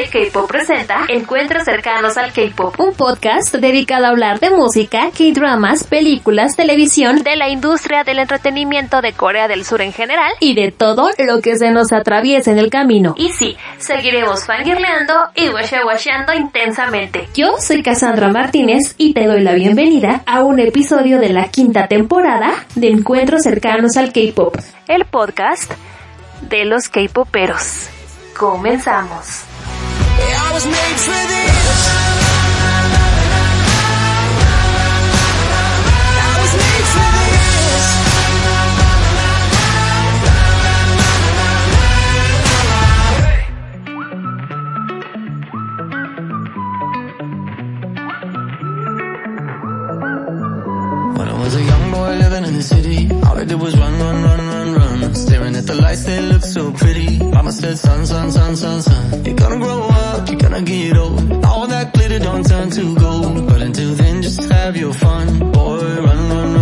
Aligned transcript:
de 0.00 0.08
K-Pop 0.08 0.48
presenta 0.48 1.04
Encuentros 1.08 1.64
cercanos 1.64 2.16
al 2.16 2.32
K-Pop, 2.32 2.80
un 2.80 2.94
podcast 2.94 3.54
dedicado 3.54 4.06
a 4.06 4.08
hablar 4.08 4.40
de 4.40 4.50
música, 4.50 5.10
K-dramas, 5.10 5.84
películas, 5.84 6.56
televisión, 6.56 7.22
de 7.22 7.36
la 7.36 7.50
industria 7.50 8.02
del 8.02 8.18
entretenimiento 8.18 9.02
de 9.02 9.12
Corea 9.12 9.46
del 9.46 9.66
Sur 9.66 9.82
en 9.82 9.92
general 9.92 10.32
y 10.40 10.54
de 10.54 10.72
todo 10.72 11.10
lo 11.18 11.42
que 11.42 11.56
se 11.56 11.70
nos 11.70 11.92
atraviesa 11.92 12.50
en 12.50 12.58
el 12.58 12.70
camino. 12.70 13.14
Y 13.18 13.28
sí, 13.32 13.58
seguiremos 13.76 14.46
fangirleando 14.46 15.12
y 15.34 15.50
washeando 15.50 16.32
intensamente. 16.32 17.28
Yo 17.34 17.56
soy 17.58 17.82
Cassandra 17.82 18.28
Martínez 18.28 18.94
y 18.96 19.12
te 19.12 19.26
doy 19.26 19.42
la 19.42 19.52
bienvenida 19.52 20.22
a 20.24 20.44
un 20.44 20.60
episodio 20.60 21.18
de 21.18 21.28
la 21.28 21.48
quinta 21.48 21.88
temporada 21.88 22.52
de 22.74 22.88
Encuentros 22.88 23.42
cercanos 23.42 23.98
al 23.98 24.14
K-Pop, 24.14 24.56
el 24.88 25.04
podcast 25.04 25.70
de 26.48 26.64
los 26.64 26.88
K-Poperos. 26.88 27.88
Comenzamos. 28.34 29.49
I 30.18 30.50
was 30.52 30.66
made 30.66 30.98
for 30.98 31.20
this. 31.32 32.09
The 55.70 55.82
lights, 55.82 56.04
they 56.04 56.20
look 56.20 56.42
so 56.42 56.72
pretty. 56.72 57.18
Mama 57.18 57.52
said, 57.52 57.78
son, 57.78 58.06
son, 58.06 58.30
son, 58.30 58.56
son, 58.56 58.82
son. 58.82 59.24
You're 59.24 59.36
gonna 59.36 59.58
grow 59.58 59.82
up, 59.82 60.28
you're 60.28 60.38
gonna 60.38 60.62
get 60.62 60.96
old. 60.96 61.44
All 61.44 61.66
that 61.66 61.92
glitter 61.92 62.18
don't 62.18 62.44
turn 62.44 62.70
to 62.70 62.94
gold. 62.96 63.46
But 63.48 63.62
until 63.62 63.94
then, 63.94 64.22
just 64.22 64.42
have 64.52 64.76
your 64.76 64.92
fun. 64.92 65.26
Boy, 65.52 65.78
run, 66.06 66.06
run, 66.06 66.54
run. 66.54 66.59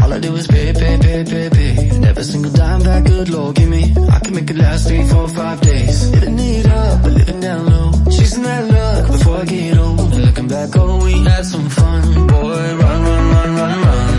All 0.00 0.12
I 0.12 0.18
did 0.18 0.32
was 0.32 0.46
pay, 0.46 0.72
pay, 0.72 0.98
pay, 0.98 1.24
pay, 1.24 1.48
pay. 1.50 1.88
And 1.94 2.04
every 2.04 2.24
single 2.24 2.52
dime 2.52 2.80
that 2.80 3.04
good 3.04 3.28
Lord 3.28 3.56
give 3.56 3.68
me, 3.68 3.94
I 4.10 4.18
can 4.20 4.34
make 4.34 4.50
it 4.50 4.56
last 4.56 4.88
three, 4.88 5.04
four, 5.08 5.28
five 5.28 5.60
days. 5.60 6.10
Living 6.10 6.38
it 6.38 6.66
up, 6.66 7.02
but 7.02 7.12
living 7.12 7.40
down 7.40 7.66
low. 7.66 7.92
Chasing 8.10 8.42
that 8.42 8.64
luck 8.70 9.10
before 9.12 9.36
I 9.38 9.44
get 9.44 9.78
old. 9.78 10.00
And 10.00 10.24
looking 10.24 10.48
back, 10.48 10.70
oh, 10.76 11.04
we 11.04 11.12
had 11.24 11.44
some 11.44 11.68
fun. 11.68 12.26
Boy, 12.26 12.76
run, 12.82 13.00
run, 13.08 13.24
run, 13.34 13.50
run, 13.60 13.76
run. 13.86 14.18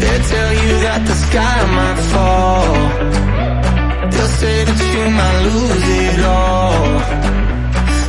They 0.00 0.16
tell 0.32 0.52
you 0.62 0.72
that 0.86 1.00
the 1.08 1.16
sky 1.26 1.58
might 1.78 2.00
fall. 2.12 2.74
They'll 4.12 4.34
say 4.42 4.64
that 4.64 4.80
you 4.94 5.04
might 5.18 5.38
lose 5.48 5.86
it 6.04 6.20
all. 6.24 7.28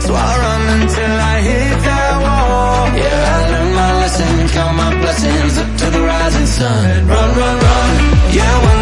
So 0.06 0.16
I 0.16 0.32
run 0.44 0.62
until 0.82 1.14
I 1.34 1.36
hit 1.50 1.78
that 1.88 2.14
wall. 2.24 2.98
Yeah, 2.98 3.49
Lesson, 4.20 4.48
count 4.50 4.76
my 4.76 5.00
blessings 5.00 5.58
up 5.58 5.78
to 5.78 5.90
the 5.92 6.02
rising 6.02 6.46
sun. 6.46 7.08
Run, 7.08 7.30
run, 7.38 7.60
run. 7.60 8.34
Yeah, 8.34 8.79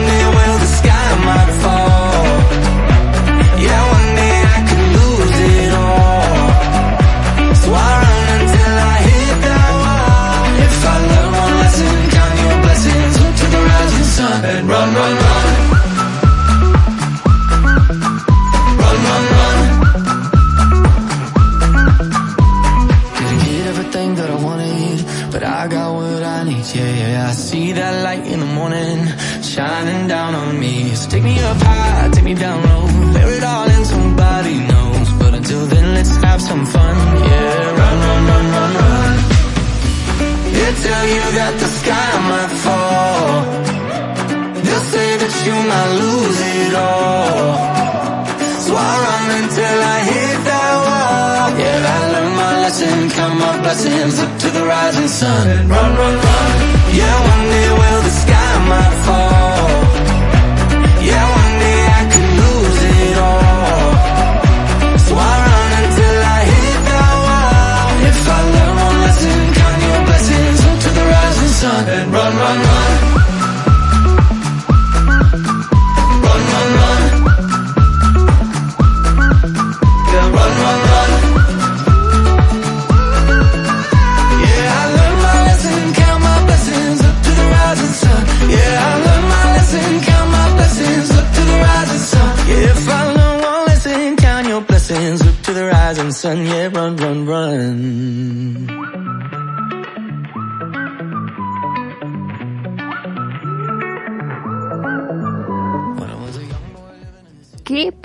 me 32.27 32.33
down 32.33 32.61
low, 32.70 32.86
bear 33.14 33.30
it 33.38 33.43
all 33.43 33.67
in 33.76 33.83
somebody 33.86 34.55
knows. 34.71 35.08
But 35.21 35.32
until 35.39 35.64
then, 35.73 35.88
let's 35.95 36.15
have 36.27 36.42
some 36.42 36.65
fun. 36.65 36.95
Yeah, 37.32 37.80
run, 37.80 37.98
run, 38.05 38.21
run, 38.32 38.45
run, 38.55 38.71
run. 38.82 39.15
They 40.55 40.71
tell 40.86 41.05
you 41.16 41.23
that 41.39 41.54
the 41.61 41.70
sky 41.80 42.10
might 42.32 42.54
fall. 42.66 43.37
They'll 44.64 44.87
say 44.95 45.10
that 45.21 45.33
you 45.45 45.55
might 45.71 45.92
lose 46.04 46.39
it 46.58 46.73
all. 46.87 47.55
So 48.66 48.71
I 48.89 48.93
run 49.05 49.26
until 49.42 49.77
I 49.95 49.98
hit 50.11 50.37
that 50.49 50.73
wall. 50.86 51.45
Yeah, 51.64 51.95
I 51.95 51.99
learned 52.14 52.36
my 52.43 52.54
lesson, 52.64 52.98
count 53.16 53.36
my 53.45 53.54
blessings 53.64 54.16
up 54.23 54.32
to 54.43 54.48
the 54.58 54.64
rising 54.73 55.10
sun. 55.20 55.45
Run, 55.73 55.89
run, 55.99 56.16
run. 56.26 56.49
Yeah, 56.99 57.16
one 57.33 57.43
day 57.55 57.70
will 57.80 58.02
the 58.08 58.14
sky 58.23 58.52
might 58.71 58.95
fall. 59.05 59.36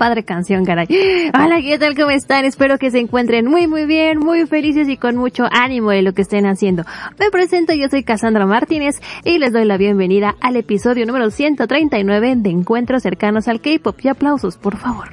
Padre 0.03 0.23
canción, 0.25 0.65
caray. 0.65 0.85
Hola, 1.33 1.61
¿qué 1.61 1.79
tal? 1.79 1.95
¿Cómo 1.95 2.09
están? 2.09 2.43
Espero 2.43 2.77
que 2.77 2.91
se 2.91 2.99
encuentren 2.99 3.45
muy, 3.45 3.67
muy 3.67 3.85
bien, 3.85 4.19
muy 4.19 4.45
felices 4.47 4.89
y 4.89 4.97
con 4.97 5.15
mucho 5.15 5.45
ánimo 5.49 5.91
de 5.91 6.01
lo 6.01 6.11
que 6.11 6.23
estén 6.23 6.45
haciendo. 6.45 6.83
Me 7.17 7.31
presento, 7.31 7.73
yo 7.73 7.87
soy 7.87 8.03
Cassandra 8.03 8.45
Martínez 8.45 8.99
y 9.23 9.37
les 9.37 9.53
doy 9.53 9.63
la 9.63 9.77
bienvenida 9.77 10.35
al 10.41 10.57
episodio 10.57 11.05
número 11.05 11.31
139 11.31 12.33
de 12.35 12.49
Encuentros 12.49 13.01
cercanos 13.01 13.47
al 13.47 13.61
K-Pop. 13.61 13.97
Y 14.03 14.09
aplausos, 14.09 14.57
por 14.57 14.75
favor. 14.75 15.07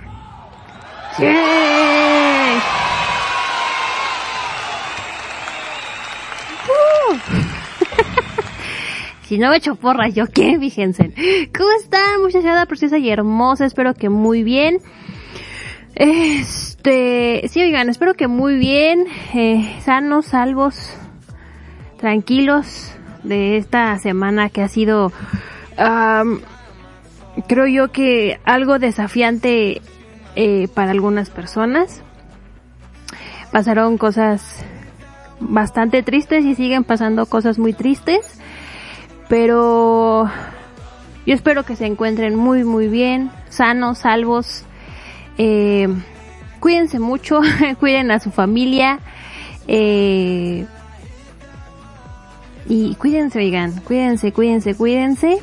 ¡Uh! 7.20 7.39
Si 9.30 9.38
no 9.38 9.50
me 9.50 9.58
echo 9.58 9.76
porras, 9.76 10.12
¿yo 10.12 10.26
qué? 10.26 10.58
Fíjense. 10.60 11.12
¿Cómo 11.56 11.70
están, 11.80 12.20
muchachada 12.20 12.66
preciosa 12.66 12.98
y 12.98 13.10
hermosa? 13.10 13.64
Espero 13.64 13.94
que 13.94 14.08
muy 14.08 14.42
bien. 14.42 14.80
Este, 15.94 17.46
sí, 17.48 17.62
oigan, 17.62 17.88
espero 17.88 18.14
que 18.14 18.26
muy 18.26 18.56
bien, 18.56 19.06
eh, 19.32 19.78
sanos, 19.84 20.26
salvos, 20.26 20.96
tranquilos 21.96 22.90
de 23.22 23.56
esta 23.56 23.96
semana 24.00 24.48
que 24.48 24.62
ha 24.62 24.68
sido, 24.68 25.12
am, 25.76 26.40
creo 27.46 27.68
yo 27.68 27.92
que 27.92 28.40
algo 28.44 28.80
desafiante 28.80 29.80
eh, 30.34 30.66
para 30.74 30.90
algunas 30.90 31.30
personas. 31.30 32.02
Pasaron 33.52 33.96
cosas 33.96 34.64
bastante 35.38 36.02
tristes 36.02 36.44
y 36.44 36.56
siguen 36.56 36.82
pasando 36.82 37.26
cosas 37.26 37.60
muy 37.60 37.74
tristes 37.74 38.39
pero 39.30 40.28
yo 41.24 41.34
espero 41.34 41.62
que 41.64 41.76
se 41.76 41.86
encuentren 41.86 42.34
muy 42.34 42.64
muy 42.64 42.88
bien, 42.88 43.30
sanos, 43.48 43.98
salvos. 43.98 44.64
Eh, 45.38 45.88
cuídense 46.58 46.98
mucho, 46.98 47.40
cuiden 47.80 48.10
a 48.10 48.18
su 48.18 48.30
familia. 48.32 48.98
Eh, 49.68 50.66
y 52.68 52.94
cuídense, 52.96 53.38
oigan, 53.38 53.72
cuídense, 53.80 54.32
cuídense, 54.32 54.74
cuídense. 54.74 55.38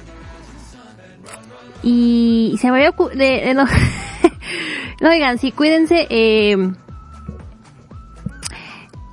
Y 1.82 2.58
se 2.60 2.70
me 2.72 2.78
había 2.86 2.92
de, 3.16 3.16
de- 3.46 3.54
no, 3.54 3.66
no, 5.02 5.10
oigan, 5.10 5.38
sí, 5.38 5.52
cuídense. 5.54 6.08
Eh, 6.10 6.58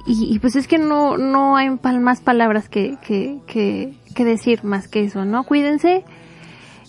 y, 0.06 0.38
pues 0.38 0.56
es 0.56 0.68
que 0.68 0.78
no, 0.78 1.16
no 1.16 1.56
hay 1.56 1.70
más 1.70 2.20
palabras 2.20 2.68
que, 2.68 2.98
que, 3.00 3.38
que, 3.46 3.94
que 4.14 4.24
decir 4.24 4.62
más 4.62 4.86
que 4.86 5.04
eso, 5.04 5.24
¿no? 5.24 5.44
Cuídense 5.44 6.04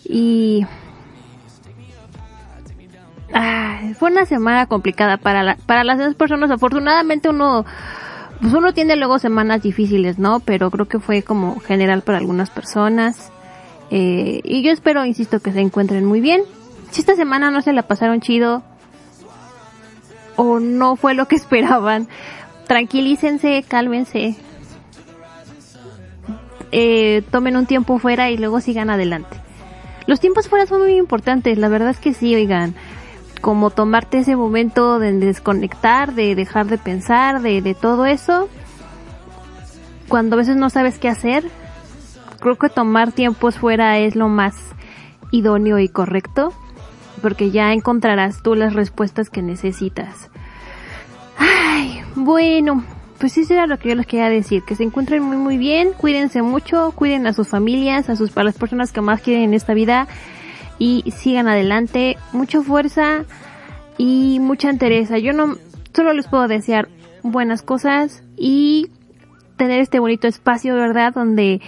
y 0.04 0.66
ah, 3.34 3.80
fue 3.98 4.12
una 4.12 4.26
semana 4.26 4.66
complicada 4.66 5.18
para 5.18 5.44
la, 5.44 5.56
para 5.66 5.84
las 5.84 5.98
demás 5.98 6.16
personas. 6.16 6.52
Afortunadamente 6.52 7.30
uno 7.30 7.66
pues 8.42 8.54
uno 8.54 8.74
tiene 8.74 8.96
luego 8.96 9.18
semanas 9.18 9.62
difíciles, 9.62 10.20
¿no? 10.20 10.40
Pero 10.40 10.70
creo 10.70 10.88
que 10.88 11.00
fue 11.00 11.24
como 11.24 11.60
general 11.60 12.02
para 12.02 12.18
algunas 12.18 12.50
personas. 12.50 13.32
Eh, 13.92 14.42
y 14.44 14.62
yo 14.62 14.72
espero, 14.72 15.06
insisto, 15.06 15.40
que 15.40 15.52
se 15.52 15.62
encuentren 15.62 16.06
muy 16.06 16.22
bien. 16.22 16.42
Si 16.92 17.02
esta 17.02 17.16
semana 17.16 17.52
no 17.52 17.62
se 17.62 17.74
la 17.74 17.84
pasaron 17.84 18.22
chido 18.22 18.64
o 20.36 20.60
no 20.60 20.96
fue 20.96 21.14
lo 21.14 21.28
que 21.28 21.36
esperaban, 21.38 22.08
tranquilícense, 22.68 23.64
cálmense. 23.68 24.36
Eh, 26.72 27.24
tomen 27.32 27.56
un 27.56 27.66
tiempo 27.66 28.00
fuera 28.00 28.30
y 28.30 28.38
luego 28.38 28.60
sigan 28.60 28.90
adelante. 28.90 29.38
Los 30.08 30.20
tiempos 30.20 30.50
fuera 30.50 30.66
son 30.66 30.82
muy 30.82 30.98
importantes, 30.98 31.58
la 31.58 31.70
verdad 31.70 31.90
es 31.90 32.00
que 32.00 32.14
sí, 32.14 32.36
oigan. 32.36 32.76
Como 33.42 33.70
tomarte 33.70 34.20
ese 34.20 34.36
momento 34.36 35.00
de 35.00 35.14
desconectar, 35.14 36.14
de 36.14 36.36
dejar 36.36 36.68
de 36.68 36.78
pensar, 36.78 37.42
de, 37.42 37.62
de 37.62 37.74
todo 37.74 38.06
eso. 38.06 38.50
Cuando 40.08 40.36
a 40.36 40.38
veces 40.38 40.56
no 40.56 40.70
sabes 40.70 41.00
qué 41.00 41.10
hacer, 41.10 41.46
creo 42.40 42.58
que 42.58 42.70
tomar 42.70 43.12
tiempos 43.12 43.58
fuera 43.58 43.98
es 43.98 44.16
lo 44.16 44.28
más 44.28 44.56
idóneo 45.32 45.80
y 45.80 45.90
correcto, 45.90 46.54
porque 47.22 47.52
ya 47.52 47.74
encontrarás 47.74 48.44
tú 48.44 48.56
las 48.56 48.74
respuestas 48.74 49.30
que 49.30 49.42
necesitas. 49.42 50.30
Ay, 51.38 52.02
bueno, 52.16 52.84
pues 53.20 53.38
eso 53.38 53.54
era 53.54 53.68
lo 53.68 53.78
que 53.78 53.90
yo 53.90 53.96
les 53.96 54.08
quería 54.08 54.30
decir, 54.30 54.64
que 54.64 54.76
se 54.76 54.84
encuentren 54.84 55.24
muy 55.24 55.38
muy 55.38 55.58
bien, 55.58 55.94
cuídense 55.94 56.42
mucho, 56.42 56.92
cuiden 56.96 57.28
a 57.28 57.34
sus 57.34 57.48
familias, 57.48 58.10
a 58.10 58.16
sus 58.16 58.36
a 58.38 58.44
las 58.44 58.58
personas 58.58 58.92
que 58.92 59.02
más 59.02 59.22
quieren 59.22 59.44
en 59.44 59.54
esta 59.54 59.74
vida 59.74 60.08
y 60.78 61.04
sigan 61.16 61.48
adelante, 61.48 62.18
mucha 62.34 62.62
fuerza 62.62 63.24
y 63.98 64.40
mucha 64.40 64.70
entereza. 64.70 65.18
Yo 65.18 65.34
no 65.34 65.58
solo 65.94 66.14
les 66.14 66.28
puedo 66.28 66.48
desear 66.48 66.90
buenas 67.24 67.62
cosas 67.62 68.24
y 68.38 68.90
tener 69.58 69.80
este 69.80 70.00
bonito 70.00 70.28
espacio, 70.28 70.76
¿verdad? 70.76 71.14
Donde 71.14 71.62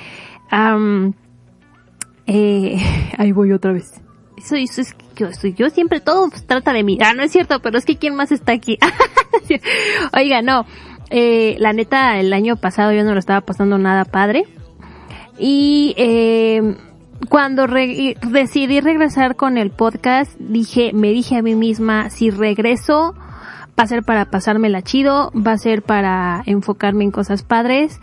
eh, 2.27 2.77
ahí 3.17 3.31
voy 3.31 3.51
otra 3.51 3.71
vez. 3.71 4.01
Eso, 4.37 4.55
eso 4.55 4.81
es 4.81 4.95
yo, 5.17 5.29
yo 5.55 5.69
siempre 5.69 5.99
todo 5.99 6.29
trata 6.45 6.73
de 6.73 6.83
mí. 6.83 6.97
Ah, 7.01 7.13
no 7.13 7.23
es 7.23 7.31
cierto, 7.31 7.59
pero 7.61 7.77
es 7.77 7.85
que 7.85 7.97
quién 7.97 8.15
más 8.15 8.31
está 8.31 8.53
aquí. 8.53 8.77
Oiga, 10.13 10.41
no. 10.41 10.65
Eh, 11.09 11.55
la 11.59 11.73
neta, 11.73 12.19
el 12.19 12.33
año 12.33 12.57
pasado 12.57 12.91
yo 12.91 13.03
no 13.03 13.13
lo 13.13 13.19
estaba 13.19 13.41
pasando 13.41 13.77
nada 13.77 14.05
padre. 14.05 14.45
Y 15.39 15.93
eh, 15.97 16.75
cuando 17.29 17.67
decidí 17.67 18.79
regresar 18.79 19.35
con 19.35 19.57
el 19.57 19.71
podcast, 19.71 20.37
dije, 20.39 20.91
me 20.93 21.09
dije 21.09 21.37
a 21.37 21.41
mí 21.41 21.55
misma, 21.55 22.09
si 22.09 22.29
regreso, 22.29 23.13
va 23.79 23.83
a 23.83 23.87
ser 23.87 24.03
para 24.03 24.25
pasármela 24.25 24.81
chido, 24.81 25.31
va 25.35 25.53
a 25.53 25.57
ser 25.57 25.81
para 25.81 26.41
enfocarme 26.45 27.03
en 27.03 27.11
cosas 27.11 27.43
padres. 27.43 27.99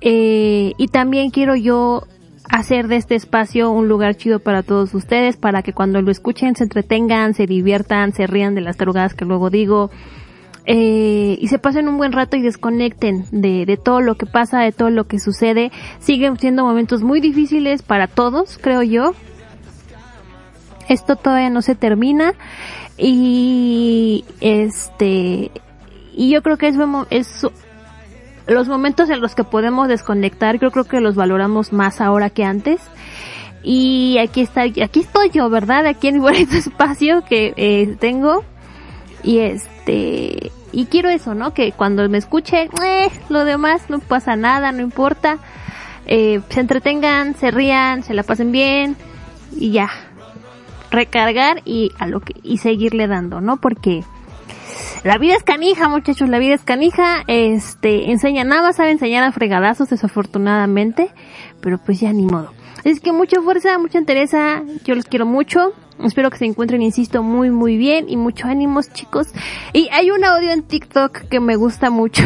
Eh, 0.00 0.72
y 0.76 0.88
también 0.88 1.30
quiero 1.30 1.56
yo 1.56 2.04
hacer 2.50 2.88
de 2.88 2.96
este 2.96 3.14
espacio 3.14 3.70
un 3.70 3.88
lugar 3.88 4.16
chido 4.16 4.38
para 4.38 4.62
todos 4.62 4.94
ustedes, 4.94 5.36
para 5.36 5.62
que 5.62 5.72
cuando 5.72 6.00
lo 6.02 6.10
escuchen 6.10 6.56
se 6.56 6.64
entretengan, 6.64 7.34
se 7.34 7.46
diviertan, 7.46 8.12
se 8.12 8.26
rían 8.26 8.54
de 8.54 8.60
las 8.60 8.76
tarugadas 8.76 9.14
que 9.14 9.24
luego 9.24 9.50
digo, 9.50 9.90
eh, 10.66 11.38
y 11.40 11.46
se 11.48 11.58
pasen 11.58 11.88
un 11.88 11.96
buen 11.96 12.12
rato 12.12 12.36
y 12.36 12.42
desconecten 12.42 13.24
de, 13.30 13.66
de 13.66 13.76
todo 13.76 14.00
lo 14.00 14.16
que 14.16 14.26
pasa, 14.26 14.60
de 14.60 14.72
todo 14.72 14.90
lo 14.90 15.06
que 15.06 15.20
sucede. 15.20 15.70
Siguen 16.00 16.36
siendo 16.38 16.64
momentos 16.64 17.02
muy 17.02 17.20
difíciles 17.20 17.82
para 17.82 18.08
todos, 18.08 18.58
creo 18.60 18.82
yo. 18.82 19.14
Esto 20.88 21.16
todavía 21.16 21.50
no 21.50 21.62
se 21.62 21.76
termina 21.76 22.34
y 22.96 24.24
este 24.40 25.50
y 26.16 26.30
yo 26.30 26.42
creo 26.42 26.56
que 26.56 26.68
es, 26.68 26.76
es 27.10 27.46
los 28.46 28.68
momentos 28.68 29.10
en 29.10 29.20
los 29.20 29.34
que 29.34 29.44
podemos 29.44 29.88
desconectar, 29.88 30.58
yo 30.58 30.70
creo 30.70 30.84
que 30.84 31.00
los 31.00 31.14
valoramos 31.14 31.72
más 31.72 32.00
ahora 32.00 32.30
que 32.30 32.44
antes. 32.44 32.80
Y 33.62 34.18
aquí 34.18 34.42
está, 34.42 34.62
aquí 34.62 35.00
estoy 35.00 35.30
yo, 35.30 35.50
¿verdad? 35.50 35.86
Aquí 35.86 36.08
en 36.08 36.24
este 36.28 36.58
espacio 36.58 37.24
que 37.24 37.52
eh, 37.56 37.96
tengo. 37.98 38.44
Y 39.24 39.38
este, 39.38 40.52
y 40.70 40.86
quiero 40.86 41.08
eso, 41.08 41.34
¿no? 41.34 41.52
Que 41.52 41.72
cuando 41.72 42.08
me 42.08 42.18
escuchen, 42.18 42.68
eh, 42.84 43.10
lo 43.28 43.44
demás 43.44 43.90
no 43.90 43.98
pasa 43.98 44.36
nada, 44.36 44.70
no 44.70 44.82
importa. 44.82 45.38
Eh, 46.06 46.40
se 46.50 46.60
entretengan, 46.60 47.34
se 47.34 47.50
rían, 47.50 48.04
se 48.04 48.14
la 48.14 48.22
pasen 48.22 48.52
bien 48.52 48.96
y 49.58 49.72
ya. 49.72 49.90
Recargar 50.92 51.62
y 51.64 51.90
a 51.98 52.06
lo 52.06 52.20
que, 52.20 52.34
y 52.44 52.58
seguirle 52.58 53.08
dando, 53.08 53.40
¿no? 53.40 53.56
Porque 53.56 54.04
la 55.04 55.18
vida 55.18 55.34
es 55.34 55.42
canija, 55.42 55.88
muchachos, 55.88 56.28
la 56.28 56.38
vida 56.38 56.54
es 56.54 56.62
canija. 56.62 57.22
Este, 57.26 58.10
enseña 58.10 58.44
nada 58.44 58.72
sabe 58.72 58.90
enseñar 58.90 59.24
a 59.24 59.32
fregadazos, 59.32 59.90
desafortunadamente. 59.90 61.10
Pero 61.60 61.78
pues 61.78 62.00
ya 62.00 62.12
ni 62.12 62.24
modo. 62.24 62.52
Es 62.84 63.00
que 63.00 63.12
mucha 63.12 63.40
fuerza, 63.40 63.78
mucha 63.78 63.98
entereza. 63.98 64.62
Yo 64.84 64.94
los 64.94 65.06
quiero 65.06 65.26
mucho. 65.26 65.72
Espero 66.04 66.30
que 66.30 66.38
se 66.38 66.44
encuentren, 66.44 66.82
insisto, 66.82 67.22
muy 67.22 67.50
muy 67.50 67.76
bien 67.76 68.08
y 68.08 68.16
mucho 68.16 68.46
ánimos, 68.46 68.92
chicos. 68.92 69.28
Y 69.72 69.88
hay 69.92 70.10
un 70.10 70.24
audio 70.24 70.52
en 70.52 70.62
TikTok 70.62 71.28
que 71.28 71.40
me 71.40 71.56
gusta 71.56 71.90
mucho 71.90 72.22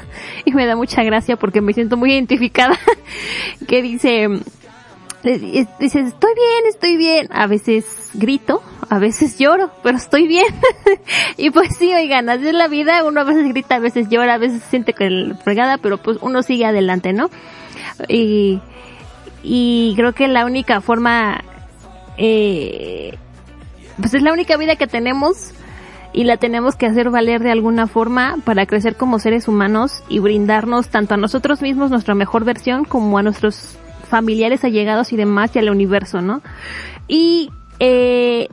y 0.44 0.52
me 0.52 0.66
da 0.66 0.76
mucha 0.76 1.02
gracia 1.02 1.36
porque 1.36 1.60
me 1.60 1.72
siento 1.72 1.96
muy 1.96 2.12
identificada 2.12 2.78
que 3.66 3.82
dice 3.82 4.28
dices, 5.24 5.68
estoy 5.80 6.34
bien, 6.34 6.66
estoy 6.68 6.96
bien. 6.96 7.28
A 7.30 7.46
veces 7.46 8.03
grito, 8.14 8.62
a 8.88 8.98
veces 8.98 9.38
lloro, 9.38 9.70
pero 9.82 9.96
estoy 9.96 10.26
bien. 10.26 10.46
y 11.36 11.50
pues 11.50 11.76
sí, 11.78 11.92
oigan, 11.92 12.28
así 12.28 12.48
es 12.48 12.54
la 12.54 12.68
vida. 12.68 13.04
Uno 13.04 13.20
a 13.20 13.24
veces 13.24 13.48
grita, 13.48 13.76
a 13.76 13.80
veces 13.80 14.08
llora, 14.08 14.34
a 14.34 14.38
veces 14.38 14.62
se 14.62 14.70
siente 14.70 14.94
fregada, 15.42 15.78
pero 15.78 15.98
pues 15.98 16.18
uno 16.20 16.42
sigue 16.42 16.66
adelante, 16.66 17.12
¿no? 17.12 17.30
Y, 18.08 18.60
y 19.42 19.94
creo 19.96 20.12
que 20.12 20.28
la 20.28 20.44
única 20.44 20.80
forma, 20.80 21.42
eh, 22.16 23.16
pues 23.98 24.14
es 24.14 24.22
la 24.22 24.32
única 24.32 24.56
vida 24.56 24.76
que 24.76 24.86
tenemos 24.86 25.52
y 26.12 26.24
la 26.24 26.36
tenemos 26.36 26.76
que 26.76 26.86
hacer 26.86 27.10
valer 27.10 27.42
de 27.42 27.50
alguna 27.50 27.88
forma 27.88 28.36
para 28.44 28.66
crecer 28.66 28.96
como 28.96 29.18
seres 29.18 29.48
humanos 29.48 30.02
y 30.08 30.20
brindarnos 30.20 30.88
tanto 30.88 31.14
a 31.14 31.16
nosotros 31.16 31.60
mismos 31.60 31.90
nuestra 31.90 32.14
mejor 32.14 32.44
versión 32.44 32.84
como 32.84 33.18
a 33.18 33.22
nuestros 33.22 33.76
familiares 34.08 34.64
allegados 34.64 35.12
y 35.12 35.16
demás 35.16 35.50
y 35.54 35.58
al 35.58 35.70
universo, 35.70 36.22
¿no? 36.22 36.40
Y 37.08 37.50
eh, 37.86 38.48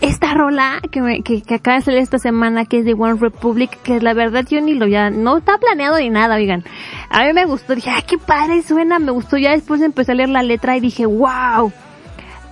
esta 0.00 0.34
rola 0.34 0.80
que, 0.92 1.00
me, 1.00 1.22
acaba 1.52 1.78
de 1.78 1.82
salir 1.82 2.00
esta 2.00 2.18
semana, 2.18 2.64
que 2.64 2.78
es 2.78 2.84
de 2.84 2.94
One 2.94 3.18
Republic, 3.18 3.82
que 3.82 4.00
la 4.00 4.14
verdad 4.14 4.44
yo 4.48 4.60
ni 4.60 4.74
lo 4.74 4.86
ya, 4.86 5.10
no 5.10 5.38
está 5.38 5.58
planeado 5.58 5.98
ni 5.98 6.10
nada, 6.10 6.36
oigan. 6.36 6.64
A 7.10 7.24
mí 7.24 7.32
me 7.32 7.44
gustó, 7.46 7.74
dije, 7.74 7.90
ay, 7.90 8.02
qué 8.06 8.16
padre 8.16 8.62
suena, 8.62 9.00
me 9.00 9.10
gustó. 9.10 9.38
Ya 9.38 9.50
después 9.50 9.80
empecé 9.80 10.12
a 10.12 10.14
leer 10.14 10.28
la 10.28 10.44
letra 10.44 10.76
y 10.76 10.80
dije, 10.80 11.06
wow. 11.06 11.72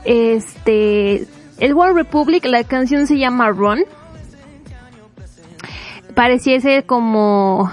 Este, 0.04 1.26
el 1.61 1.73
One 1.75 1.92
Republic, 1.94 2.44
la 2.46 2.64
canción 2.64 3.06
se 3.06 3.18
llama 3.18 3.50
Run. 3.50 3.84
Pareciese 6.14 6.82
como 6.84 7.70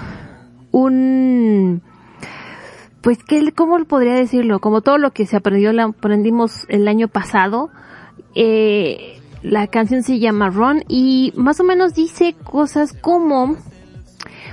un, 0.70 1.82
pues, 3.02 3.22
¿qué, 3.24 3.52
¿cómo 3.52 3.84
podría 3.84 4.14
decirlo? 4.14 4.60
Como 4.60 4.80
todo 4.80 4.98
lo 4.98 5.10
que 5.10 5.26
se 5.26 5.36
aprendió, 5.36 5.72
aprendimos 5.82 6.66
el 6.68 6.86
año 6.88 7.08
pasado. 7.08 7.70
Eh, 8.34 9.20
la 9.42 9.66
canción 9.66 10.02
se 10.02 10.20
llama 10.20 10.50
Run 10.50 10.84
y 10.88 11.32
más 11.36 11.58
o 11.58 11.64
menos 11.64 11.94
dice 11.94 12.34
cosas 12.44 12.92
como, 12.92 13.56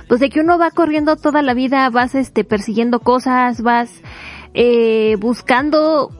pues 0.08 0.20
de 0.20 0.30
que 0.30 0.40
uno 0.40 0.58
va 0.58 0.72
corriendo 0.72 1.16
toda 1.16 1.42
la 1.42 1.54
vida, 1.54 1.88
vas 1.90 2.16
este 2.16 2.42
persiguiendo 2.42 2.98
cosas, 2.98 3.62
vas 3.62 4.02
eh, 4.52 5.16
buscando 5.20 6.10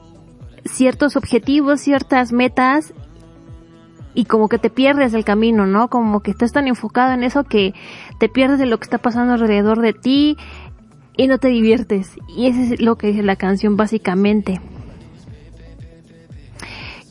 ciertos 0.64 1.16
objetivos, 1.16 1.80
ciertas 1.80 2.32
metas 2.32 2.94
y 4.14 4.24
como 4.26 4.48
que 4.48 4.58
te 4.58 4.70
pierdes 4.70 5.14
el 5.14 5.24
camino, 5.24 5.66
¿no? 5.66 5.88
Como 5.88 6.20
que 6.20 6.30
estás 6.30 6.52
tan 6.52 6.68
enfocado 6.68 7.12
en 7.12 7.24
eso 7.24 7.44
que 7.44 7.74
te 8.18 8.28
pierdes 8.28 8.58
de 8.58 8.66
lo 8.66 8.78
que 8.78 8.84
está 8.84 8.98
pasando 8.98 9.34
alrededor 9.34 9.80
de 9.80 9.92
ti 9.92 10.36
y 11.20 11.26
no 11.26 11.36
te 11.36 11.48
diviertes. 11.48 12.12
Y 12.28 12.46
eso 12.46 12.60
es 12.60 12.80
lo 12.80 12.96
que 12.96 13.08
dice 13.08 13.22
la 13.22 13.36
canción 13.36 13.76
básicamente. 13.76 14.58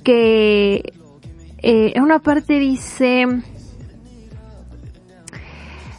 Que 0.04 0.94
eh, 1.60 1.94
en 1.96 2.02
una 2.02 2.18
parte 2.18 2.58
dice, 2.58 3.28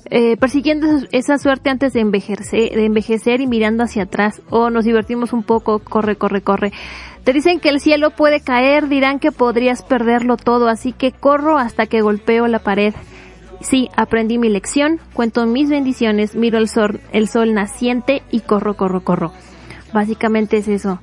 eh, 0.07 0.37
persiguiendo 0.39 0.89
esa 1.13 1.39
suerte 1.39 1.71
antes 1.71 1.93
de 1.93 2.01
envejecer, 2.01 2.73
de 2.73 2.85
envejecer 2.85 3.41
y 3.41 3.47
mirando 3.47 3.85
hacia 3.85 4.03
atrás. 4.03 4.43
O 4.51 4.63
oh, 4.63 4.71
nos 4.71 4.85
divertimos 4.85 5.33
un 5.33 5.45
poco, 5.45 5.79
corre, 5.79 6.17
corre, 6.17 6.41
corre. 6.43 6.73
Te 7.23 7.33
dicen 7.33 7.61
que 7.61 7.69
el 7.69 7.79
cielo 7.79 8.11
puede 8.11 8.41
caer, 8.41 8.89
dirán 8.89 9.21
que 9.21 9.31
podrías 9.31 9.83
perderlo 9.85 10.37
todo, 10.37 10.67
así 10.67 10.93
que 10.93 11.13
corro 11.13 11.59
hasta 11.59 11.87
que 11.87 12.01
golpeo 12.01 12.49
la 12.49 12.59
pared. 12.59 12.93
Sí, 13.61 13.89
aprendí 13.97 14.39
mi 14.39 14.49
lección, 14.49 15.01
cuento 15.13 15.47
mis 15.47 15.69
bendiciones, 15.69 16.35
miro 16.35 16.59
el 16.59 16.69
sol, 16.69 17.01
el 17.13 17.29
sol 17.29 17.55
naciente 17.55 18.23
y 18.31 18.41
corro, 18.41 18.75
corro, 18.75 19.03
corro. 19.03 19.33
Básicamente 19.93 20.59
es 20.59 20.69
eso. 20.69 21.01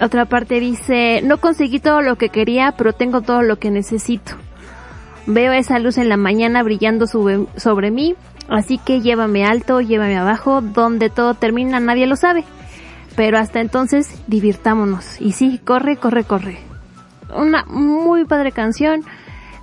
Otra 0.00 0.26
parte 0.26 0.58
dice, 0.58 1.22
no 1.22 1.38
conseguí 1.38 1.78
todo 1.78 2.02
lo 2.02 2.16
que 2.16 2.28
quería, 2.28 2.74
pero 2.76 2.92
tengo 2.92 3.22
todo 3.22 3.42
lo 3.42 3.58
que 3.58 3.70
necesito. 3.70 4.32
Veo 5.26 5.52
esa 5.52 5.78
luz 5.78 5.98
en 5.98 6.08
la 6.08 6.16
mañana 6.16 6.62
brillando 6.62 7.06
sobre, 7.06 7.90
mí, 7.90 8.14
así 8.48 8.78
que 8.78 9.00
llévame 9.00 9.46
alto, 9.46 9.80
llévame 9.80 10.18
abajo, 10.18 10.60
donde 10.60 11.10
todo 11.10 11.34
termina 11.34 11.80
nadie 11.80 12.06
lo 12.06 12.16
sabe. 12.16 12.44
Pero 13.16 13.38
hasta 13.38 13.60
entonces, 13.60 14.20
divirtámonos. 14.26 15.20
Y 15.20 15.32
sí, 15.32 15.60
corre, 15.64 15.96
corre, 15.96 16.24
corre. 16.24 16.58
Una 17.34 17.64
muy 17.64 18.24
padre 18.24 18.50
canción. 18.50 19.04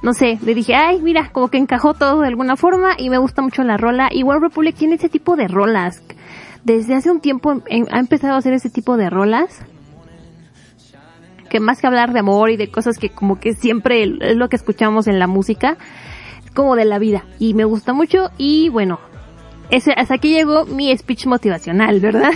No 0.01 0.13
sé, 0.13 0.39
le 0.43 0.55
dije, 0.55 0.73
ay, 0.73 0.99
mira, 1.01 1.29
como 1.31 1.49
que 1.49 1.57
encajó 1.57 1.93
todo 1.93 2.21
de 2.21 2.27
alguna 2.27 2.55
forma 2.55 2.95
y 2.97 3.09
me 3.09 3.19
gusta 3.19 3.41
mucho 3.41 3.63
la 3.63 3.77
rola. 3.77 4.09
Igual 4.11 4.41
Republic 4.41 4.75
tiene 4.75 4.95
ese 4.95 5.09
tipo 5.09 5.35
de 5.35 5.47
rolas. 5.47 6.01
Desde 6.63 6.95
hace 6.95 7.11
un 7.11 7.21
tiempo 7.21 7.61
ha 7.91 7.99
empezado 7.99 8.33
a 8.33 8.37
hacer 8.37 8.53
ese 8.53 8.69
tipo 8.69 8.97
de 8.97 9.09
rolas 9.09 9.63
que 11.51 11.59
más 11.59 11.81
que 11.81 11.87
hablar 11.87 12.13
de 12.13 12.19
amor 12.19 12.49
y 12.49 12.55
de 12.55 12.71
cosas 12.71 12.97
que 12.97 13.09
como 13.09 13.39
que 13.39 13.53
siempre 13.53 14.03
es 14.03 14.37
lo 14.37 14.47
que 14.47 14.55
escuchamos 14.55 15.07
en 15.07 15.19
la 15.19 15.27
música, 15.27 15.77
como 16.55 16.75
de 16.75 16.85
la 16.85 16.97
vida. 16.97 17.25
Y 17.39 17.53
me 17.53 17.65
gusta 17.65 17.91
mucho 17.93 18.31
y 18.37 18.69
bueno, 18.69 18.99
ese, 19.71 19.93
hasta 19.95 20.15
aquí 20.15 20.33
llegó 20.33 20.65
mi 20.65 20.95
speech 20.95 21.27
motivacional, 21.27 22.01
¿verdad? 22.01 22.31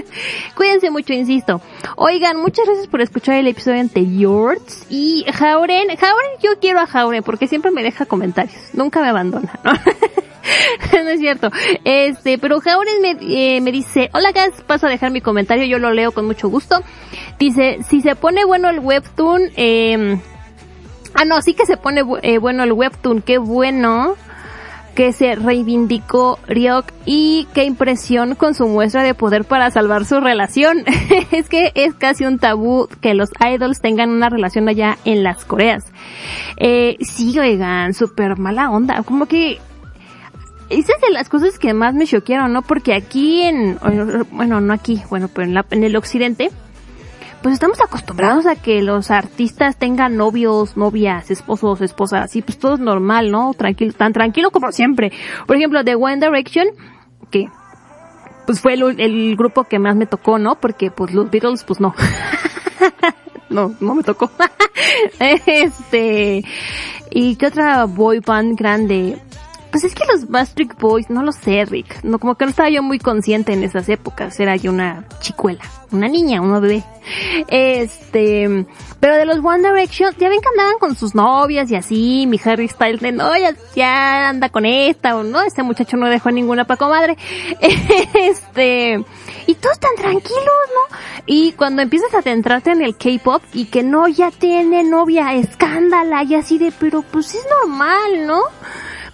Cuídense 0.56 0.90
mucho, 0.90 1.12
insisto. 1.12 1.60
Oigan, 1.96 2.36
muchas 2.38 2.66
gracias 2.66 2.88
por 2.88 3.00
escuchar 3.00 3.36
el 3.36 3.46
episodio 3.46 3.80
anterior. 3.80 4.58
Y 4.90 5.24
Jauren, 5.32 5.88
Jauren, 5.96 6.30
yo 6.42 6.58
quiero 6.60 6.80
a 6.80 6.88
Jauren 6.88 7.22
porque 7.22 7.46
siempre 7.46 7.70
me 7.70 7.84
deja 7.84 8.04
comentarios. 8.04 8.74
Nunca 8.74 9.00
me 9.00 9.10
abandona, 9.10 9.60
¿no? 9.62 9.72
no 11.04 11.08
es 11.08 11.20
cierto. 11.20 11.50
Este, 11.84 12.36
pero 12.38 12.60
Jauren 12.60 13.00
me, 13.00 13.16
eh, 13.20 13.60
me 13.60 13.70
dice, 13.70 14.10
hola 14.12 14.32
Gas, 14.32 14.60
paso 14.66 14.88
a 14.88 14.90
dejar 14.90 15.12
mi 15.12 15.20
comentario, 15.20 15.64
yo 15.66 15.78
lo 15.78 15.92
leo 15.92 16.10
con 16.10 16.26
mucho 16.26 16.48
gusto. 16.48 16.82
Dice, 17.38 17.78
si 17.88 18.00
se 18.00 18.16
pone 18.16 18.44
bueno 18.44 18.68
el 18.70 18.80
webtoon, 18.80 19.52
eh, 19.56 20.18
ah 21.14 21.24
no, 21.24 21.40
sí 21.42 21.54
que 21.54 21.64
se 21.64 21.76
pone 21.76 22.02
eh, 22.22 22.38
bueno 22.38 22.64
el 22.64 22.72
webtoon, 22.72 23.22
qué 23.22 23.38
bueno 23.38 24.16
que 24.94 25.12
se 25.12 25.34
reivindicó 25.34 26.38
Ryok 26.46 26.86
y 27.06 27.46
qué 27.54 27.64
impresión 27.64 28.34
con 28.34 28.54
su 28.54 28.66
muestra 28.66 29.02
de 29.02 29.14
poder 29.14 29.44
para 29.44 29.70
salvar 29.70 30.04
su 30.04 30.20
relación. 30.20 30.84
es 31.30 31.48
que 31.48 31.72
es 31.74 31.94
casi 31.94 32.24
un 32.24 32.38
tabú 32.38 32.88
que 33.00 33.14
los 33.14 33.30
idols 33.40 33.80
tengan 33.80 34.10
una 34.10 34.28
relación 34.28 34.68
allá 34.68 34.98
en 35.04 35.22
las 35.22 35.44
Coreas. 35.44 35.86
Eh, 36.56 36.96
sí, 37.00 37.38
oigan, 37.38 37.94
súper 37.94 38.38
mala 38.38 38.70
onda. 38.70 39.02
Como 39.02 39.26
que 39.26 39.58
esa 40.68 40.92
es 40.94 41.00
de 41.02 41.10
las 41.10 41.28
cosas 41.28 41.58
que 41.58 41.74
más 41.74 41.94
me 41.94 42.06
choquearon, 42.06 42.52
¿no? 42.52 42.62
Porque 42.62 42.94
aquí 42.94 43.42
en, 43.42 43.78
bueno, 44.30 44.60
no 44.60 44.72
aquí, 44.72 45.02
bueno, 45.10 45.28
pero 45.28 45.46
en, 45.46 45.54
la, 45.54 45.66
en 45.70 45.84
el 45.84 45.96
occidente, 45.96 46.50
pues 47.42 47.54
estamos 47.54 47.80
acostumbrados 47.80 48.46
a 48.46 48.54
que 48.56 48.82
los 48.82 49.10
artistas 49.10 49.76
tengan 49.76 50.16
novios, 50.16 50.76
novias, 50.76 51.30
esposos, 51.30 51.80
esposas, 51.80 52.34
y 52.36 52.42
pues 52.42 52.58
todo 52.58 52.74
es 52.74 52.80
normal, 52.80 53.30
¿no? 53.30 53.52
Tranquilo, 53.54 53.92
tan 53.92 54.12
tranquilo 54.12 54.50
como 54.50 54.70
siempre. 54.70 55.12
Por 55.46 55.56
ejemplo, 55.56 55.84
The 55.84 55.96
One 55.96 56.16
Direction, 56.16 56.68
que 57.30 57.48
pues 58.46 58.60
fue 58.60 58.74
el, 58.74 59.00
el 59.00 59.36
grupo 59.36 59.64
que 59.64 59.78
más 59.78 59.96
me 59.96 60.06
tocó, 60.06 60.38
¿no? 60.38 60.60
Porque 60.60 60.90
pues 60.90 61.12
los 61.12 61.30
Beatles, 61.30 61.64
pues 61.64 61.80
no. 61.80 61.94
no, 63.48 63.74
no 63.80 63.94
me 63.94 64.02
tocó. 64.02 64.30
este, 65.18 66.44
y 67.10 67.36
qué 67.36 67.46
otra 67.46 67.84
boy 67.84 68.20
band 68.20 68.56
grande. 68.56 69.18
Pues 69.72 69.84
es 69.84 69.94
que 69.94 70.04
los 70.04 70.28
Bastric 70.28 70.78
Boys, 70.78 71.08
no 71.08 71.22
lo 71.22 71.32
sé, 71.32 71.64
Rick. 71.64 72.04
No, 72.04 72.18
como 72.18 72.34
que 72.34 72.44
no 72.44 72.50
estaba 72.50 72.68
yo 72.68 72.82
muy 72.82 72.98
consciente 72.98 73.54
en 73.54 73.64
esas 73.64 73.88
épocas. 73.88 74.38
Era 74.38 74.54
yo 74.54 74.70
una 74.70 75.06
chicuela, 75.20 75.62
una 75.90 76.08
niña, 76.08 76.42
una 76.42 76.60
bebé. 76.60 76.84
Este, 77.48 78.66
pero 79.00 79.16
de 79.16 79.24
los 79.24 79.38
One 79.38 79.66
Direction, 79.66 80.14
ya 80.18 80.28
ven 80.28 80.42
que 80.42 80.48
andaban 80.50 80.78
con 80.78 80.94
sus 80.94 81.14
novias 81.14 81.70
y 81.70 81.76
así, 81.76 82.26
mi 82.28 82.38
Harry 82.44 82.68
Styles 82.68 83.00
de, 83.00 83.12
no, 83.12 83.30
ya, 83.74 84.28
anda 84.28 84.50
con 84.50 84.66
esta, 84.66 85.16
o 85.16 85.22
no, 85.22 85.40
ese 85.40 85.62
muchacho 85.62 85.96
no 85.96 86.06
dejó 86.06 86.30
ninguna 86.30 86.66
pa' 86.66 86.76
comadre. 86.76 87.16
este, 88.14 89.02
y 89.46 89.54
todos 89.54 89.78
tan 89.78 89.96
tranquilos, 89.96 90.32
¿no? 90.36 90.96
Y 91.24 91.52
cuando 91.52 91.80
empiezas 91.80 92.12
a 92.12 92.20
centrarte 92.20 92.72
en 92.72 92.82
el 92.82 92.94
K-pop 92.94 93.42
y 93.54 93.64
que 93.64 93.82
no, 93.82 94.06
ya 94.06 94.30
tiene 94.30 94.84
novia, 94.84 95.32
escándala, 95.32 96.24
y 96.24 96.34
así 96.34 96.58
de, 96.58 96.72
pero 96.78 97.00
pues 97.00 97.34
es 97.34 97.46
normal, 97.58 98.26
¿no? 98.26 98.42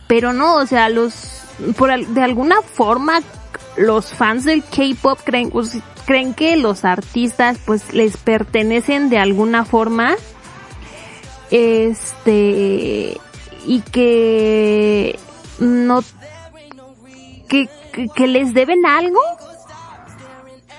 Pero 0.09 0.33
no, 0.33 0.57
o 0.57 0.67
sea, 0.67 0.89
los, 0.89 1.43
por, 1.77 1.97
de 2.07 2.23
alguna 2.23 2.63
forma, 2.63 3.21
los 3.77 4.13
fans 4.13 4.45
del 4.45 4.65
K-pop 4.65 5.21
creen, 5.23 5.51
pues, 5.51 5.79
creen 6.07 6.35
que 6.35 6.57
los 6.57 6.85
artistas 6.85 7.59
pues 7.65 7.93
les 7.93 8.17
pertenecen 8.17 9.11
de 9.11 9.19
alguna 9.19 9.65
forma. 9.65 10.17
Este, 11.51 13.17
y 13.67 13.81
que 13.93 15.19
no, 15.61 16.03
que, 17.49 17.69
que 18.15 18.27
les 18.27 18.55
deben 18.55 18.85
algo 18.87 19.21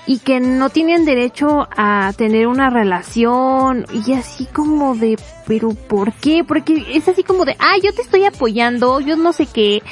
y 0.10 0.18
que 0.18 0.40
no 0.40 0.72
tienen 0.72 1.06
derecho 1.06 1.68
a 1.78 2.12
tener 2.18 2.48
una 2.48 2.72
relación 2.72 3.86
y 3.94 4.14
así 4.14 4.48
como 4.48 4.96
de, 4.96 5.20
pero 5.46 5.76
¿por 5.76 6.14
qué? 6.14 6.44
Porque 6.44 6.84
es 6.96 7.08
así 7.08 7.22
como 7.22 7.46
de, 7.46 7.56
ah, 7.60 7.76
yo 7.84 7.94
te 7.94 8.02
estoy 8.02 8.26
apoyando, 8.26 9.02
yo 9.02 9.18
no 9.18 9.34
sé 9.34 9.46
qué, 9.46 9.84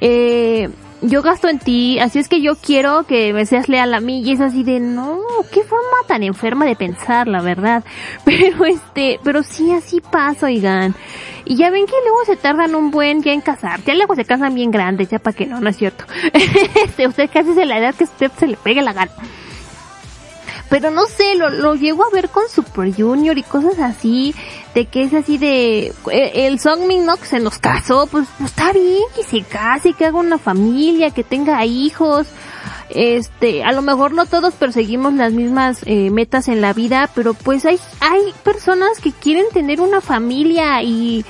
eh, 0.00 0.70
yo 1.02 1.20
gasto 1.20 1.50
en 1.50 1.58
ti, 1.58 1.98
así 1.98 2.18
es 2.18 2.30
que 2.30 2.40
yo 2.40 2.54
quiero 2.56 3.02
que 3.02 3.34
me 3.34 3.44
seas 3.44 3.68
leal 3.68 3.92
a 3.92 4.00
mí 4.00 4.22
y 4.22 4.32
es 4.32 4.40
así 4.40 4.62
de, 4.62 4.80
no, 4.80 5.20
qué 5.52 5.62
forma 5.64 5.98
tan 6.06 6.22
enferma 6.22 6.64
de 6.64 6.74
pensar, 6.74 7.28
la 7.28 7.42
verdad. 7.42 7.84
Pero 8.24 8.64
este, 8.64 9.20
pero 9.22 9.42
sí 9.42 9.70
así 9.72 10.00
pasa, 10.00 10.46
oigan. 10.46 10.94
Y 11.44 11.56
ya 11.56 11.68
ven 11.68 11.84
que 11.84 11.92
luego 12.04 12.24
se 12.24 12.36
tardan 12.36 12.74
un 12.74 12.90
buen 12.90 13.22
ya 13.22 13.34
en 13.34 13.42
casar, 13.42 13.84
ya 13.84 13.94
luego 13.94 14.14
se 14.14 14.24
casan 14.24 14.54
bien 14.54 14.70
grandes, 14.70 15.10
ya 15.10 15.18
para 15.18 15.36
que 15.36 15.44
no, 15.44 15.60
no 15.60 15.68
es 15.68 15.76
cierto. 15.76 16.06
este, 16.32 17.06
usted 17.06 17.28
casi 17.30 17.52
se 17.52 17.66
la 17.66 17.76
edad 17.76 17.94
que 17.94 18.04
usted 18.04 18.32
se 18.38 18.46
le 18.46 18.56
pegue 18.56 18.80
la 18.80 18.94
gana 18.94 19.12
pero 20.68 20.90
no 20.90 21.06
sé, 21.06 21.34
lo, 21.34 21.50
lo 21.50 21.74
llego 21.74 22.04
a 22.04 22.10
ver 22.10 22.28
con 22.28 22.48
Super 22.48 22.94
Junior 22.94 23.38
y 23.38 23.42
cosas 23.42 23.78
así, 23.78 24.34
de 24.74 24.86
que 24.86 25.02
es 25.02 25.14
así 25.14 25.38
de, 25.38 25.92
eh, 26.10 26.32
el 26.34 26.60
Songmin, 26.60 27.06
¿no? 27.06 27.16
Que 27.16 27.26
se 27.26 27.40
nos 27.40 27.58
casó, 27.58 28.06
pues, 28.06 28.26
pues 28.36 28.50
está 28.50 28.72
bien 28.72 29.02
que 29.16 29.24
se 29.24 29.42
case, 29.42 29.94
que 29.94 30.04
haga 30.04 30.18
una 30.18 30.38
familia, 30.38 31.10
que 31.10 31.24
tenga 31.24 31.64
hijos, 31.64 32.26
este, 32.90 33.64
a 33.64 33.72
lo 33.72 33.82
mejor 33.82 34.12
no 34.12 34.26
todos 34.26 34.54
perseguimos 34.54 35.12
las 35.14 35.32
mismas 35.32 35.80
eh, 35.86 36.10
metas 36.10 36.48
en 36.48 36.60
la 36.60 36.72
vida, 36.72 37.10
pero 37.14 37.34
pues 37.34 37.64
hay, 37.64 37.78
hay 38.00 38.20
personas 38.42 39.00
que 39.02 39.12
quieren 39.12 39.46
tener 39.52 39.80
una 39.80 40.00
familia 40.00 40.82
y, 40.82 41.24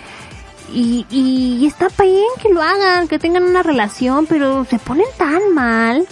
y, 0.73 1.07
y 1.11 1.67
está 1.67 1.89
bien 2.03 2.27
que 2.43 2.49
lo 2.49 2.63
hagan, 2.63 3.09
que 3.09 3.19
tengan 3.19 3.45
una 3.45 3.63
relación, 3.63 4.27
pero 4.27 4.65
se 4.65 4.79
ponen 4.79 5.07
tan 5.17 5.55
mal 5.55 6.07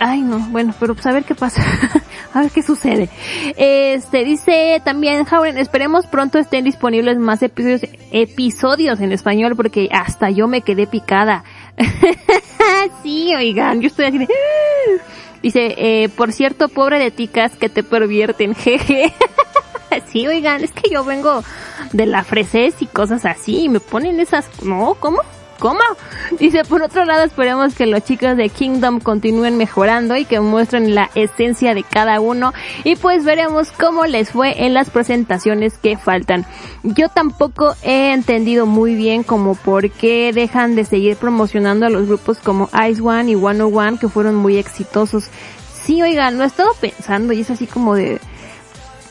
ay 0.00 0.22
no, 0.22 0.38
bueno, 0.50 0.74
pero 0.78 0.94
pues 0.94 1.06
a 1.06 1.12
ver 1.12 1.24
qué 1.24 1.34
pasa, 1.34 1.62
a 2.32 2.40
ver 2.40 2.50
qué 2.50 2.62
sucede. 2.62 3.08
Este, 3.56 4.24
dice 4.24 4.80
también 4.84 5.24
Jauren, 5.24 5.58
esperemos 5.58 6.06
pronto 6.06 6.38
estén 6.38 6.64
disponibles 6.64 7.18
más 7.18 7.42
episodios, 7.42 7.82
episodios 8.12 9.00
en 9.00 9.12
español 9.12 9.56
porque 9.56 9.88
hasta 9.92 10.30
yo 10.30 10.48
me 10.48 10.62
quedé 10.62 10.86
picada. 10.86 11.44
sí, 13.02 13.34
oigan, 13.34 13.80
yo 13.80 13.88
estoy 13.88 14.06
así 14.06 14.18
de... 14.18 14.28
Dice, 15.42 15.74
eh, 15.78 16.10
por 16.10 16.32
cierto, 16.32 16.68
pobre 16.68 16.98
de 16.98 17.10
ticas 17.10 17.56
que 17.56 17.70
te 17.70 17.82
pervierten, 17.82 18.54
jeje. 18.56 19.14
sí, 20.12 20.26
oigan, 20.26 20.62
es 20.62 20.72
que 20.72 20.90
yo 20.90 21.02
vengo 21.02 21.42
de 21.92 22.04
la 22.04 22.24
freses 22.24 22.74
y 22.80 22.86
cosas 22.86 23.24
así 23.24 23.64
y 23.64 23.68
me 23.70 23.80
ponen 23.80 24.20
esas, 24.20 24.62
no, 24.62 24.96
¿cómo? 25.00 25.20
¿Cómo? 25.60 25.80
Dice, 26.40 26.64
por 26.64 26.82
otro 26.82 27.04
lado, 27.04 27.22
esperemos 27.22 27.74
que 27.74 27.86
los 27.86 28.02
chicos 28.02 28.36
de 28.36 28.48
Kingdom 28.48 28.98
continúen 28.98 29.56
mejorando 29.56 30.16
y 30.16 30.24
que 30.24 30.40
muestren 30.40 30.94
la 30.94 31.10
esencia 31.14 31.74
de 31.74 31.84
cada 31.84 32.18
uno 32.18 32.52
y 32.82 32.96
pues 32.96 33.24
veremos 33.24 33.70
cómo 33.70 34.06
les 34.06 34.30
fue 34.30 34.64
en 34.64 34.74
las 34.74 34.90
presentaciones 34.90 35.78
que 35.78 35.96
faltan. 35.96 36.46
Yo 36.82 37.10
tampoco 37.10 37.76
he 37.82 38.12
entendido 38.12 38.66
muy 38.66 38.94
bien 38.94 39.22
como 39.22 39.54
por 39.54 39.90
qué 39.90 40.32
dejan 40.32 40.74
de 40.74 40.84
seguir 40.84 41.16
promocionando 41.16 41.86
a 41.86 41.90
los 41.90 42.06
grupos 42.06 42.38
como 42.38 42.70
Ice 42.88 43.02
One 43.02 43.30
y 43.30 43.34
One 43.34 43.62
One 43.62 43.98
que 43.98 44.08
fueron 44.08 44.34
muy 44.34 44.56
exitosos. 44.56 45.28
Sí, 45.84 46.00
oigan, 46.02 46.38
lo 46.38 46.44
he 46.44 46.46
estado 46.46 46.70
pensando 46.80 47.32
y 47.32 47.42
es 47.42 47.50
así 47.50 47.66
como 47.66 47.94
de... 47.94 48.18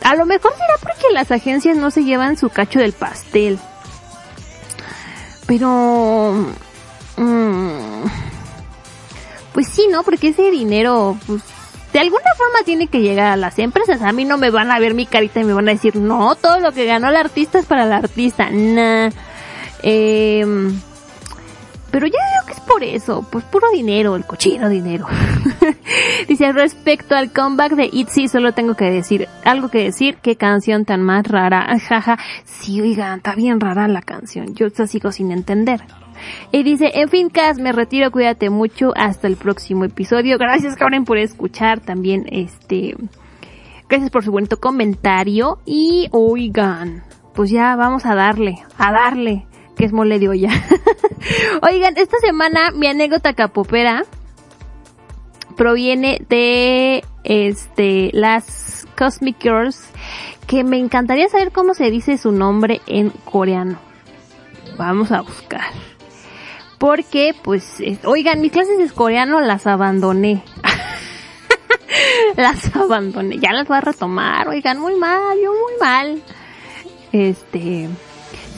A 0.01 0.15
lo 0.15 0.25
mejor 0.25 0.53
será 0.53 0.73
porque 0.81 1.13
las 1.13 1.29
agencias 1.29 1.77
no 1.77 1.91
se 1.91 2.03
llevan 2.03 2.37
su 2.37 2.49
cacho 2.49 2.79
del 2.79 2.93
pastel. 2.93 3.59
Pero... 5.49 6.45
Mmm, 7.17 8.03
pues 9.51 9.67
sí, 9.67 9.87
¿no? 9.91 10.03
Porque 10.03 10.27
ese 10.27 10.51
dinero, 10.51 11.17
pues, 11.25 11.41
de 11.91 11.99
alguna 11.99 12.29
forma 12.37 12.63
tiene 12.63 12.85
que 12.85 13.01
llegar 13.01 13.31
a 13.31 13.35
las 13.35 13.57
empresas. 13.57 14.03
A 14.03 14.11
mí 14.11 14.25
no 14.25 14.37
me 14.37 14.51
van 14.51 14.71
a 14.71 14.77
ver 14.77 14.93
mi 14.93 15.07
carita 15.07 15.39
y 15.39 15.45
me 15.45 15.53
van 15.53 15.67
a 15.67 15.71
decir, 15.71 15.95
no, 15.95 16.35
todo 16.35 16.59
lo 16.59 16.71
que 16.71 16.85
ganó 16.85 17.09
el 17.09 17.15
artista 17.15 17.57
es 17.57 17.65
para 17.65 17.85
el 17.85 17.91
artista. 17.91 18.51
Nah. 18.51 19.09
Eh, 19.81 20.45
pero 21.91 22.05
ya 22.05 22.19
digo 22.19 22.45
que 22.45 22.53
es 22.53 22.59
por 22.59 22.83
eso, 22.83 23.25
pues 23.31 23.43
puro 23.45 23.69
dinero, 23.71 24.15
el 24.15 24.25
cochino 24.25 24.69
dinero. 24.69 25.07
Dice, 26.27 26.51
respecto 26.51 27.15
al 27.15 27.31
comeback 27.31 27.73
de 27.73 27.89
ITZY, 27.91 28.27
solo 28.27 28.53
tengo 28.53 28.75
que 28.75 28.85
decir, 28.85 29.27
algo 29.43 29.69
que 29.69 29.83
decir, 29.83 30.17
qué 30.21 30.35
canción 30.35 30.85
tan 30.85 31.01
más 31.01 31.25
rara. 31.27 31.67
Jaja, 31.87 32.17
sí, 32.45 32.79
oigan, 32.81 33.17
está 33.17 33.35
bien 33.35 33.59
rara 33.59 33.87
la 33.87 34.01
canción, 34.01 34.53
yo 34.53 34.67
la 34.77 34.87
sigo 34.87 35.11
sin 35.11 35.31
entender. 35.31 35.81
Y 36.51 36.63
dice, 36.63 36.91
en 36.95 37.09
fin, 37.09 37.29
Cas, 37.29 37.59
me 37.59 37.71
retiro, 37.71 38.11
cuídate 38.11 38.49
mucho, 38.49 38.91
hasta 38.95 39.27
el 39.27 39.35
próximo 39.35 39.85
episodio. 39.85 40.37
Gracias, 40.37 40.75
Karen, 40.75 41.05
por 41.05 41.17
escuchar 41.17 41.79
también 41.79 42.25
este, 42.29 42.95
gracias 43.87 44.11
por 44.11 44.23
su 44.23 44.31
bonito 44.31 44.59
comentario. 44.59 45.59
Y 45.65 46.09
oigan, 46.11 47.03
pues 47.33 47.49
ya 47.49 47.75
vamos 47.75 48.05
a 48.05 48.15
darle, 48.15 48.59
a 48.77 48.91
darle 48.91 49.47
que 49.79 49.85
es 49.85 49.93
mole 49.93 50.19
de 50.19 50.27
olla. 50.27 50.49
Oigan, 51.61 51.93
esta 51.95 52.17
semana 52.17 52.71
mi 52.71 52.87
anécdota 52.87 53.33
capopera 53.33 54.03
proviene 55.55 56.21
de 56.27 57.05
este 57.23 58.09
las 58.11 58.85
Cosmic 58.97 59.37
Girls 59.41 59.79
que 60.47 60.65
me 60.65 60.77
encantaría 60.77 61.29
saber 61.29 61.53
cómo 61.53 61.73
se 61.75 61.89
dice 61.91 62.17
su 62.17 62.33
nombre 62.33 62.81
en 62.87 63.11
coreano. 63.23 63.79
Vamos 64.77 65.13
a 65.13 65.21
buscar. 65.21 65.71
Porque, 66.77 67.33
pues, 67.41 67.77
oigan, 68.03 68.41
mis 68.41 68.51
clases 68.51 68.77
de 68.77 68.89
coreano 68.93 69.39
las 69.39 69.65
abandoné. 69.65 70.43
las 72.35 72.75
abandoné. 72.75 73.37
Ya 73.39 73.53
las 73.53 73.65
voy 73.65 73.77
a 73.77 73.81
retomar, 73.81 74.49
oigan, 74.49 74.77
muy 74.77 74.95
mal, 74.95 75.37
yo 75.41 75.53
muy 75.53 75.73
mal. 75.79 76.21
Este, 77.13 77.87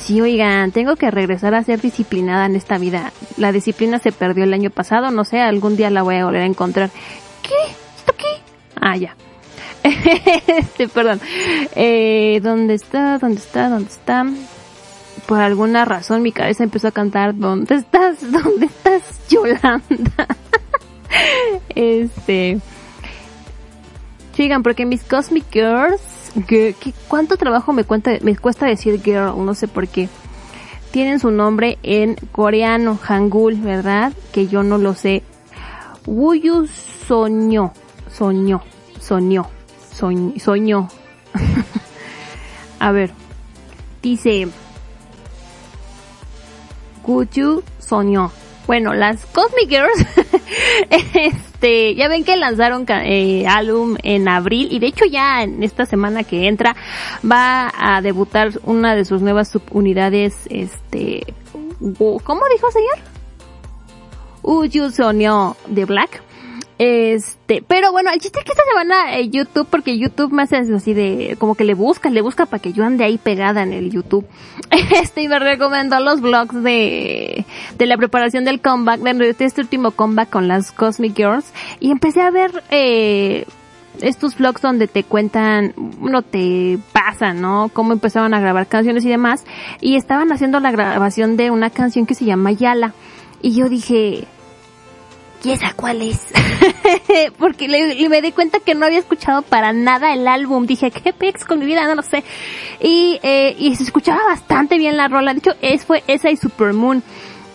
Sí, 0.02 0.20
oigan, 0.20 0.72
tengo 0.72 0.96
que 0.96 1.12
regresar 1.12 1.54
a 1.54 1.64
ser 1.64 1.80
disciplinada 1.80 2.48
en 2.48 2.56
esta 2.56 2.80
vida. 2.80 3.14
La 3.38 3.52
disciplina 3.52 4.00
se 4.00 4.12
perdió 4.12 4.44
el 4.44 4.54
año 4.54 4.72
pasado, 4.72 5.12
no 5.12 5.24
sé, 5.24 5.40
algún 5.40 5.78
día 5.78 5.92
la 5.92 6.02
voy 6.02 6.16
a 6.16 6.26
volver 6.26 6.42
a 6.42 6.46
encontrar. 6.46 6.90
¿Qué? 7.44 7.72
¿Esto 7.98 8.14
qué? 8.18 8.42
Ah, 8.76 8.98
ya. 8.98 9.16
este, 10.48 10.88
perdón. 10.88 11.22
Eh, 11.76 12.40
¿dónde 12.42 12.74
está? 12.74 13.20
¿Dónde 13.20 13.38
está? 13.38 13.70
¿Dónde 13.70 13.90
está? 13.90 14.26
Por 15.28 15.40
alguna 15.40 15.86
razón 15.86 16.24
mi 16.24 16.32
cabeza 16.32 16.64
empezó 16.64 16.88
a 16.88 16.92
cantar 16.92 17.38
¿Dónde 17.38 17.76
estás? 17.76 18.20
¿Dónde 18.32 18.66
estás, 18.66 19.04
Yolanda? 19.30 20.28
este... 21.76 22.60
Sigan, 24.36 24.64
porque 24.64 24.86
mis 24.86 25.04
Cosmic 25.04 25.46
Girls 25.52 26.11
¿Qué, 26.48 26.76
cuánto 27.08 27.36
trabajo 27.38 27.74
me, 27.74 27.84
cuenta, 27.84 28.12
me 28.22 28.36
cuesta 28.38 28.66
decir 28.66 29.02
girl? 29.02 29.34
No 29.46 29.54
sé 29.54 29.68
por 29.68 29.88
qué. 29.88 30.08
Tienen 30.92 31.20
su 31.20 31.32
nombre 31.32 31.78
en 31.84 32.16
coreano, 32.32 32.98
hangul, 33.02 33.56
¿verdad? 33.56 34.14
Que 34.32 34.48
yo 34.48 34.64
no 34.64 34.78
lo 34.78 34.94
sé. 34.94 35.24
Wuyu 36.06 36.68
soñó, 37.08 37.74
soñó, 38.12 38.62
soñó, 39.00 39.48
soñó. 39.92 40.88
A 42.80 42.92
ver, 42.92 43.12
dice, 44.02 44.48
Wuyu 47.06 47.64
soñó. 47.80 48.32
Bueno, 48.72 48.94
las 48.94 49.26
Cosmic 49.26 49.68
Girls, 49.68 50.08
este, 51.14 51.94
ya 51.94 52.08
ven 52.08 52.24
que 52.24 52.38
lanzaron 52.38 52.86
eh, 52.88 53.46
álbum 53.46 53.98
en 54.02 54.30
abril 54.30 54.70
y 54.72 54.80
de 54.80 54.88
hecho 54.88 55.04
ya 55.04 55.44
en 55.44 55.62
esta 55.62 55.86
semana 55.86 56.24
que 56.24 56.48
entra 56.48 56.78
va 57.30 57.74
a 57.78 58.02
debutar 58.02 58.52
una 58.64 58.96
de 58.96 59.04
sus 59.04 59.22
nuevas 59.22 59.50
subunidades, 59.50 60.48
este, 60.50 61.34
¿cómo 62.24 62.44
dijo 62.56 62.72
señor? 62.72 62.98
Uyu 64.42 64.90
Sonyo 64.90 65.58
de 65.68 65.84
Black. 65.84 66.24
Este, 66.84 67.64
pero 67.68 67.92
bueno, 67.92 68.10
el 68.12 68.20
chiste 68.20 68.40
es 68.40 68.46
que 68.46 68.54
esta 68.54 68.64
semana 68.66 69.16
eh, 69.16 69.30
YouTube, 69.30 69.68
porque 69.70 70.00
YouTube 70.00 70.32
me 70.32 70.42
hace 70.42 70.58
así 70.58 70.96
de, 70.96 71.36
como 71.38 71.54
que 71.54 71.64
le 71.64 71.76
busca, 71.76 72.10
le 72.10 72.24
busca 72.24 72.48
para 72.48 72.60
que 72.60 72.74
yo 72.74 72.84
ande 72.84 73.04
ahí 73.04 73.20
pegada 73.20 73.62
en 73.62 73.72
el 73.72 73.92
YouTube. 73.92 74.26
Este, 75.00 75.22
y 75.22 75.28
me 75.28 75.38
recomendó 75.38 76.00
los 76.00 76.22
vlogs 76.22 76.64
de, 76.64 77.46
de 77.78 77.86
la 77.86 77.98
preparación 77.98 78.46
del 78.46 78.62
comeback, 78.62 79.00
de 79.00 79.36
este 79.38 79.62
último 79.62 79.92
comeback 79.92 80.32
con 80.32 80.48
las 80.48 80.72
Cosmic 80.72 81.16
Girls. 81.16 81.54
Y 81.80 81.92
empecé 81.92 82.22
a 82.22 82.32
ver, 82.32 82.64
eh, 82.72 83.46
estos 84.02 84.36
vlogs 84.36 84.64
donde 84.64 84.88
te 84.88 85.04
cuentan, 85.04 85.76
no 86.00 86.24
te 86.24 86.80
pasan, 86.94 87.42
¿no? 87.42 87.70
Cómo 87.72 87.94
empezaban 87.94 88.34
a 88.34 88.40
grabar 88.40 88.66
canciones 88.66 89.06
y 89.06 89.10
demás. 89.10 89.46
Y 89.82 89.98
estaban 89.98 90.32
haciendo 90.32 90.60
la 90.60 90.72
grabación 90.72 91.38
de 91.38 91.52
una 91.52 91.70
canción 91.70 92.08
que 92.08 92.16
se 92.16 92.26
llama 92.26 92.54
Yala. 92.54 92.96
Y 93.44 93.54
yo 93.54 93.70
dije, 93.70 94.28
¿y 95.44 95.52
esa 95.52 95.74
cuál 95.74 96.02
es? 96.02 96.20
Porque 97.38 97.68
le, 97.68 98.10
me 98.10 98.22
di 98.22 98.32
cuenta 98.32 98.60
que 98.60 98.76
no 98.76 98.86
había 98.86 99.00
escuchado 99.00 99.42
para 99.42 99.74
nada 99.74 100.14
el 100.14 100.28
álbum. 100.28 100.66
Dije, 100.66 100.92
¿qué 100.92 101.14
pex 101.14 101.46
con 101.46 101.60
mi 101.60 101.66
vida? 101.66 101.86
No 101.86 101.96
lo 101.96 102.02
sé. 102.02 102.24
Y, 102.80 103.20
eh, 103.24 103.56
y 103.58 103.76
se 103.76 103.84
escuchaba 103.84 104.20
bastante 104.28 104.78
bien 104.78 104.98
la 104.98 105.08
rola. 105.08 105.34
De 105.34 105.40
hecho, 105.40 105.56
es, 105.62 105.86
fue 105.86 106.04
esa 106.08 106.30
y 106.30 106.38
Supermoon. 106.38 107.04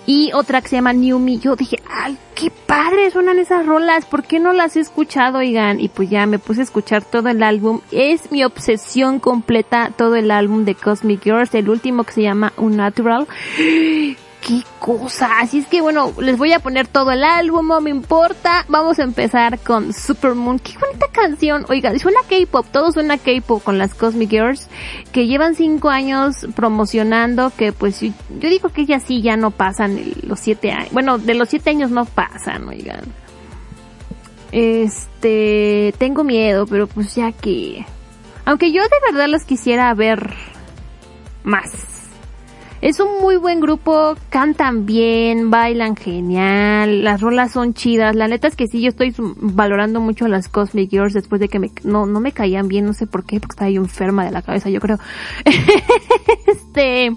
Y 0.08 0.30
otra 0.34 0.60
que 0.60 0.68
se 0.68 0.76
llama 0.76 0.92
New 0.92 1.18
Me. 1.18 1.38
Yo 1.38 1.56
dije, 1.56 1.82
ay, 1.90 2.16
qué 2.36 2.50
padre 2.50 3.10
suenan 3.10 3.40
esas 3.40 3.66
rolas. 3.66 4.04
¿Por 4.04 4.22
qué 4.22 4.38
no 4.38 4.52
las 4.52 4.76
he 4.76 4.80
escuchado, 4.80 5.38
oigan? 5.38 5.80
Y 5.80 5.88
pues 5.88 6.08
ya 6.08 6.26
me 6.26 6.38
puse 6.38 6.60
a 6.60 6.64
escuchar 6.64 7.04
todo 7.04 7.28
el 7.28 7.42
álbum. 7.42 7.80
Es 7.90 8.30
mi 8.30 8.44
obsesión 8.44 9.18
completa 9.18 9.90
todo 9.96 10.14
el 10.14 10.30
álbum 10.30 10.64
de 10.64 10.76
Cosmic 10.76 11.24
Girls. 11.24 11.54
El 11.54 11.68
último 11.68 12.04
que 12.04 12.12
se 12.12 12.22
llama 12.22 12.52
Unnatural 12.56 13.26
qué 14.40 14.62
cosa. 14.78 15.40
Así 15.40 15.58
es 15.58 15.66
que 15.66 15.80
bueno, 15.80 16.12
les 16.20 16.38
voy 16.38 16.52
a 16.52 16.60
poner 16.60 16.86
todo 16.86 17.10
el 17.10 17.24
álbum, 17.24 17.68
no 17.68 17.80
me 17.80 17.90
importa. 17.90 18.64
Vamos 18.68 18.98
a 18.98 19.02
empezar 19.02 19.58
con 19.58 19.92
Supermoon. 19.92 20.58
Qué 20.58 20.74
bonita 20.78 21.06
canción. 21.12 21.66
Oiga, 21.68 21.96
suena 21.98 22.20
K-pop, 22.28 22.66
todo 22.70 22.92
suena 22.92 23.18
K-pop 23.18 23.62
con 23.62 23.78
las 23.78 23.94
Cosmic 23.94 24.30
Girls, 24.30 24.68
que 25.12 25.26
llevan 25.26 25.54
cinco 25.54 25.88
años 25.88 26.46
promocionando, 26.54 27.52
que 27.56 27.72
pues 27.72 28.00
yo 28.00 28.12
digo 28.30 28.68
que 28.68 28.86
ya 28.86 29.00
sí 29.00 29.22
ya 29.22 29.36
no 29.36 29.50
pasan 29.50 29.98
los 30.22 30.40
siete 30.40 30.72
años. 30.72 30.92
Bueno, 30.92 31.18
de 31.18 31.34
los 31.34 31.48
siete 31.48 31.70
años 31.70 31.90
no 31.90 32.04
pasan, 32.04 32.68
oigan. 32.68 33.02
Este, 34.52 35.92
tengo 35.98 36.24
miedo, 36.24 36.66
pero 36.66 36.86
pues 36.86 37.14
ya 37.14 37.32
que... 37.32 37.84
Aunque 38.44 38.70
yo 38.70 38.82
de 38.82 39.10
verdad 39.10 39.28
las 39.28 39.44
quisiera 39.44 39.92
ver 39.92 40.32
más 41.42 41.95
es 42.80 43.00
un 43.00 43.20
muy 43.20 43.36
buen 43.36 43.60
grupo, 43.60 44.16
cantan 44.28 44.86
bien, 44.86 45.50
bailan 45.50 45.96
genial, 45.96 47.04
las 47.04 47.20
rolas 47.20 47.52
son 47.52 47.74
chidas. 47.74 48.14
La 48.14 48.28
neta 48.28 48.48
es 48.48 48.56
que 48.56 48.66
sí, 48.66 48.80
yo 48.80 48.88
estoy 48.88 49.14
valorando 49.18 50.00
mucho 50.00 50.28
las 50.28 50.48
Cosmic 50.48 50.90
Girls 50.90 51.14
después 51.14 51.40
de 51.40 51.48
que 51.48 51.58
me, 51.58 51.70
no, 51.84 52.06
no 52.06 52.20
me 52.20 52.32
caían 52.32 52.68
bien, 52.68 52.86
no 52.86 52.92
sé 52.92 53.06
por 53.06 53.24
qué, 53.24 53.40
porque 53.40 53.54
estaba 53.54 53.70
yo 53.70 53.80
enferma 53.80 54.24
de 54.24 54.30
la 54.30 54.42
cabeza, 54.42 54.70
yo 54.70 54.80
creo. 54.80 54.98
este, 56.46 57.16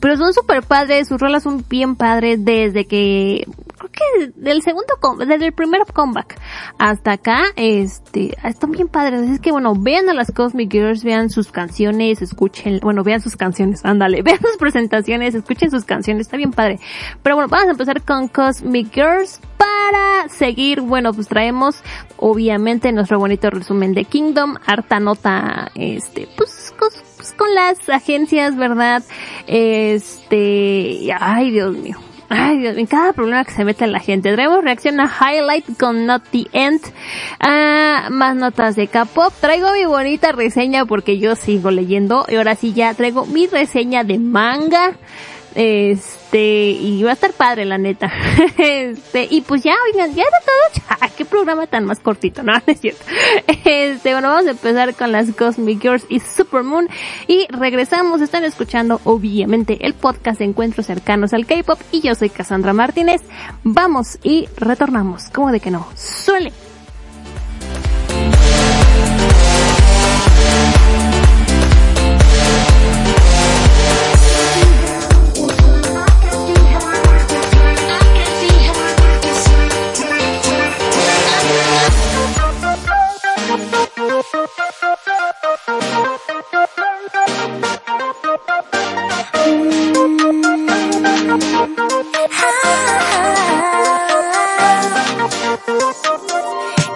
pero 0.00 0.16
son 0.16 0.32
súper 0.32 0.62
padres, 0.62 1.08
sus 1.08 1.20
rolas 1.20 1.42
son 1.42 1.64
bien 1.68 1.96
padres 1.96 2.44
desde 2.44 2.86
que, 2.86 3.46
creo 3.78 3.90
que 3.90 4.32
del 4.36 4.62
segundo, 4.62 4.94
desde 5.18 5.46
el 5.46 5.52
primer 5.52 5.82
comeback 5.92 6.38
hasta 6.78 7.12
acá, 7.12 7.42
este, 7.56 8.36
están 8.44 8.72
bien 8.72 8.88
padres. 8.88 9.28
Es 9.28 9.40
que 9.40 9.52
bueno, 9.52 9.74
vean 9.74 10.08
a 10.08 10.14
las 10.14 10.30
Cosmic 10.32 10.70
Girls, 10.70 11.04
vean 11.04 11.30
sus 11.30 11.50
canciones, 11.50 12.22
escuchen, 12.22 12.80
bueno, 12.82 13.02
vean 13.02 13.20
sus 13.20 13.36
canciones, 13.36 13.84
ándale, 13.84 14.22
vean 14.22 14.38
sus 14.40 14.56
presentaciones, 14.56 15.34
escuchen 15.34 15.70
sus 15.70 15.84
canciones, 15.84 16.26
está 16.26 16.36
bien 16.36 16.52
padre. 16.52 16.80
Pero 17.22 17.36
bueno, 17.36 17.48
vamos 17.48 17.68
a 17.68 17.72
empezar 17.72 18.02
con 18.02 18.28
Cosmic 18.28 18.92
Girls 18.92 19.40
para 19.56 20.28
seguir, 20.28 20.80
bueno, 20.80 21.12
pues 21.12 21.28
traemos 21.28 21.82
obviamente 22.16 22.92
nuestro 22.92 23.18
bonito 23.18 23.50
resumen 23.50 23.94
de 23.94 24.04
Kingdom, 24.04 24.56
harta 24.66 25.00
nota, 25.00 25.70
este, 25.74 26.28
pues, 26.36 26.74
pues, 27.22 27.32
con 27.34 27.54
las 27.54 27.88
agencias, 27.88 28.56
¿verdad? 28.56 29.04
Este, 29.46 31.08
ay 31.20 31.52
Dios 31.52 31.76
mío. 31.76 31.96
Ay, 32.34 32.58
Dios 32.58 32.74
mío, 32.74 32.86
cada 32.88 33.12
problema 33.12 33.44
que 33.44 33.52
se 33.52 33.62
mete 33.62 33.86
la 33.86 34.00
gente. 34.00 34.32
Traemos 34.32 34.64
reacción 34.64 34.98
a 35.00 35.06
Highlight 35.06 35.78
con 35.78 36.06
Not 36.06 36.22
the 36.30 36.46
End. 36.52 36.80
Ah, 37.38 38.08
más 38.10 38.34
notas 38.34 38.74
de 38.74 38.88
K-pop. 38.88 39.34
Traigo 39.38 39.70
mi 39.72 39.84
bonita 39.84 40.32
reseña 40.32 40.86
porque 40.86 41.18
yo 41.18 41.36
sigo 41.36 41.70
leyendo. 41.70 42.24
Y 42.28 42.36
ahora 42.36 42.54
sí 42.54 42.72
ya 42.72 42.94
traigo 42.94 43.26
mi 43.26 43.48
reseña 43.48 44.02
de 44.02 44.18
manga. 44.18 44.94
Este, 45.54 46.21
y 46.38 47.02
va 47.02 47.10
a 47.10 47.14
estar 47.14 47.32
padre, 47.32 47.64
la 47.64 47.78
neta. 47.78 48.10
Este, 48.58 49.26
y 49.30 49.40
pues 49.42 49.62
ya, 49.62 49.74
oigan, 49.90 50.14
ya 50.14 50.24
de 50.24 50.30
todo. 50.44 51.08
Qué 51.16 51.24
programa 51.24 51.66
tan 51.66 51.84
más 51.84 52.00
cortito, 52.00 52.42
¿no? 52.44 52.52
es 52.66 52.80
cierto. 52.80 53.04
Este, 53.64 54.12
bueno, 54.12 54.28
vamos 54.28 54.46
a 54.46 54.52
empezar 54.52 54.94
con 54.94 55.12
las 55.12 55.30
Cosmic 55.32 55.80
Girls 55.80 56.06
y 56.08 56.20
Supermoon. 56.20 56.88
Y 57.26 57.46
regresamos, 57.50 58.20
están 58.20 58.44
escuchando, 58.44 59.00
obviamente, 59.04 59.78
el 59.86 59.94
podcast 59.94 60.38
de 60.38 60.46
Encuentros 60.46 60.86
Cercanos 60.86 61.32
al 61.32 61.46
K-pop. 61.46 61.78
Y 61.90 62.00
yo 62.00 62.14
soy 62.14 62.30
Cassandra 62.30 62.72
Martínez. 62.72 63.22
Vamos 63.64 64.18
y 64.22 64.48
retornamos. 64.56 65.24
¿Cómo 65.32 65.52
de 65.52 65.60
que 65.60 65.70
no? 65.70 65.86
Suele. 65.94 66.52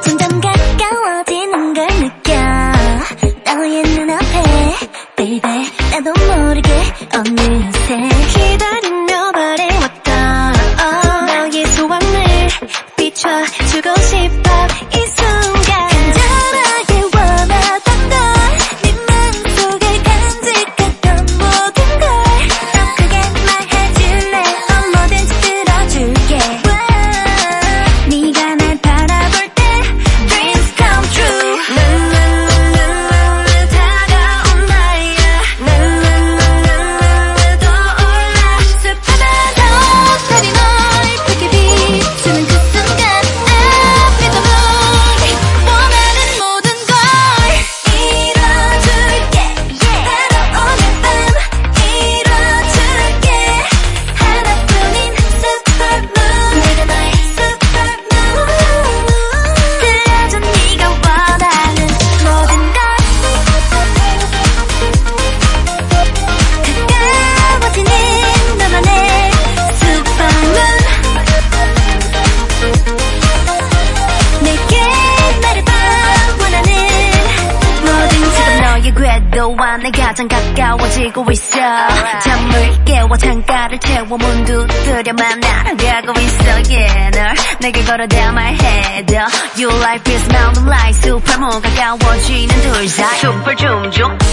점점 0.03 0.41
가까워지는 0.41 1.75
걸 1.75 1.87
느껴. 1.99 2.35
너의 3.45 3.83
눈앞에 3.83 4.45
baby. 5.17 5.67
나도 5.91 6.13
모르게 6.27 6.71
어느새 7.15 8.16
chum 93.27 93.43
pa 93.45 93.55
chum 93.55 93.91
chum 93.91 94.26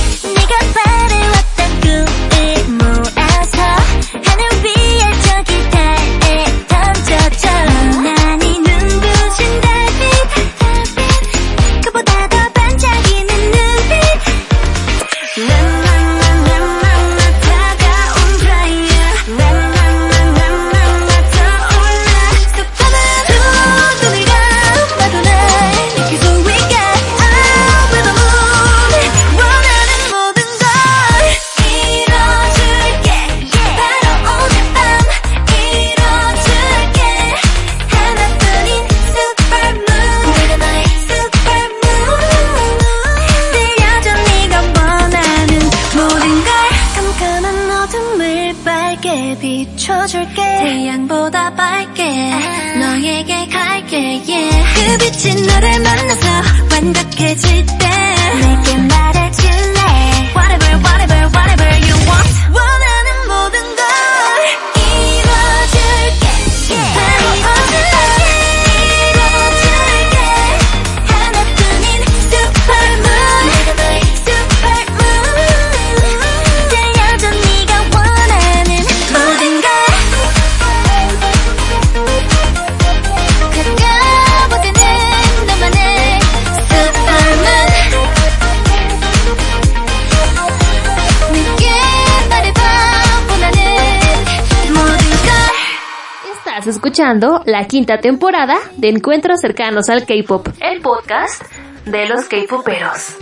la 97.54 97.68
quinta 97.68 98.00
temporada 98.00 98.56
de 98.78 98.90
Encuentros 98.90 99.40
cercanos 99.40 99.88
al 99.88 100.08
K-pop, 100.08 100.48
el 100.60 100.82
podcast 100.82 101.44
de 101.86 102.08
los 102.08 102.26
K-poperos. 102.26 103.18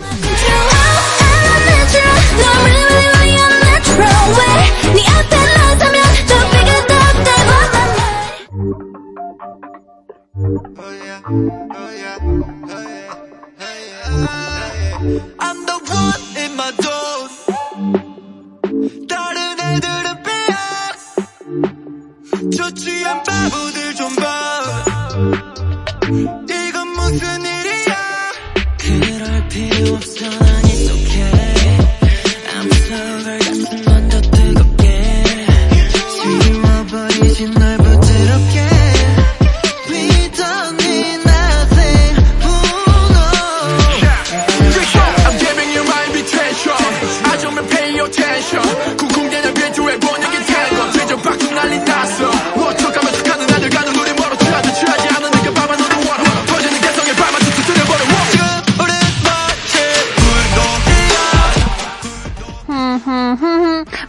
독이야 38.11 38.77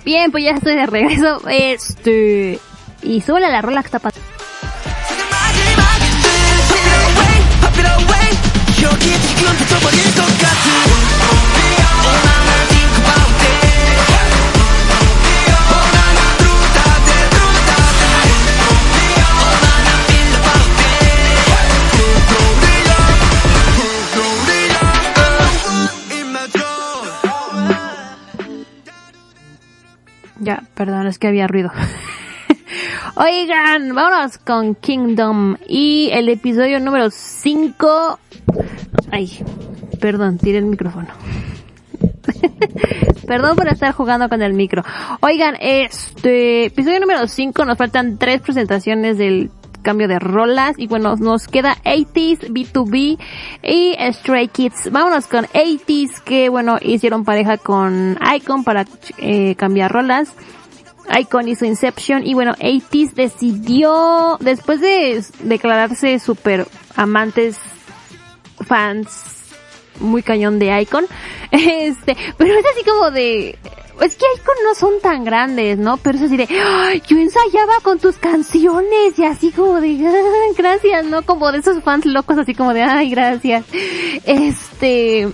Bien, 0.05 0.31
pues 0.31 0.45
ya 0.45 0.53
estoy 0.53 0.75
de 0.75 0.87
regreso. 0.87 1.41
Este. 1.49 2.59
y 3.04 3.22
súbele 3.22 3.50
la 3.50 3.62
rola 3.62 3.82
que 3.82 3.88
está. 3.88 4.00
Ya, 30.40 30.62
perdón, 30.76 31.08
es 31.08 31.20
que 31.20 31.28
había 31.28 31.48
ruido. 31.48 31.72
Oigan, 33.16 33.94
vámonos 33.94 34.40
con 34.40 34.74
Kingdom 34.74 35.58
y 35.68 36.10
el 36.12 36.30
episodio 36.30 36.80
número 36.80 37.12
5. 37.12 38.20
Ay, 39.12 39.30
perdón, 40.02 40.40
tiré 40.40 40.58
el 40.58 40.66
micrófono. 40.66 41.10
perdón 43.28 43.56
por 43.56 43.68
estar 43.68 43.94
jugando 43.94 44.30
con 44.30 44.42
el 44.42 44.54
micro. 44.54 44.84
Oigan, 45.22 45.56
este 45.60 46.66
episodio 46.66 47.00
número 47.02 47.28
5 47.28 47.66
nos 47.66 47.78
faltan 47.78 48.18
tres 48.18 48.42
presentaciones 48.42 49.20
del 49.20 49.52
cambio 49.84 50.08
de 50.08 50.18
rolas 50.18 50.74
y 50.80 50.88
bueno, 50.88 51.16
nos 51.18 51.48
queda 51.48 51.78
80s, 51.86 52.48
B2B 52.50 53.20
y 53.62 53.96
Stray 54.12 54.48
Kids. 54.48 54.92
Vámonos 54.92 55.28
con 55.28 55.46
80s 55.46 56.20
que 56.24 56.50
bueno, 56.50 56.80
hicieron 56.82 57.26
pareja 57.26 57.58
con 57.58 58.18
Icon 58.36 58.64
para 58.64 58.88
eh, 59.20 59.54
cambiar 59.54 59.92
rolas. 59.92 60.34
Icon 61.20 61.48
hizo 61.48 61.66
Inception 61.66 62.26
y 62.26 62.34
bueno, 62.34 62.54
80s 62.60 63.14
decidió, 63.14 64.38
después 64.40 64.80
de 64.82 65.24
declararse 65.42 66.20
super 66.20 66.68
amantes, 66.96 67.58
fans, 68.66 69.10
muy 70.00 70.24
cañón 70.24 70.60
de 70.60 70.82
Icon, 70.82 71.06
este, 71.52 72.16
pero 72.38 72.54
es 72.54 72.66
así 72.74 72.84
como 72.86 73.12
de, 73.12 73.58
es 74.02 74.16
que 74.16 74.26
Icon 74.36 74.56
no 74.66 74.76
son 74.76 74.94
tan 75.02 75.24
grandes, 75.24 75.78
¿no? 75.78 75.98
Pero 75.98 76.18
es 76.18 76.24
así 76.24 76.38
de, 76.38 76.48
"Ay, 76.50 77.04
yo 77.08 77.18
ensayaba 77.18 77.80
con 77.84 78.00
tus 78.00 78.18
canciones 78.18 79.18
y 79.18 79.24
así 79.26 79.52
como 79.52 79.80
de, 79.82 80.08
"Ah, 80.08 80.54
gracias, 80.58 81.06
¿no? 81.06 81.22
Como 81.24 81.52
de 81.52 81.60
esos 81.60 81.84
fans 81.84 82.06
locos 82.06 82.38
así 82.38 82.56
como 82.56 82.74
de, 82.74 82.82
ay, 82.82 83.10
gracias. 83.10 83.66
Este, 84.26 85.28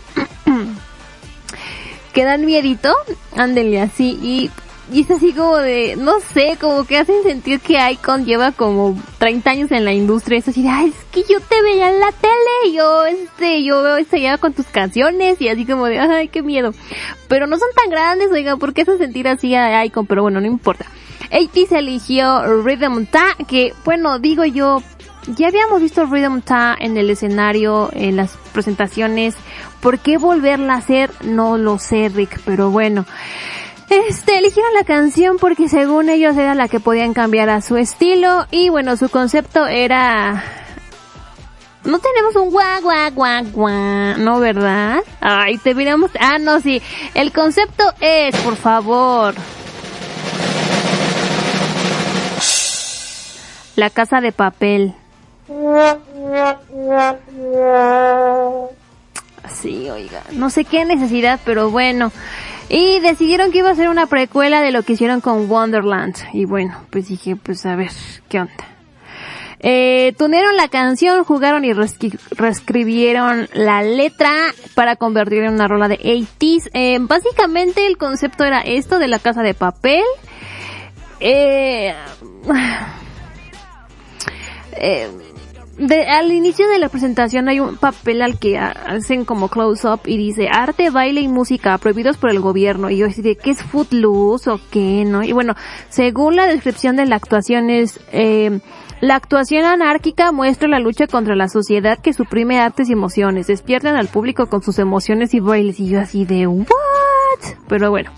que 2.14 2.24
dan 2.24 2.46
miedito, 2.46 2.94
ándenle 3.36 3.82
así 3.82 4.20
y 4.22 4.52
y 4.92 5.02
es 5.02 5.12
así 5.12 5.34
como 5.34 5.58
de, 5.58 5.96
no 5.98 6.20
sé, 6.20 6.58
como 6.60 6.84
que 6.86 6.98
hacen 6.98 7.22
sentir 7.24 7.60
que 7.60 7.78
Icon 7.92 8.26
lleva 8.26 8.52
como 8.52 8.98
30 9.20 9.50
años 9.50 9.72
en 9.72 9.86
la 9.86 9.94
industria. 9.94 10.40
Es 10.40 10.48
así 10.48 10.64
de, 10.64 10.70
ay, 10.70 10.90
es 10.90 11.06
que 11.12 11.32
yo 11.32 11.40
te 11.40 11.62
veía 11.62 11.92
en 11.92 12.00
la 12.00 12.12
tele, 12.12 12.74
yo, 12.74 13.06
este, 13.06 13.64
yo 13.64 13.98
ya 14.00 14.38
con 14.38 14.54
tus 14.54 14.66
canciones 14.68 15.40
y 15.42 15.50
así 15.50 15.66
como 15.66 15.86
de, 15.86 16.00
ay, 16.00 16.30
qué 16.30 16.42
miedo. 16.42 16.74
Pero 17.28 17.46
no 17.46 17.58
son 17.58 17.70
tan 17.76 17.90
grandes, 17.92 18.32
oigan, 18.32 18.58
¿por 18.58 18.74
qué 18.74 18.82
hacen 18.82 18.98
sentir 18.98 19.28
así 19.28 19.54
a 19.54 19.86
Icon? 19.86 20.08
Pero 20.08 20.24
bueno, 20.24 20.42
no 20.42 20.48
importa. 20.48 20.86
AT 21.32 21.68
se 21.68 21.78
eligió 21.78 22.64
Rhythm 22.64 23.06
Ta, 23.06 23.36
que, 23.48 23.74
bueno, 23.86 24.18
digo 24.18 24.46
yo, 24.46 24.82
ya 25.36 25.50
habíamos 25.50 25.82
visto 25.82 26.06
Rhythm 26.06 26.42
Ta 26.42 26.76
en 26.80 26.98
el 26.98 27.10
escenario, 27.10 27.90
en 27.94 28.16
las 28.16 28.38
presentaciones. 28.54 29.36
¿Por 29.82 30.00
qué 30.00 30.18
volverla 30.18 30.74
a 30.74 30.78
hacer? 30.78 31.12
No 31.24 31.58
lo 31.58 31.78
sé, 31.78 32.10
Rick, 32.10 32.40
pero 32.46 32.72
bueno. 32.72 33.06
Este, 33.90 34.38
eligieron 34.38 34.74
la 34.74 34.84
canción 34.84 35.38
porque 35.40 35.68
según 35.68 36.10
ellos 36.10 36.38
era 36.38 36.54
la 36.54 36.68
que 36.68 36.80
podían 36.80 37.14
cambiar 37.14 37.50
a 37.50 37.62
su 37.62 37.76
estilo 37.76 38.46
y 38.52 38.70
bueno, 38.70 38.96
su 38.98 39.10
concepto 39.10 39.66
era... 39.66 40.44
No 41.84 41.98
tenemos 41.98 42.36
un 42.36 42.52
guau 42.52 42.82
guau 42.82 43.44
guau 43.52 44.18
¿no 44.18 44.40
verdad? 44.40 45.00
Ay, 45.22 45.58
te 45.58 45.74
miramos... 45.74 46.12
Ah, 46.20 46.38
no, 46.38 46.60
sí. 46.60 46.82
El 47.16 47.32
concepto 47.32 47.84
es, 48.00 48.36
por 48.38 48.56
favor... 48.56 49.34
La 53.76 53.90
casa 53.90 54.20
de 54.20 54.34
papel. 54.34 54.94
Sí, 59.62 59.90
oiga, 59.90 60.22
no 60.34 60.50
sé 60.50 60.66
qué 60.66 60.84
necesidad, 60.84 61.40
pero 61.46 61.70
bueno. 61.72 62.12
Y 62.70 63.00
decidieron 63.00 63.52
que 63.52 63.60
iba 63.60 63.72
a 63.72 63.76
ser 63.76 63.90
una 63.90 64.06
precuela 64.06 64.62
de 64.62 64.72
lo 64.72 64.84
que 64.84 64.94
hicieron 64.94 65.22
con 65.22 65.50
Wonderland. 65.50 66.16
Y 66.34 66.46
bueno, 66.46 66.78
pues 66.92 67.08
dije, 67.08 67.36
pues 67.36 67.66
a 67.66 67.76
ver, 67.76 67.90
¿qué 68.30 68.42
onda? 68.42 68.54
Eh, 69.62 70.14
tunearon 70.18 70.56
la 70.56 70.70
canción, 70.70 71.24
jugaron 71.26 71.66
y 71.66 71.74
reescri- 71.74 72.18
reescribieron 72.32 73.50
la 73.54 73.82
letra 73.82 74.32
para 74.76 74.96
convertirla 74.96 75.48
en 75.48 75.56
una 75.56 75.68
rola 75.68 75.88
de 75.90 75.98
80s. 76.00 76.70
Eh, 76.74 76.98
básicamente 77.02 77.86
el 77.86 77.98
concepto 77.98 78.46
era 78.46 78.62
esto 78.62 79.00
de 79.00 79.08
la 79.10 79.20
casa 79.20 79.42
de 79.42 79.54
papel. 79.56 80.04
Eh, 81.20 81.94
eh, 84.74 85.10
de- 85.80 86.08
al 86.08 86.32
inicio 86.32 86.68
de 86.68 86.78
la 86.78 86.90
presentación 86.90 87.50
hay 87.50 87.60
un 87.60 87.78
papel 87.78 88.22
al 88.22 88.38
que 88.38 88.58
ha- 88.58 88.70
hacen 88.72 89.26
como 89.26 89.48
close 89.50 89.88
up 89.88 90.02
y 90.06 90.18
dice 90.18 90.48
arte, 90.52 90.90
baile 90.90 91.22
y 91.22 91.28
música 91.28 91.78
prohibidos 91.78 92.18
por 92.18 92.30
el 92.30 92.40
gobierno. 92.40 92.90
Y 92.90 92.98
yo 92.98 93.08
así 93.08 93.22
de, 93.22 93.36
¿qué 93.36 93.52
es 93.52 93.64
footloose 93.64 94.50
o 94.50 94.60
qué, 94.72 95.06
no? 95.06 95.24
Y 95.24 95.32
bueno, 95.32 95.56
según 95.90 96.36
la 96.36 96.48
descripción 96.48 96.96
de 96.96 97.06
la 97.06 97.16
actuación 97.16 97.70
es, 97.70 98.00
eh, 98.12 98.60
la 99.02 99.16
actuación 99.16 99.64
anárquica 99.66 100.32
muestra 100.34 100.68
la 100.68 100.80
lucha 100.80 101.08
contra 101.08 101.34
la 101.36 101.48
sociedad 101.48 101.98
que 102.00 102.12
suprime 102.14 102.60
artes 102.60 102.90
y 102.90 102.94
emociones. 102.94 103.48
Despiertan 103.48 103.96
al 103.96 104.08
público 104.10 104.48
con 104.48 104.62
sus 104.62 104.78
emociones 104.78 105.34
y 105.34 105.40
bailes. 105.40 105.80
Y 105.80 105.88
yo 105.88 106.02
así 106.02 106.26
de, 106.26 106.48
¿what? 106.48 106.68
Pero 107.70 107.90
bueno. 107.92 108.12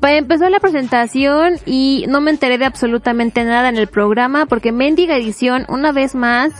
Pues 0.00 0.18
empezó 0.18 0.48
la 0.48 0.60
presentación 0.60 1.54
y 1.66 2.04
no 2.08 2.20
me 2.20 2.30
enteré 2.30 2.58
de 2.58 2.64
absolutamente 2.64 3.44
nada 3.44 3.68
en 3.68 3.76
el 3.76 3.86
programa 3.86 4.46
porque 4.46 4.72
Mendiga 4.72 5.16
Edición, 5.16 5.64
una 5.68 5.92
vez 5.92 6.14
más, 6.14 6.52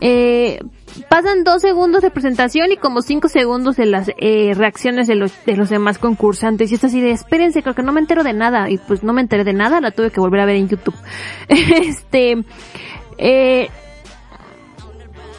eh, 0.00 0.60
pasan 1.08 1.44
dos 1.44 1.62
segundos 1.62 2.02
de 2.02 2.10
presentación 2.10 2.70
y 2.72 2.76
como 2.76 3.02
cinco 3.02 3.28
segundos 3.28 3.76
de 3.76 3.86
las 3.86 4.10
eh, 4.18 4.52
reacciones 4.54 5.06
de 5.06 5.14
los, 5.14 5.32
de 5.44 5.56
los 5.56 5.68
demás 5.68 5.98
concursantes. 5.98 6.70
Y 6.70 6.76
es 6.76 6.84
así 6.84 7.00
de, 7.00 7.10
espérense, 7.10 7.62
creo 7.62 7.74
que 7.74 7.82
no 7.82 7.92
me 7.92 8.00
entero 8.00 8.22
de 8.22 8.32
nada. 8.32 8.70
Y 8.70 8.78
pues 8.78 9.02
no 9.02 9.12
me 9.12 9.20
enteré 9.20 9.44
de 9.44 9.52
nada, 9.52 9.80
la 9.80 9.90
tuve 9.90 10.10
que 10.10 10.20
volver 10.20 10.40
a 10.40 10.46
ver 10.46 10.56
en 10.56 10.68
YouTube. 10.68 10.96
este, 11.48 12.44
eh, 13.18 13.68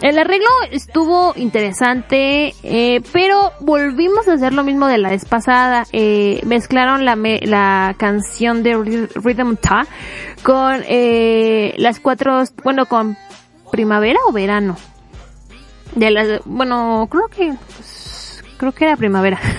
el 0.02 0.18
arreglo 0.18 0.48
estuvo 0.72 1.34
interesante, 1.36 2.54
eh, 2.64 3.02
pero 3.12 3.52
volvimos 3.60 4.28
a 4.28 4.34
hacer 4.34 4.54
lo 4.54 4.64
mismo 4.64 4.88
de 4.88 4.98
la 4.98 5.10
vez 5.10 5.26
pasada. 5.26 5.86
Eh, 5.92 6.42
mezclaron 6.46 7.04
la, 7.06 7.16
me- 7.16 7.42
la 7.44 7.96
canción 7.98 8.64
de 8.64 9.08
Rhythm 9.16 9.56
Ta 9.58 9.86
con 10.44 10.84
eh, 10.88 11.74
las 11.78 12.00
cuatro, 12.00 12.42
bueno, 12.64 12.86
con 12.86 13.18
primavera 13.72 14.20
o 14.28 14.32
verano. 14.32 14.78
De 15.96 16.12
las, 16.12 16.42
bueno, 16.46 17.08
creo 17.12 17.28
que, 17.28 17.54
creo 18.58 18.72
que 18.72 18.86
era 18.86 18.98
primavera. 18.98 19.40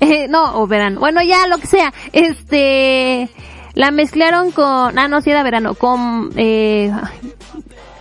Eh, 0.00 0.26
no, 0.28 0.60
o 0.60 0.66
verano. 0.66 0.98
Bueno, 1.00 1.22
ya 1.22 1.46
lo 1.46 1.58
que 1.58 1.68
sea. 1.68 1.92
Este, 2.12 3.30
la 3.74 3.90
mezclaron 3.92 4.50
con, 4.50 4.98
ah, 4.98 5.06
no, 5.08 5.20
sí 5.22 5.30
era 5.30 5.42
verano, 5.44 5.74
con, 5.74 6.30
eh, 6.36 6.90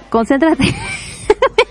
concéntrate. 0.10 0.64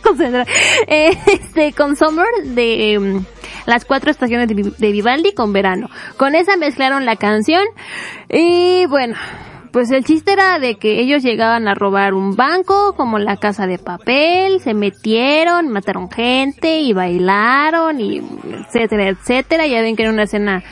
Este, 0.86 1.72
con 1.72 1.96
Summer 1.96 2.26
de 2.44 2.92
em, 2.94 3.24
las 3.66 3.84
cuatro 3.84 4.10
estaciones 4.10 4.48
de, 4.48 4.72
de 4.76 4.92
Vivaldi 4.92 5.32
con 5.32 5.52
verano. 5.52 5.88
Con 6.16 6.34
esa 6.34 6.56
mezclaron 6.56 7.04
la 7.04 7.16
canción 7.16 7.64
y 8.28 8.86
bueno, 8.86 9.16
pues 9.72 9.90
el 9.90 10.04
chiste 10.04 10.32
era 10.32 10.58
de 10.58 10.76
que 10.76 11.00
ellos 11.00 11.22
llegaban 11.22 11.66
a 11.66 11.74
robar 11.74 12.14
un 12.14 12.36
banco 12.36 12.94
como 12.94 13.18
la 13.18 13.36
casa 13.36 13.66
de 13.66 13.78
papel, 13.78 14.60
se 14.60 14.72
metieron, 14.72 15.68
mataron 15.68 16.10
gente 16.10 16.80
y 16.80 16.92
bailaron 16.92 18.00
y 18.00 18.22
etcétera, 18.68 19.08
etcétera. 19.08 19.66
Ya 19.66 19.82
ven 19.82 19.96
que 19.96 20.02
era 20.02 20.12
una 20.12 20.24
escena. 20.24 20.62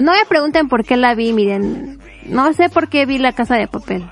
No 0.00 0.12
me 0.12 0.24
pregunten 0.28 0.68
por 0.68 0.84
qué 0.84 0.96
la 0.96 1.14
vi, 1.14 1.32
miren, 1.32 2.00
no 2.26 2.52
sé 2.52 2.68
por 2.68 2.88
qué 2.88 3.06
vi 3.06 3.18
la 3.18 3.32
casa 3.32 3.56
de 3.56 3.68
papel 3.68 4.10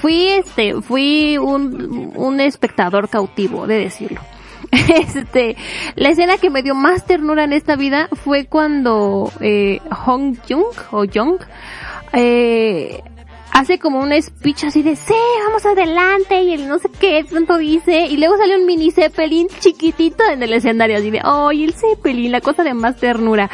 fui 0.00 0.28
este 0.28 0.80
fui 0.82 1.38
un, 1.38 2.12
un 2.14 2.40
espectador 2.40 3.08
cautivo 3.08 3.66
de 3.66 3.78
decirlo 3.78 4.20
este 4.70 5.56
la 5.96 6.10
escena 6.10 6.38
que 6.38 6.50
me 6.50 6.62
dio 6.62 6.74
más 6.74 7.04
ternura 7.06 7.44
en 7.44 7.52
esta 7.52 7.76
vida 7.76 8.08
fue 8.12 8.46
cuando 8.46 9.30
eh, 9.40 9.80
Hong 9.90 10.36
Jung 10.48 10.74
o 10.90 11.04
Jung 11.12 11.38
eh, 12.12 13.02
hace 13.52 13.78
como 13.78 14.00
un 14.00 14.10
speech 14.20 14.64
así 14.64 14.82
de 14.82 14.96
sí 14.96 15.14
vamos 15.46 15.64
adelante 15.64 16.42
y 16.42 16.54
el 16.54 16.68
no 16.68 16.78
sé 16.78 16.88
qué 17.00 17.24
tanto 17.24 17.56
dice 17.56 18.06
y 18.06 18.16
luego 18.16 18.36
sale 18.36 18.56
un 18.56 18.66
mini 18.66 18.90
Zeppelin 18.90 19.48
chiquitito 19.60 20.24
en 20.28 20.42
el 20.42 20.52
escenario 20.52 20.96
así 20.98 21.10
de 21.10 21.20
¡ay 21.22 21.64
el 21.64 21.74
Zeppelin! 21.74 22.32
la 22.32 22.40
cosa 22.40 22.64
de 22.64 22.74
más 22.74 22.96
ternura 22.96 23.50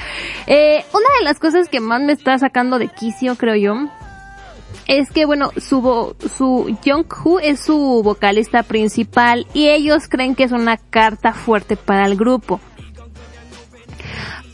eh, 0.46 0.85
una 0.92 1.18
de 1.18 1.24
las 1.24 1.38
cosas 1.38 1.68
que 1.68 1.80
más 1.80 2.00
me 2.00 2.12
está 2.12 2.38
sacando 2.38 2.78
de 2.78 2.88
quicio 2.88 3.37
creo 3.37 3.56
yo 3.56 3.74
es 4.87 5.11
que 5.11 5.24
bueno, 5.24 5.52
su, 5.56 6.16
su 6.37 6.76
Jungkook 6.85 7.40
es 7.42 7.61
su 7.61 8.02
vocalista 8.02 8.62
principal 8.62 9.46
y 9.54 9.68
ellos 9.68 10.09
creen 10.09 10.35
que 10.35 10.44
es 10.44 10.52
una 10.52 10.76
carta 10.76 11.33
fuerte 11.33 11.76
para 11.76 12.06
el 12.06 12.16
grupo. 12.16 12.61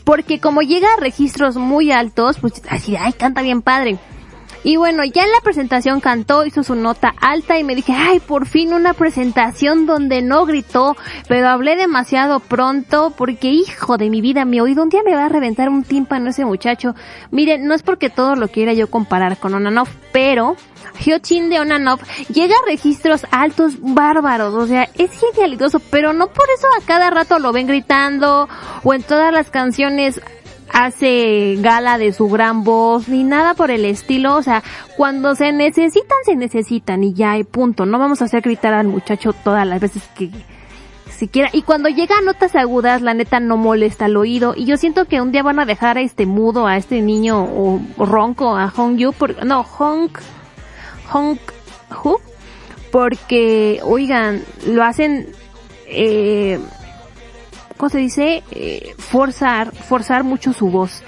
Porque 0.03 0.39
como 0.39 0.61
llega 0.61 0.87
a 0.93 1.01
registros 1.01 1.57
muy 1.57 1.91
altos, 1.91 2.37
pues 2.39 2.61
así, 2.69 2.95
ay, 2.95 3.13
canta 3.13 3.41
bien 3.41 3.61
padre. 3.61 3.97
Y 4.63 4.75
bueno, 4.75 5.03
ya 5.05 5.23
en 5.23 5.31
la 5.31 5.41
presentación 5.41 5.99
cantó, 5.99 6.45
hizo 6.45 6.63
su 6.63 6.75
nota 6.75 7.13
alta 7.21 7.57
y 7.57 7.63
me 7.63 7.75
dije, 7.75 7.93
ay, 7.93 8.19
por 8.19 8.45
fin 8.47 8.73
una 8.73 8.93
presentación 8.93 9.85
donde 9.85 10.21
no 10.21 10.45
gritó, 10.45 10.95
pero 11.27 11.47
hablé 11.47 11.75
demasiado 11.75 12.39
pronto 12.39 13.13
porque, 13.15 13.49
hijo 13.49 13.97
de 13.97 14.09
mi 14.09 14.21
vida, 14.21 14.45
mi 14.45 14.59
oído, 14.59 14.83
un 14.83 14.89
día 14.89 15.03
me 15.05 15.15
va 15.15 15.25
a 15.25 15.29
reventar 15.29 15.69
un 15.69 15.83
tímpano 15.83 16.29
ese 16.29 16.45
muchacho. 16.45 16.95
Miren, 17.31 17.65
no 17.65 17.73
es 17.73 17.83
porque 17.83 18.09
todo 18.09 18.35
lo 18.35 18.47
quiera 18.49 18.73
yo 18.73 18.89
comparar 18.89 19.37
con 19.37 19.53
Onanov, 19.53 19.87
pero 20.11 20.55
Hyochin 20.99 21.49
de 21.49 21.59
Onanov 21.59 21.99
llega 22.33 22.55
a 22.55 22.69
registros 22.69 23.25
altos 23.31 23.75
bárbaros, 23.79 24.53
o 24.53 24.67
sea, 24.67 24.89
es 24.95 25.11
genialidoso, 25.11 25.79
pero 25.79 26.13
no 26.13 26.27
por 26.27 26.45
eso 26.55 26.67
a 26.77 26.85
cada 26.85 27.09
rato 27.09 27.39
lo 27.39 27.51
ven 27.51 27.67
gritando 27.67 28.49
o 28.83 28.93
en 28.93 29.03
todas 29.03 29.31
las 29.33 29.49
canciones 29.49 30.21
hace 30.71 31.55
gala 31.59 31.97
de 31.97 32.13
su 32.13 32.27
gran 32.27 32.63
voz 32.63 33.07
ni 33.07 33.23
nada 33.23 33.53
por 33.53 33.71
el 33.71 33.85
estilo, 33.85 34.35
o 34.35 34.43
sea, 34.43 34.63
cuando 34.95 35.35
se 35.35 35.51
necesitan, 35.51 36.17
se 36.25 36.35
necesitan 36.35 37.03
y 37.03 37.13
ya, 37.13 37.37
y 37.37 37.43
punto. 37.43 37.85
No 37.85 37.99
vamos 37.99 38.21
a 38.21 38.25
hacer 38.25 38.41
gritar 38.41 38.73
al 38.73 38.87
muchacho 38.87 39.33
todas 39.33 39.65
las 39.65 39.79
veces 39.79 40.03
que 40.15 40.29
siquiera. 41.17 41.49
Y 41.51 41.63
cuando 41.63 41.89
llega 41.89 42.17
a 42.17 42.21
notas 42.21 42.55
agudas, 42.55 43.01
la 43.01 43.13
neta 43.13 43.39
no 43.39 43.57
molesta 43.57 44.05
el 44.05 44.17
oído. 44.17 44.53
Y 44.55 44.65
yo 44.65 44.77
siento 44.77 45.05
que 45.05 45.21
un 45.21 45.31
día 45.31 45.43
van 45.43 45.59
a 45.59 45.65
dejar 45.65 45.97
a 45.97 46.01
este 46.01 46.25
mudo, 46.25 46.67
a 46.67 46.77
este 46.77 47.01
niño 47.01 47.43
o, 47.43 47.81
o 47.97 48.05
ronco, 48.05 48.55
a 48.55 48.69
Hong 48.69 48.97
Yu, 48.97 49.13
por, 49.13 49.45
no, 49.45 49.63
Hong, 49.63 50.09
Hong 51.09 51.37
Hu, 52.03 52.17
porque, 52.91 53.79
oigan, 53.83 54.43
lo 54.67 54.83
hacen, 54.83 55.27
eh, 55.87 56.59
¿cómo 57.77 57.89
se 57.89 57.99
dice? 57.99 58.43
Eh, 58.51 58.93
forzar, 58.97 59.73
forzar 59.73 60.23
mucho 60.23 60.53
su 60.53 60.69
voz. 60.69 61.03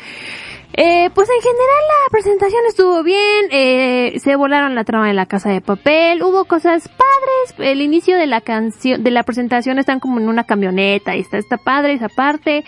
Eh, 0.73 1.09
pues 1.13 1.27
en 1.27 1.41
general 1.41 1.83
la 1.87 2.11
presentación 2.11 2.61
estuvo 2.69 3.03
bien, 3.03 3.47
eh, 3.49 4.17
se 4.23 4.35
volaron 4.35 4.75
la 4.75 4.83
trama 4.83 5.07
de 5.07 5.13
la 5.13 5.25
casa 5.25 5.49
de 5.49 5.61
papel, 5.61 6.21
hubo 6.21 6.45
cosas 6.45 6.87
padres, 6.87 7.71
el 7.71 7.81
inicio 7.81 8.15
de 8.17 8.27
la 8.27 8.39
canción, 8.39 9.03
de 9.03 9.11
la 9.11 9.23
presentación 9.23 9.79
están 9.79 9.99
como 9.99 10.19
en 10.19 10.29
una 10.29 10.43
camioneta 10.45 11.15
y 11.15 11.21
está, 11.21 11.37
está 11.37 11.57
padre 11.57 11.93
esa 11.93 12.07
parte, 12.07 12.63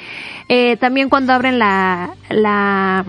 eh, 0.49 0.77
también 0.77 1.09
cuando 1.09 1.31
abren 1.31 1.59
la, 1.59 2.15
la, 2.29 3.05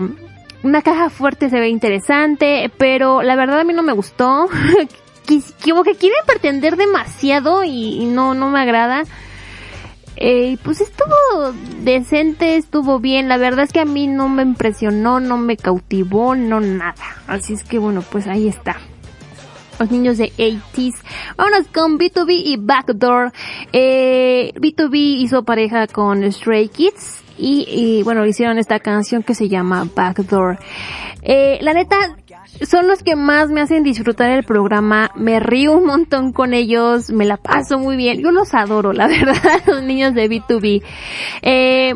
una 0.61 0.81
caja 0.83 1.09
fuerte 1.09 1.49
se 1.49 1.59
ve 1.59 1.69
interesante, 1.69 2.71
pero 2.77 3.23
la 3.23 3.35
verdad 3.35 3.59
a 3.59 3.63
mí 3.63 3.73
no 3.73 3.83
me 3.83 3.93
gustó, 3.93 4.47
como 5.65 5.83
que 5.83 5.95
quieren 5.95 6.19
pretender 6.27 6.77
demasiado 6.77 7.63
y, 7.63 8.03
y 8.03 8.05
no, 8.05 8.35
no 8.35 8.49
me 8.49 8.61
agrada. 8.61 9.03
Eh, 10.15 10.57
pues 10.63 10.81
estuvo 10.81 11.53
decente, 11.81 12.55
estuvo 12.55 12.99
bien. 12.99 13.27
La 13.27 13.37
verdad 13.37 13.65
es 13.65 13.73
que 13.73 13.79
a 13.79 13.85
mí 13.85 14.07
no 14.07 14.29
me 14.29 14.43
impresionó, 14.43 15.19
no 15.19 15.37
me 15.37 15.57
cautivó, 15.57 16.35
no 16.35 16.59
nada. 16.59 16.95
Así 17.27 17.53
es 17.53 17.63
que 17.63 17.79
bueno, 17.79 18.01
pues 18.01 18.27
ahí 18.27 18.47
está. 18.47 18.77
los 19.79 19.91
niños 19.91 20.17
de 20.17 20.31
80s. 20.33 20.95
Vámonos 21.35 21.67
con 21.73 21.97
B2B 21.97 22.41
y 22.45 22.57
Backdoor. 22.57 23.31
Eh, 23.71 24.53
B2B 24.55 24.95
hizo 25.19 25.43
pareja 25.43 25.87
con 25.87 26.31
Stray 26.31 26.69
Kids 26.69 27.23
y, 27.37 27.65
y, 27.67 28.03
bueno, 28.03 28.25
hicieron 28.25 28.59
esta 28.59 28.79
canción 28.79 29.23
que 29.23 29.33
se 29.33 29.49
llama 29.49 29.87
Backdoor. 29.95 30.59
Eh, 31.23 31.57
la 31.61 31.73
neta, 31.73 32.17
son 32.61 32.87
los 32.87 33.03
que 33.03 33.15
más 33.15 33.49
me 33.49 33.61
hacen 33.61 33.83
disfrutar 33.83 34.29
el 34.29 34.43
programa, 34.43 35.11
me 35.15 35.39
río 35.39 35.77
un 35.77 35.85
montón 35.85 36.31
con 36.31 36.53
ellos, 36.53 37.09
me 37.09 37.25
la 37.25 37.37
paso 37.37 37.79
muy 37.79 37.95
bien, 37.97 38.21
yo 38.21 38.31
los 38.31 38.53
adoro, 38.53 38.93
la 38.93 39.07
verdad, 39.07 39.61
los 39.65 39.83
niños 39.83 40.13
de 40.13 40.29
B2B. 40.29 40.83
Eh, 41.41 41.93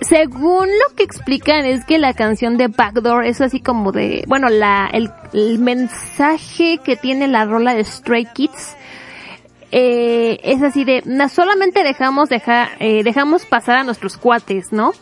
según 0.00 0.66
lo 0.66 0.94
que 0.94 1.04
explican 1.04 1.64
es 1.64 1.84
que 1.84 1.98
la 1.98 2.12
canción 2.12 2.58
de 2.58 2.68
Backdoor 2.68 3.24
es 3.24 3.40
así 3.40 3.60
como 3.60 3.92
de, 3.92 4.24
bueno, 4.26 4.48
la, 4.48 4.88
el, 4.92 5.10
el 5.32 5.58
mensaje 5.58 6.78
que 6.84 6.96
tiene 6.96 7.28
la 7.28 7.46
rola 7.46 7.74
de 7.74 7.84
Stray 7.84 8.26
Kids, 8.26 8.76
eh, 9.72 10.38
es 10.42 10.62
así 10.62 10.84
de, 10.84 11.02
solamente 11.28 11.82
dejamos 11.82 12.28
dejar, 12.28 12.68
eh, 12.78 13.02
dejamos 13.02 13.46
pasar 13.46 13.78
a 13.78 13.84
nuestros 13.84 14.16
cuates, 14.16 14.72
¿no? 14.72 14.92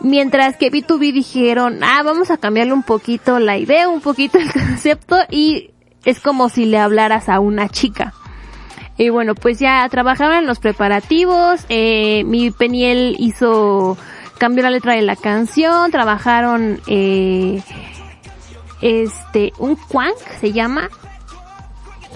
Mientras 0.00 0.56
que 0.56 0.70
B2B 0.70 1.12
dijeron, 1.12 1.80
ah, 1.82 2.02
vamos 2.04 2.30
a 2.30 2.36
cambiarle 2.36 2.72
un 2.72 2.82
poquito 2.82 3.38
la 3.38 3.58
idea, 3.58 3.88
un 3.88 4.00
poquito 4.00 4.38
el 4.38 4.52
concepto 4.52 5.16
y 5.30 5.70
es 6.04 6.20
como 6.20 6.48
si 6.48 6.64
le 6.66 6.78
hablaras 6.78 7.28
a 7.28 7.40
una 7.40 7.68
chica. 7.68 8.14
Y 8.96 9.10
bueno, 9.10 9.34
pues 9.34 9.60
ya 9.60 9.88
trabajaban 9.88 10.46
los 10.46 10.58
preparativos, 10.58 11.64
eh, 11.68 12.24
mi 12.24 12.50
Peniel 12.50 13.14
hizo, 13.18 13.96
cambió 14.38 14.64
la 14.64 14.70
letra 14.70 14.94
de 14.94 15.02
la 15.02 15.14
canción, 15.14 15.92
trabajaron, 15.92 16.80
eh, 16.88 17.62
este, 18.80 19.52
un 19.58 19.76
Quank 19.76 20.16
se 20.40 20.52
llama, 20.52 20.88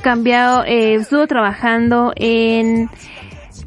cambiado, 0.03 0.65
eh, 0.65 0.95
estuvo 0.95 1.27
trabajando 1.29 2.13
en 2.17 2.91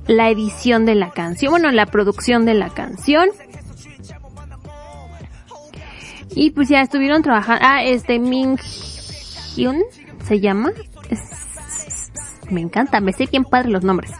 la 0.07 0.29
edición 0.29 0.85
de 0.85 0.95
la 0.95 1.11
canción, 1.11 1.51
bueno, 1.51 1.69
en 1.69 1.75
la 1.75 1.85
producción 1.85 2.45
de 2.45 2.53
la 2.53 2.69
canción. 2.69 3.29
Y 6.35 6.51
pues 6.51 6.67
ya 6.67 6.81
estuvieron 6.81 7.23
trabajando, 7.23 7.65
ah, 7.65 7.83
este 7.83 8.19
Min 8.19 8.57
Hyun 9.55 9.81
se 10.27 10.39
llama. 10.39 10.71
Me 12.49 12.61
encanta, 12.61 12.99
me 12.99 13.13
sé 13.13 13.25
bien 13.25 13.45
padre 13.45 13.69
los 13.69 13.83
nombres. 13.83 14.11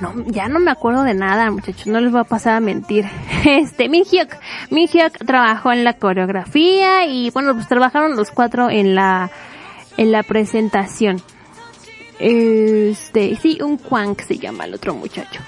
No, 0.00 0.12
ya 0.26 0.48
no 0.48 0.58
me 0.58 0.70
acuerdo 0.70 1.04
de 1.04 1.14
nada, 1.14 1.50
muchachos, 1.50 1.86
no 1.86 2.00
les 2.00 2.12
voy 2.12 2.20
a 2.20 2.24
pasar 2.24 2.54
a 2.54 2.60
mentir. 2.60 3.06
Este, 3.44 3.88
Min 3.88 4.04
Hyuk, 4.04 4.28
Min 4.70 4.88
Hyuk 4.88 5.12
trabajó 5.26 5.72
en 5.72 5.84
la 5.84 5.94
coreografía 5.94 7.06
y 7.06 7.30
bueno, 7.30 7.54
pues 7.54 7.66
trabajaron 7.66 8.14
los 8.14 8.30
cuatro 8.30 8.70
en 8.70 8.94
la, 8.94 9.30
en 9.96 10.12
la 10.12 10.22
presentación. 10.22 11.20
Este, 12.18 13.36
sí, 13.36 13.58
un 13.62 13.78
Quank 13.78 14.20
se 14.22 14.38
llama 14.38 14.66
el 14.66 14.74
otro 14.74 14.94
muchacho. 14.94 15.40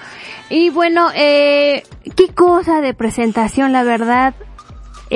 Y 0.50 0.70
bueno, 0.70 1.10
eh, 1.14 1.84
qué 2.16 2.28
cosa 2.34 2.80
de 2.80 2.94
presentación, 2.94 3.72
la 3.72 3.84
verdad. 3.84 4.34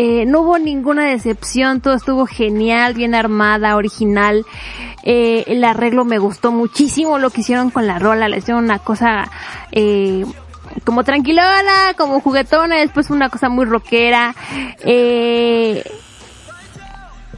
Eh, 0.01 0.27
no 0.27 0.43
hubo 0.43 0.61
ninguna 0.61 1.07
decepción, 1.07 1.81
todo 1.81 1.95
estuvo 1.95 2.25
genial, 2.25 2.95
bien 2.95 3.17
armada, 3.17 3.75
original. 3.75 4.47
Eh, 5.03 5.43
el 5.49 5.65
arreglo 5.65 6.05
me 6.05 6.19
gustó 6.19 6.53
muchísimo 6.53 7.19
lo 7.19 7.31
que 7.31 7.41
hicieron 7.41 7.71
con 7.71 7.89
la 7.89 7.99
rola, 7.99 8.29
le 8.29 8.39
hicieron 8.39 8.63
una 8.63 8.79
cosa 8.79 9.29
eh, 9.73 10.25
como 10.85 11.03
tranquilona, 11.03 11.95
como 11.97 12.21
juguetona, 12.21 12.77
después 12.77 13.11
una 13.11 13.29
cosa 13.29 13.49
muy 13.49 13.65
rockera. 13.65 14.37
Eh, 14.85 15.83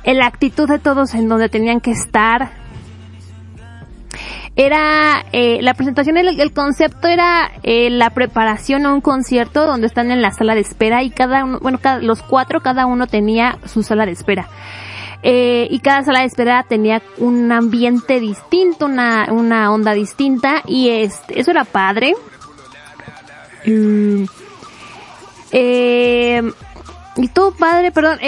la 0.04 0.26
actitud 0.26 0.68
de 0.68 0.78
todos 0.78 1.14
en 1.14 1.30
donde 1.30 1.48
tenían 1.48 1.80
que 1.80 1.92
estar. 1.92 2.50
Era, 4.56 5.24
eh, 5.32 5.58
la 5.62 5.74
presentación, 5.74 6.16
el, 6.18 6.38
el 6.40 6.52
concepto 6.52 7.08
era 7.08 7.50
eh, 7.62 7.88
la 7.88 8.10
preparación 8.10 8.84
a 8.84 8.92
un 8.92 9.00
concierto 9.00 9.64
donde 9.66 9.86
están 9.86 10.10
en 10.10 10.20
la 10.20 10.32
sala 10.32 10.54
de 10.54 10.60
espera 10.60 11.02
y 11.02 11.10
cada 11.10 11.44
uno, 11.44 11.58
bueno, 11.60 11.78
cada- 11.80 12.00
los 12.00 12.22
cuatro, 12.22 12.60
cada 12.60 12.84
uno 12.86 13.06
tenía 13.06 13.58
su 13.64 13.82
sala 13.82 14.04
de 14.06 14.12
espera. 14.12 14.48
Eh, 15.22 15.68
y 15.70 15.78
cada 15.80 16.02
sala 16.02 16.20
de 16.20 16.26
espera 16.26 16.64
tenía 16.68 17.00
un 17.18 17.52
ambiente 17.52 18.20
distinto, 18.20 18.86
una, 18.86 19.28
una 19.30 19.70
onda 19.72 19.92
distinta 19.92 20.62
y 20.66 20.88
este, 20.90 21.40
eso 21.40 21.50
era 21.52 21.64
padre. 21.64 22.14
Mm. 23.66 24.24
Eh, 25.52 26.42
y 27.16 27.28
todo 27.28 27.52
padre, 27.52 27.90
perdón, 27.90 28.18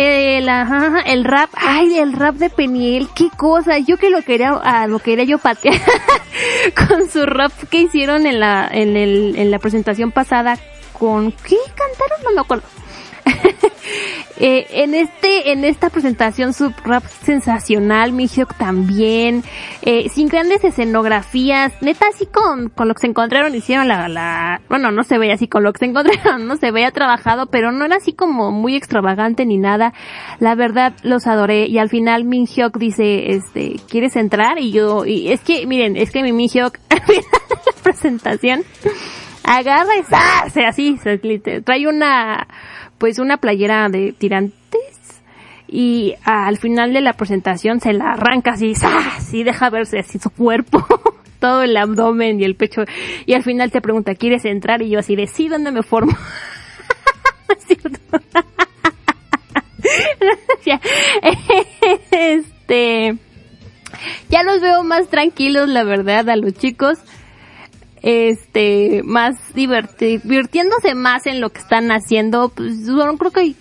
ajá, 0.48 0.86
ajá, 0.86 1.00
el 1.00 1.24
rap, 1.24 1.50
ay, 1.54 1.98
el 1.98 2.12
rap 2.12 2.34
de 2.36 2.50
Peniel, 2.50 3.08
qué 3.14 3.30
cosa, 3.36 3.78
yo 3.78 3.96
que 3.96 4.10
lo 4.10 4.22
quería, 4.22 4.52
ah, 4.62 4.86
lo 4.86 4.98
quería 4.98 5.24
yo 5.24 5.38
patear 5.38 5.80
con 6.88 7.08
su 7.08 7.24
rap 7.24 7.52
que 7.70 7.82
hicieron 7.82 8.26
en 8.26 8.40
la, 8.40 8.68
en 8.70 8.96
el, 8.96 9.34
en 9.36 9.50
la 9.50 9.58
presentación 9.58 10.10
pasada 10.10 10.58
con, 10.92 11.32
¿qué 11.32 11.56
cantaron? 11.74 12.24
No 12.24 12.32
me 12.32 12.40
acuerdo. 12.40 12.64
Eh, 14.38 14.66
en 14.70 14.94
este, 14.94 15.52
en 15.52 15.64
esta 15.64 15.90
presentación 15.90 16.52
su 16.52 16.72
rap 16.84 17.04
sensacional, 17.24 18.12
Mihyuk 18.12 18.54
también, 18.54 19.44
eh, 19.82 20.08
sin 20.08 20.28
grandes 20.28 20.64
escenografías, 20.64 21.72
neta 21.80 22.06
así 22.08 22.26
con, 22.26 22.68
con 22.68 22.88
lo 22.88 22.94
que 22.94 23.00
se 23.02 23.06
encontraron 23.08 23.54
hicieron 23.54 23.88
la, 23.88 24.08
la, 24.08 24.60
bueno 24.68 24.90
no 24.90 25.04
se 25.04 25.18
veía 25.18 25.34
así 25.34 25.48
con 25.48 25.62
lo 25.62 25.72
que 25.72 25.80
se 25.80 25.84
encontraron, 25.86 26.46
no 26.46 26.56
se 26.56 26.70
veía 26.70 26.90
trabajado, 26.90 27.46
pero 27.46 27.72
no 27.72 27.84
era 27.84 27.96
así 27.96 28.12
como 28.12 28.50
muy 28.50 28.74
extravagante 28.74 29.44
ni 29.44 29.58
nada, 29.58 29.92
la 30.40 30.54
verdad 30.54 30.94
los 31.02 31.26
adoré 31.26 31.66
y 31.66 31.78
al 31.78 31.88
final 31.88 32.24
Min 32.24 32.46
Hyuk 32.46 32.78
dice, 32.78 33.32
este, 33.32 33.76
¿quieres 33.88 34.16
entrar? 34.16 34.58
Y 34.58 34.72
yo, 34.72 35.04
y 35.04 35.30
es 35.32 35.40
que, 35.40 35.66
miren, 35.66 35.96
es 35.96 36.10
que 36.10 36.22
mi 36.22 36.32
Min 36.32 36.48
Hyuk 36.48 36.78
al 36.88 37.00
final 37.02 37.22
de 37.22 37.56
la 37.66 37.82
presentación 37.82 38.64
agarra 39.44 39.96
y 39.96 40.02
¡zas! 40.04 40.56
así, 40.68 40.98
se 40.98 41.18
trae 41.18 41.86
una, 41.86 42.46
pues 43.02 43.18
una 43.18 43.38
playera 43.38 43.88
de 43.88 44.12
tirantes 44.12 45.20
y 45.66 46.14
al 46.24 46.56
final 46.56 46.92
de 46.92 47.00
la 47.00 47.14
presentación 47.14 47.80
se 47.80 47.92
la 47.92 48.12
arranca 48.12 48.52
así, 48.52 48.74
¡zas! 48.76 49.34
y 49.34 49.42
deja 49.42 49.70
verse 49.70 49.98
así 49.98 50.20
su 50.20 50.30
cuerpo, 50.30 50.86
todo 51.40 51.62
el 51.62 51.76
abdomen 51.76 52.38
y 52.38 52.44
el 52.44 52.54
pecho 52.54 52.82
y 53.26 53.34
al 53.34 53.42
final 53.42 53.72
te 53.72 53.80
pregunta, 53.80 54.14
¿quieres 54.14 54.44
entrar? 54.44 54.82
Y 54.82 54.90
yo 54.90 55.00
así 55.00 55.16
de, 55.16 55.26
sí, 55.26 55.48
¿dónde 55.48 55.72
me 55.72 55.82
formo? 55.82 56.16
Cierto. 57.58 57.98
Este, 62.12 63.16
ya 64.30 64.44
los 64.44 64.60
veo 64.60 64.84
más 64.84 65.08
tranquilos, 65.08 65.68
la 65.68 65.82
verdad, 65.82 66.30
a 66.30 66.36
los 66.36 66.54
chicos 66.54 66.98
este 68.02 69.02
más 69.04 69.36
divirtiéndose 69.54 70.94
más 70.94 71.26
en 71.26 71.40
lo 71.40 71.50
que 71.50 71.60
están 71.60 71.90
haciendo 71.92 72.48
pues 72.48 72.90
bueno 72.90 73.16
creo 73.16 73.30
que 73.30 73.54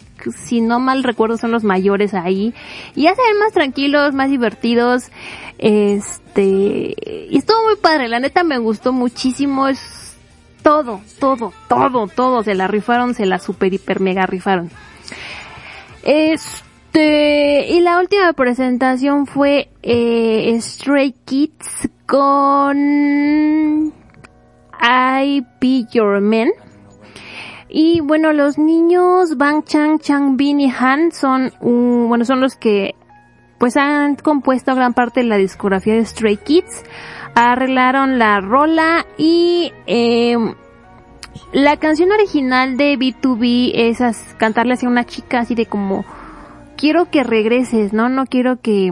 si 0.45 0.61
no 0.61 0.79
mal 0.79 1.03
recuerdo 1.03 1.37
son 1.37 1.51
los 1.51 1.63
mayores 1.63 2.13
ahí. 2.13 2.53
Y 2.95 3.03
ya 3.03 3.15
se 3.15 3.21
ven 3.21 3.39
más 3.39 3.53
tranquilos 3.53 4.13
más 4.13 4.29
divertidos 4.29 5.09
este 5.57 6.95
y 7.29 7.37
estuvo 7.37 7.63
muy 7.65 7.75
padre 7.75 8.07
la 8.07 8.19
neta 8.19 8.43
me 8.43 8.57
gustó 8.57 8.93
muchísimo 8.93 9.67
es 9.67 10.15
todo 10.63 11.01
todo 11.19 11.53
todo 11.67 12.07
todo 12.07 12.43
se 12.43 12.55
la 12.55 12.67
rifaron 12.67 13.13
se 13.13 13.25
la 13.25 13.39
super 13.39 13.73
hiper 13.73 13.99
mega 13.99 14.25
rifaron. 14.25 14.69
Este, 16.03 17.67
y 17.69 17.79
la 17.81 17.99
última 17.99 18.33
presentación 18.33 19.27
fue 19.27 19.69
eh, 19.83 20.57
Stray 20.59 21.13
Kids 21.25 21.89
con 22.07 23.93
I 24.82 25.45
Be 25.59 25.86
Your 25.91 26.19
Man. 26.21 26.49
Y 27.69 28.01
bueno, 28.01 28.34
los 28.34 28.57
niños 28.57 29.38
Bang 29.38 29.63
Chang, 29.63 29.99
Chang 29.99 30.36
Bin 30.36 30.59
y 30.59 30.69
Han 30.69 31.11
son, 31.11 31.51
bueno, 31.61 32.25
son 32.25 32.41
los 32.41 32.55
que 32.55 32.95
pues 33.59 33.77
han 33.77 34.15
compuesto 34.15 34.73
gran 34.75 34.93
parte 34.93 35.21
de 35.21 35.27
la 35.27 35.38
discografía 35.38 35.93
de 35.93 36.03
Stray 36.05 36.38
Kids. 36.38 36.84
Arreglaron 37.36 38.19
la 38.19 38.41
rola 38.41 39.05
y 39.17 39.71
eh, 39.88 40.36
la 41.53 41.77
canción 41.77 42.11
original 42.11 42.75
de 42.75 42.97
B2B 42.97 43.71
es 43.73 44.01
as- 44.01 44.36
cantarle 44.38 44.73
hacia 44.73 44.89
una 44.89 45.05
chica 45.05 45.39
así 45.39 45.55
de 45.55 45.65
como 45.67 46.03
quiero 46.75 47.09
que 47.09 47.23
regreses, 47.23 47.93
¿no? 47.93 48.09
No 48.09 48.25
quiero 48.25 48.59
que 48.59 48.91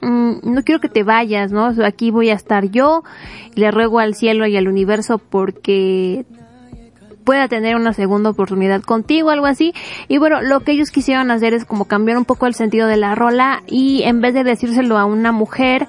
mm, 0.00 0.32
no 0.42 0.62
quiero 0.62 0.80
que 0.80 0.88
te 0.88 1.02
vayas, 1.02 1.52
¿no? 1.52 1.72
Aquí 1.84 2.10
voy 2.10 2.30
a 2.30 2.34
estar 2.34 2.70
yo 2.70 3.02
y 3.54 3.60
le 3.60 3.70
ruego 3.70 3.98
al 3.98 4.14
cielo 4.14 4.46
y 4.46 4.56
al 4.56 4.68
universo 4.68 5.18
porque 5.18 6.24
pueda 7.24 7.48
tener 7.48 7.74
una 7.74 7.92
segunda 7.92 8.30
oportunidad 8.30 8.82
contigo, 8.82 9.30
algo 9.30 9.46
así. 9.46 9.72
Y 10.06 10.18
bueno, 10.18 10.42
lo 10.42 10.60
que 10.60 10.70
ellos 10.72 10.92
quisieron 10.92 11.32
hacer 11.32 11.54
es 11.54 11.64
como 11.64 11.86
cambiar 11.86 12.18
un 12.18 12.24
poco 12.24 12.46
el 12.46 12.54
sentido 12.54 12.86
de 12.86 12.96
la 12.96 13.16
rola 13.16 13.62
y 13.66 14.04
en 14.04 14.20
vez 14.20 14.32
de 14.32 14.44
decírselo 14.44 14.96
a 14.96 15.04
una 15.06 15.32
mujer 15.32 15.88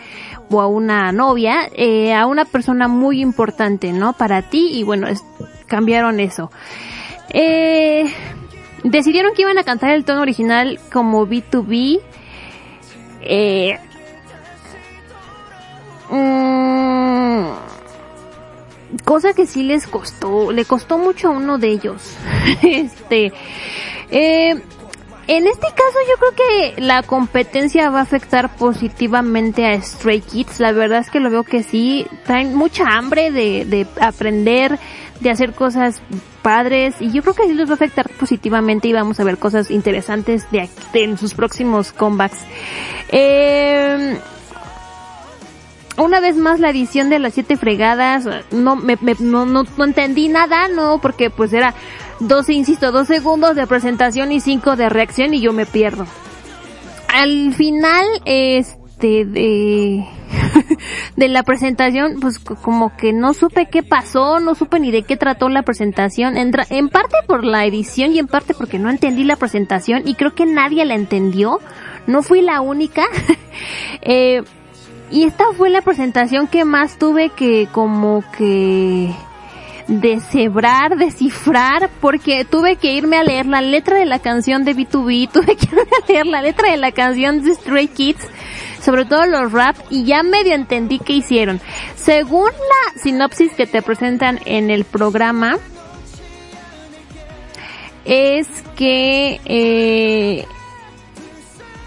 o 0.49 0.61
a 0.61 0.67
una 0.67 1.11
novia, 1.11 1.69
eh, 1.75 2.15
a 2.15 2.25
una 2.25 2.45
persona 2.45 2.87
muy 2.87 3.21
importante, 3.21 3.93
¿no? 3.93 4.13
Para 4.13 4.41
ti 4.41 4.69
y 4.73 4.81
bueno, 4.83 5.07
es- 5.07 5.23
cambiaron 5.67 6.19
eso. 6.19 6.49
Eh, 7.29 8.05
decidieron 8.83 9.33
que 9.35 9.43
iban 9.43 9.59
a 9.59 9.63
cantar 9.63 9.91
el 9.91 10.05
tono 10.05 10.21
original 10.21 10.79
como 10.91 11.27
B2B. 11.27 11.99
eh, 13.21 13.77
mm, 16.09 17.45
cosa 19.03 19.33
que 19.33 19.45
sí 19.45 19.63
les 19.63 19.87
costó, 19.87 20.51
le 20.51 20.65
costó 20.65 20.97
mucho 20.97 21.27
a 21.29 21.31
uno 21.31 21.57
de 21.57 21.69
ellos. 21.69 22.15
este, 22.61 23.33
eh, 24.09 24.49
en 25.29 25.45
este 25.45 25.67
caso 25.67 25.97
yo 26.07 26.15
creo 26.19 26.35
que 26.75 26.81
la 26.81 27.03
competencia 27.03 27.89
va 27.89 27.99
a 27.99 28.03
afectar 28.03 28.55
positivamente 28.55 29.65
a 29.65 29.81
Stray 29.81 30.21
Kids. 30.21 30.59
La 30.61 30.71
verdad 30.71 30.99
es 30.99 31.09
que 31.09 31.19
lo 31.19 31.29
veo 31.29 31.43
que 31.43 31.63
sí, 31.63 32.07
traen 32.25 32.55
mucha 32.55 32.85
hambre 32.97 33.29
de, 33.31 33.65
de 33.65 33.85
aprender, 33.99 34.79
de 35.19 35.29
hacer 35.29 35.51
cosas 35.53 36.01
padres 36.41 36.95
y 37.01 37.11
yo 37.11 37.23
creo 37.23 37.33
que 37.33 37.43
sí 37.47 37.53
les 37.55 37.67
va 37.67 37.71
a 37.71 37.75
afectar 37.75 38.07
positivamente 38.11 38.87
y 38.87 38.93
vamos 38.93 39.19
a 39.19 39.25
ver 39.25 39.37
cosas 39.37 39.69
interesantes 39.69 40.49
de, 40.51 40.61
aquí- 40.61 40.71
de 40.93 41.03
en 41.03 41.17
sus 41.17 41.33
próximos 41.33 41.91
comebacks. 41.91 42.39
Eh, 43.09 44.17
una 45.97 46.19
vez 46.19 46.35
más 46.37 46.59
la 46.59 46.69
edición 46.69 47.09
de 47.09 47.19
las 47.19 47.33
siete 47.33 47.57
fregadas, 47.57 48.27
no, 48.51 48.75
me, 48.75 48.97
me- 49.01 49.15
no, 49.19 49.45
no, 49.45 49.65
entendí 49.83 50.27
nada, 50.27 50.67
no, 50.67 50.99
porque 51.01 51.29
pues 51.29 51.53
era 51.53 51.73
12, 52.19 52.53
insisto, 52.53 52.91
dos 52.91 53.07
segundos 53.07 53.55
de 53.55 53.67
presentación 53.67 54.31
y 54.31 54.39
cinco 54.39 54.75
de 54.75 54.89
reacción 54.89 55.33
y 55.33 55.41
yo 55.41 55.53
me 55.53 55.65
pierdo. 55.65 56.05
Al 57.13 57.53
final, 57.53 58.05
este, 58.25 59.25
de, 59.25 60.05
de 61.15 61.27
la 61.29 61.43
presentación, 61.43 62.19
pues 62.19 62.37
como 62.39 62.95
que 62.97 63.13
no 63.13 63.33
supe 63.33 63.67
qué 63.67 63.81
pasó, 63.83 64.39
no 64.39 64.55
supe 64.55 64.79
ni 64.79 64.91
de 64.91 65.03
qué 65.03 65.17
trató 65.17 65.49
la 65.49 65.63
presentación, 65.63 66.37
en, 66.37 66.51
en 66.69 66.89
parte 66.89 67.15
por 67.27 67.43
la 67.43 67.65
edición 67.65 68.13
y 68.13 68.19
en 68.19 68.27
parte 68.27 68.53
porque 68.53 68.77
no 68.79 68.89
entendí 68.89 69.23
la 69.23 69.35
presentación 69.35 70.03
y 70.05 70.15
creo 70.15 70.35
que 70.35 70.45
nadie 70.45 70.85
la 70.85 70.95
entendió, 70.95 71.59
no 72.07 72.23
fui 72.23 72.41
la 72.41 72.61
única. 72.61 73.03
eh, 74.01 74.43
y 75.11 75.23
esta 75.23 75.45
fue 75.55 75.69
la 75.69 75.81
presentación 75.81 76.47
que 76.47 76.65
más 76.65 76.97
tuve 76.97 77.29
que 77.29 77.67
como 77.71 78.23
que 78.37 79.13
deshebrar, 79.87 80.97
descifrar, 80.97 81.89
porque 82.01 82.45
tuve 82.45 82.75
que 82.75 82.91
irme 82.91 83.17
a 83.17 83.23
leer 83.23 83.45
la 83.45 83.61
letra 83.61 83.97
de 83.97 84.05
la 84.05 84.19
canción 84.19 84.65
de 84.65 84.75
B2B, 84.75 85.29
tuve 85.33 85.55
que 85.55 85.67
irme 85.67 85.81
a 85.81 86.11
leer 86.11 86.25
la 86.25 86.41
letra 86.41 86.71
de 86.71 86.77
la 86.77 86.91
canción 86.91 87.41
de 87.41 87.55
Stray 87.55 87.87
Kids, 87.87 88.27
sobre 88.81 89.05
todo 89.05 89.25
los 89.25 89.51
rap, 89.51 89.75
y 89.89 90.03
ya 90.03 90.23
medio 90.23 90.53
entendí 90.53 90.99
qué 90.99 91.13
hicieron. 91.13 91.61
Según 91.95 92.49
la 92.51 93.01
sinopsis 93.01 93.53
que 93.53 93.65
te 93.65 93.81
presentan 93.81 94.39
en 94.45 94.69
el 94.69 94.83
programa, 94.83 95.57
es 98.05 98.47
que 98.75 99.41
eh, 99.45 100.45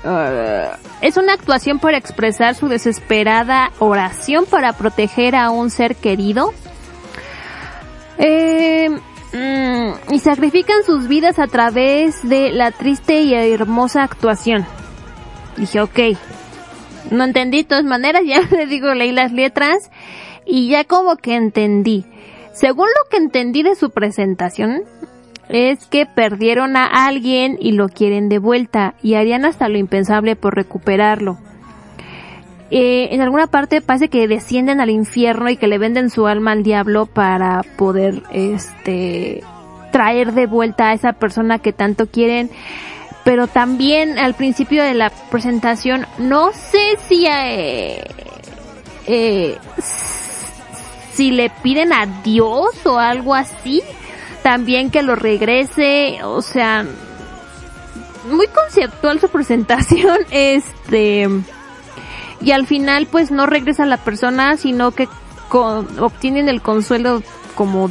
Es 0.02 1.16
una 1.16 1.34
actuación 1.34 1.78
para 1.78 1.98
expresar 1.98 2.54
su 2.54 2.68
desesperada 2.68 3.70
oración 3.78 4.46
para 4.46 4.72
proteger 4.72 5.36
a 5.36 5.50
un 5.50 5.70
ser 5.70 5.96
querido. 5.96 6.52
Eh, 8.18 8.90
mm, 8.90 10.12
y 10.14 10.18
sacrifican 10.18 10.84
sus 10.84 11.08
vidas 11.08 11.38
a 11.38 11.46
través 11.46 12.28
de 12.28 12.50
la 12.50 12.70
triste 12.70 13.22
y 13.22 13.34
hermosa 13.34 14.02
actuación. 14.02 14.66
Dije, 15.56 15.80
ok. 15.80 15.98
No 17.10 17.24
entendí 17.24 17.58
de 17.58 17.64
todas 17.64 17.84
maneras, 17.84 18.22
ya 18.26 18.40
le 18.42 18.66
digo, 18.66 18.94
leí 18.94 19.12
las 19.12 19.32
letras 19.32 19.90
y 20.46 20.68
ya 20.68 20.84
como 20.84 21.16
que 21.16 21.34
entendí. 21.34 22.04
Según 22.52 22.88
lo 22.88 23.08
que 23.10 23.16
entendí 23.16 23.62
de 23.62 23.74
su 23.74 23.90
presentación, 23.90 24.84
es 25.52 25.86
que 25.86 26.06
perdieron 26.06 26.76
a 26.76 26.86
alguien 26.86 27.58
y 27.60 27.72
lo 27.72 27.88
quieren 27.88 28.28
de 28.28 28.38
vuelta 28.38 28.94
y 29.02 29.14
harían 29.14 29.44
hasta 29.44 29.68
lo 29.68 29.78
impensable 29.78 30.36
por 30.36 30.54
recuperarlo. 30.54 31.38
Eh, 32.70 33.08
en 33.12 33.20
alguna 33.20 33.48
parte 33.48 33.80
parece 33.80 34.08
que 34.08 34.28
descienden 34.28 34.80
al 34.80 34.90
infierno 34.90 35.50
y 35.50 35.56
que 35.56 35.66
le 35.66 35.78
venden 35.78 36.08
su 36.08 36.28
alma 36.28 36.52
al 36.52 36.62
diablo 36.62 37.06
para 37.06 37.62
poder 37.76 38.22
este 38.32 39.42
traer 39.90 40.34
de 40.34 40.46
vuelta 40.46 40.90
a 40.90 40.92
esa 40.92 41.14
persona 41.14 41.58
que 41.58 41.72
tanto 41.72 42.06
quieren 42.06 42.48
pero 43.24 43.48
también 43.48 44.20
al 44.20 44.34
principio 44.34 44.84
de 44.84 44.94
la 44.94 45.10
presentación 45.10 46.06
no 46.18 46.52
sé 46.52 46.96
si 47.08 47.26
eh, 47.26 48.04
eh, 49.08 49.58
si 51.12 51.32
le 51.32 51.50
piden 51.64 51.92
a 51.92 52.06
Dios 52.22 52.86
o 52.86 53.00
algo 53.00 53.34
así 53.34 53.82
también 54.42 54.90
que 54.90 55.02
lo 55.02 55.14
regrese, 55.14 56.20
o 56.24 56.42
sea, 56.42 56.84
muy 58.30 58.46
conceptual 58.48 59.20
su 59.20 59.28
presentación, 59.32 60.18
este, 60.30 61.28
y 62.40 62.52
al 62.52 62.66
final 62.66 63.06
pues 63.06 63.30
no 63.30 63.46
regresa 63.46 63.86
la 63.86 63.98
persona, 63.98 64.56
sino 64.56 64.92
que 64.92 65.08
con, 65.48 65.98
obtienen 65.98 66.48
el 66.48 66.62
consuelo 66.62 67.22
como 67.54 67.90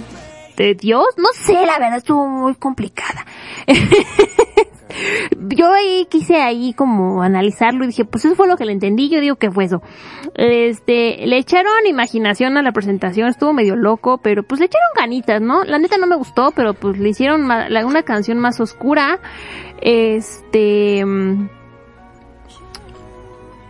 de 0.57 0.73
Dios, 0.73 1.05
no 1.17 1.29
sé, 1.33 1.53
la 1.65 1.79
verdad 1.79 1.97
estuvo 1.97 2.27
muy 2.27 2.55
complicada. 2.55 3.25
yo 5.37 5.71
ahí 5.71 6.07
quise 6.09 6.37
ahí 6.37 6.73
como 6.73 7.21
analizarlo 7.21 7.83
y 7.83 7.87
dije, 7.87 8.05
pues 8.05 8.25
eso 8.25 8.35
fue 8.35 8.47
lo 8.47 8.57
que 8.57 8.65
le 8.65 8.71
entendí, 8.71 9.09
yo 9.09 9.19
digo 9.19 9.35
que 9.35 9.51
fue 9.51 9.65
eso. 9.65 9.81
Este, 10.35 11.25
le 11.25 11.37
echaron 11.37 11.71
imaginación 11.87 12.57
a 12.57 12.61
la 12.61 12.71
presentación, 12.71 13.27
estuvo 13.27 13.53
medio 13.53 13.75
loco, 13.75 14.19
pero 14.19 14.43
pues 14.43 14.59
le 14.59 14.67
echaron 14.67 14.89
ganitas, 14.95 15.41
¿no? 15.41 15.63
La 15.63 15.79
neta 15.79 15.97
no 15.97 16.07
me 16.07 16.15
gustó, 16.15 16.51
pero 16.55 16.73
pues 16.73 16.97
le 16.97 17.09
hicieron 17.09 17.43
una 17.43 18.03
canción 18.03 18.39
más 18.39 18.59
oscura. 18.59 19.19
Este, 19.81 21.03
mm, 21.05 21.49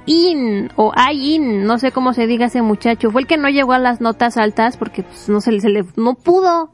In 0.06 0.72
o 0.76 0.92
Ayin, 0.96 1.66
no 1.66 1.78
sé 1.78 1.92
cómo 1.92 2.14
se 2.14 2.26
diga 2.26 2.48
ese 2.48 2.64
muchacho, 2.64 3.12
fue 3.12 3.22
el 3.22 3.28
que 3.28 3.38
no 3.38 3.48
llegó 3.48 3.74
a 3.74 3.80
las 3.80 4.02
notas 4.02 4.38
altas 4.38 4.76
porque 4.76 5.04
pues 5.04 5.30
no 5.30 5.40
se 5.40 5.60
se 5.60 5.70
le 5.70 5.86
no 5.98 6.16
pudo. 6.16 6.72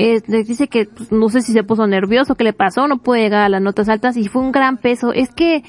Eh, 0.00 0.22
dice 0.28 0.68
que 0.68 0.84
pues, 0.84 1.10
no 1.10 1.28
sé 1.28 1.42
si 1.42 1.52
se 1.52 1.64
puso 1.64 1.88
nervioso, 1.88 2.36
qué 2.36 2.44
le 2.44 2.52
pasó, 2.52 2.86
no 2.86 2.98
pudo 2.98 3.16
llegar 3.16 3.42
a 3.42 3.48
las 3.48 3.60
notas 3.60 3.88
altas 3.88 4.16
y 4.16 4.28
fue 4.28 4.42
un 4.42 4.52
gran 4.52 4.76
peso. 4.76 5.12
Es 5.12 5.30
que, 5.34 5.64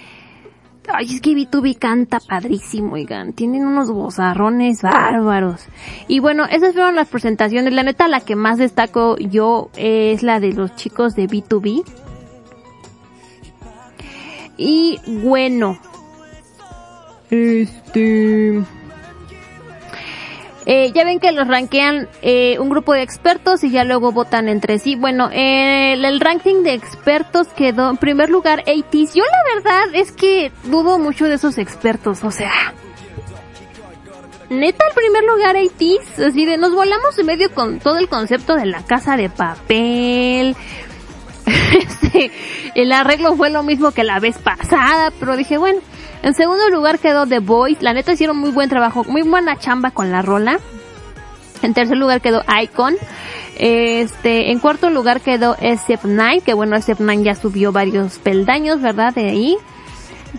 ay, 0.88 1.08
es 1.08 1.20
que 1.20 1.32
B2B 1.32 1.80
canta 1.80 2.20
padrísimo, 2.20 2.94
oigan, 2.94 3.34
tienen 3.34 3.66
unos 3.66 3.90
bozarrones 3.90 4.84
bárbaros. 4.84 5.66
Y 6.08 6.20
bueno, 6.20 6.46
esas 6.46 6.74
fueron 6.74 6.94
las 6.94 7.08
presentaciones. 7.08 7.74
La 7.74 7.82
neta, 7.82 8.08
la 8.08 8.20
que 8.20 8.36
más 8.36 8.60
destaco 8.60 9.18
yo 9.18 9.72
es 9.76 10.22
la 10.22 10.40
de 10.40 10.54
los 10.54 10.76
chicos 10.76 11.16
de 11.16 11.28
B2B. 11.28 11.84
Y 14.58 15.00
bueno, 15.24 15.80
este... 17.32 18.64
Eh, 20.72 20.92
ya 20.94 21.04
ven 21.04 21.20
que 21.20 21.32
los 21.32 21.48
rankean 21.48 22.08
eh, 22.22 22.60
un 22.60 22.70
grupo 22.70 22.94
de 22.94 23.02
expertos 23.02 23.64
y 23.64 23.72
ya 23.72 23.84
luego 23.84 24.12
votan 24.12 24.48
entre 24.48 24.78
sí. 24.78 24.96
Bueno, 24.96 25.32
eh, 25.34 25.94
el, 25.94 26.20
ranking 26.20 26.62
de 26.62 26.74
expertos 26.76 27.48
quedó 27.48 27.90
en 27.90 27.98
primer 27.98 28.30
lugar 28.30 28.64
80 28.68 29.14
Yo 29.16 29.24
la 29.24 29.56
verdad 29.56 29.96
es 29.96 30.12
que 30.12 30.52
dudo 30.66 31.00
mucho 31.00 31.26
de 31.26 31.34
esos 31.34 31.58
expertos, 31.58 32.24
o 32.24 32.30
sea... 32.30 32.52
Neta, 34.52 34.86
el 34.88 34.94
primer 34.94 35.24
lugar 35.24 35.56
80 35.56 36.28
así 36.28 36.46
de 36.46 36.58
nos 36.60 36.76
volamos 36.76 37.18
en 37.18 37.26
medio 37.26 37.52
con 37.52 37.80
todo 37.80 37.98
el 37.98 38.08
concepto 38.08 38.54
de 38.54 38.68
la 38.68 38.84
casa 38.84 39.18
de 39.18 39.30
papel. 39.32 40.56
Este, 41.80 42.32
el 42.76 42.92
arreglo 42.92 43.36
fue 43.36 43.50
lo 43.50 43.64
mismo 43.64 43.92
que 43.92 44.04
la 44.04 44.20
vez 44.20 44.38
pasada, 44.38 45.12
pero 45.20 45.36
dije, 45.36 45.58
bueno, 45.58 45.82
en 46.22 46.34
segundo 46.34 46.70
lugar 46.70 47.00
quedó 47.00 47.26
The 47.26 47.40
Voice. 47.40 47.84
La 47.84 47.94
neta 47.94 48.14
hicieron 48.14 48.38
muy 48.38 48.52
buen 48.52 48.70
trabajo, 48.70 49.04
muy 49.06 49.22
buena 49.22 49.58
chamba 49.58 49.92
con 49.92 50.12
la 50.12 50.22
rola. 50.22 50.60
En 51.62 51.74
tercer 51.74 51.98
lugar 51.98 52.22
quedó 52.22 52.44
Icon. 52.62 52.96
Este, 53.58 54.52
en 54.52 54.60
cuarto 54.60 54.90
lugar 54.90 55.22
quedó 55.22 55.56
SF9, 55.58 56.42
que 56.44 56.54
bueno, 56.54 56.78
SF9 56.78 57.24
ya 57.24 57.36
subió 57.36 57.72
varios 57.72 58.18
peldaños, 58.20 58.82
¿verdad? 58.82 59.14
De 59.14 59.30
ahí. 59.30 59.58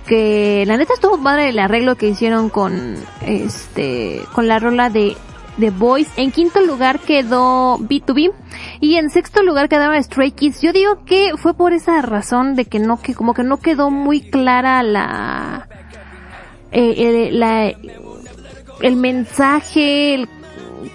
Que 0.07 0.65
la 0.67 0.77
neta 0.77 0.95
estuvo 0.95 1.21
padre 1.23 1.49
el 1.49 1.59
arreglo 1.59 1.97
que 1.97 2.09
hicieron 2.09 2.49
con, 2.49 2.97
este, 3.23 4.23
con 4.33 4.49
la 4.49 4.59
rola 4.59 4.89
de 4.89 5.17
The 5.59 5.71
Voice. 5.71 6.11
En 6.17 6.31
quinto 6.31 6.61
lugar 6.61 7.01
quedó 7.01 7.77
B2B. 7.79 8.33
Y 8.81 8.97
en 8.97 9.11
sexto 9.11 9.43
lugar 9.43 9.69
quedaron 9.69 10.03
Stray 10.03 10.33
Kids. 10.33 10.63
Yo 10.63 10.73
digo 10.73 11.05
que 11.05 11.33
fue 11.37 11.55
por 11.55 11.73
esa 11.73 12.01
razón 12.03 12.55
de 12.55 12.65
que 12.65 12.79
no, 12.79 13.01
que 13.01 13.15
como 13.15 13.35
que 13.35 13.43
no 13.43 13.59
quedó 13.59 13.91
muy 13.91 14.23
clara 14.23 14.83
la, 14.83 15.69
eh, 16.73 17.31
la, 17.33 17.73
el 18.83 18.97
mensaje, 18.97 20.15
el, 20.15 20.29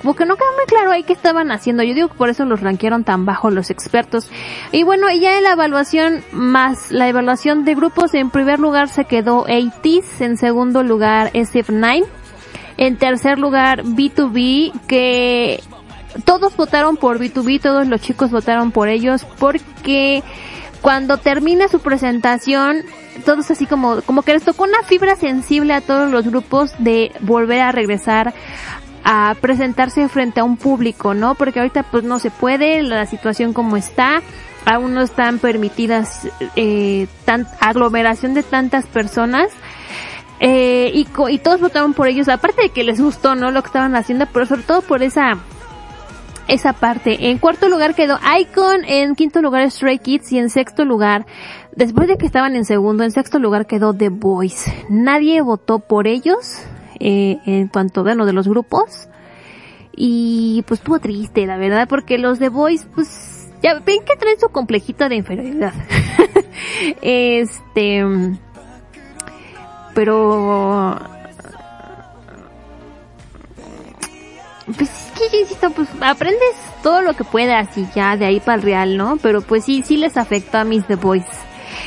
como 0.01 0.15
que 0.15 0.26
no 0.26 0.36
quedó 0.36 0.47
muy 0.55 0.65
claro 0.65 0.91
ahí 0.91 1.03
qué 1.03 1.13
estaban 1.13 1.51
haciendo. 1.51 1.84
Yo 1.84 1.93
digo 1.93 2.07
que 2.09 2.15
por 2.15 2.30
eso 2.30 2.45
los 2.45 2.61
rankearon 2.61 3.03
tan 3.03 3.26
bajo 3.26 3.49
los 3.49 3.69
expertos. 3.69 4.30
Y 4.71 4.84
bueno, 4.84 5.07
ya 5.11 5.38
en 5.38 5.43
la 5.43 5.53
evaluación 5.53 6.23
más 6.32 6.91
la 6.91 7.07
evaluación 7.07 7.65
de 7.65 7.76
grupos, 7.76 8.13
en 8.13 8.30
primer 8.30 8.59
lugar 8.59 8.89
se 8.89 9.05
quedó 9.05 9.45
80s, 9.45 10.21
en 10.21 10.38
segundo 10.38 10.84
lugar 10.84 11.32
SF9, 11.34 12.05
en 12.78 12.97
tercer 12.97 13.39
lugar 13.39 13.84
B2B, 13.84 14.73
que 14.88 15.61
todos 16.23 16.55
votaron 16.55 16.97
por 16.97 17.19
B2B, 17.19 17.61
todos 17.61 17.88
los 17.88 18.01
chicos 18.01 18.32
votaron 18.32 18.71
por 18.71 18.88
ellos 18.88 19.26
porque 19.38 20.23
cuando 20.82 21.17
termina 21.17 21.67
su 21.67 21.80
presentación 21.80 22.84
todos 23.24 23.49
así 23.51 23.66
como, 23.66 24.01
como 24.01 24.22
que 24.22 24.34
les 24.34 24.43
tocó 24.43 24.63
una 24.63 24.84
fibra 24.84 25.16
sensible 25.16 25.74
a 25.74 25.82
todos 25.82 26.11
los 26.11 26.26
grupos 26.26 26.74
de 26.80 27.11
volver 27.22 27.61
a 27.61 27.72
regresar 27.72 28.34
a 29.03 29.36
presentarse 29.39 30.09
frente 30.09 30.39
a 30.39 30.43
un 30.43 30.57
público, 30.57 31.13
¿no? 31.13 31.36
Porque 31.36 31.59
ahorita 31.59 31.84
pues 31.84 32.03
no 32.03 32.18
se 32.18 32.32
puede, 32.32 32.82
la 32.82 33.05
situación 33.05 33.53
como 33.53 33.78
está, 33.78 34.24
aún 34.66 34.95
no 34.95 35.01
están 35.01 35.38
permitidas 35.38 36.28
eh, 36.55 37.07
tan, 37.24 37.47
aglomeración 37.59 38.34
de 38.34 38.41
tantas 38.41 38.88
personas. 38.88 39.49
Eh, 40.39 40.91
y, 40.93 41.07
y 41.30 41.38
todos 41.38 41.61
votaron 41.61 41.93
por 41.93 42.07
ellos, 42.07 42.28
aparte 42.28 42.63
de 42.63 42.70
que 42.70 42.84
les 42.84 42.99
gustó, 42.99 43.36
¿no? 43.36 43.51
Lo 43.51 43.61
que 43.61 43.68
estaban 43.68 43.95
haciendo, 43.95 44.26
pero 44.34 44.47
sobre 44.47 44.63
todo 44.63 44.82
por 44.82 45.03
esa, 45.03 45.38
esa 46.48 46.74
parte. 46.74 47.30
En 47.30 47.38
cuarto 47.38 47.70
lugar 47.70 47.96
quedó 47.96 48.20
Icon, 48.39 48.86
en 48.86 49.16
quinto 49.16 49.41
lugar 49.41 49.70
Stray 49.70 50.00
Kids 50.00 50.32
y 50.32 50.39
en 50.39 50.50
sexto 50.50 50.86
lugar, 50.86 51.26
después 51.76 52.08
de 52.08 52.18
que 52.18 52.26
estaban 52.26 52.56
en 52.56 52.66
segundo, 52.66 53.04
en 53.04 53.12
sexto 53.12 53.39
lugar 53.39 53.66
quedó 53.66 53.93
The 53.93 54.10
Boys. 54.10 54.66
Nadie 54.89 55.41
votó 55.41 55.80
por 55.80 56.08
ellos, 56.08 56.64
eh, 57.00 57.39
en 57.46 57.68
cuanto, 57.68 58.04
bueno, 58.04 58.26
de 58.26 58.34
los 58.34 58.48
grupos. 58.48 59.10
Y 59.96 60.64
pues 60.68 60.82
estuvo 60.82 61.00
triste, 61.00 61.46
la 61.46 61.58
verdad, 61.58 61.88
porque 61.88 62.18
los 62.18 62.39
The 62.39 62.50
Boys, 62.50 62.88
pues, 62.93 63.50
ya 63.62 63.80
ven 63.80 64.04
que 64.06 64.16
traen 64.18 64.39
su 64.39 64.50
complejito 64.50 65.08
de 65.08 65.16
inferioridad. 65.16 65.74
este, 67.02 68.04
pero 69.93 71.00
pues 74.66 74.89
es 74.89 75.11
que 75.11 75.30
yo 75.32 75.41
insisto, 75.41 75.70
pues 75.72 75.89
aprendes 76.01 76.55
todo 76.82 77.01
lo 77.01 77.13
que 77.13 77.24
puedas 77.24 77.78
y 77.78 77.88
ya 77.95 78.18
de 78.18 78.26
ahí 78.26 78.39
para 78.39 78.55
el 78.55 78.63
real, 78.63 78.97
¿no? 78.97 79.18
Pero 79.22 79.41
pues 79.41 79.66
sí, 79.66 79.84
sí 79.86 79.97
les 79.97 80.18
afectó 80.18 80.57
a 80.57 80.63
mis 80.63 80.86
The 80.88 80.95
Boys. 80.95 81.26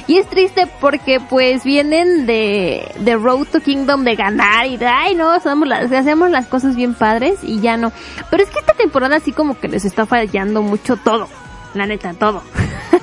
Y 0.06 0.18
es 0.18 0.26
triste 0.26 0.68
porque 0.80 1.20
pues 1.20 1.64
vienen 1.64 2.26
de, 2.26 2.90
de 3.00 3.16
Road 3.16 3.46
to 3.50 3.60
Kingdom 3.60 4.04
de 4.04 4.16
ganar 4.16 4.66
y 4.66 4.76
de, 4.76 4.86
ay 4.86 5.14
no, 5.14 5.32
las, 5.64 5.92
hacemos 5.92 6.30
las 6.30 6.46
cosas 6.46 6.76
bien 6.76 6.94
padres 6.94 7.40
y 7.42 7.60
ya 7.60 7.76
no. 7.76 7.92
Pero 8.30 8.42
es 8.42 8.50
que 8.50 8.60
esta 8.60 8.74
temporada 8.74 9.16
así 9.16 9.32
como 9.32 9.58
que 9.58 9.68
les 9.68 9.84
está 9.84 10.06
fallando 10.06 10.62
mucho 10.62 10.96
todo. 10.96 11.28
La 11.74 11.86
neta, 11.86 12.14
todo. 12.14 12.42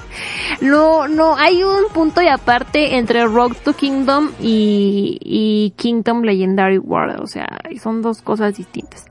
no, 0.61 1.07
no, 1.07 1.35
hay 1.35 1.63
un 1.63 1.89
punto 1.93 2.21
y 2.21 2.27
aparte 2.27 2.97
entre 2.97 3.25
Road 3.25 3.53
to 3.63 3.73
Kingdom 3.73 4.31
y, 4.39 5.19
y 5.21 5.73
Kingdom 5.77 6.23
Legendary 6.23 6.79
World. 6.79 7.21
O 7.21 7.27
sea, 7.27 7.47
son 7.81 8.01
dos 8.01 8.21
cosas 8.21 8.55
distintas. 8.55 9.05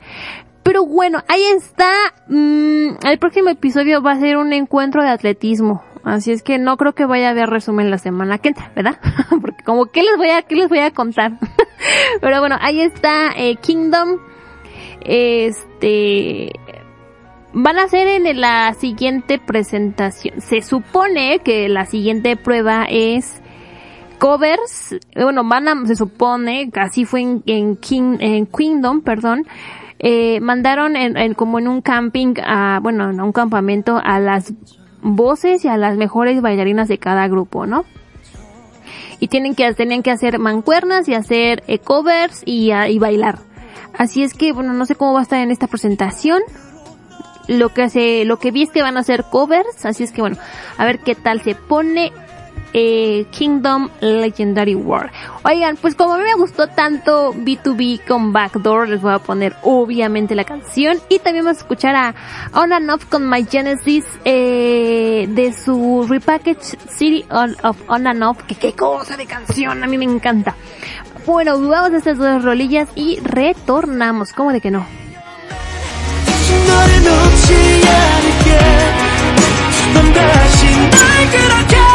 Pero 0.64 0.86
bueno, 0.86 1.22
ahí 1.28 1.42
está. 1.56 1.92
Mm, 2.26 3.06
el 3.06 3.18
próximo 3.20 3.50
episodio 3.50 4.02
va 4.02 4.12
a 4.12 4.20
ser 4.20 4.38
un 4.38 4.52
encuentro 4.52 5.02
de 5.02 5.10
atletismo. 5.10 5.84
Así 6.02 6.32
es 6.32 6.42
que 6.42 6.58
no 6.58 6.76
creo 6.76 6.94
que 6.94 7.06
vaya 7.06 7.28
a 7.28 7.30
haber 7.30 7.48
resumen 7.48 7.90
la 7.90 7.98
semana 7.98 8.38
que 8.38 8.48
entra, 8.48 8.72
¿verdad? 8.74 8.98
Porque 9.40 9.62
como 9.64 9.86
qué 9.86 10.02
les 10.02 10.16
voy 10.16 10.30
a, 10.30 10.42
qué 10.42 10.56
les 10.56 10.68
voy 10.68 10.80
a 10.80 10.90
contar. 10.90 11.38
Pero 12.20 12.40
bueno, 12.40 12.56
ahí 12.60 12.80
está 12.80 13.30
eh, 13.36 13.56
Kingdom. 13.56 14.18
Este 15.00 16.50
van 17.54 17.78
a 17.78 17.84
hacer 17.84 18.08
en 18.08 18.40
la 18.40 18.74
siguiente 18.74 19.38
presentación. 19.38 20.40
Se 20.40 20.60
supone 20.62 21.38
que 21.38 21.68
la 21.68 21.86
siguiente 21.86 22.36
prueba 22.36 22.86
es 22.88 23.40
covers. 24.18 24.96
Bueno, 25.14 25.42
van 25.44 25.68
a, 25.68 25.86
se 25.86 25.94
supone, 25.94 26.70
así 26.74 27.04
fue 27.04 27.20
en, 27.20 27.42
en, 27.46 27.76
King, 27.76 28.16
en 28.20 28.46
Kingdom, 28.46 29.02
perdón. 29.02 29.46
Eh, 29.98 30.40
mandaron 30.40 30.96
en, 30.96 31.16
en- 31.16 31.34
como 31.34 31.58
en 31.58 31.68
un 31.68 31.80
camping 31.80 32.34
a, 32.44 32.80
bueno, 32.82 33.10
en 33.10 33.20
un 33.20 33.32
campamento 33.32 34.00
a 34.02 34.18
las 34.20 34.52
voces 35.02 35.64
y 35.64 35.68
a 35.68 35.76
las 35.76 35.96
mejores 35.96 36.40
bailarinas 36.42 36.88
de 36.88 36.98
cada 36.98 37.26
grupo, 37.28 37.66
¿no? 37.66 37.84
Y 39.20 39.28
tienen 39.28 39.54
que, 39.54 39.72
tenían 39.74 40.02
que 40.02 40.10
hacer 40.10 40.38
mancuernas 40.38 41.08
y 41.08 41.14
hacer 41.14 41.62
eh, 41.68 41.78
covers 41.78 42.42
y, 42.44 42.72
a- 42.72 42.88
y 42.88 42.98
bailar. 42.98 43.38
Así 43.96 44.22
es 44.24 44.34
que, 44.34 44.52
bueno, 44.52 44.72
no 44.72 44.84
sé 44.86 44.96
cómo 44.96 45.12
va 45.14 45.20
a 45.20 45.22
estar 45.22 45.38
en 45.40 45.50
esta 45.50 45.68
presentación. 45.68 46.42
Lo 47.46 47.68
que 47.72 47.82
hace, 47.82 48.24
lo 48.24 48.38
que 48.38 48.50
vi 48.50 48.62
es 48.62 48.70
que 48.70 48.82
van 48.82 48.96
a 48.96 49.00
hacer 49.00 49.24
covers, 49.30 49.84
así 49.84 50.02
es 50.02 50.12
que 50.12 50.22
bueno, 50.22 50.36
a 50.78 50.84
ver 50.86 50.98
qué 51.00 51.14
tal 51.14 51.42
se 51.42 51.54
pone 51.54 52.10
eh, 52.73 53.25
Kingdom 53.31 53.89
Legendary 53.99 54.75
War. 54.75 55.11
Oigan, 55.43 55.77
pues 55.77 55.95
como 55.95 56.13
a 56.13 56.17
mí 56.17 56.23
me 56.23 56.35
gustó 56.35 56.67
tanto 56.67 57.33
B2B 57.33 58.05
con 58.05 58.31
Backdoor, 58.31 58.89
les 58.89 59.01
voy 59.01 59.13
a 59.13 59.19
poner 59.19 59.55
obviamente 59.63 60.35
la 60.35 60.43
canción 60.43 60.97
y 61.09 61.19
también 61.19 61.45
vamos 61.45 61.59
a 61.59 61.61
escuchar 61.61 61.95
a 61.95 62.15
On 62.53 62.71
and 62.71 62.89
Off 62.89 63.05
con 63.05 63.29
My 63.29 63.45
Genesis 63.45 64.05
eh, 64.25 65.27
de 65.29 65.53
su 65.53 66.05
repackage 66.07 66.77
City 66.89 67.25
on, 67.29 67.55
of 67.63 67.77
On 67.87 68.05
and 68.07 68.23
Off, 68.23 68.43
que 68.43 68.55
qué 68.55 68.73
cosa 68.73 69.17
de 69.17 69.25
canción, 69.25 69.83
a 69.83 69.87
mí 69.87 69.97
me 69.97 70.05
encanta. 70.05 70.55
Bueno, 71.25 71.59
vamos 71.59 71.91
a 71.91 71.97
estas 71.97 72.17
dos 72.17 72.43
rolillas 72.43 72.89
y 72.95 73.19
retornamos, 73.21 74.33
¿cómo 74.33 74.51
de 74.51 74.61
que 74.61 74.71
no? 74.71 74.85
너를 76.69 77.03
놓지 77.03 77.83
않을게 77.87 78.59
넌 79.93 80.13
다시 80.13 80.65
날 80.89 81.29
그렇게 81.31 81.75
둘 81.75 81.92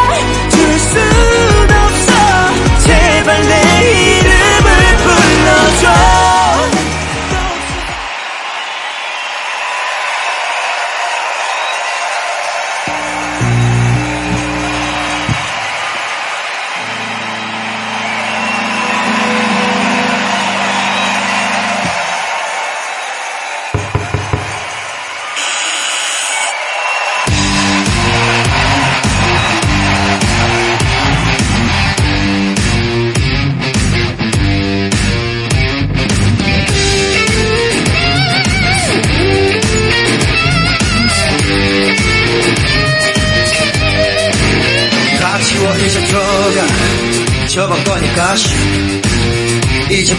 순 0.90 0.98
없어. 1.70 2.12
제발 2.84 3.42
내 3.42 4.09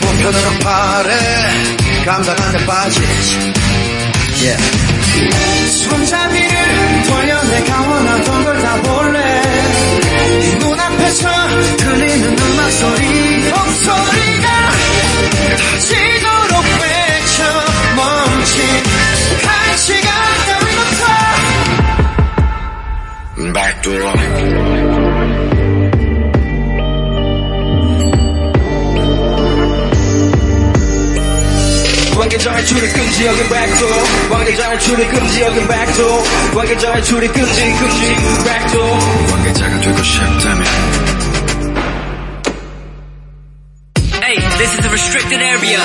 보편으로 0.02 0.52
말해 0.64 1.12
감당 2.06 2.36
안돼 2.39 2.66
빠지지. 2.66 3.54
yeah. 4.41 4.58
손잡이를 5.84 7.04
돌려 7.08 7.43
내가 7.43 7.82
원하던 7.82 8.43
걸 8.45 8.62
다 8.62 8.76
볼래. 8.82 9.20
네 10.39 10.56
눈앞에 10.60 11.10
서 11.12 11.30
들리는 11.78 12.38
음악 12.39 12.72
소리 12.72 13.04
목소리가 13.49 14.47
터지도록 15.58 16.64
외쳐 16.82 17.43
멈칫. 17.95 18.58
갈 19.43 19.78
시간 19.78 20.10
따윈 20.47 20.66
없어 20.80 21.04
Backdoor 23.54 25.11
관계자의 32.41 32.64
출입 32.67 32.93
금지 32.93 33.27
여긴 33.27 33.49
backdoor 33.49 34.05
관계자의 34.31 34.81
출입 34.81 35.11
금지 35.11 35.43
여긴 35.43 35.69
backdoor 35.69 36.23
관계자의 36.55 37.05
출입 37.05 37.33
금지 37.33 37.61
금지 37.79 38.14
backdoor 38.45 38.99
관계자가 39.31 39.81
되고 39.81 40.03
싶다면 40.03 40.64
Hey, 44.27 44.41
this 44.59 44.75
is 44.77 44.85
a 44.85 44.91
restricted 44.91 45.41
area. 45.41 45.79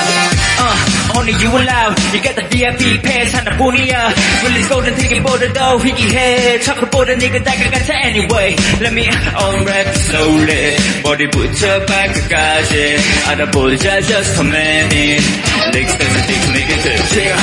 Uh, 0.58 1.14
only 1.16 1.32
you 1.38 1.46
allowed. 1.48 1.94
You 2.12 2.20
got 2.20 2.34
the 2.34 2.42
VIP 2.50 2.98
pass 3.02 3.36
하나뿐이야. 3.36 4.12
Release 4.42 4.68
golden 4.68 4.94
ticket보다도 4.96 5.78
희귀해. 5.78 6.58
척을보다 6.60 7.14
네가 7.14 7.40
다가가자 7.44 7.94
anyway. 8.02 8.56
Let 8.80 8.92
me 8.94 9.06
unwrap 9.06 9.94
slowly. 9.94 10.76
머리부터 11.04 11.86
발끝까지 11.86 12.96
알아보자 13.28 14.00
just 14.02 14.40
a 14.40 14.44
minute. 14.44 15.22
넥스텐스 15.71 16.47
클릭했을 16.47 17.05
제압 17.09 17.39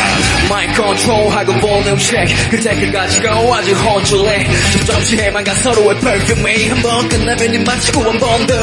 마이 0.48 0.66
컨트롤하고 0.74 1.52
볼륨 1.54 1.98
체크 1.98 2.32
그 2.50 2.60
댓글까지가 2.60 3.30
아주 3.32 3.72
혼쭐해 3.74 4.46
점점씩 4.86 5.20
해만가 5.20 5.54
서로의 5.54 5.98
perfect 6.00 6.68
한번 6.68 7.08
끝나면 7.08 7.54
입 7.54 7.64
맞추고 7.64 8.02
한 8.02 8.18
번더. 8.18 8.54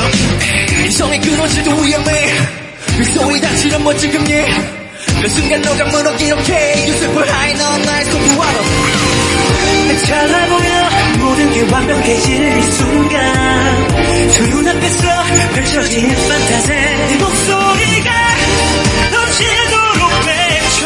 이성이 0.86 1.20
끊어질도 1.20 1.76
위험해. 1.82 2.34
빅소리 2.98 3.42
다치는 3.42 3.84
멋진 3.84 4.12
금리. 4.12 4.46
그 5.22 5.30
순간 5.30 5.62
너가 5.62 5.86
물어 5.86 6.16
기억해 6.18 6.86
You 6.86 6.94
super 6.96 7.28
high 7.28 7.58
넌 7.58 7.82
나의 7.84 8.06
소프와로 8.06 8.64
잘나 10.06 10.46
보여 10.48 11.26
모든 11.26 11.54
게 11.54 11.62
완벽해지는 11.72 12.60
이 12.60 12.72
순간. 12.72 13.88
두 14.34 14.48
눈앞에서 14.48 15.24
펼쳐지는 15.54 16.16
판타지 16.28 16.68
네 16.68 17.18
목소리. 17.20 17.71
지도록 19.32 20.02
맺혀 20.26 20.82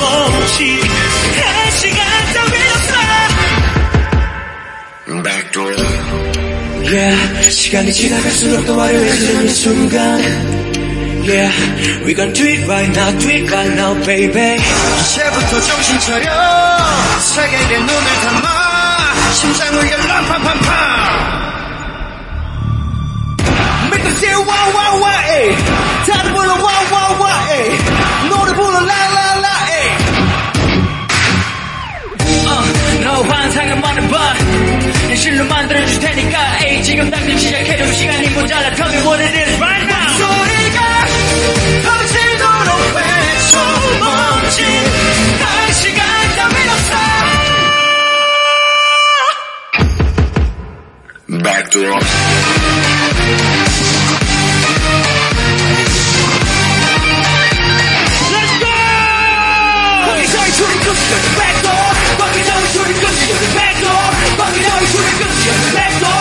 멈춘 0.00 0.58
한 1.42 1.70
시간 1.72 2.00
따위였어 2.34 2.92
Backdoor 5.22 5.74
Yeah 6.84 7.50
시간이 7.50 7.92
지나갈수록 7.92 8.66
더 8.66 8.80
화려해지는 8.80 9.48
순간 9.48 9.98
Yeah 11.28 11.52
We 12.04 12.14
gon' 12.14 12.32
do 12.32 12.44
it 12.46 12.64
right 12.66 12.88
now 12.90 13.10
do 13.18 13.28
it 13.28 13.50
right 13.52 13.74
now 13.74 13.94
baby 14.06 14.56
이제부터 15.00 15.60
정신 15.60 15.98
차려 16.00 16.32
세계의 17.20 17.80
눈을 17.80 18.08
담아 18.22 19.32
심장을 19.32 19.90
열람 19.90 20.24
팡팡팡 20.26 20.68
Make 23.90 24.02
them 24.02 24.16
say 24.16 24.34
wow 24.34 24.68
wow 24.72 25.00
wow 25.02 25.20
ey 25.28 25.56
다들 26.06 26.32
불러 26.32 26.52
wow 26.54 26.82
wow 26.92 26.97
상은 33.58 33.80
많은 33.80 34.08
반 34.08 34.36
현실로 35.08 35.44
만들어줄 35.46 35.98
테니까. 35.98 36.58
에이 36.64 36.80
지금 36.84 37.10
당장 37.10 37.36
시작해도 37.36 37.92
시간이 37.92 38.28
모자라. 38.28 38.70
Tell 38.76 38.94
me 38.94 39.00
what 39.04 39.20
it 39.20 39.36
is 39.36 39.60
right 39.60 39.84
now. 39.84 40.16
소리가 40.16 41.06
터지도록 41.82 42.94
외쳐. 42.94 43.58
멋진 43.98 44.64
날 45.40 45.72
시간 45.74 46.06
따윈 46.36 46.68
없어. 46.70 46.94
Backdoor 51.42 51.98
Let's 58.30 58.52
go! 61.34 61.47
good, 63.28 63.42
you're 66.00 66.17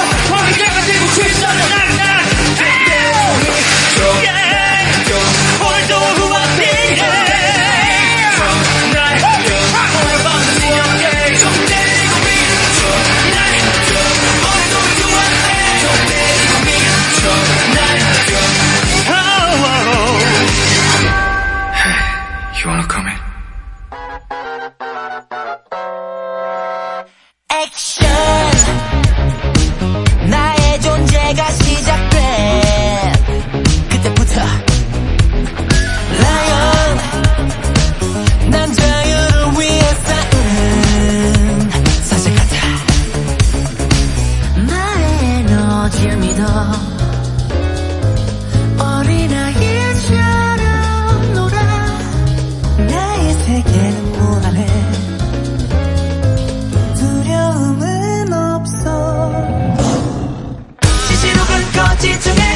did 62.07 62.21
to 62.21 62.33
me. 62.35 62.46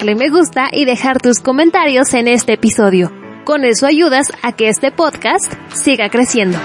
darle 0.00 0.14
me 0.14 0.30
gusta 0.30 0.68
y 0.72 0.86
dejar 0.86 1.20
tus 1.20 1.40
comentarios 1.40 2.14
en 2.14 2.26
este 2.26 2.54
episodio. 2.54 3.12
Con 3.44 3.64
eso 3.64 3.86
ayudas 3.86 4.28
a 4.42 4.52
que 4.52 4.68
este 4.68 4.90
podcast 4.90 5.52
siga 5.74 6.08
creciendo. 6.08 6.58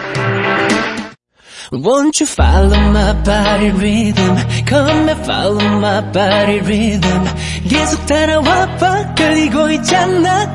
Won't 1.71 2.19
you 2.19 2.27
follow 2.27 2.79
my 2.91 3.13
body 3.25 3.71
rhythm? 3.71 4.38
Come 4.69 5.15
follow 5.25 5.59
my 5.79 6.01
body 6.13 6.61
rhythm. 6.61 7.25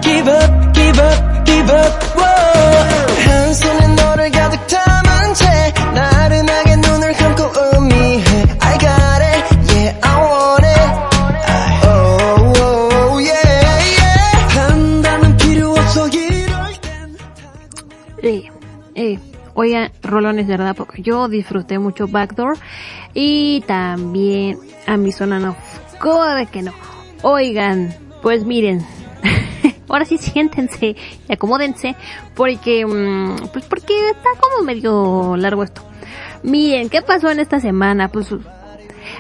Give 0.03 0.29
up, 0.29 0.73
give 0.73 0.99
up, 0.99 1.45
give 1.45 1.71
up. 1.71 2.11
Rolones 20.03 20.47
verdad, 20.47 20.75
porque 20.77 21.03
yo 21.03 21.29
disfruté 21.29 21.79
mucho 21.79 22.09
Backdoor 22.09 22.57
y 23.15 23.63
también 23.67 24.59
a 24.87 24.97
mi 24.97 25.13
zona 25.13 25.39
no. 25.39 25.57
¿Cómo 26.01 26.25
de 26.27 26.47
que 26.47 26.63
no? 26.63 26.73
Oigan, 27.23 27.95
pues 28.23 28.45
miren, 28.45 28.85
ahora 29.89 30.05
sí 30.05 30.19
siéntense 30.19 30.97
y 31.29 31.33
acomódense 31.33 31.97
porque, 32.35 32.87
mm, 32.87 33.49
pues 33.53 33.65
porque 33.67 34.11
está 34.11 34.31
como 34.41 34.65
medio 34.65 35.37
largo 35.37 35.63
esto. 35.63 35.83
Miren, 36.43 36.89
¿qué 36.89 37.03
pasó 37.03 37.31
en 37.31 37.41
esta 37.41 37.61
semana? 37.61 38.09
Pues 38.09 38.29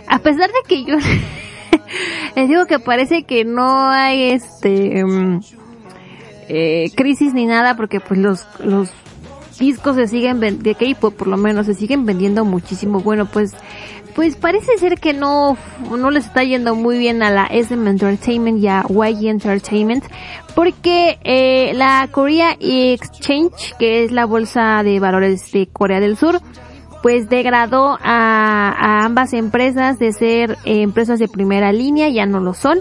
a 0.06 0.18
pesar 0.20 0.48
de 0.48 0.68
que 0.68 0.84
yo 0.84 0.96
les 2.36 2.48
digo 2.48 2.66
que 2.66 2.78
parece 2.78 3.24
que 3.24 3.44
no 3.44 3.90
hay 3.90 4.30
este 4.30 5.04
mm, 5.04 5.40
eh, 6.48 6.90
crisis 6.96 7.34
ni 7.34 7.46
nada 7.46 7.76
porque 7.76 8.00
pues 8.00 8.18
los 8.18 8.46
los 8.60 8.90
discos 9.60 9.94
se 9.94 10.08
siguen 10.08 10.40
de 10.40 10.74
K-pop 10.74 11.14
por 11.14 11.28
lo 11.28 11.36
menos 11.36 11.66
se 11.66 11.74
siguen 11.74 12.04
vendiendo 12.04 12.44
muchísimo 12.44 13.00
bueno 13.00 13.26
pues 13.26 13.52
pues 14.16 14.34
parece 14.34 14.76
ser 14.78 14.98
que 14.98 15.12
no 15.12 15.56
no 15.96 16.10
les 16.10 16.26
está 16.26 16.42
yendo 16.42 16.74
muy 16.74 16.98
bien 16.98 17.22
a 17.22 17.30
la 17.30 17.46
SM 17.46 17.88
Entertainment 17.88 18.58
y 18.58 18.66
a 18.66 18.84
YG 18.88 19.28
Entertainment 19.28 20.04
porque 20.56 21.20
eh, 21.22 21.72
la 21.74 22.08
Korea 22.10 22.56
Exchange 22.58 23.76
que 23.78 24.02
es 24.02 24.10
la 24.10 24.24
bolsa 24.24 24.82
de 24.82 24.98
valores 24.98 25.52
de 25.52 25.68
Corea 25.68 26.00
del 26.00 26.16
Sur 26.16 26.40
pues 27.02 27.28
degradó 27.28 27.98
a, 28.02 28.74
a 28.76 29.04
ambas 29.04 29.32
empresas 29.32 29.98
de 29.98 30.12
ser 30.12 30.58
eh, 30.64 30.82
empresas 30.82 31.18
de 31.18 31.28
primera 31.28 31.72
línea, 31.72 32.08
ya 32.08 32.26
no 32.26 32.40
lo 32.40 32.54
son, 32.54 32.80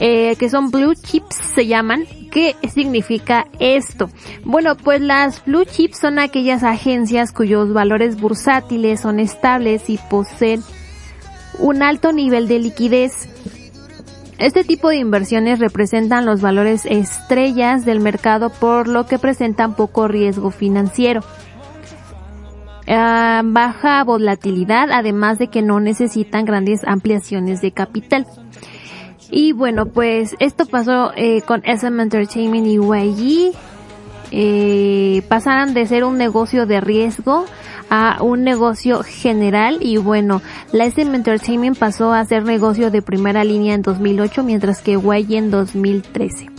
eh, 0.00 0.36
que 0.36 0.48
son 0.48 0.70
blue 0.70 0.94
chips 0.94 1.36
se 1.36 1.66
llaman. 1.66 2.04
¿Qué 2.32 2.56
significa 2.72 3.46
esto? 3.58 4.08
Bueno, 4.42 4.74
pues 4.74 5.02
las 5.02 5.44
blue 5.44 5.66
chips 5.66 5.98
son 5.98 6.18
aquellas 6.18 6.62
agencias 6.62 7.30
cuyos 7.30 7.74
valores 7.74 8.18
bursátiles 8.18 9.00
son 9.00 9.20
estables 9.20 9.90
y 9.90 9.98
poseen 10.08 10.62
un 11.58 11.82
alto 11.82 12.10
nivel 12.12 12.48
de 12.48 12.58
liquidez. 12.58 13.28
Este 14.38 14.64
tipo 14.64 14.88
de 14.88 14.96
inversiones 14.96 15.58
representan 15.58 16.24
los 16.24 16.40
valores 16.40 16.86
estrellas 16.86 17.84
del 17.84 18.00
mercado 18.00 18.48
por 18.48 18.88
lo 18.88 19.06
que 19.06 19.18
presentan 19.18 19.74
poco 19.74 20.08
riesgo 20.08 20.50
financiero. 20.50 21.20
Ah, 22.88 23.42
baja 23.44 24.02
volatilidad, 24.04 24.90
además 24.90 25.38
de 25.38 25.48
que 25.48 25.60
no 25.60 25.80
necesitan 25.80 26.46
grandes 26.46 26.82
ampliaciones 26.84 27.60
de 27.60 27.72
capital. 27.72 28.26
Y 29.34 29.52
bueno, 29.52 29.86
pues 29.86 30.36
esto 30.40 30.66
pasó 30.66 31.10
eh, 31.16 31.40
con 31.40 31.62
SM 31.64 32.02
Entertainment 32.02 32.66
y 32.66 32.74
YG. 32.74 33.54
Eh, 34.30 35.22
pasaron 35.26 35.72
de 35.72 35.86
ser 35.86 36.04
un 36.04 36.18
negocio 36.18 36.66
de 36.66 36.82
riesgo 36.82 37.46
a 37.88 38.22
un 38.22 38.44
negocio 38.44 39.02
general 39.02 39.78
y 39.80 39.96
bueno, 39.96 40.42
la 40.72 40.84
SM 40.84 41.16
Entertainment 41.16 41.78
pasó 41.78 42.12
a 42.12 42.22
ser 42.26 42.44
negocio 42.44 42.90
de 42.90 43.00
primera 43.00 43.42
línea 43.42 43.74
en 43.74 43.80
2008 43.80 44.44
mientras 44.44 44.82
que 44.82 44.92
YG 44.92 45.32
en 45.32 45.50
2013. 45.50 46.50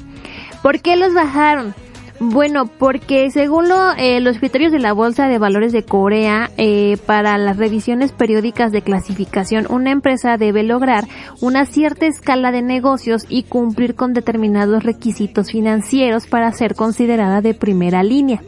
¿Por 0.64 0.80
qué 0.82 0.96
los 0.96 1.14
bajaron? 1.14 1.76
Bueno, 2.26 2.68
porque 2.68 3.30
según 3.32 3.68
lo, 3.68 3.92
eh, 3.98 4.22
los 4.22 4.38
criterios 4.38 4.72
de 4.72 4.80
la 4.80 4.94
Bolsa 4.94 5.28
de 5.28 5.40
Valores 5.40 5.74
de 5.74 5.84
Corea, 5.84 6.50
eh, 6.56 6.98
para 7.06 7.38
las 7.38 7.58
revisiones 7.58 8.14
periódicas 8.14 8.72
de 8.72 8.82
clasificación, 8.82 9.68
una 9.70 9.92
empresa 9.92 10.38
debe 10.38 10.64
lograr 10.64 11.04
una 11.42 11.66
cierta 11.66 12.06
escala 12.06 12.54
de 12.54 12.62
negocios 12.62 13.26
y 13.28 13.44
cumplir 13.44 13.96
con 13.96 14.14
determinados 14.14 14.84
requisitos 14.84 15.52
financieros 15.52 16.26
para 16.26 16.50
ser 16.54 16.76
considerada 16.76 17.42
de 17.42 17.56
primera 17.56 18.04
línea. 18.04 18.42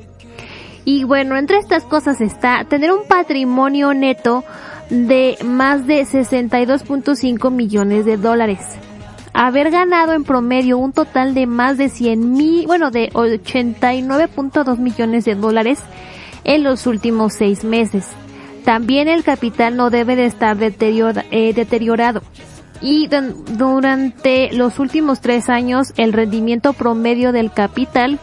Y 0.85 1.03
bueno, 1.03 1.35
entre 1.35 1.57
estas 1.57 1.83
cosas 1.83 2.21
está 2.21 2.63
tener 2.63 2.93
un 2.93 3.05
patrimonio 3.09 3.93
neto 3.93 4.45
de 4.89 5.37
más 5.43 5.85
de 5.85 6.05
62.5 6.05 7.51
millones 7.51 8.05
de 8.05 8.15
dólares 8.15 8.59
haber 9.35 9.69
ganado 9.69 10.13
en 10.13 10.23
promedio 10.23 10.77
un 10.77 10.93
total 10.93 11.33
de 11.33 11.45
más 11.45 11.77
de 11.77 11.89
100 11.89 12.31
mil, 12.31 12.65
bueno, 12.65 12.89
de 12.89 13.11
89.2 13.11 14.77
millones 14.77 15.25
de 15.25 15.35
dólares 15.35 15.79
en 16.45 16.63
los 16.63 16.87
últimos 16.87 17.33
seis 17.33 17.65
meses. 17.65 18.07
También 18.63 19.09
el 19.09 19.23
capital 19.23 19.75
no 19.75 19.89
debe 19.89 20.15
de 20.15 20.25
estar 20.25 20.57
eh, 20.61 21.53
deteriorado. 21.53 22.21
Y 22.81 23.09
durante 23.57 24.53
los 24.53 24.79
últimos 24.79 25.19
tres 25.19 25.49
años, 25.49 25.93
el 25.97 26.13
rendimiento 26.13 26.73
promedio 26.73 27.31
del 27.31 27.51
capital, 27.51 28.19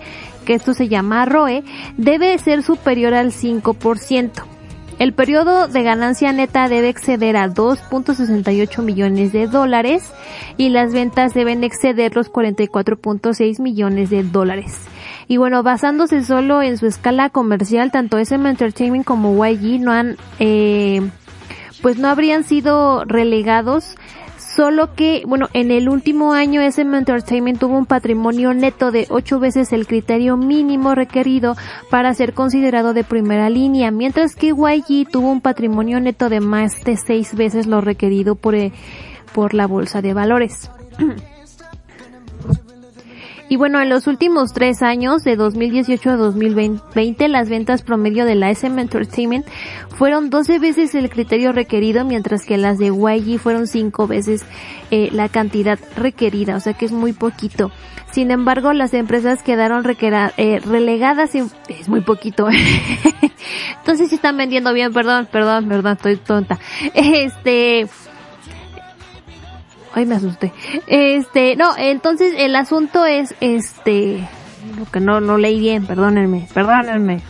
que 0.46 0.54
esto 0.54 0.72
se 0.72 0.88
llama 0.88 1.26
ROE, 1.26 1.62
debe 1.96 2.36
ser 2.38 2.62
superior 2.62 3.12
al 3.14 3.32
5%. 3.32 4.51
El 5.02 5.14
periodo 5.14 5.66
de 5.66 5.82
ganancia 5.82 6.32
neta 6.32 6.68
debe 6.68 6.88
exceder 6.88 7.36
a 7.36 7.48
2.68 7.48 8.82
millones 8.82 9.32
de 9.32 9.48
dólares 9.48 10.12
y 10.56 10.68
las 10.68 10.92
ventas 10.92 11.34
deben 11.34 11.64
exceder 11.64 12.14
los 12.14 12.30
44.6 12.30 13.60
millones 13.60 14.10
de 14.10 14.22
dólares. 14.22 14.78
Y 15.26 15.38
bueno, 15.38 15.64
basándose 15.64 16.22
solo 16.22 16.62
en 16.62 16.78
su 16.78 16.86
escala 16.86 17.30
comercial, 17.30 17.90
tanto 17.90 18.16
SM 18.16 18.48
Entertainment 18.48 19.04
como 19.04 19.44
YG 19.44 19.80
no 19.80 19.90
han, 19.90 20.18
eh, 20.38 21.10
pues 21.82 21.98
no 21.98 22.06
habrían 22.06 22.44
sido 22.44 23.04
relegados 23.04 23.96
Solo 24.56 24.94
que, 24.94 25.22
bueno, 25.26 25.48
en 25.54 25.70
el 25.70 25.88
último 25.88 26.34
año 26.34 26.60
SM 26.60 26.96
Entertainment 26.96 27.58
tuvo 27.58 27.78
un 27.78 27.86
patrimonio 27.86 28.52
neto 28.52 28.90
de 28.90 29.06
ocho 29.08 29.40
veces 29.40 29.72
el 29.72 29.86
criterio 29.86 30.36
mínimo 30.36 30.94
requerido 30.94 31.56
para 31.90 32.12
ser 32.12 32.34
considerado 32.34 32.92
de 32.92 33.02
primera 33.02 33.48
línea, 33.48 33.90
mientras 33.90 34.36
que 34.36 34.48
YG 34.48 35.08
tuvo 35.10 35.30
un 35.30 35.40
patrimonio 35.40 36.00
neto 36.00 36.28
de 36.28 36.40
más 36.40 36.84
de 36.84 36.98
seis 36.98 37.34
veces 37.34 37.66
lo 37.66 37.80
requerido 37.80 38.34
por, 38.34 38.54
eh, 38.54 38.72
por 39.34 39.54
la 39.54 39.66
bolsa 39.66 40.02
de 40.02 40.12
valores. 40.12 40.70
Y 43.52 43.56
bueno, 43.56 43.82
en 43.82 43.90
los 43.90 44.06
últimos 44.06 44.54
tres 44.54 44.80
años, 44.80 45.24
de 45.24 45.36
2018 45.36 46.08
a 46.08 46.16
2020, 46.16 47.28
las 47.28 47.50
ventas 47.50 47.82
promedio 47.82 48.24
de 48.24 48.34
la 48.34 48.48
SM 48.48 48.80
Entertainment 48.80 49.46
fueron 49.90 50.30
12 50.30 50.58
veces 50.58 50.94
el 50.94 51.10
criterio 51.10 51.52
requerido, 51.52 52.06
mientras 52.06 52.46
que 52.46 52.56
las 52.56 52.78
de 52.78 52.86
YG 52.86 53.38
fueron 53.38 53.66
5 53.66 54.06
veces 54.06 54.46
eh, 54.90 55.10
la 55.12 55.28
cantidad 55.28 55.78
requerida, 55.96 56.56
o 56.56 56.60
sea 56.60 56.72
que 56.72 56.86
es 56.86 56.92
muy 56.92 57.12
poquito. 57.12 57.70
Sin 58.10 58.30
embargo, 58.30 58.72
las 58.72 58.94
empresas 58.94 59.42
quedaron 59.42 59.84
eh, 59.86 60.60
relegadas 60.64 61.34
en... 61.34 61.50
Es 61.68 61.90
muy 61.90 62.00
poquito. 62.00 62.48
Entonces 63.80 64.08
sí 64.08 64.14
están 64.14 64.38
vendiendo 64.38 64.72
bien, 64.72 64.94
perdón, 64.94 65.28
perdón, 65.30 65.68
perdón, 65.68 65.92
estoy 65.92 66.16
tonta. 66.16 66.58
Este... 66.94 67.86
Ay, 69.94 70.06
me 70.06 70.14
asusté. 70.14 70.52
Este, 70.86 71.56
no, 71.56 71.76
entonces 71.76 72.34
el 72.38 72.56
asunto 72.56 73.04
es, 73.04 73.34
este, 73.40 74.26
lo 74.78 74.86
que 74.86 75.00
no, 75.00 75.20
no 75.20 75.36
leí 75.36 75.60
bien, 75.60 75.86
perdónenme, 75.86 76.48
perdónenme. 76.54 77.20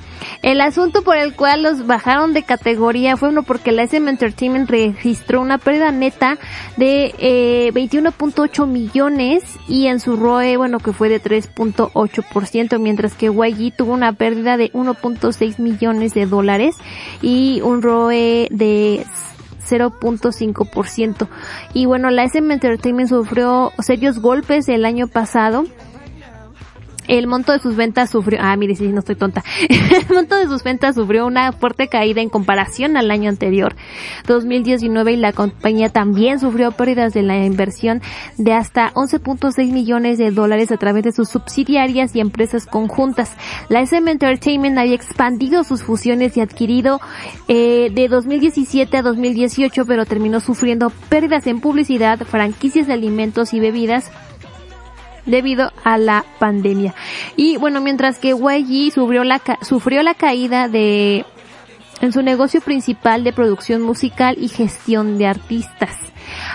El 0.42 0.60
asunto 0.60 1.02
por 1.02 1.16
el 1.16 1.34
cual 1.34 1.62
los 1.62 1.86
bajaron 1.86 2.32
de 2.32 2.42
categoría 2.42 3.16
fue 3.16 3.28
uno 3.28 3.42
porque 3.42 3.72
la 3.72 3.82
SM 3.84 4.08
Entertainment 4.08 4.68
registró 4.70 5.40
una 5.40 5.58
pérdida 5.58 5.90
neta 5.92 6.38
de 6.76 7.14
eh, 7.18 7.70
21.8 7.72 8.66
millones 8.66 9.44
y 9.68 9.86
en 9.86 10.00
su 10.00 10.16
ROE, 10.16 10.56
bueno, 10.56 10.78
que 10.80 10.92
fue 10.92 11.08
de 11.08 11.22
3.8%, 11.22 12.78
mientras 12.78 13.14
que 13.14 13.26
YG 13.26 13.76
tuvo 13.76 13.92
una 13.92 14.12
pérdida 14.12 14.56
de 14.56 14.72
1.6 14.72 15.58
millones 15.58 16.14
de 16.14 16.26
dólares 16.26 16.76
y 17.20 17.60
un 17.62 17.82
ROE 17.82 18.48
de 18.50 19.04
0.5%. 19.72 21.28
Y 21.74 21.86
bueno, 21.86 22.10
la 22.10 22.24
SM 22.24 22.52
Entertainment 22.52 23.08
sufrió 23.08 23.72
serios 23.78 24.18
golpes 24.18 24.68
el 24.68 24.84
año 24.84 25.06
pasado. 25.08 25.64
El 27.08 27.26
monto 27.26 27.52
de 27.52 27.58
sus 27.58 27.76
ventas 27.76 28.10
sufrió, 28.10 28.38
ah, 28.42 28.56
mire, 28.56 28.74
sí, 28.74 28.88
no 28.88 29.00
estoy 29.00 29.16
tonta. 29.16 29.42
el 29.68 30.14
monto 30.14 30.36
de 30.36 30.46
sus 30.46 30.62
ventas 30.62 30.94
sufrió 30.94 31.26
una 31.26 31.52
fuerte 31.52 31.88
caída 31.88 32.20
en 32.20 32.28
comparación 32.28 32.96
al 32.96 33.10
año 33.10 33.28
anterior, 33.28 33.74
2019, 34.26 35.12
y 35.12 35.16
la 35.16 35.32
compañía 35.32 35.88
también 35.88 36.38
sufrió 36.38 36.72
pérdidas 36.72 37.12
de 37.12 37.22
la 37.22 37.44
inversión 37.44 38.02
de 38.38 38.52
hasta 38.52 38.92
11.6 38.94 39.72
millones 39.72 40.18
de 40.18 40.30
dólares 40.30 40.70
a 40.72 40.76
través 40.76 41.04
de 41.04 41.12
sus 41.12 41.28
subsidiarias 41.28 42.14
y 42.14 42.20
empresas 42.20 42.66
conjuntas. 42.66 43.36
La 43.68 43.80
SM 43.80 44.10
Entertainment 44.10 44.78
había 44.78 44.94
expandido 44.94 45.64
sus 45.64 45.82
fusiones 45.82 46.36
y 46.36 46.40
adquirido 46.40 47.00
eh, 47.48 47.90
de 47.92 48.08
2017 48.08 48.96
a 48.96 49.02
2018, 49.02 49.84
pero 49.86 50.06
terminó 50.06 50.40
sufriendo 50.40 50.90
pérdidas 51.08 51.46
en 51.46 51.60
publicidad, 51.60 52.18
franquicias 52.20 52.86
de 52.86 52.92
alimentos 52.92 53.54
y 53.54 53.60
bebidas 53.60 54.10
debido 55.26 55.72
a 55.84 55.98
la 55.98 56.24
pandemia. 56.38 56.94
Y 57.36 57.56
bueno, 57.56 57.80
mientras 57.80 58.18
que 58.18 58.30
YG 58.30 58.92
sufrió 58.92 59.24
la, 59.24 59.38
ca- 59.38 59.58
sufrió 59.62 60.02
la 60.02 60.14
caída 60.14 60.68
de 60.68 61.24
en 62.00 62.12
su 62.12 62.22
negocio 62.22 62.60
principal 62.60 63.22
de 63.22 63.32
producción 63.32 63.80
musical 63.82 64.36
y 64.40 64.48
gestión 64.48 65.18
de 65.18 65.26
artistas. 65.28 65.96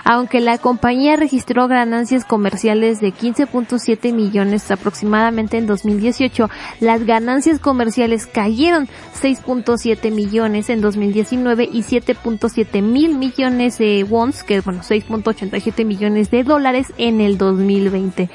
Aunque 0.04 0.40
la 0.40 0.58
compañía 0.58 1.16
registró 1.16 1.68
ganancias 1.68 2.26
comerciales 2.26 3.00
de 3.00 3.14
15.7 3.14 4.14
millones 4.14 4.70
aproximadamente 4.72 5.58
en 5.58 5.68
2018, 5.68 6.50
las 6.80 7.06
ganancias 7.06 7.60
comerciales 7.60 8.26
cayeron 8.26 8.88
6.7 9.22 10.12
millones 10.12 10.70
en 10.70 10.82
2019 10.82 11.70
y 11.72 11.84
7.7 11.84 12.82
mil 12.82 13.16
millones 13.18 13.78
de 13.78 14.04
wons, 14.04 14.44
que 14.44 14.62
bueno, 14.62 14.82
6.87 14.82 15.86
millones 15.86 16.32
de 16.32 16.44
dólares 16.44 16.94
en 16.98 17.22
el 17.22 17.38
2020. 17.38 18.30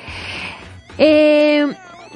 Eh, 0.98 1.66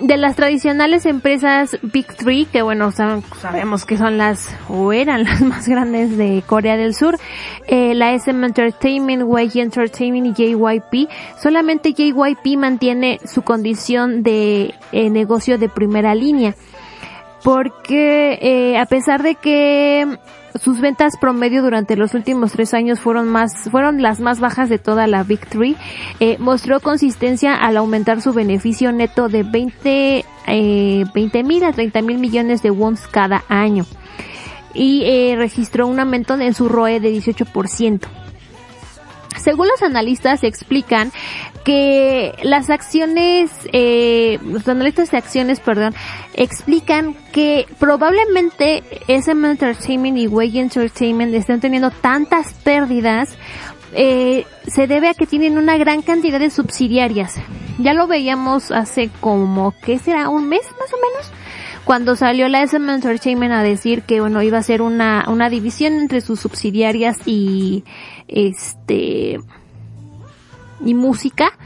de 0.01 0.17
las 0.17 0.37
tradicionales 0.37 1.07
empresas 1.07 1.79
Big 1.83 2.07
Three, 2.07 2.47
que 2.47 2.63
bueno, 2.63 2.93
sabemos 2.93 3.85
que 3.85 3.97
son 3.97 4.19
las, 4.19 4.55
o 4.69 4.93
eran 4.93 5.25
las 5.25 5.41
más 5.41 5.69
grandes 5.69 6.17
de 6.17 6.43
Corea 6.47 6.77
del 6.77 6.95
Sur, 6.95 7.19
eh, 7.67 7.95
la 7.95 8.13
SM 8.13 8.45
Entertainment, 8.45 9.23
YG 9.23 9.61
Entertainment 9.61 10.39
y 10.39 10.55
JYP, 10.55 11.11
solamente 11.41 11.93
JYP 11.93 12.59
mantiene 12.59 13.21
su 13.25 13.43
condición 13.43 14.23
de 14.23 14.75
eh, 14.93 15.11
negocio 15.11 15.59
de 15.59 15.69
primera 15.69 16.15
línea 16.15 16.55
porque 17.47 18.39
eh, 18.43 18.77
a 18.77 18.87
pesar 18.87 19.23
de 19.23 19.37
que 19.37 20.19
sus 20.59 20.81
ventas 20.81 21.17
promedio 21.17 21.63
durante 21.63 21.97
los 21.97 22.15
últimos 22.15 22.53
tres 22.53 22.75
años 22.75 23.01
fueron 23.01 23.29
más, 23.29 23.69
fueron 23.71 24.03
las 24.03 24.21
más 24.21 24.41
bajas 24.41 24.69
de 24.69 24.79
toda 24.79 25.07
la 25.07 25.23
Big 25.23 25.47
Three, 25.47 25.77
eh, 26.21 26.37
mostró 26.39 26.81
consistencia 26.81 27.55
al 27.55 27.77
aumentar 27.77 28.21
su 28.21 28.33
beneficio 28.33 28.93
neto 28.93 29.29
de 29.29 29.43
20, 29.43 30.25
eh, 30.47 31.05
20 31.15 31.45
mil 31.45 31.65
a 31.65 31.73
30 31.73 32.03
mil 32.03 32.19
millones 32.19 32.63
de 32.63 32.71
wons 32.71 33.07
cada 33.07 33.45
año. 33.49 33.87
Y 34.75 35.05
eh, 35.05 35.37
registró 35.37 35.87
un 35.87 35.99
aumento 35.99 36.35
en 36.35 36.53
su 36.53 36.69
ROE 36.69 37.01
de 37.01 37.13
18%. 37.13 38.26
Según 39.43 39.69
los 39.69 39.83
analistas 39.83 40.43
explican 40.45 41.13
que 41.65 42.35
las 42.43 42.71
acciones, 42.71 43.51
eh, 43.73 44.39
los 44.45 44.67
analistas 44.69 45.11
de 45.11 45.19
acciones, 45.19 45.61
perdón, 45.61 45.95
explican 46.35 47.15
que 47.33 47.67
probablemente 47.79 48.83
SM 49.09 49.51
Entertainment 49.51 50.19
y 50.19 50.27
Way 50.27 50.59
Entertainment 50.59 51.35
estén 51.35 51.61
teniendo 51.61 51.91
tantas 51.91 52.53
pérdidas 52.55 53.37
eh, 53.93 54.45
se 54.67 54.87
debe 54.87 55.09
a 55.09 55.15
que 55.15 55.27
tienen 55.27 55.59
una 55.59 55.79
gran 55.79 56.03
cantidad 56.03 56.39
de 56.39 56.51
subsidiarias. 56.51 57.37
Ya 57.79 57.95
lo 57.95 58.07
veíamos 58.07 58.71
hace 58.71 59.11
como, 59.21 59.75
¿qué 59.83 59.99
será? 59.99 60.29
¿Un 60.29 60.49
mes 60.49 60.67
más 60.79 60.93
o 60.93 60.97
menos? 60.97 61.33
Cuando 61.87 62.17
salió 62.17 62.49
la 62.49 62.63
SM 62.65 62.93
Entertainment 62.93 63.53
a 63.53 63.63
decir 63.63 64.03
que, 64.03 64.21
bueno, 64.21 64.43
iba 64.43 64.59
a 64.59 64.63
ser 64.65 64.83
una, 64.83 65.25
una 65.29 65.49
división 65.49 65.93
entre 65.93 66.21
sus 66.21 66.41
subsidiarias 66.41 67.17
y, 67.27 67.85
este, 68.27 69.39
y 70.85 70.95
música, 70.95 71.57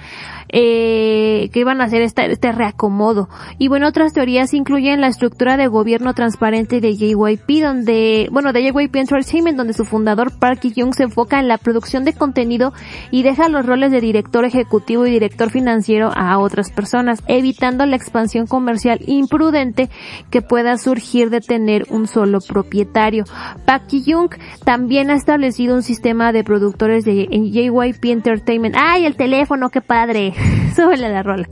eh, 0.52 1.48
que 1.52 1.60
iban 1.60 1.80
a 1.80 1.84
hacer 1.84 2.02
esta- 2.02 2.26
este 2.26 2.52
reacomodo. 2.52 3.28
Y 3.58 3.68
bueno, 3.68 3.88
otras 3.88 4.12
teorías 4.12 4.52
incluyen 4.54 5.00
la 5.00 5.08
estructura 5.08 5.56
de 5.56 5.66
gobierno 5.68 6.14
transparente 6.14 6.80
de 6.80 6.96
JYP, 6.96 7.60
donde, 7.62 8.28
bueno, 8.32 8.52
de 8.52 8.62
JYP 8.62 8.96
Entertainment, 8.96 9.56
donde 9.56 9.72
su 9.72 9.84
fundador 9.84 10.32
Park 10.38 10.60
Ji-young 10.62 10.94
se 10.94 11.04
enfoca 11.04 11.40
en 11.40 11.48
la 11.48 11.58
producción 11.58 12.04
de 12.04 12.12
contenido 12.12 12.72
y 13.10 13.22
deja 13.22 13.48
los 13.48 13.64
roles 13.66 13.90
de 13.92 14.00
director 14.00 14.44
ejecutivo 14.44 15.06
y 15.06 15.10
director 15.10 15.50
financiero 15.50 16.10
a 16.14 16.38
otras 16.38 16.70
personas, 16.70 17.22
evitando 17.26 17.86
la 17.86 17.96
expansión 17.96 18.46
comercial 18.46 19.00
imprudente 19.06 19.88
que 20.30 20.42
pueda 20.42 20.76
surgir 20.78 21.30
de 21.30 21.40
tener 21.40 21.86
un 21.90 22.06
solo 22.06 22.38
propietario. 22.40 23.24
Park 23.64 23.84
Ji-young 23.88 24.30
también 24.64 25.10
ha 25.10 25.14
establecido 25.14 25.74
un 25.74 25.82
sistema 25.82 26.32
de 26.32 26.44
productores 26.44 27.04
de 27.04 27.28
en 27.30 27.52
JYP 27.52 28.04
Entertainment. 28.10 28.74
¡Ay, 28.78 29.04
el 29.06 29.16
teléfono, 29.16 29.70
qué 29.70 29.80
padre! 29.80 30.32
Súbele 30.76 31.08
la 31.08 31.22
rola. 31.22 31.46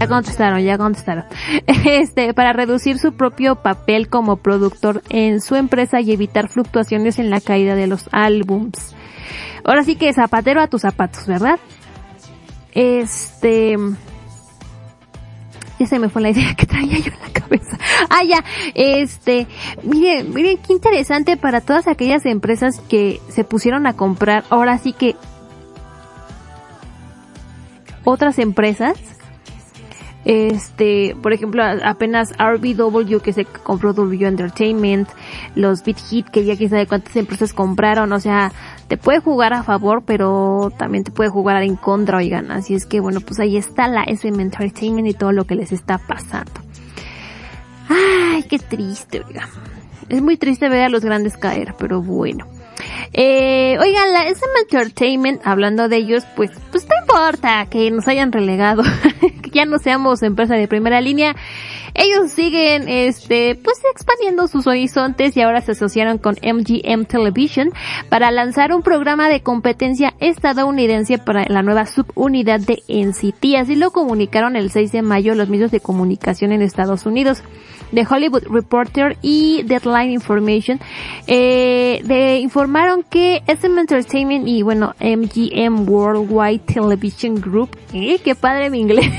Ya 0.00 0.08
contestaron, 0.08 0.60
ya 0.60 0.78
contestaron. 0.78 1.24
Este, 1.84 2.32
para 2.34 2.52
reducir 2.52 2.98
su 2.98 3.12
propio 3.12 3.56
papel 3.56 4.08
como 4.08 4.36
productor 4.36 5.02
en 5.10 5.40
su 5.40 5.56
empresa 5.56 6.00
y 6.00 6.12
evitar 6.12 6.48
fluctuaciones 6.48 7.18
en 7.18 7.30
la 7.30 7.40
caída 7.40 7.74
de 7.74 7.86
los 7.86 8.08
álbums. 8.12 8.94
Ahora 9.64 9.84
sí 9.84 9.96
que 9.96 10.12
zapatero 10.12 10.60
a 10.62 10.68
tus 10.68 10.82
zapatos, 10.82 11.26
¿verdad? 11.26 11.58
Este, 12.72 13.76
ya 15.78 15.86
se 15.86 15.98
me 15.98 16.08
fue 16.08 16.22
la 16.22 16.30
idea 16.30 16.54
que 16.56 16.66
traía 16.66 16.98
yo 16.98 17.12
en 17.12 17.20
la 17.20 17.32
cabeza. 17.32 17.78
Ah, 18.08 18.22
ya, 18.24 18.44
este, 18.74 19.46
miren, 19.82 20.32
miren 20.32 20.58
qué 20.58 20.72
interesante 20.72 21.36
para 21.36 21.60
todas 21.60 21.88
aquellas 21.88 22.24
empresas 22.26 22.80
que 22.88 23.20
se 23.28 23.44
pusieron 23.44 23.86
a 23.86 23.94
comprar, 23.94 24.44
ahora 24.50 24.78
sí 24.78 24.92
que 24.92 25.16
otras 28.04 28.38
empresas, 28.38 28.98
este, 30.24 31.16
por 31.22 31.32
ejemplo, 31.32 31.62
apenas 31.82 32.34
RBW 32.38 33.18
que 33.22 33.32
se 33.32 33.46
compró 33.46 33.94
W 33.94 34.26
Entertainment, 34.26 35.08
los 35.54 35.82
Beat 35.82 35.98
Hit 35.98 36.28
que 36.28 36.44
ya 36.44 36.56
quién 36.56 36.70
sabe 36.70 36.86
cuántas 36.86 37.16
empresas 37.16 37.54
compraron, 37.54 38.12
o 38.12 38.20
sea, 38.20 38.52
te 38.88 38.96
puede 38.96 39.20
jugar 39.20 39.54
a 39.54 39.62
favor, 39.62 40.02
pero 40.04 40.72
también 40.76 41.04
te 41.04 41.10
puede 41.10 41.30
jugar 41.30 41.62
en 41.62 41.76
contra, 41.76 42.18
oigan, 42.18 42.50
así 42.50 42.74
es 42.74 42.84
que 42.84 43.00
bueno, 43.00 43.20
pues 43.20 43.40
ahí 43.40 43.56
está 43.56 43.88
la 43.88 44.04
SM 44.04 44.42
Entertainment 44.42 45.08
y 45.08 45.14
todo 45.14 45.32
lo 45.32 45.46
que 45.46 45.54
les 45.54 45.72
está 45.72 45.98
pasando. 45.98 46.52
Ay, 47.88 48.44
qué 48.44 48.58
triste, 48.58 49.22
oiga. 49.26 49.48
Es 50.08 50.20
muy 50.22 50.36
triste 50.36 50.68
ver 50.68 50.82
a 50.82 50.88
los 50.88 51.04
grandes 51.04 51.36
caer, 51.36 51.74
pero 51.78 52.02
bueno. 52.02 52.46
Eh, 53.12 53.76
oigan, 53.80 54.12
la 54.12 54.28
SM 54.28 54.50
Entertainment, 54.62 55.40
hablando 55.44 55.88
de 55.88 55.96
ellos, 55.96 56.24
pues, 56.36 56.50
pues 56.70 56.86
no 56.88 56.94
importa 57.00 57.66
que 57.70 57.90
nos 57.90 58.06
hayan 58.08 58.32
relegado, 58.32 58.82
que 59.42 59.50
ya 59.50 59.64
no 59.64 59.78
seamos 59.78 60.22
empresa 60.22 60.54
de 60.54 60.68
primera 60.68 61.00
línea. 61.00 61.34
Ellos 61.94 62.30
siguen, 62.32 62.88
este, 62.88 63.54
pues 63.56 63.80
expandiendo 63.92 64.48
sus 64.48 64.66
horizontes 64.66 65.36
y 65.36 65.42
ahora 65.42 65.60
se 65.60 65.72
asociaron 65.72 66.18
con 66.18 66.36
MGM 66.42 67.04
Television 67.06 67.70
para 68.08 68.30
lanzar 68.30 68.72
un 68.72 68.82
programa 68.82 69.28
de 69.28 69.42
competencia 69.42 70.14
estadounidense 70.20 71.18
para 71.18 71.44
la 71.48 71.62
nueva 71.62 71.86
subunidad 71.86 72.60
de 72.60 72.82
NCT. 72.88 73.56
Así 73.58 73.76
lo 73.76 73.90
comunicaron 73.90 74.56
el 74.56 74.70
6 74.70 74.92
de 74.92 75.02
mayo 75.02 75.34
los 75.34 75.48
medios 75.48 75.70
de 75.70 75.80
comunicación 75.80 76.52
en 76.52 76.62
Estados 76.62 77.06
Unidos. 77.06 77.42
The 77.92 78.06
Hollywood 78.08 78.44
Reporter 78.48 79.16
y 79.20 79.62
Deadline 79.64 80.12
Information 80.12 80.80
eh, 81.26 82.00
de, 82.04 82.38
informaron 82.38 83.02
que 83.02 83.42
SM 83.46 83.80
Entertainment 83.80 84.46
y 84.46 84.62
bueno 84.62 84.94
MGM 85.00 85.88
Worldwide 85.88 86.60
Television 86.60 87.40
Group, 87.40 87.76
eh, 87.92 88.20
qué 88.22 88.34
padre 88.34 88.70
mi 88.70 88.80
inglés. 88.80 89.10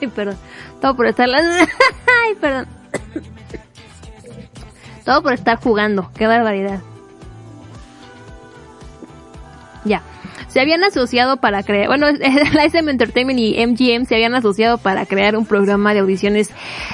Ay, 0.00 0.08
perdón. 0.08 0.36
Todo 0.80 0.96
por 0.96 1.06
estar 1.06 1.28
Ay, 1.34 2.34
perdón. 2.40 2.66
Todo 5.04 5.22
por 5.22 5.32
estar 5.32 5.58
jugando. 5.58 6.10
Qué 6.14 6.26
barbaridad. 6.26 6.80
Se 10.48 10.60
habían 10.60 10.82
asociado 10.84 11.38
para 11.38 11.62
crear, 11.62 11.88
bueno, 11.88 12.06
la 12.54 12.64
SM 12.64 12.90
Entertainment 12.90 13.38
y 13.38 13.66
MGM 13.66 14.06
se 14.06 14.14
habían 14.14 14.34
asociado 14.34 14.78
para 14.78 15.06
crear 15.06 15.36
un 15.36 15.46
programa 15.46 15.94
de 15.94 16.00
audiciones 16.00 16.50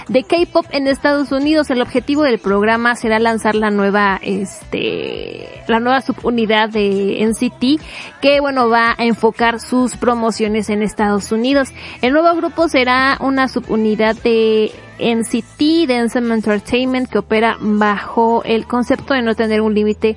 de 0.08 0.24
K-pop 0.24 0.66
en 0.72 0.86
Estados 0.86 1.32
Unidos. 1.32 1.70
El 1.70 1.82
objetivo 1.82 2.22
del 2.22 2.38
programa 2.38 2.94
será 2.96 3.18
lanzar 3.18 3.54
la 3.54 3.70
nueva, 3.70 4.18
este, 4.22 5.48
la 5.68 5.80
nueva 5.80 6.00
subunidad 6.00 6.68
de 6.68 7.24
NCT 7.26 7.80
que, 8.20 8.40
bueno, 8.40 8.68
va 8.68 8.94
a 8.96 9.04
enfocar 9.04 9.60
sus 9.60 9.96
promociones 9.96 10.70
en 10.70 10.82
Estados 10.82 11.32
Unidos. 11.32 11.70
El 12.02 12.12
nuevo 12.12 12.34
grupo 12.36 12.68
será 12.68 13.16
una 13.20 13.48
subunidad 13.48 14.16
de 14.16 14.72
NCT 14.98 15.88
Dance 15.88 16.18
Entertainment 16.18 17.08
que 17.08 17.18
opera 17.18 17.56
bajo 17.60 18.42
el 18.44 18.66
concepto 18.66 19.14
de 19.14 19.22
no 19.22 19.34
tener 19.34 19.60
un 19.60 19.74
límite 19.74 20.16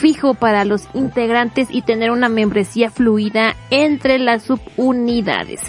fijo 0.00 0.32
para 0.32 0.64
los 0.64 0.88
integrantes 0.94 1.68
y 1.70 1.82
tener 1.82 2.10
una 2.10 2.30
membresía 2.30 2.90
fluida 2.90 3.54
entre 3.70 4.18
las 4.18 4.44
subunidades. 4.44 5.60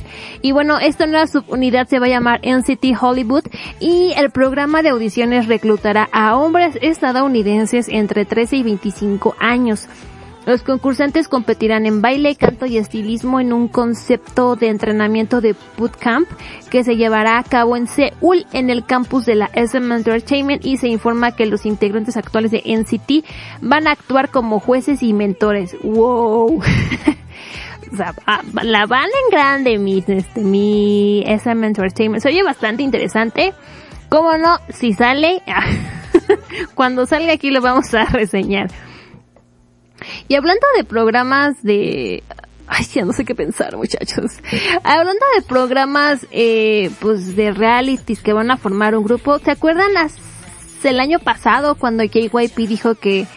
Y 0.41 0.53
bueno, 0.53 0.79
esta 0.79 1.05
nueva 1.05 1.27
subunidad 1.27 1.87
se 1.87 1.99
va 1.99 2.05
a 2.05 2.09
llamar 2.09 2.39
NCT 2.41 2.95
Hollywood 2.99 3.43
y 3.81 4.13
el 4.15 4.31
programa 4.31 4.83
de 4.83 4.89
audiciones 4.89 5.47
reclutará 5.47 6.07
a 6.13 6.37
hombres 6.37 6.77
estadounidenses 6.81 7.89
entre 7.89 8.23
13 8.23 8.55
y 8.57 8.63
25 8.63 9.35
años. 9.37 9.89
Los 10.45 10.63
concursantes 10.63 11.27
competirán 11.27 11.85
en 11.85 12.01
baile, 12.01 12.35
canto 12.35 12.65
y 12.65 12.77
estilismo 12.77 13.39
en 13.39 13.53
un 13.53 13.67
concepto 13.67 14.55
de 14.55 14.69
entrenamiento 14.69 15.39
de 15.39 15.55
bootcamp 15.77 16.27
que 16.71 16.83
se 16.83 16.95
llevará 16.95 17.37
a 17.37 17.43
cabo 17.43 17.77
en 17.77 17.87
Seúl 17.87 18.47
en 18.51 18.71
el 18.71 18.83
campus 18.83 19.25
de 19.25 19.35
la 19.35 19.51
SM 19.53 19.93
Entertainment 19.93 20.65
y 20.65 20.77
se 20.77 20.87
informa 20.87 21.35
que 21.35 21.45
los 21.45 21.65
integrantes 21.65 22.17
actuales 22.17 22.49
de 22.49 22.63
NCT 22.65 23.25
van 23.61 23.87
a 23.87 23.91
actuar 23.91 24.29
como 24.29 24.59
jueces 24.59 25.03
y 25.03 25.13
mentores. 25.13 25.75
¡Wow! 25.83 26.61
O 27.91 27.97
sea, 27.97 28.13
la 28.63 28.85
van 28.85 29.03
en 29.03 29.31
grande 29.31 29.77
mi, 29.77 30.01
este, 30.07 30.39
mi 30.39 31.25
SM 31.27 31.67
Entertainment. 31.67 32.23
Se 32.23 32.29
oye 32.29 32.41
bastante 32.41 32.83
interesante. 32.83 33.53
¿Cómo 34.07 34.37
no? 34.37 34.59
Si 34.69 34.93
sale, 34.93 35.41
cuando 36.73 37.05
salga 37.05 37.33
aquí 37.33 37.51
lo 37.51 37.59
vamos 37.59 37.93
a 37.93 38.05
reseñar. 38.05 38.69
Y 40.27 40.35
hablando 40.35 40.65
de 40.77 40.83
programas 40.83 41.61
de... 41.63 42.23
Ay, 42.67 42.85
ya 42.85 43.03
no 43.03 43.11
sé 43.11 43.25
qué 43.25 43.35
pensar, 43.35 43.75
muchachos. 43.75 44.31
Hablando 44.83 45.25
de 45.35 45.41
programas, 45.41 46.25
eh, 46.31 46.89
pues 47.01 47.35
de 47.35 47.51
realities 47.51 48.21
que 48.21 48.31
van 48.31 48.49
a 48.49 48.55
formar 48.55 48.95
un 48.95 49.03
grupo, 49.03 49.39
¿se 49.39 49.51
acuerdan 49.51 49.93
las, 49.93 50.15
el 50.85 51.01
año 51.01 51.19
pasado 51.19 51.75
cuando 51.75 52.07
KYP 52.07 52.55
dijo 52.67 52.95
que, 52.95 53.27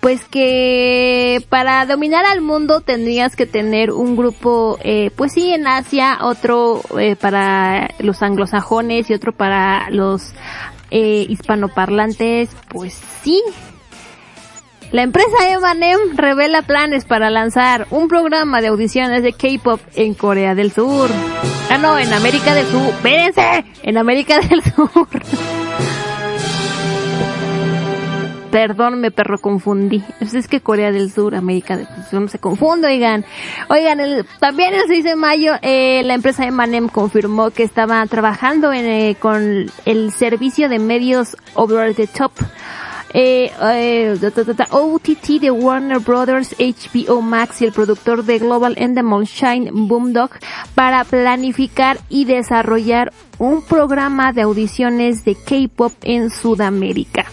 pues 0.00 0.24
que 0.24 1.44
para 1.48 1.86
dominar 1.86 2.26
al 2.26 2.42
mundo 2.42 2.80
tendrías 2.80 3.36
que 3.36 3.46
tener 3.46 3.90
un 3.90 4.16
grupo, 4.16 4.78
eh, 4.82 5.10
pues 5.16 5.32
sí, 5.32 5.52
en 5.52 5.66
Asia, 5.66 6.18
otro 6.20 6.82
eh, 6.98 7.16
para 7.16 7.88
los 8.00 8.22
anglosajones 8.22 9.08
y 9.08 9.14
otro 9.14 9.32
para 9.32 9.88
los 9.90 10.32
eh, 10.90 11.24
hispanoparlantes, 11.28 12.50
pues 12.68 13.00
sí, 13.22 13.42
la 14.94 15.02
empresa 15.02 15.50
Emanem 15.50 15.98
revela 16.16 16.62
planes 16.62 17.04
para 17.04 17.28
lanzar 17.28 17.88
un 17.90 18.06
programa 18.06 18.60
de 18.60 18.68
audiciones 18.68 19.24
de 19.24 19.32
K-pop 19.32 19.80
en 19.96 20.14
Corea 20.14 20.54
del 20.54 20.70
Sur. 20.70 21.10
Ah, 21.68 21.78
no, 21.78 21.98
en 21.98 22.12
América 22.12 22.54
del 22.54 22.64
Sur. 22.66 22.90
¡Espérense! 22.90 23.64
En 23.82 23.98
América 23.98 24.38
del 24.38 24.62
Sur. 24.62 25.08
Perdón, 28.52 29.00
me 29.00 29.10
perro 29.10 29.38
confundí. 29.38 30.04
Es 30.20 30.46
que 30.46 30.60
Corea 30.60 30.92
del 30.92 31.10
Sur, 31.10 31.34
América 31.34 31.76
del 31.76 31.88
Sur, 32.08 32.20
no 32.20 32.28
se 32.28 32.38
confunde, 32.38 32.86
oigan. 32.86 33.24
Oigan, 33.68 33.98
el, 33.98 34.24
también 34.38 34.74
el 34.74 34.86
6 34.86 35.02
de 35.02 35.16
mayo, 35.16 35.54
eh, 35.62 36.02
la 36.04 36.14
empresa 36.14 36.46
Emanem 36.46 36.86
confirmó 36.86 37.50
que 37.50 37.64
estaba 37.64 38.06
trabajando 38.06 38.72
en, 38.72 38.86
eh, 38.86 39.16
con 39.18 39.68
el 39.86 40.12
servicio 40.12 40.68
de 40.68 40.78
medios 40.78 41.36
over 41.54 41.96
the 41.96 42.06
top 42.06 42.30
eh, 43.14 43.52
eh, 43.62 44.18
OTT 44.70 45.40
de 45.40 45.50
Warner 45.50 46.00
Brothers, 46.00 46.56
HBO 46.58 47.22
Max 47.22 47.62
y 47.62 47.64
el 47.64 47.72
productor 47.72 48.24
de 48.24 48.40
Global 48.40 48.74
Endemol 48.76 49.24
Shine 49.24 49.70
Boomdog 49.72 50.30
para 50.74 51.04
planificar 51.04 51.98
y 52.08 52.24
desarrollar 52.24 53.12
un 53.38 53.62
programa 53.62 54.32
de 54.32 54.42
audiciones 54.42 55.24
de 55.24 55.36
K-pop 55.36 55.92
en 56.02 56.28
Sudamérica. 56.28 57.26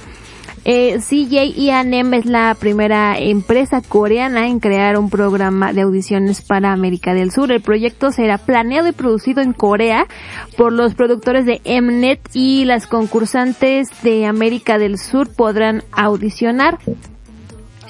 Eh, 0.64 1.00
E&M 1.10 2.18
es 2.18 2.26
la 2.26 2.56
primera 2.60 3.18
empresa 3.18 3.82
coreana 3.82 4.48
en 4.48 4.60
crear 4.60 4.98
un 4.98 5.10
programa 5.10 5.74
de 5.74 5.82
audiciones 5.82 6.42
para 6.42 6.72
América 6.72 7.14
del 7.14 7.32
Sur. 7.32 7.52
El 7.52 7.62
proyecto 7.62 8.12
será 8.12 8.38
planeado 8.38 8.88
y 8.88 8.92
producido 8.92 9.42
en 9.42 9.54
Corea 9.54 10.06
por 10.58 10.72
los 10.72 10.94
productores 10.94 11.46
de 11.46 11.62
Mnet 11.82 12.22
y 12.34 12.66
las 12.66 12.86
concursantes 12.86 13.90
de 14.04 14.28
América 14.28 14.78
del 14.78 15.00
Sur 15.00 15.34
podrán 15.34 15.84
audicionar 15.92 16.78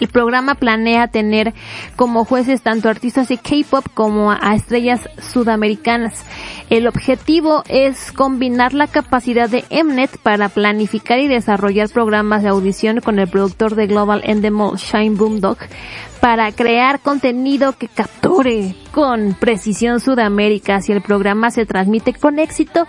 el 0.02 0.08
programa 0.08 0.56
planea 0.56 1.10
tener 1.10 1.54
como 1.96 2.26
jueces 2.26 2.64
tanto 2.64 2.90
artistas 2.90 3.28
de 3.28 3.38
K-pop 3.38 3.86
como 3.94 4.32
a 4.32 4.56
estrellas 4.56 5.08
sudamericanas. 5.22 6.26
El 6.72 6.88
objetivo 6.88 7.64
es 7.68 8.14
combinar 8.14 8.74
la 8.74 8.88
capacidad 8.88 9.50
de 9.50 9.66
Mnet 9.84 10.18
para 10.20 10.48
planificar 10.48 11.20
y 11.20 11.28
desarrollar 11.28 11.90
programas 11.90 12.44
de 12.44 12.48
audición 12.48 13.02
con 13.02 13.20
el 13.20 13.28
productor 13.28 13.76
de 13.76 13.88
Global 13.88 14.22
Endemol 14.24 14.78
Shine 14.78 15.18
Boomdog 15.18 15.58
para 16.22 16.50
crear 16.54 17.02
contenido 17.02 17.74
que 17.74 17.90
capture 17.90 18.74
con 18.94 19.34
precisión 19.34 20.00
Sudamérica. 20.00 20.80
Si 20.80 20.94
el 20.94 21.02
programa 21.02 21.52
se 21.52 21.66
transmite 21.66 22.14
con 22.14 22.40
éxito, 22.40 22.88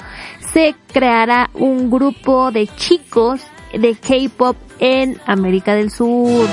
se 0.53 0.77
creará 0.93 1.51
un 1.53 1.91
grupo 1.91 2.53
de 2.53 2.69
chicos 2.69 3.41
de 3.73 3.97
K-pop 3.97 4.57
en 4.79 5.19
América 5.27 5.75
del 5.75 5.91
Sur. 5.91 6.47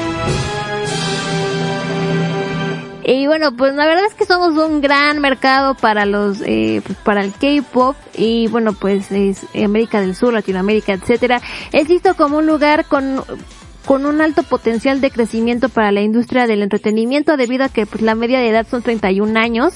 Y 3.03 3.27
bueno, 3.27 3.55
pues 3.55 3.73
la 3.75 3.85
verdad 3.85 4.05
es 4.05 4.13
que 4.13 4.25
somos 4.25 4.57
un 4.57 4.81
gran 4.81 5.19
mercado 5.19 5.73
para 5.73 6.05
los, 6.05 6.41
eh, 6.41 6.81
pues, 6.85 6.97
para 6.99 7.23
el 7.23 7.31
K-pop 7.31 7.95
y 8.15 8.47
bueno, 8.47 8.73
pues 8.73 9.11
es 9.11 9.45
América 9.55 10.01
del 10.01 10.15
Sur, 10.15 10.33
Latinoamérica, 10.33 10.93
etcétera. 10.93 11.41
Es 11.71 11.87
visto 11.87 12.15
como 12.15 12.37
un 12.37 12.45
lugar 12.45 12.85
con 12.85 13.23
con 13.85 14.05
un 14.05 14.21
alto 14.21 14.43
potencial 14.43 15.01
de 15.01 15.09
crecimiento 15.09 15.67
para 15.67 15.91
la 15.91 16.01
industria 16.01 16.45
del 16.45 16.61
entretenimiento 16.61 17.37
debido 17.37 17.63
a 17.63 17.69
que 17.69 17.87
pues 17.87 18.03
la 18.03 18.13
media 18.13 18.39
de 18.39 18.49
edad 18.49 18.67
son 18.69 18.83
31 18.83 19.39
años. 19.39 19.73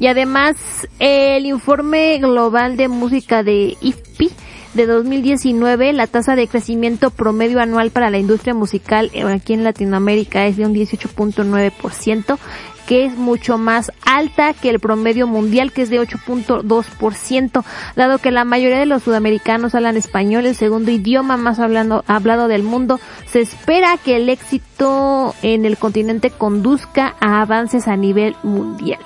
Y 0.00 0.08
además 0.08 0.56
el 0.98 1.46
informe 1.46 2.18
global 2.18 2.76
de 2.76 2.88
música 2.88 3.44
de 3.44 3.76
IFPI 3.80 4.32
de 4.76 4.86
2019, 4.86 5.92
la 5.92 6.06
tasa 6.06 6.36
de 6.36 6.46
crecimiento 6.46 7.10
promedio 7.10 7.60
anual 7.60 7.90
para 7.90 8.10
la 8.10 8.18
industria 8.18 8.54
musical 8.54 9.10
aquí 9.28 9.54
en 9.54 9.64
Latinoamérica 9.64 10.46
es 10.46 10.56
de 10.56 10.66
un 10.66 10.74
18.9%, 10.74 12.38
que 12.86 13.04
es 13.04 13.16
mucho 13.16 13.58
más 13.58 13.90
alta 14.04 14.54
que 14.54 14.70
el 14.70 14.78
promedio 14.78 15.26
mundial, 15.26 15.72
que 15.72 15.82
es 15.82 15.90
de 15.90 16.00
8.2%, 16.00 17.64
dado 17.96 18.18
que 18.18 18.30
la 18.30 18.44
mayoría 18.44 18.78
de 18.78 18.86
los 18.86 19.02
sudamericanos 19.02 19.74
hablan 19.74 19.96
español, 19.96 20.46
el 20.46 20.54
segundo 20.54 20.90
idioma 20.90 21.36
más 21.36 21.58
hablando, 21.58 22.04
hablado 22.06 22.46
del 22.46 22.62
mundo. 22.62 23.00
Se 23.26 23.40
espera 23.40 23.96
que 23.96 24.16
el 24.16 24.28
éxito 24.28 25.34
en 25.42 25.64
el 25.64 25.78
continente 25.78 26.30
conduzca 26.30 27.16
a 27.20 27.40
avances 27.40 27.88
a 27.88 27.96
nivel 27.96 28.36
mundial. 28.42 29.00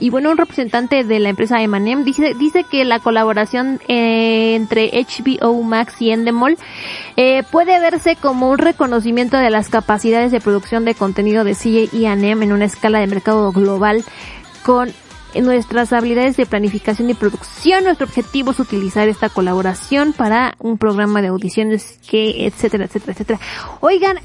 Y 0.00 0.08
bueno, 0.08 0.30
un 0.30 0.38
representante 0.38 1.04
de 1.04 1.18
la 1.18 1.28
empresa 1.28 1.62
Emanem 1.62 2.04
dice, 2.04 2.32
dice 2.34 2.64
que 2.64 2.84
la 2.86 3.00
colaboración 3.00 3.80
eh, 3.86 4.54
entre 4.54 4.90
HBO 4.92 5.62
Max 5.62 6.00
y 6.00 6.10
Endemol 6.10 6.56
eh, 7.16 7.42
puede 7.50 7.78
verse 7.80 8.16
como 8.16 8.48
un 8.48 8.56
reconocimiento 8.56 9.36
de 9.36 9.50
las 9.50 9.68
capacidades 9.68 10.32
de 10.32 10.40
producción 10.40 10.86
de 10.86 10.94
contenido 10.94 11.44
de 11.44 11.54
CJ 11.54 11.94
y 11.94 12.06
Anem 12.06 12.42
en 12.42 12.52
una 12.52 12.64
escala 12.64 12.98
de 12.98 13.06
mercado 13.08 13.52
global 13.52 14.02
con 14.64 14.90
nuestras 15.38 15.92
habilidades 15.92 16.38
de 16.38 16.46
planificación 16.46 17.10
y 17.10 17.14
producción. 17.14 17.84
Nuestro 17.84 18.06
objetivo 18.06 18.52
es 18.52 18.58
utilizar 18.58 19.06
esta 19.06 19.28
colaboración 19.28 20.14
para 20.14 20.54
un 20.58 20.78
programa 20.78 21.20
de 21.20 21.28
audiciones 21.28 22.00
que, 22.08 22.46
etcétera, 22.46 22.86
etcétera, 22.86 23.12
etcétera. 23.12 23.40
Oigan, 23.80 24.16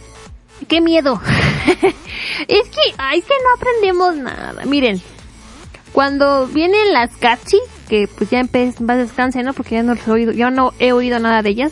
qué 0.69 0.80
miedo. 0.80 1.21
es 2.47 2.69
que, 2.69 2.95
ay, 2.97 3.21
que 3.21 3.34
no 3.43 3.55
aprendemos 3.57 4.15
nada. 4.15 4.65
Miren, 4.65 5.01
cuando 5.96 6.46
vienen 6.48 6.91
las 6.91 7.18
Gachi, 7.22 7.58
que 7.88 8.10
pues 8.10 8.30
ya 8.30 8.41
en 8.41 8.50
paz 8.50 8.76
descanse, 8.98 9.43
¿no? 9.43 9.54
Porque 9.54 9.76
ya 9.76 9.82
no 9.82 9.93
he 9.93 10.12
oído, 10.12 10.34
yo 10.34 10.52
no 10.52 10.74
he 10.78 10.91
oído 10.91 11.20
nada 11.20 11.41
de 11.41 11.52
ellas. 11.52 11.72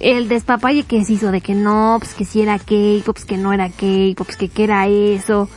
El 0.00 0.26
despapalle 0.26 0.84
que 0.84 1.04
se 1.04 1.12
hizo 1.12 1.30
de 1.30 1.42
que 1.42 1.54
no, 1.54 1.96
pues 1.98 2.14
que 2.14 2.24
si 2.24 2.40
era 2.40 2.58
k 2.58 2.74
pues 3.04 3.26
que 3.26 3.36
no 3.36 3.52
era 3.52 3.68
k 3.68 4.14
pues 4.16 4.38
que 4.38 4.48
qué 4.48 4.64
era 4.64 4.88
eso. 4.88 5.50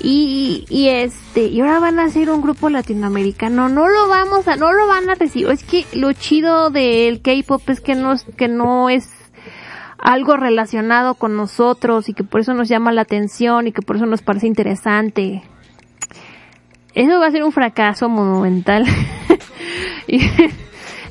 Y, 0.00 0.64
y 0.70 0.88
este, 0.88 1.42
y 1.48 1.60
ahora 1.60 1.80
van 1.80 1.98
a 1.98 2.04
hacer 2.04 2.30
un 2.30 2.40
grupo 2.40 2.70
latinoamericano, 2.70 3.68
no 3.68 3.88
lo 3.88 4.08
vamos 4.08 4.48
a, 4.48 4.56
no 4.56 4.72
lo 4.72 4.86
van 4.86 5.10
a 5.10 5.14
recibir. 5.14 5.50
Es 5.50 5.64
que 5.64 5.84
lo 5.92 6.14
chido 6.14 6.70
del 6.70 7.20
K-pop 7.20 7.68
es 7.68 7.82
que 7.82 7.94
no, 7.94 8.14
que 8.38 8.48
no 8.48 8.88
es 8.88 9.10
algo 9.98 10.38
relacionado 10.38 11.14
con 11.14 11.36
nosotros 11.36 12.08
y 12.08 12.14
que 12.14 12.24
por 12.24 12.40
eso 12.40 12.54
nos 12.54 12.70
llama 12.70 12.90
la 12.90 13.02
atención 13.02 13.66
y 13.66 13.72
que 13.72 13.82
por 13.82 13.96
eso 13.96 14.06
nos 14.06 14.22
parece 14.22 14.46
interesante 14.46 15.42
eso 16.94 17.18
va 17.18 17.26
a 17.26 17.30
ser 17.30 17.42
un 17.42 17.52
fracaso 17.52 18.08
monumental. 18.08 18.84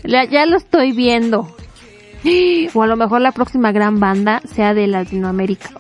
ya 0.06 0.46
lo 0.46 0.58
estoy 0.58 0.94
viendo. 0.94 1.56
O 2.74 2.84
a 2.84 2.88
lo 2.88 2.96
mejor 2.96 3.20
la 3.20 3.34
próxima 3.34 3.74
gran 3.74 4.00
banda 4.00 4.42
sea 4.46 4.74
de 4.74 4.88
Latinoamérica. 4.88 5.72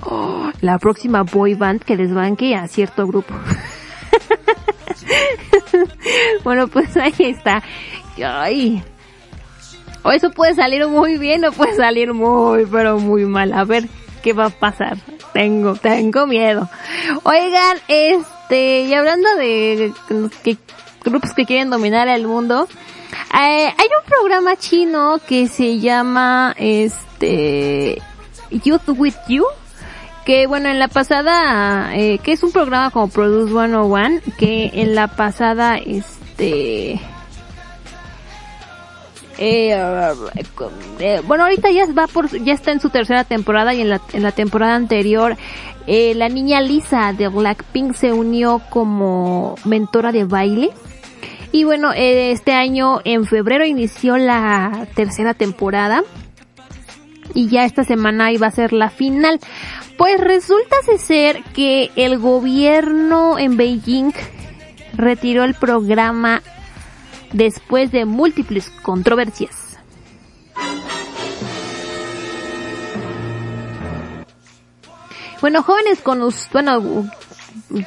la 0.59 0.77
próxima 0.77 1.23
boy 1.23 1.53
band 1.53 1.83
que 1.83 1.95
desbanque 1.95 2.55
a 2.55 2.67
cierto 2.67 3.07
grupo. 3.07 3.33
bueno, 6.43 6.67
pues 6.67 6.97
ahí 6.97 7.13
está. 7.19 7.63
Ay. 8.21 8.83
O 10.03 10.11
eso 10.11 10.31
puede 10.31 10.53
salir 10.53 10.85
muy 10.87 11.17
bien 11.17 11.45
o 11.45 11.53
puede 11.53 11.75
salir 11.75 12.13
muy, 12.13 12.65
pero 12.65 12.99
muy 12.99 13.25
mal. 13.25 13.53
A 13.53 13.63
ver 13.63 13.87
qué 14.23 14.33
va 14.33 14.45
a 14.45 14.49
pasar. 14.49 14.97
Tengo, 15.33 15.75
tengo 15.75 16.25
miedo. 16.25 16.69
Oigan, 17.23 17.77
este, 17.87 18.81
y 18.81 18.93
hablando 18.93 19.35
de 19.35 19.93
que 20.43 20.57
grupos 21.03 21.33
que 21.33 21.45
quieren 21.45 21.69
dominar 21.69 22.07
el 22.07 22.25
mundo, 22.25 22.67
eh, 23.33 23.67
hay 23.67 23.69
un 23.69 24.09
programa 24.09 24.55
chino 24.55 25.19
que 25.27 25.47
se 25.47 25.79
llama, 25.79 26.55
este, 26.57 28.01
Youth 28.49 28.89
with 28.97 29.15
You 29.27 29.45
que 30.25 30.47
bueno, 30.47 30.69
en 30.69 30.79
la 30.79 30.87
pasada, 30.87 31.95
eh, 31.95 32.17
que 32.19 32.31
es 32.31 32.43
un 32.43 32.51
programa 32.51 32.91
como 32.91 33.09
Produce 33.09 33.51
101, 33.51 34.21
que 34.37 34.71
en 34.73 34.95
la 34.95 35.07
pasada, 35.07 35.77
este, 35.77 36.99
eh, 39.37 40.13
eh, 40.99 41.21
bueno, 41.25 41.43
ahorita 41.43 41.69
ya 41.71 41.83
está 42.53 42.71
en 42.71 42.79
su 42.79 42.89
tercera 42.89 43.23
temporada 43.23 43.73
y 43.73 43.81
en 43.81 43.89
la, 43.89 44.01
en 44.13 44.23
la 44.23 44.31
temporada 44.31 44.75
anterior, 44.75 45.37
eh, 45.87 46.13
la 46.15 46.29
niña 46.29 46.61
Lisa 46.61 47.13
de 47.13 47.27
Blackpink 47.27 47.93
se 47.93 48.13
unió 48.13 48.61
como 48.69 49.55
mentora 49.65 50.11
de 50.11 50.25
baile. 50.25 50.69
Y 51.51 51.65
bueno, 51.65 51.91
este 51.95 52.53
año 52.53 53.01
en 53.03 53.25
febrero 53.25 53.63
inició 53.63 54.17
la 54.17 54.87
tercera 54.95 55.35
temporada 55.35 56.01
y 57.35 57.47
ya 57.47 57.65
esta 57.65 57.83
semana 57.83 58.31
iba 58.31 58.47
a 58.47 58.51
ser 58.51 58.73
la 58.73 58.89
final. 58.89 59.39
Pues 59.95 60.19
resulta 60.19 60.75
ser 60.97 61.43
que 61.53 61.91
el 61.95 62.17
gobierno 62.17 63.37
en 63.37 63.55
Beijing 63.55 64.13
retiró 64.95 65.43
el 65.43 65.53
programa 65.53 66.41
después 67.33 67.91
de 67.91 68.05
múltiples 68.05 68.69
controversias. 68.81 69.77
Bueno, 75.41 75.61
jóvenes 75.61 75.99
con 75.99 76.21
bueno, 76.53 77.09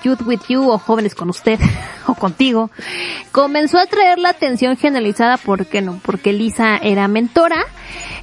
Youth 0.05 0.23
with 0.27 0.41
You 0.49 0.69
o 0.69 0.79
jóvenes 0.79 1.15
con 1.15 1.31
usted 1.31 1.59
o 2.07 2.15
contigo, 2.15 2.71
comenzó 3.33 3.79
a 3.79 3.83
atraer 3.83 4.19
la 4.19 4.29
atención 4.29 4.77
generalizada 4.77 5.39
porque 5.39 5.81
no, 5.81 5.99
porque 6.05 6.35
Lisa 6.35 6.77
era 6.77 7.09
mentora, 7.09 7.65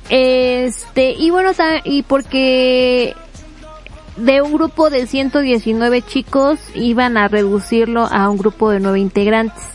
este, 0.09 1.11
y 1.11 1.31
bueno, 1.31 1.51
y 1.83 2.03
porque 2.03 3.15
de 4.17 4.41
un 4.43 4.53
grupo 4.53 4.89
de 4.89 5.07
119 5.07 6.03
chicos 6.03 6.59
iban 6.75 7.17
a 7.17 7.27
reducirlo 7.27 8.05
a 8.05 8.29
un 8.29 8.37
grupo 8.37 8.69
de 8.69 8.79
9 8.79 8.99
integrantes. 8.99 9.72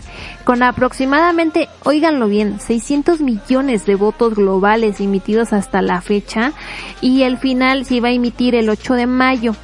Con 0.49 0.63
aproximadamente, 0.63 1.69
oíganlo 1.85 2.27
bien, 2.27 2.59
600 2.59 3.21
millones 3.21 3.85
de 3.85 3.97
votos 3.97 4.35
globales 4.35 4.99
emitidos 4.99 5.53
hasta 5.53 5.83
la 5.83 6.01
fecha 6.01 6.55
y 7.03 7.25
el 7.25 7.37
final 7.37 7.85
se 7.85 7.97
iba 7.97 8.09
a 8.09 8.13
emitir 8.13 8.55
el 8.55 8.71
8 8.71 8.95
de 8.95 9.07
mayo. 9.07 9.55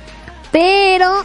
Pero 0.52 1.24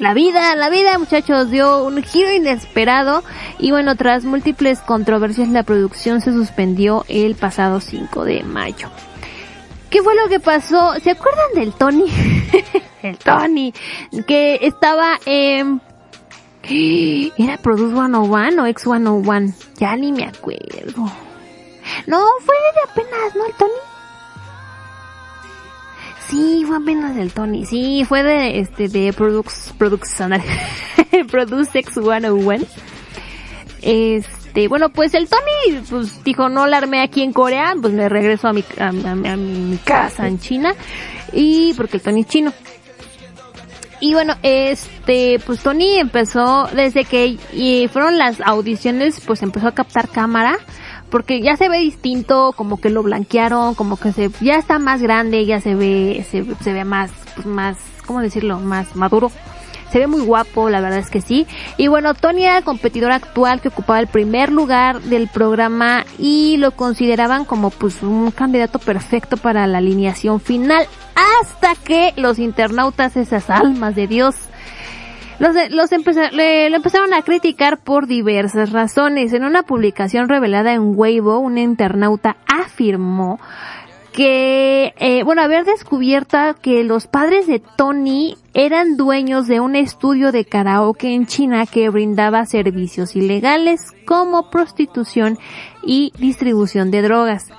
la 0.00 0.12
vida, 0.12 0.56
la 0.56 0.70
vida 0.70 0.98
muchachos 0.98 1.52
dio 1.52 1.84
un 1.84 2.02
giro 2.02 2.32
inesperado 2.32 3.22
y 3.60 3.70
bueno, 3.70 3.94
tras 3.94 4.24
múltiples 4.24 4.80
controversias 4.80 5.48
la 5.48 5.62
producción 5.62 6.20
se 6.20 6.32
suspendió 6.32 7.04
el 7.06 7.36
pasado 7.36 7.80
5 7.80 8.24
de 8.24 8.42
mayo. 8.42 8.90
¿Qué 9.88 10.02
fue 10.02 10.16
lo 10.16 10.28
que 10.28 10.40
pasó? 10.40 10.94
¿Se 11.00 11.12
acuerdan 11.12 11.54
del 11.54 11.74
Tony? 11.74 12.06
el 13.04 13.18
Tony, 13.18 13.72
que 14.26 14.58
estaba 14.62 15.20
en... 15.26 15.80
¿Era 17.38 17.56
Produce 17.58 17.92
101 17.94 18.62
o 18.62 18.66
X 18.66 18.82
101? 18.84 19.52
Ya 19.78 19.96
ni 19.96 20.12
me 20.12 20.24
acuerdo. 20.24 21.10
No, 22.06 22.24
fue 22.44 22.54
de 22.54 22.90
apenas, 22.90 23.34
¿no? 23.36 23.44
El 23.46 23.52
Tony. 23.54 23.70
Sí, 26.28 26.64
fue 26.66 26.76
apenas 26.76 27.14
del 27.16 27.32
Tony. 27.32 27.66
Sí, 27.66 28.04
fue 28.08 28.22
de, 28.22 28.60
este, 28.60 28.88
de 28.88 29.12
Produce, 29.12 29.72
Produce, 29.76 30.24
Produce 31.30 31.78
X 31.80 31.94
101. 31.94 32.64
Este, 33.82 34.68
bueno, 34.68 34.90
pues 34.90 35.12
el 35.14 35.28
Tony, 35.28 35.80
pues 35.90 36.22
dijo, 36.24 36.48
no 36.48 36.66
la 36.68 36.78
armé 36.78 37.02
aquí 37.02 37.22
en 37.22 37.32
Corea, 37.32 37.74
pues 37.80 37.92
me 37.92 38.08
regreso 38.08 38.48
a 38.48 38.52
mi, 38.52 38.64
a- 38.78 38.88
a 38.88 39.36
mi 39.36 39.76
casa 39.84 40.26
en 40.28 40.38
China. 40.38 40.74
Y, 41.32 41.74
porque 41.74 41.96
el 41.96 42.02
Tony 42.02 42.20
es 42.20 42.26
chino. 42.28 42.52
Y 44.02 44.14
bueno, 44.14 44.34
este, 44.42 45.38
pues 45.46 45.60
Tony 45.60 46.00
empezó, 46.00 46.66
desde 46.74 47.04
que 47.04 47.38
y 47.52 47.86
fueron 47.86 48.18
las 48.18 48.40
audiciones, 48.40 49.20
pues 49.24 49.44
empezó 49.44 49.68
a 49.68 49.74
captar 49.76 50.08
cámara, 50.08 50.58
porque 51.08 51.40
ya 51.40 51.56
se 51.56 51.68
ve 51.68 51.78
distinto, 51.78 52.52
como 52.56 52.80
que 52.80 52.90
lo 52.90 53.04
blanquearon, 53.04 53.76
como 53.76 53.96
que 53.96 54.12
se, 54.12 54.28
ya 54.40 54.54
está 54.54 54.80
más 54.80 55.02
grande, 55.02 55.46
ya 55.46 55.60
se 55.60 55.76
ve, 55.76 56.26
se, 56.28 56.44
se 56.64 56.72
ve 56.72 56.84
más, 56.84 57.12
pues 57.36 57.46
más, 57.46 57.76
¿cómo 58.04 58.20
decirlo? 58.20 58.58
Más 58.58 58.96
maduro. 58.96 59.30
Se 59.92 59.98
ve 59.98 60.06
muy 60.06 60.22
guapo, 60.22 60.70
la 60.70 60.80
verdad 60.80 60.98
es 61.00 61.10
que 61.10 61.20
sí. 61.20 61.46
Y 61.76 61.88
bueno, 61.88 62.14
Tony 62.14 62.44
era 62.44 62.56
el 62.58 62.64
competidor 62.64 63.12
actual 63.12 63.60
que 63.60 63.68
ocupaba 63.68 64.00
el 64.00 64.06
primer 64.06 64.50
lugar 64.50 65.00
del 65.02 65.28
programa 65.28 66.04
y 66.18 66.56
lo 66.56 66.70
consideraban 66.70 67.44
como 67.44 67.68
pues 67.70 68.02
un 68.02 68.30
candidato 68.30 68.78
perfecto 68.78 69.36
para 69.36 69.66
la 69.66 69.78
alineación 69.78 70.40
final. 70.40 70.86
Hasta 71.42 71.74
que 71.74 72.14
los 72.16 72.38
internautas, 72.38 73.16
esas 73.18 73.50
almas 73.50 73.94
de 73.94 74.06
Dios, 74.06 74.34
los, 75.38 75.54
de- 75.54 75.68
los 75.70 75.92
empeza- 75.92 76.30
le, 76.30 76.70
lo 76.70 76.76
empezaron 76.76 77.12
a 77.12 77.20
criticar 77.22 77.76
por 77.78 78.06
diversas 78.06 78.72
razones. 78.72 79.32
En 79.34 79.44
una 79.44 79.62
publicación 79.62 80.28
revelada 80.28 80.72
en 80.72 80.92
Weibo, 80.96 81.38
un 81.38 81.58
internauta 81.58 82.36
afirmó 82.46 83.38
que, 84.12 84.94
eh, 84.98 85.22
bueno, 85.24 85.42
haber 85.42 85.64
descubierto 85.64 86.38
que 86.60 86.84
los 86.84 87.06
padres 87.06 87.46
de 87.46 87.60
Tony 87.60 88.36
eran 88.54 88.96
dueños 88.96 89.46
de 89.46 89.60
un 89.60 89.74
estudio 89.74 90.32
de 90.32 90.44
karaoke 90.44 91.14
en 91.14 91.26
China 91.26 91.66
que 91.66 91.88
brindaba 91.88 92.44
servicios 92.44 93.16
ilegales 93.16 93.92
como 94.06 94.50
prostitución 94.50 95.38
y 95.84 96.12
distribución 96.18 96.90
de 96.90 97.02
drogas 97.02 97.50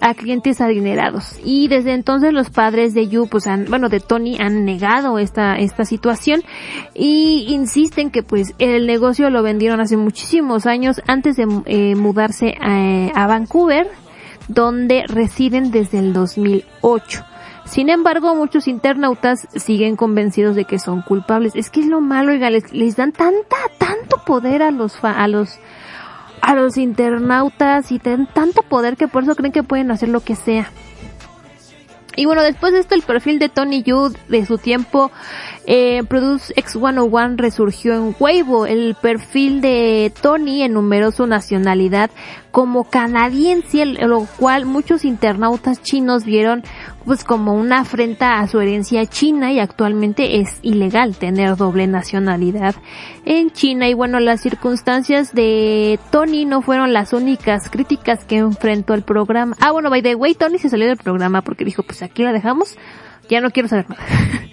a 0.00 0.14
clientes 0.14 0.60
adinerados. 0.60 1.38
Y 1.44 1.68
desde 1.68 1.94
entonces 1.94 2.32
los 2.32 2.50
padres 2.50 2.94
de 2.94 3.08
Yu, 3.08 3.26
pues 3.26 3.46
han, 3.46 3.66
bueno, 3.66 3.88
de 3.88 4.00
Tony 4.00 4.36
han 4.38 4.64
negado 4.64 5.18
esta, 5.18 5.56
esta 5.56 5.84
situación 5.84 6.42
y 6.94 7.46
insisten 7.48 8.10
que 8.10 8.22
pues 8.22 8.54
el 8.58 8.86
negocio 8.86 9.30
lo 9.30 9.42
vendieron 9.42 9.80
hace 9.80 9.96
muchísimos 9.96 10.66
años 10.66 11.00
antes 11.06 11.36
de 11.36 11.46
eh, 11.66 11.94
mudarse 11.94 12.54
a, 12.60 13.06
a 13.14 13.26
Vancouver, 13.26 13.88
donde 14.48 15.04
residen 15.08 15.70
desde 15.70 15.98
el 15.98 16.12
2008. 16.12 17.24
Sin 17.64 17.88
embargo, 17.88 18.34
muchos 18.34 18.68
internautas 18.68 19.48
siguen 19.54 19.96
convencidos 19.96 20.54
de 20.54 20.66
que 20.66 20.78
son 20.78 21.00
culpables. 21.00 21.54
Es 21.56 21.70
que 21.70 21.80
es 21.80 21.86
lo 21.86 22.00
malo, 22.00 22.32
oiga, 22.32 22.50
les, 22.50 22.72
les 22.72 22.96
dan 22.96 23.12
tanta, 23.12 23.56
tanto 23.78 24.18
poder 24.26 24.62
a 24.62 24.70
los, 24.70 24.96
fa- 24.98 25.22
a 25.22 25.28
los, 25.28 25.58
a 26.42 26.54
los 26.54 26.76
internautas 26.76 27.90
y 27.90 27.98
tienen 27.98 28.26
tanto 28.26 28.62
poder 28.62 28.96
que 28.98 29.08
por 29.08 29.22
eso 29.22 29.34
creen 29.34 29.52
que 29.52 29.62
pueden 29.62 29.90
hacer 29.90 30.10
lo 30.10 30.20
que 30.20 30.36
sea. 30.36 30.70
Y 32.16 32.26
bueno, 32.26 32.42
después 32.42 32.72
de 32.72 32.78
esto 32.80 32.94
el 32.94 33.02
perfil 33.02 33.40
de 33.40 33.48
Tony 33.48 33.82
Yu 33.82 34.12
de 34.28 34.46
su 34.46 34.56
tiempo 34.56 35.10
eh, 35.66 36.02
Produce 36.06 36.54
X101 36.54 37.36
resurgió 37.38 37.94
en 37.94 38.14
Weibo. 38.20 38.66
El 38.66 38.94
perfil 38.94 39.60
de 39.60 40.12
Tony 40.22 40.62
enumeró 40.62 41.10
su 41.10 41.26
nacionalidad 41.26 42.10
como 42.54 42.84
canadiense, 42.84 43.84
lo 43.84 44.28
cual 44.38 44.64
muchos 44.64 45.04
internautas 45.04 45.82
chinos 45.82 46.24
vieron 46.24 46.62
pues 47.04 47.24
como 47.24 47.52
una 47.52 47.80
afrenta 47.80 48.38
a 48.38 48.46
su 48.46 48.60
herencia 48.60 49.04
china 49.06 49.50
y 49.50 49.58
actualmente 49.58 50.38
es 50.38 50.60
ilegal 50.62 51.16
tener 51.16 51.56
doble 51.56 51.88
nacionalidad 51.88 52.76
en 53.24 53.50
China. 53.50 53.88
Y 53.88 53.94
bueno, 53.94 54.20
las 54.20 54.40
circunstancias 54.40 55.34
de 55.34 55.98
Tony 56.12 56.44
no 56.44 56.62
fueron 56.62 56.92
las 56.92 57.12
únicas 57.12 57.68
críticas 57.68 58.24
que 58.24 58.36
enfrentó 58.36 58.94
el 58.94 59.02
programa. 59.02 59.56
Ah, 59.58 59.72
bueno, 59.72 59.90
by 59.90 60.02
the 60.02 60.14
way, 60.14 60.36
Tony 60.36 60.58
se 60.58 60.68
salió 60.68 60.86
del 60.86 60.96
programa 60.96 61.42
porque 61.42 61.64
dijo, 61.64 61.82
pues 61.82 62.02
aquí 62.02 62.22
la 62.22 62.32
dejamos, 62.32 62.78
ya 63.28 63.40
no 63.40 63.50
quiero 63.50 63.68
saber 63.68 63.90
nada. 63.90 64.04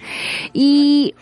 y 0.52 1.14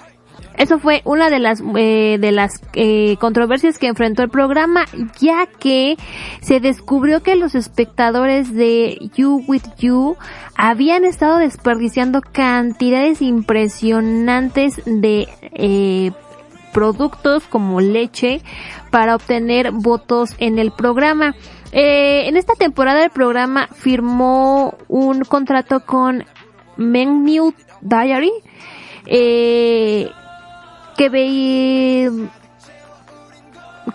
eso 0.60 0.78
fue 0.78 1.00
una 1.06 1.30
de 1.30 1.38
las 1.38 1.62
eh, 1.74 2.18
de 2.20 2.32
las 2.32 2.60
eh, 2.74 3.16
controversias 3.18 3.78
que 3.78 3.86
enfrentó 3.86 4.22
el 4.22 4.28
programa, 4.28 4.84
ya 5.18 5.46
que 5.46 5.96
se 6.42 6.60
descubrió 6.60 7.22
que 7.22 7.34
los 7.34 7.54
espectadores 7.54 8.54
de 8.54 8.98
You 9.16 9.42
with 9.48 9.62
You 9.78 10.18
habían 10.56 11.06
estado 11.06 11.38
desperdiciando 11.38 12.20
cantidades 12.20 13.22
impresionantes 13.22 14.82
de 14.84 15.28
eh, 15.54 16.12
productos 16.74 17.44
como 17.44 17.80
leche 17.80 18.42
para 18.90 19.16
obtener 19.16 19.70
votos 19.72 20.34
en 20.36 20.58
el 20.58 20.72
programa. 20.72 21.34
Eh, 21.72 22.28
en 22.28 22.36
esta 22.36 22.54
temporada 22.54 23.02
el 23.02 23.10
programa 23.10 23.66
firmó 23.72 24.74
un 24.88 25.24
contrato 25.24 25.80
con 25.86 26.24
Mengmu 26.76 27.54
Diary 27.80 28.32
eh, 29.06 30.10
que 31.00 31.08
veía 31.08 32.10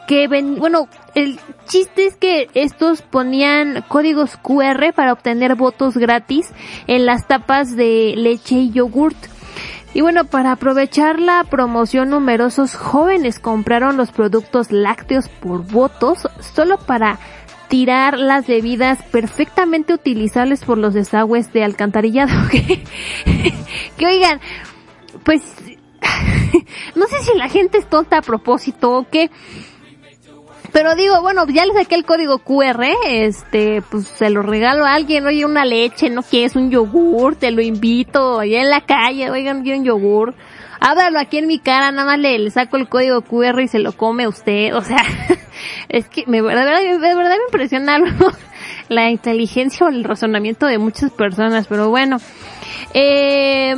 que 0.08 0.28
ven, 0.28 0.56
bueno, 0.56 0.88
el 1.14 1.40
chiste 1.68 2.08
es 2.08 2.16
que 2.16 2.50
estos 2.56 3.04
ponían 3.04 3.86
códigos 3.88 4.38
QR 4.38 4.92
para 4.96 5.14
obtener 5.14 5.54
votos 5.54 5.98
gratis 5.98 6.52
en 6.88 7.06
las 7.06 7.28
tapas 7.28 7.76
de 7.76 8.16
leche 8.18 8.56
y 8.56 8.72
yogurt. 8.72 9.16
Y 9.94 10.02
bueno, 10.02 10.26
para 10.26 10.54
aprovechar 10.54 11.20
la 11.20 11.44
promoción, 11.44 12.10
numerosos 12.10 12.74
jóvenes 12.74 13.40
compraron 13.40 13.98
los 13.98 14.12
productos 14.12 14.72
lácteos 14.72 15.30
por 15.30 15.64
votos 15.64 16.28
solo 16.56 16.80
para 16.80 17.20
tirar 17.68 18.18
las 18.18 18.48
bebidas 18.48 19.04
perfectamente 19.12 19.94
utilizables 19.94 20.66
por 20.66 20.80
los 20.80 20.96
desagües 20.96 21.54
de 21.54 21.64
alcantarillado. 21.64 22.34
que, 22.50 24.06
oigan, 24.08 24.40
pues 25.24 25.44
no 26.96 27.08
sé 27.08 27.22
si 27.24 27.38
la 27.38 27.50
gente 27.50 27.78
es 27.78 27.90
tonta 27.90 28.18
a 28.18 28.22
propósito 28.22 28.92
o 28.92 29.08
qué. 29.10 29.30
Pero 30.76 30.94
digo, 30.96 31.22
bueno, 31.22 31.48
ya 31.48 31.66
le 31.66 31.74
saqué 31.74 31.96
el 31.96 32.04
código 32.04 32.40
QR, 32.40 32.84
este, 33.08 33.82
pues 33.82 34.08
se 34.08 34.30
lo 34.30 34.42
regalo 34.42 34.86
a 34.86 34.94
alguien, 34.94 35.26
oye, 35.26 35.46
una 35.46 35.64
leche, 35.64 36.10
no 36.10 36.22
quieres 36.22 36.58
un 36.58 36.70
yogur, 36.70 37.38
te 37.38 37.52
lo 37.52 37.62
invito, 37.62 38.42
allá 38.42 38.62
en 38.62 38.70
la 38.70 38.82
calle, 38.82 39.32
oigan, 39.32 39.64
quiero 39.64 39.80
un 39.80 39.86
yogur. 39.86 40.36
Háblalo 40.82 41.20
aquí 41.20 41.38
en 41.38 41.48
mi 41.48 41.60
cara, 41.60 41.92
nada 41.92 42.06
más 42.06 42.20
le, 42.20 42.38
le 42.38 42.52
saco 42.52 42.76
el 42.76 42.90
código 42.90 43.22
QR 43.22 43.62
y 43.62 43.70
se 43.70 43.80
lo 43.80 43.94
come 43.94 44.28
usted, 44.28 44.76
o 44.76 44.82
sea, 44.82 44.98
es 45.88 46.10
que 46.10 46.26
me, 46.28 46.42
de 46.42 46.44
verdad, 46.44 46.82
de 46.82 47.16
verdad 47.16 47.38
me 47.38 47.46
impresiona 47.48 47.98
la 48.90 49.10
inteligencia 49.10 49.86
o 49.86 49.90
el 49.90 50.04
razonamiento 50.04 50.66
de 50.66 50.78
muchas 50.78 51.10
personas, 51.12 51.68
pero 51.68 51.90
bueno, 51.90 52.18
eh, 52.94 53.76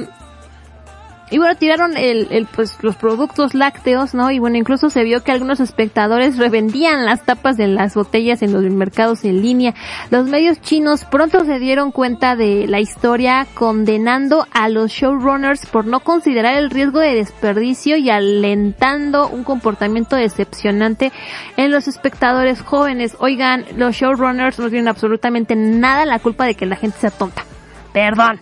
y 1.30 1.38
bueno, 1.40 1.56
tiraron 1.56 1.98
el, 1.98 2.28
el, 2.32 2.46
pues, 2.46 2.78
los 2.82 2.96
productos 2.96 3.54
lácteos, 3.54 4.14
¿no? 4.14 4.32
Y 4.32 4.40
bueno, 4.40 4.58
incluso 4.58 4.90
se 4.90 5.04
vio 5.04 5.24
que 5.24 5.34
algunos 5.34 5.60
espectadores 5.60 6.38
revendían 6.38 7.06
las 7.06 7.24
tapas 7.24 7.58
de 7.58 7.68
las 7.68 7.96
botellas 7.96 8.42
en 8.42 8.54
los 8.54 8.64
mercados 8.64 9.26
en 9.26 9.42
línea. 9.42 9.74
Los 10.10 10.28
medios 10.28 10.62
chinos 10.62 11.04
pronto 11.04 11.44
se 11.44 11.60
dieron 11.60 11.92
cuenta 11.92 12.38
de 12.38 12.66
la 12.68 12.80
historia 12.80 13.46
condenando 13.56 14.48
a 14.54 14.70
los 14.70 14.92
showrunners 14.92 15.66
por 15.66 15.86
no 15.86 16.00
considerar 16.00 16.56
el 16.56 16.70
riesgo 16.70 17.00
de 17.00 17.16
desperdicio 17.16 17.98
y 17.98 18.10
alentando 18.10 19.28
un 19.28 19.44
comportamiento 19.44 20.16
decepcionante 20.16 21.12
en 21.58 21.72
los 21.72 21.90
espectadores 21.90 22.62
jóvenes. 22.62 23.18
Oigan, 23.20 23.66
los 23.76 23.96
showrunners 23.96 24.60
no 24.60 24.70
tienen 24.70 24.88
absolutamente 24.88 25.58
nada 25.58 26.06
la 26.06 26.20
culpa 26.20 26.46
de 26.46 26.56
que 26.56 26.66
la 26.66 26.78
gente 26.78 26.98
sea 27.00 27.12
tonta. 27.12 27.44
Perdón. 27.92 28.40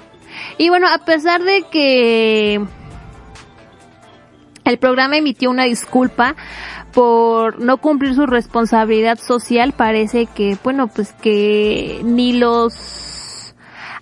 Y 0.58 0.70
bueno, 0.70 0.88
a 0.88 1.00
pesar 1.00 1.44
de 1.44 1.64
que 1.72 2.62
el 4.66 4.78
programa 4.78 5.18
emitió 5.18 5.50
una 5.50 5.64
disculpa 5.64 6.36
por 6.92 7.60
no 7.60 7.78
cumplir 7.78 8.16
su 8.16 8.26
responsabilidad 8.26 9.20
social, 9.20 9.74
parece 9.74 10.28
que, 10.28 10.58
bueno, 10.64 10.88
pues 10.88 11.12
que 11.14 12.00
ni 12.04 12.34
los 12.34 13.54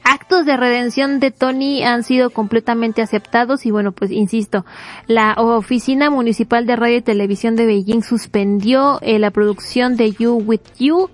actos 0.03 0.45
de 0.45 0.57
redención 0.57 1.19
de 1.19 1.31
Tony 1.31 1.83
han 1.83 2.03
sido 2.03 2.29
completamente 2.29 3.01
aceptados 3.01 3.65
y 3.65 3.71
bueno, 3.71 3.93
pues 3.93 4.11
insisto, 4.11 4.65
la 5.07 5.33
Oficina 5.37 6.09
Municipal 6.09 6.65
de 6.65 6.75
Radio 6.75 6.97
y 6.97 7.01
Televisión 7.01 7.55
de 7.55 7.65
Beijing 7.65 8.03
suspendió 8.03 8.99
eh, 9.01 9.17
la 9.17 9.31
producción 9.31 9.95
de 9.95 10.11
You 10.11 10.35
With 10.35 10.61
You 10.77 11.09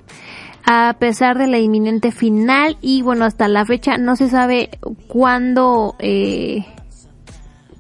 a 0.72 0.94
pesar 1.00 1.40
de 1.40 1.48
la 1.48 1.58
inminente 1.58 2.12
final 2.12 2.78
y 2.80 3.02
bueno, 3.02 3.26
hasta 3.26 3.48
la 3.48 3.66
fecha 3.66 3.98
no 3.98 4.16
se 4.16 4.30
sabe 4.30 4.70
cuándo, 5.08 5.96
eh, 5.98 6.64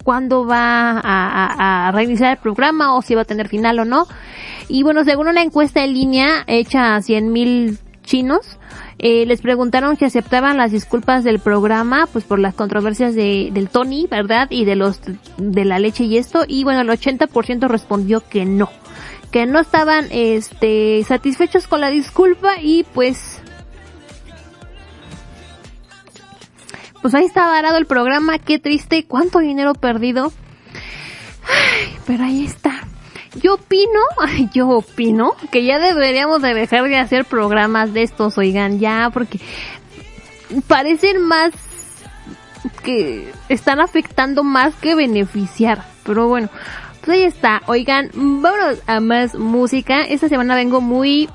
cuándo 0.03 0.47
va 0.47 0.93
a, 0.93 0.99
a, 1.03 1.87
a, 1.87 1.91
reiniciar 1.91 2.31
el 2.31 2.37
programa 2.37 2.95
o 2.95 3.03
si 3.03 3.13
va 3.13 3.21
a 3.21 3.25
tener 3.25 3.47
final 3.47 3.77
o 3.77 3.85
no. 3.85 4.07
Y 4.69 4.81
bueno, 4.81 5.03
según 5.03 5.27
una 5.27 5.43
encuesta 5.43 5.83
en 5.83 5.93
línea 5.93 6.43
hecha 6.47 6.95
a 6.95 7.01
100 7.03 7.31
mil 7.31 7.77
chinos, 8.01 8.57
eh, 8.97 9.27
les 9.27 9.41
preguntaron 9.41 9.95
si 9.95 10.05
aceptaban 10.05 10.57
las 10.57 10.71
disculpas 10.71 11.23
del 11.23 11.37
programa, 11.37 12.07
pues 12.11 12.25
por 12.25 12.39
las 12.39 12.55
controversias 12.55 13.13
de, 13.13 13.51
del 13.53 13.69
Tony, 13.69 14.07
¿verdad? 14.09 14.47
Y 14.49 14.65
de 14.65 14.75
los, 14.75 14.99
de 15.37 15.63
la 15.63 15.77
leche 15.77 16.05
y 16.05 16.17
esto, 16.17 16.43
y 16.47 16.63
bueno, 16.63 16.81
el 16.81 16.89
80% 16.89 17.67
respondió 17.67 18.23
que 18.27 18.45
no 18.45 18.67
que 19.31 19.45
no 19.45 19.59
estaban 19.59 20.07
este 20.11 21.03
satisfechos 21.07 21.67
con 21.67 21.81
la 21.81 21.89
disculpa 21.89 22.59
y 22.61 22.83
pues 22.93 23.41
pues 27.01 27.13
ahí 27.15 27.25
está 27.25 27.45
varado 27.47 27.77
el 27.77 27.85
programa, 27.85 28.39
qué 28.39 28.59
triste, 28.59 29.05
cuánto 29.05 29.39
dinero 29.39 29.73
perdido. 29.73 30.33
Pero 32.05 32.23
ahí 32.23 32.45
está. 32.45 32.81
Yo 33.41 33.55
opino, 33.55 33.99
yo 34.53 34.69
opino 34.69 35.35
que 35.51 35.63
ya 35.63 35.79
deberíamos 35.79 36.41
de 36.41 36.53
dejar 36.53 36.83
de 36.83 36.97
hacer 36.97 37.25
programas 37.25 37.93
de 37.93 38.03
estos, 38.03 38.37
oigan, 38.37 38.79
ya, 38.79 39.11
porque 39.13 39.39
parecen 40.67 41.21
más 41.21 41.51
que 42.83 43.31
están 43.47 43.79
afectando 43.79 44.43
más 44.43 44.75
que 44.75 44.95
beneficiar. 44.95 45.85
Pero 46.03 46.27
bueno, 46.27 46.49
pues 47.03 47.17
ahí 47.17 47.23
está. 47.23 47.61
Oigan, 47.67 48.09
vámonos 48.13 48.81
a 48.87 48.99
más 48.99 49.35
música. 49.35 50.01
Esta 50.03 50.29
semana 50.29 50.55
vengo 50.55 50.81
muy, 50.81 51.29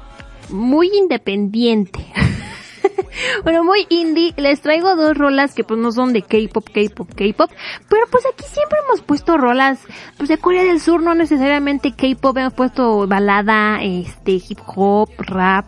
muy 0.49 0.91
independiente. 0.95 2.01
bueno, 3.45 3.65
muy 3.65 3.87
indie. 3.89 4.35
Les 4.37 4.61
traigo 4.61 4.97
dos 4.97 5.17
rolas 5.17 5.55
que 5.55 5.65
pues 5.65 5.81
no 5.81 5.93
son 5.93 6.13
de 6.13 6.23
K-pop, 6.23 6.69
K-pop, 6.73 7.09
K-pop. 7.15 7.51
Pero 7.89 8.07
pues 8.11 8.25
aquí 8.27 8.45
siempre 8.45 8.79
hemos 8.87 9.03
puesto 9.03 9.37
rolas, 9.37 9.81
pues 10.17 10.29
de 10.29 10.39
Corea 10.39 10.65
del 10.65 10.81
Sur, 10.81 11.03
no 11.03 11.15
necesariamente 11.15 11.93
K-pop. 11.93 12.37
Hemos 12.37 12.55
puesto 12.55 13.07
balada, 13.07 13.83
este, 13.83 14.33
hip 14.33 14.61
hop, 14.67 15.11
rap 15.19 15.67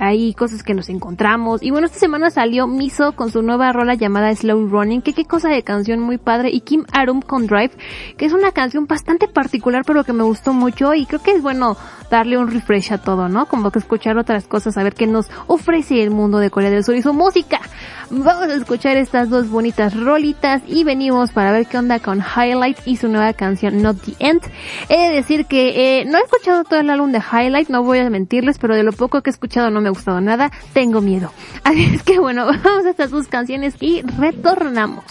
hay 0.00 0.32
cosas 0.32 0.62
que 0.62 0.74
nos 0.74 0.88
encontramos. 0.88 1.62
Y 1.62 1.70
bueno, 1.70 1.86
esta 1.86 1.98
semana 1.98 2.30
salió 2.30 2.66
Miso 2.66 3.12
con 3.12 3.30
su 3.30 3.42
nueva 3.42 3.70
rola 3.72 3.94
llamada 3.94 4.34
Slow 4.34 4.66
Running, 4.66 5.02
que 5.02 5.12
qué 5.12 5.26
cosa 5.26 5.50
de 5.50 5.62
canción 5.62 6.00
muy 6.00 6.16
padre, 6.16 6.50
y 6.50 6.62
Kim 6.62 6.84
Arum 6.92 7.20
con 7.20 7.46
Drive, 7.46 7.72
que 8.16 8.24
es 8.24 8.32
una 8.32 8.52
canción 8.52 8.86
bastante 8.86 9.28
particular, 9.28 9.84
pero 9.86 10.02
que 10.02 10.14
me 10.14 10.24
gustó 10.24 10.54
mucho, 10.54 10.94
y 10.94 11.04
creo 11.04 11.22
que 11.22 11.32
es 11.32 11.42
bueno 11.42 11.76
darle 12.10 12.38
un 12.38 12.50
refresh 12.50 12.94
a 12.94 12.98
todo, 12.98 13.28
¿no? 13.28 13.46
Como 13.46 13.70
que 13.70 13.78
escuchar 13.78 14.16
otras 14.16 14.48
cosas, 14.48 14.78
a 14.78 14.82
ver 14.82 14.94
qué 14.94 15.06
nos 15.06 15.30
ofrece 15.46 16.02
el 16.02 16.10
mundo 16.10 16.38
de 16.38 16.50
Corea 16.50 16.70
del 16.70 16.82
Sur 16.82 16.96
y 16.96 17.02
su 17.02 17.12
música. 17.12 17.60
Vamos 18.10 18.48
a 18.48 18.54
escuchar 18.54 18.96
estas 18.96 19.30
dos 19.30 19.48
bonitas 19.48 19.94
rolitas 19.94 20.62
y 20.66 20.82
venimos 20.82 21.30
para 21.30 21.52
ver 21.52 21.66
qué 21.66 21.78
onda 21.78 22.00
con 22.00 22.20
Highlight 22.20 22.78
y 22.84 22.96
su 22.96 23.08
nueva 23.08 23.32
canción 23.34 23.82
Not 23.82 23.98
the 24.00 24.14
End. 24.18 24.42
He 24.88 24.96
de 24.96 25.14
decir 25.14 25.46
que 25.46 26.00
eh, 26.00 26.04
no 26.06 26.18
he 26.18 26.22
escuchado 26.22 26.64
todo 26.64 26.80
el 26.80 26.90
álbum 26.90 27.12
de 27.12 27.20
Highlight, 27.20 27.68
no 27.68 27.84
voy 27.84 27.98
a 27.98 28.10
mentirles, 28.10 28.58
pero 28.58 28.74
de 28.74 28.82
lo 28.82 28.92
poco 28.92 29.22
que 29.22 29.30
he 29.30 29.32
escuchado 29.32 29.70
no 29.70 29.80
me 29.80 29.89
ha 29.90 29.92
gustado 29.92 30.20
nada, 30.20 30.50
tengo 30.72 31.00
miedo. 31.00 31.32
Así 31.64 31.84
es 31.94 32.02
que 32.02 32.18
bueno, 32.18 32.46
vamos 32.64 32.86
a 32.86 32.90
estas 32.90 33.10
dos 33.10 33.28
canciones 33.28 33.74
y 33.80 34.02
retornamos. 34.02 35.04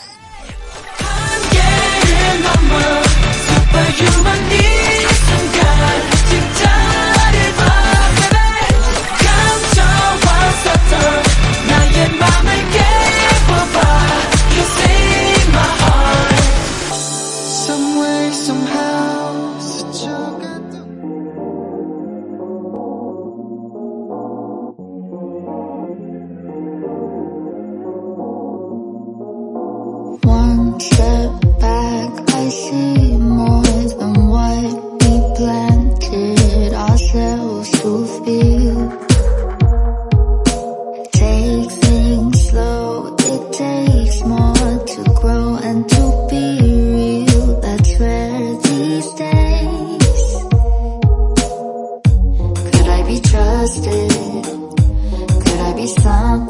One 30.29 30.79
step 30.79 31.31
back, 31.59 32.11
I 32.29 32.49
see 32.49 33.17
more 33.17 33.63
than 33.99 34.13
what 34.35 34.73
we 35.01 35.13
planted 35.37 36.73
ourselves 36.73 37.69
to 37.81 37.91
feel. 38.23 38.79
Take 41.11 41.71
things 41.71 42.49
slow, 42.49 43.15
it 43.17 43.53
takes 43.53 44.21
more 44.23 44.73
to 44.93 45.01
grow 45.19 45.55
and 45.67 45.89
to 45.89 46.03
be 46.29 46.45
real. 46.95 47.59
That's 47.61 47.99
rare 47.99 48.55
these 48.67 49.09
days. 49.13 50.25
Could 52.69 52.87
I 52.97 53.01
be 53.11 53.19
trusted? 53.31 54.11
Could 55.43 55.59
I 55.69 55.73
be 55.75 55.87
something? 55.87 56.48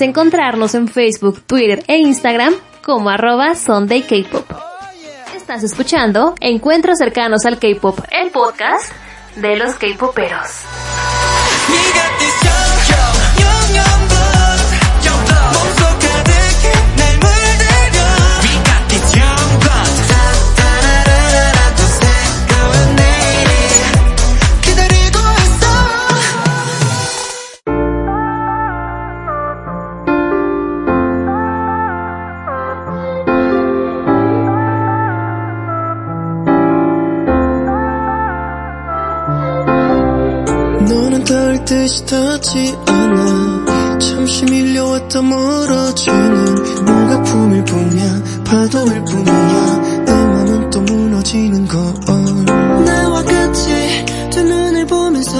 Encontrarnos 0.00 0.74
en 0.74 0.88
Facebook, 0.88 1.42
Twitter 1.42 1.84
e 1.86 1.98
Instagram 1.98 2.54
como 2.84 3.10
arroba 3.10 3.54
Sunday 3.54 4.02
K-Pop. 4.02 4.50
Estás 5.34 5.62
escuchando 5.64 6.34
Encuentros 6.40 6.98
cercanos 6.98 7.44
al 7.44 7.58
K-Pop, 7.58 7.98
el 8.10 8.30
podcast 8.30 8.92
de 9.36 9.56
los 9.56 9.74
K-Poperos. 9.74 10.99
듯이 41.70 42.04
닿지 42.04 42.76
않아. 42.84 43.98
잠시 44.00 44.44
밀려왔다 44.44 45.22
멀어지는 45.22 46.84
뭐가 46.84 47.22
품일 47.22 47.64
뿐이야. 47.64 48.22
파도일 48.44 49.04
뿐이야. 49.04 50.04
내 50.04 50.12
맘은 50.12 50.70
또 50.70 50.80
무너지는 50.80 51.68
걸 51.68 51.94
나와 52.84 53.22
같이 53.22 54.04
두 54.32 54.42
눈을 54.42 54.84
보면서 54.88 55.30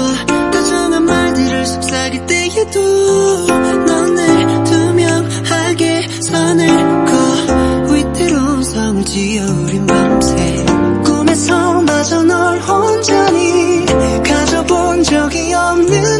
다정한 0.53 1.03
말들을 1.03 1.65
속삭일 1.65 2.25
때에도 2.25 3.47
넌내 3.85 4.63
투명하게 4.63 6.07
선을 6.21 7.05
거. 7.07 7.93
위태로운 7.93 8.63
성을 8.63 9.03
지어 9.03 9.43
우린 9.65 9.85
밤새. 9.85 10.65
꿈에서 11.03 11.81
마저 11.81 12.23
널 12.23 12.57
혼자니 12.61 13.85
가져본 14.23 15.03
적이 15.03 15.53
없는 15.53 16.10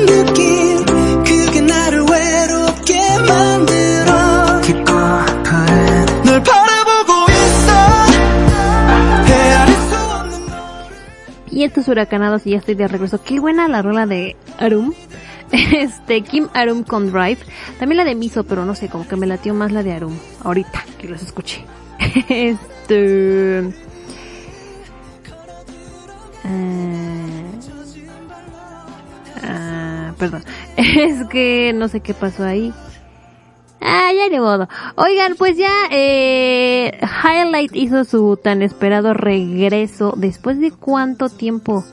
Vientos 11.62 11.88
huracanados 11.90 12.48
y 12.48 12.52
ya 12.52 12.58
estoy 12.58 12.74
de 12.74 12.88
regreso. 12.88 13.22
Qué 13.24 13.40
buena 13.40 13.68
la 13.68 13.84
rola 13.84 14.08
de 14.08 14.36
Arum. 14.58 14.96
Este, 15.52 16.24
Kim 16.24 16.48
Arum 16.56 16.82
con 16.82 17.12
Drive. 17.12 17.38
También 17.78 17.98
la 17.98 18.04
de 18.04 18.16
Miso, 18.16 18.44
pero 18.46 18.66
no 18.66 18.74
sé, 18.74 18.90
como 18.90 19.08
que 19.08 19.16
me 19.16 19.28
latió 19.28 19.54
más 19.54 19.72
la 19.72 19.84
de 19.84 19.94
Arum. 19.94 20.18
Ahorita 20.44 20.84
que 20.98 21.08
los 21.08 21.22
escuché. 21.22 21.64
Este. 22.30 23.72
ah, 26.46 27.52
ah, 29.44 30.14
perdón. 30.18 30.44
Es 30.78 31.28
que 31.28 31.74
no 31.76 31.90
sé 31.90 32.00
qué 32.00 32.16
pasó 32.16 32.44
ahí. 32.44 32.74
Ah, 33.82 34.12
ya 34.16 34.30
ni 34.30 34.40
modo. 34.40 34.68
Oigan, 34.96 35.36
pues 35.38 35.58
ya 35.58 35.72
eh, 35.90 37.00
Highlight 37.24 37.76
hizo 37.76 38.04
su 38.04 38.38
tan 38.42 38.62
esperado 38.62 39.14
regreso. 39.14 40.14
¿Después 40.16 40.60
de 40.60 40.72
cuánto 40.72 41.30
tiempo? 41.30 41.84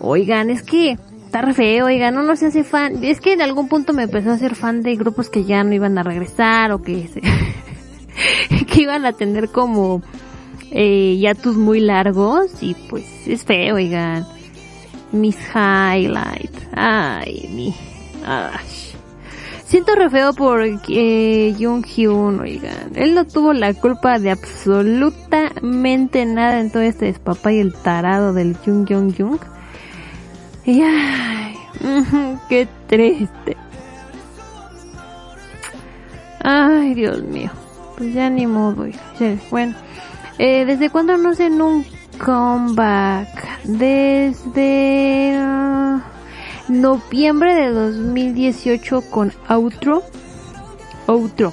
Oigan, 0.00 0.50
es 0.50 0.62
que 0.62 0.98
está 1.24 1.52
feo, 1.54 1.86
oigan, 1.86 2.14
no, 2.14 2.22
no 2.22 2.34
se 2.36 2.46
hace 2.46 2.64
fan. 2.64 3.04
Es 3.04 3.20
que 3.20 3.34
en 3.34 3.42
algún 3.42 3.68
punto 3.68 3.92
me 3.92 4.02
empezó 4.04 4.30
a 4.32 4.38
ser 4.38 4.54
fan 4.56 4.82
de 4.82 4.96
grupos 4.96 5.30
que 5.30 5.44
ya 5.44 5.62
no 5.64 5.72
iban 5.74 5.96
a 5.96 6.02
regresar 6.02 6.72
o 6.72 6.82
que 6.82 7.06
se- 7.08 7.22
que 8.66 8.82
iban 8.82 9.06
a 9.06 9.12
tener 9.12 9.48
como 9.50 10.02
eh, 10.72 11.16
yatus 11.20 11.56
muy 11.56 11.78
largos 11.80 12.62
y 12.62 12.74
pues 12.74 13.04
es 13.26 13.44
feo, 13.44 13.76
oigan. 13.76 14.26
Mis 15.12 15.36
Highlight. 15.54 16.52
Ay, 16.74 17.48
mi. 17.54 17.74
Siento 19.66 19.96
re 19.96 20.08
feo 20.10 20.32
por 20.32 20.62
eh, 20.62 21.56
Jung 21.58 21.84
Hyun, 21.84 22.38
oigan. 22.38 22.92
Él 22.94 23.14
no 23.16 23.26
tuvo 23.26 23.52
la 23.52 23.74
culpa 23.74 24.20
de 24.20 24.30
absolutamente 24.30 26.24
nada 26.24 26.60
en 26.60 26.70
todo 26.70 26.82
este 26.82 27.06
despapá 27.06 27.52
y 27.52 27.58
el 27.58 27.74
tarado 27.74 28.32
del 28.32 28.56
Jung 28.56 28.86
Jung 28.88 29.12
Jung. 29.16 29.40
Y 30.64 30.82
ay, 30.82 31.56
qué 32.48 32.68
triste. 32.86 33.56
Ay, 36.44 36.94
Dios 36.94 37.22
mío. 37.24 37.50
Pues 37.98 38.14
ya 38.14 38.30
ni 38.30 38.46
modo. 38.46 38.86
Ya, 38.86 39.36
Bueno, 39.50 39.74
eh, 40.38 40.64
¿desde 40.64 40.90
cuándo 40.90 41.16
no 41.16 41.30
hacen 41.30 41.60
un 41.60 41.84
comeback? 42.24 43.64
Desde 43.64 45.34
ah, 45.36 46.02
noviembre 46.68 47.54
de 47.54 47.70
2018 47.70 49.02
con 49.10 49.32
Outro. 49.48 50.02
Outro. 51.06 51.52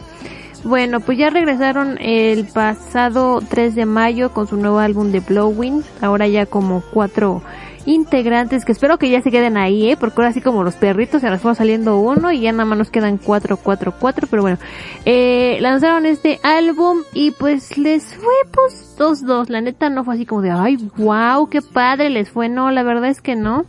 Bueno, 0.63 1.01
pues 1.01 1.17
ya 1.17 1.29
regresaron 1.29 1.97
el 1.99 2.45
pasado 2.45 3.41
3 3.41 3.75
de 3.75 3.85
mayo 3.85 4.31
con 4.31 4.47
su 4.47 4.55
nuevo 4.55 4.79
álbum 4.79 5.11
de 5.11 5.19
Blowing. 5.19 5.83
Ahora 6.01 6.27
ya 6.27 6.45
como 6.45 6.81
cuatro 6.93 7.41
integrantes 7.85 8.63
que 8.63 8.71
espero 8.71 8.97
que 8.97 9.09
ya 9.09 9.21
se 9.21 9.29
queden 9.29 9.57
ahí, 9.57 9.91
¿eh? 9.91 9.97
Porque 9.97 10.21
ahora 10.21 10.29
así 10.29 10.39
como 10.39 10.63
los 10.63 10.75
perritos 10.75 11.21
se 11.21 11.29
nos 11.29 11.41
fue 11.41 11.53
saliendo 11.55 11.99
uno 11.99 12.31
y 12.31 12.39
ya 12.39 12.53
nada 12.53 12.65
más 12.65 12.77
nos 12.77 12.89
quedan 12.89 13.17
cuatro, 13.17 13.57
cuatro, 13.57 13.93
cuatro. 13.99 14.27
Pero 14.29 14.41
bueno, 14.41 14.57
eh, 15.03 15.57
lanzaron 15.59 16.05
este 16.05 16.39
álbum 16.43 16.99
y 17.13 17.31
pues 17.31 17.77
les 17.77 18.15
fue 18.15 18.33
pues 18.51 18.95
dos, 18.97 19.25
dos. 19.25 19.49
La 19.49 19.59
neta 19.59 19.89
no 19.89 20.05
fue 20.05 20.15
así 20.15 20.25
como 20.25 20.41
de, 20.41 20.51
ay, 20.51 20.77
wow, 20.95 21.49
qué 21.49 21.61
padre 21.61 22.09
les 22.09 22.29
fue. 22.29 22.47
No, 22.47 22.71
la 22.71 22.83
verdad 22.83 23.09
es 23.09 23.21
que 23.21 23.35
no. 23.35 23.65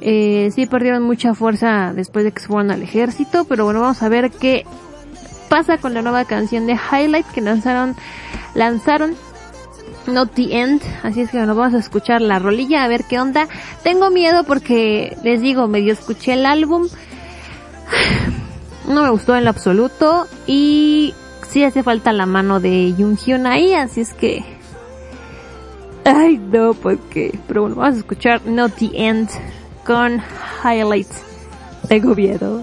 Eh, 0.00 0.50
sí 0.54 0.66
perdieron 0.66 1.02
mucha 1.02 1.34
fuerza 1.34 1.92
después 1.94 2.24
de 2.24 2.32
que 2.32 2.40
se 2.40 2.48
fueron 2.48 2.70
al 2.70 2.82
ejército, 2.82 3.44
pero 3.44 3.64
bueno, 3.64 3.80
vamos 3.80 4.02
a 4.02 4.08
ver 4.08 4.30
qué 4.30 4.66
pasa 5.48 5.78
con 5.78 5.94
la 5.94 6.02
nueva 6.02 6.24
canción 6.24 6.66
de 6.66 6.74
Highlight 6.74 7.26
que 7.26 7.40
lanzaron, 7.40 7.94
lanzaron 8.54 9.14
Not 10.06 10.32
the 10.34 10.58
End, 10.60 10.82
así 11.02 11.22
es 11.22 11.30
que 11.30 11.38
nos 11.38 11.56
vamos 11.56 11.74
a 11.74 11.78
escuchar 11.78 12.20
la 12.20 12.38
rolilla 12.38 12.84
a 12.84 12.88
ver 12.88 13.04
qué 13.04 13.20
onda. 13.20 13.48
Tengo 13.82 14.10
miedo 14.10 14.44
porque 14.44 15.16
les 15.22 15.40
digo, 15.40 15.68
medio 15.68 15.92
escuché 15.92 16.34
el 16.34 16.44
álbum, 16.44 16.88
no 18.88 19.02
me 19.02 19.10
gustó 19.10 19.36
en 19.36 19.44
lo 19.44 19.50
absoluto 19.50 20.26
y 20.46 21.14
sí 21.48 21.64
hace 21.64 21.82
falta 21.82 22.12
la 22.12 22.26
mano 22.26 22.60
de 22.60 22.94
Jung 22.98 23.16
Hyun 23.16 23.46
ahí, 23.46 23.74
así 23.74 24.00
es 24.00 24.12
que 24.12 24.44
Ay, 26.04 26.38
no, 26.38 26.74
porque. 26.74 27.38
Pero 27.48 27.62
bueno, 27.62 27.76
vamos 27.76 27.94
a 27.94 27.98
escuchar 27.98 28.44
Not 28.46 28.74
the 28.74 28.90
End 28.92 29.30
con 29.84 30.22
Highlights. 30.64 31.22
Tengo 31.88 32.14
miedo. 32.14 32.62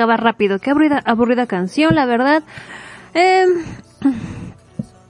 Acabar 0.00 0.22
rápido, 0.24 0.58
qué 0.60 0.70
aburrida, 0.70 1.02
aburrida 1.04 1.46
canción, 1.46 1.94
la 1.94 2.06
verdad. 2.06 2.42
Eh, 3.12 3.44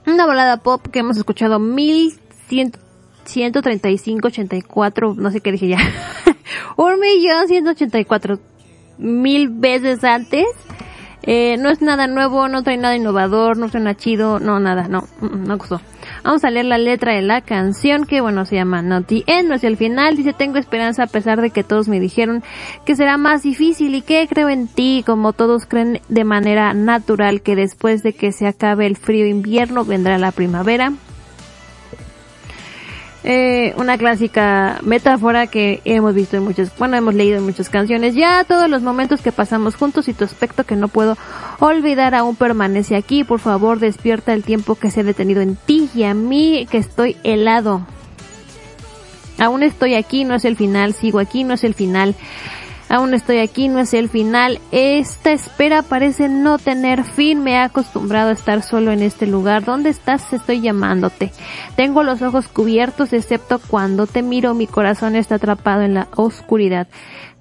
una 0.05 0.25
balada 0.25 0.57
pop 0.57 0.85
que 0.91 0.99
hemos 0.99 1.15
escuchado 1.15 1.59
mil 1.59 2.19
cien- 2.49 2.75
135, 3.23 4.27
84, 4.27 5.13
no 5.15 5.31
sé 5.31 5.39
qué 5.39 5.53
dije 5.53 5.69
ya. 5.69 5.77
Un 6.75 6.99
millón 6.99 7.47
184 7.47 8.39
mil 8.97 9.47
veces 9.47 10.03
antes. 10.03 10.45
Eh, 11.23 11.55
no 11.57 11.69
es 11.69 11.81
nada 11.81 12.07
nuevo, 12.07 12.49
no 12.49 12.61
trae 12.63 12.75
nada 12.75 12.93
innovador, 12.95 13.55
no 13.55 13.69
suena 13.69 13.95
chido, 13.95 14.39
no 14.39 14.59
nada, 14.59 14.89
no, 14.89 15.07
mm, 15.21 15.25
mm, 15.25 15.47
no 15.47 15.57
gustó. 15.57 15.79
Vamos 16.23 16.43
a 16.43 16.51
leer 16.51 16.65
la 16.65 16.77
letra 16.77 17.13
de 17.13 17.23
la 17.23 17.41
canción 17.41 18.05
que 18.05 18.21
bueno 18.21 18.45
se 18.45 18.55
llama 18.55 18.83
the 19.01 19.23
End, 19.25 19.51
es 19.51 19.63
el 19.63 19.75
final, 19.75 20.15
dice 20.15 20.33
tengo 20.33 20.59
esperanza 20.59 21.03
a 21.03 21.07
pesar 21.07 21.41
de 21.41 21.49
que 21.49 21.63
todos 21.63 21.87
me 21.87 21.99
dijeron 21.99 22.43
que 22.85 22.95
será 22.95 23.17
más 23.17 23.41
difícil 23.41 23.95
y 23.95 24.03
que 24.03 24.27
creo 24.27 24.47
en 24.49 24.67
ti 24.67 25.03
como 25.05 25.33
todos 25.33 25.65
creen 25.65 25.99
de 26.09 26.23
manera 26.23 26.73
natural 26.75 27.41
que 27.41 27.55
después 27.55 28.03
de 28.03 28.13
que 28.13 28.31
se 28.31 28.45
acabe 28.45 28.85
el 28.85 28.97
frío 28.97 29.25
invierno 29.25 29.83
vendrá 29.83 30.19
la 30.19 30.31
primavera. 30.31 30.93
Eh, 33.23 33.75
una 33.77 33.99
clásica 33.99 34.79
metáfora 34.81 35.45
que 35.45 35.81
hemos 35.85 36.15
visto 36.15 36.37
en 36.37 36.43
muchas, 36.43 36.75
bueno, 36.77 36.97
hemos 36.97 37.13
leído 37.13 37.37
en 37.37 37.43
muchas 37.43 37.69
canciones. 37.69 38.15
Ya 38.15 38.43
todos 38.43 38.69
los 38.69 38.81
momentos 38.81 39.21
que 39.21 39.31
pasamos 39.31 39.75
juntos 39.75 40.07
y 40.07 40.13
tu 40.13 40.23
aspecto 40.23 40.63
que 40.63 40.75
no 40.75 40.87
puedo 40.87 41.17
olvidar 41.59 42.15
aún 42.15 42.35
permanece 42.35 42.95
aquí. 42.95 43.23
Por 43.23 43.39
favor, 43.39 43.79
despierta 43.79 44.33
el 44.33 44.43
tiempo 44.43 44.75
que 44.75 44.89
se 44.89 45.01
ha 45.01 45.03
detenido 45.03 45.41
en 45.41 45.55
ti 45.55 45.89
y 45.93 46.03
a 46.03 46.13
mí 46.13 46.67
que 46.69 46.77
estoy 46.77 47.15
helado. 47.23 47.85
Aún 49.37 49.63
estoy 49.63 49.95
aquí, 49.95 50.23
no 50.23 50.35
es 50.35 50.45
el 50.45 50.55
final. 50.55 50.93
Sigo 50.93 51.19
aquí, 51.19 51.43
no 51.43 51.53
es 51.53 51.63
el 51.63 51.73
final. 51.73 52.15
Aún 52.91 53.13
estoy 53.13 53.37
aquí, 53.37 53.69
no 53.69 53.79
es 53.79 53.93
el 53.93 54.09
final. 54.09 54.59
Esta 54.73 55.31
espera 55.31 55.81
parece 55.81 56.27
no 56.27 56.57
tener 56.57 57.05
fin. 57.05 57.41
Me 57.41 57.53
he 57.53 57.57
acostumbrado 57.57 58.31
a 58.31 58.33
estar 58.33 58.63
solo 58.63 58.91
en 58.91 59.01
este 59.01 59.27
lugar. 59.27 59.63
¿Dónde 59.63 59.89
estás? 59.89 60.33
Estoy 60.33 60.59
llamándote. 60.59 61.31
Tengo 61.77 62.03
los 62.03 62.21
ojos 62.21 62.49
cubiertos, 62.49 63.13
excepto 63.13 63.61
cuando 63.65 64.07
te 64.07 64.21
miro. 64.21 64.53
Mi 64.55 64.67
corazón 64.67 65.15
está 65.15 65.35
atrapado 65.35 65.83
en 65.83 65.93
la 65.93 66.09
oscuridad. 66.17 66.89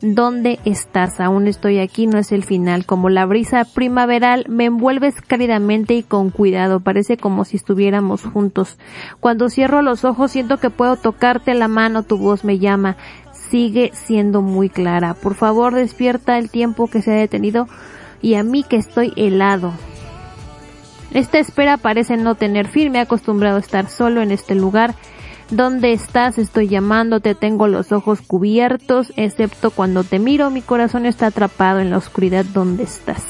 ¿Dónde 0.02 0.60
estás? 0.64 1.20
Aún 1.20 1.48
estoy 1.48 1.80
aquí, 1.80 2.06
no 2.06 2.18
es 2.18 2.30
el 2.30 2.44
final. 2.44 2.86
Como 2.86 3.10
la 3.10 3.26
brisa 3.26 3.64
primaveral, 3.64 4.46
me 4.48 4.66
envuelves 4.66 5.20
cálidamente 5.20 5.94
y 5.94 6.04
con 6.04 6.30
cuidado. 6.30 6.78
Parece 6.78 7.16
como 7.16 7.44
si 7.44 7.56
estuviéramos 7.56 8.22
juntos. 8.22 8.78
Cuando 9.18 9.50
cierro 9.50 9.82
los 9.82 10.04
ojos, 10.04 10.30
siento 10.30 10.58
que 10.58 10.70
puedo 10.70 10.94
tocarte 10.94 11.54
la 11.54 11.66
mano. 11.66 12.04
Tu 12.04 12.16
voz 12.16 12.44
me 12.44 12.58
llama 12.58 12.96
sigue 13.50 13.90
siendo 13.92 14.42
muy 14.42 14.68
clara. 14.68 15.14
Por 15.14 15.34
favor, 15.34 15.74
despierta 15.74 16.38
el 16.38 16.50
tiempo 16.50 16.88
que 16.88 17.02
se 17.02 17.12
ha 17.12 17.16
detenido 17.16 17.68
y 18.22 18.34
a 18.34 18.42
mí 18.42 18.62
que 18.62 18.76
estoy 18.76 19.12
helado. 19.16 19.72
Esta 21.12 21.38
espera 21.38 21.76
parece 21.76 22.16
no 22.16 22.36
tener 22.36 22.68
fin. 22.68 22.92
Me 22.92 22.98
he 22.98 23.02
acostumbrado 23.02 23.56
a 23.56 23.60
estar 23.60 23.88
solo 23.88 24.22
en 24.22 24.30
este 24.30 24.54
lugar. 24.54 24.94
¿Dónde 25.50 25.92
estás? 25.92 26.38
Estoy 26.38 26.68
llamándote. 26.68 27.34
Tengo 27.34 27.66
los 27.66 27.90
ojos 27.90 28.20
cubiertos, 28.22 29.12
excepto 29.16 29.72
cuando 29.72 30.04
te 30.04 30.20
miro. 30.20 30.50
Mi 30.50 30.62
corazón 30.62 31.06
está 31.06 31.26
atrapado 31.26 31.80
en 31.80 31.90
la 31.90 31.98
oscuridad. 31.98 32.44
¿Dónde 32.44 32.84
estás? 32.84 33.24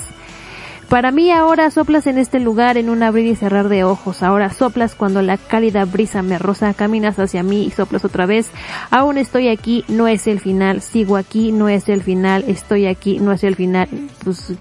Para 0.91 1.12
mí 1.12 1.31
ahora 1.31 1.71
soplas 1.71 2.09
en 2.09 2.19
este 2.19 2.41
lugar 2.41 2.77
en 2.77 2.91
un 2.91 3.05
abrir 3.05 3.25
y 3.27 3.37
cerrar 3.37 3.69
de 3.69 3.85
ojos. 3.85 4.25
Ahora 4.25 4.51
soplas 4.51 4.97
cuando 4.97 5.23
la 5.23 5.37
cálida 5.37 5.85
brisa 5.85 6.21
me 6.23 6.37
roza. 6.37 6.75
Caminas 6.75 7.17
hacia 7.21 7.45
mí 7.45 7.65
y 7.65 7.71
soplas 7.71 8.05
otra 8.05 8.27
vez. 8.27 8.51
Aún 8.91 9.17
estoy 9.17 9.47
aquí, 9.47 9.85
no 9.87 10.09
es 10.09 10.27
el 10.27 10.41
final. 10.41 10.83
Sigo 10.83 11.17
aquí, 11.17 11.53
no 11.53 11.69
es 11.69 11.89
el 11.89 12.03
final. 12.03 12.43
Estoy 12.49 12.87
aquí, 12.87 13.21
no 13.21 13.31
es 13.31 13.45
el 13.45 13.55
final. 13.55 13.89
Pues, 14.25 14.53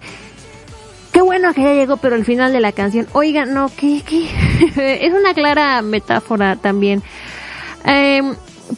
qué 1.12 1.22
bueno 1.24 1.52
que 1.56 1.64
ya 1.64 1.74
llegó, 1.74 1.98
pero 1.98 2.16
el 2.16 2.26
final 2.26 2.54
de 2.54 2.60
la 2.60 2.74
canción. 2.74 3.08
Oigan, 3.14 3.56
no, 3.56 3.72
¿qué, 3.76 4.04
qué? 4.06 4.28
es 5.08 5.12
una 5.12 5.34
clara 5.34 5.82
metáfora 5.82 6.58
también. 6.58 7.02
Eh, 7.86 8.22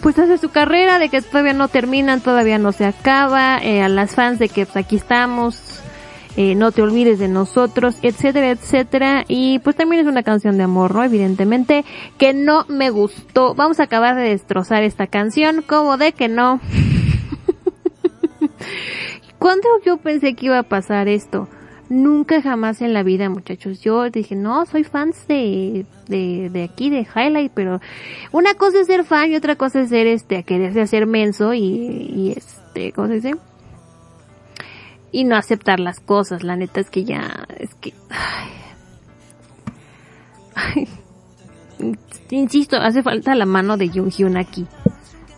pues 0.02 0.18
hace 0.20 0.38
su 0.38 0.52
carrera 0.52 1.00
de 1.00 1.10
que 1.10 1.22
todavía 1.22 1.52
no 1.52 1.68
terminan, 1.68 2.22
todavía 2.22 2.60
no 2.60 2.72
se 2.72 2.86
acaba. 2.86 3.58
Eh, 3.58 3.82
a 3.82 3.90
las 3.90 4.16
fans 4.16 4.40
de 4.40 4.48
que 4.48 4.66
pues 4.66 4.78
aquí 4.78 4.96
estamos 4.96 5.81
eh, 6.38 6.56
no 6.56 6.72
te 6.72 6.82
olvides 6.82 7.20
de 7.20 7.28
nosotros, 7.28 7.98
etcétera, 8.02 8.52
etcétera. 8.52 9.26
Y 9.28 9.60
pues 9.60 9.76
también 9.76 10.02
es 10.02 10.08
una 10.08 10.24
canción 10.24 10.58
de 10.58 10.64
amor, 10.64 10.96
¿no? 10.96 11.04
Evidentemente, 11.04 11.86
que 12.18 12.34
no 12.34 12.66
me 12.68 12.90
gustó. 12.90 13.54
Vamos 13.56 13.80
a 13.80 13.84
acabar 13.84 14.16
de 14.16 14.24
destrozar 14.24 14.84
esta 14.84 15.08
canción, 15.08 15.62
como 15.62 15.98
de 15.98 16.14
que 16.14 16.28
no. 16.28 16.60
¿Cuándo 19.40 19.68
yo 19.86 19.98
pensé 19.98 20.36
que 20.36 20.48
iba 20.48 20.60
a 20.60 20.64
pasar 20.64 21.08
esto? 21.08 21.48
Nunca 21.90 22.42
jamás 22.42 22.82
en 22.82 22.94
la 22.94 23.04
vida, 23.04 23.30
muchachos. 23.30 23.82
Yo 23.82 24.10
dije, 24.10 24.36
no, 24.36 24.66
soy 24.66 24.86
fans 24.86 25.28
de, 25.28 25.86
de, 26.08 26.50
de 26.50 26.64
aquí, 26.64 26.90
de 26.90 27.06
Highlight, 27.14 27.52
pero 27.54 27.82
una 28.32 28.54
cosa 28.54 28.80
es 28.80 28.88
ser 28.88 29.04
fan 29.04 29.32
y 29.32 29.36
otra 29.36 29.58
cosa 29.58 29.82
es 29.82 29.90
ser 29.90 30.08
este, 30.08 30.38
a 30.38 30.44
quererse 30.44 30.80
hacer 30.80 31.06
menso 31.06 31.54
y, 31.54 31.62
y 31.62 32.34
este, 32.38 32.94
¿cómo 32.94 33.08
se 33.08 33.16
dice? 33.16 33.34
Y 35.12 35.24
no 35.24 35.36
aceptar 35.36 35.80
las 35.80 36.00
cosas. 36.00 36.44
La 36.44 36.56
neta 36.56 36.80
es 36.80 36.90
que 36.90 37.04
ya, 37.04 37.46
es 37.58 37.74
que, 37.76 37.94
ay, 38.10 38.50
ay, 40.56 41.98
insisto, 42.30 42.78
hace 42.78 43.04
falta 43.04 43.36
la 43.36 43.46
mano 43.46 43.78
de 43.78 43.90
Jung 43.90 44.12
Hyun 44.12 44.38
aquí. 44.38 44.68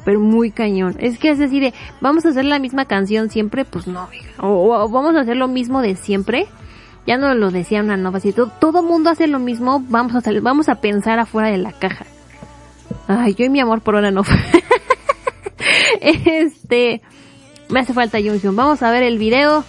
Pero 0.06 0.20
muy 0.20 0.52
cañón. 0.52 0.98
Es 1.00 1.18
que 1.18 1.30
es 1.30 1.40
así 1.40 1.60
de, 1.60 1.74
vamos 2.02 2.26
a 2.26 2.30
hacer 2.30 2.46
la 2.46 2.60
misma 2.60 2.86
canción 2.86 3.30
siempre, 3.30 3.64
pues 3.64 3.88
no, 3.88 4.10
o, 4.40 4.90
vamos 4.90 5.16
a 5.16 5.22
hacer 5.22 5.38
lo 5.38 5.48
mismo 5.48 5.82
de 5.82 5.96
siempre. 5.96 6.48
Ya 7.08 7.18
no 7.18 7.34
lo 7.36 7.52
decía 7.52 7.82
una 7.82 7.98
nova, 7.98 8.20
si 8.20 8.32
todo, 8.32 8.52
todo 8.60 8.82
mundo 8.82 9.10
hace 9.10 9.28
lo 9.28 9.40
mismo, 9.40 9.84
vamos 9.90 10.16
a 10.16 10.32
vamos 10.42 10.70
a 10.70 10.76
pensar 10.76 11.20
afuera 11.20 11.50
de 11.50 11.58
la 11.58 11.74
caja. 11.74 12.06
Ay, 13.08 13.36
yo 13.36 13.46
y 13.46 13.50
mi 13.50 13.60
amor 13.60 13.82
por 13.82 13.96
una 13.96 14.12
no. 14.12 14.24
este, 16.02 17.02
me 17.74 17.80
hace 17.80 17.94
falta 17.94 18.20
Jung 18.20 18.56
Vamos 18.56 18.84
a 18.84 18.92
ver 18.92 19.04
el 19.04 19.18
video. 19.18 19.66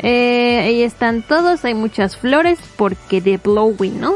Eh, 0.00 0.60
ahí 0.64 0.82
están 0.82 1.22
todos. 1.22 1.64
Hay 1.64 1.74
muchas 1.74 2.16
flores 2.16 2.58
porque 2.76 3.20
de 3.20 3.36
Blowing, 3.36 4.00
¿no? 4.00 4.14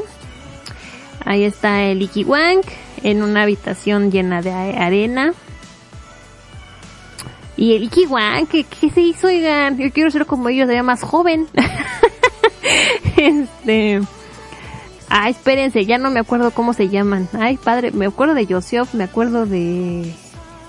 Ahí 1.25 1.45
está 1.45 1.85
el 1.85 2.03
Iki 2.03 2.25
Wang 2.25 2.63
en 3.03 3.23
una 3.23 3.45
habitación 3.45 4.11
llena 4.11 4.43
de 4.43 4.51
arena. 4.51 5.33
Y 7.57 7.77
el 7.77 7.85
Iki 7.85 8.07
Wang, 8.07 8.47
¿qué, 8.47 8.65
qué 8.65 8.91
se 8.91 9.01
hizo? 9.01 9.29
Oigan, 9.29 9.79
yo 9.79 9.91
quiero 9.93 10.11
ser 10.11 10.27
como 10.27 10.49
ellos, 10.49 10.67
sería 10.67 10.83
más 10.83 11.03
joven. 11.03 11.47
este. 13.17 14.01
Ah, 15.09 15.29
espérense, 15.31 15.87
ya 15.87 15.99
no 15.99 16.11
me 16.11 16.19
acuerdo 16.19 16.51
cómo 16.51 16.73
se 16.73 16.89
llaman. 16.89 17.29
Ay, 17.33 17.57
padre, 17.57 17.93
me 17.93 18.07
acuerdo 18.07 18.35
de 18.35 18.47
Joseph, 18.47 18.93
me 18.95 19.05
acuerdo 19.05 19.47
de 19.47 20.13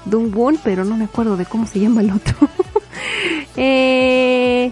Dungwon, 0.09 0.59
pero 0.63 0.85
no 0.85 0.97
me 0.97 1.05
acuerdo 1.05 1.37
de 1.37 1.45
cómo 1.45 1.65
se 1.65 1.79
llama 1.79 2.01
el 2.01 2.11
otro. 2.11 2.35
eh, 3.57 4.71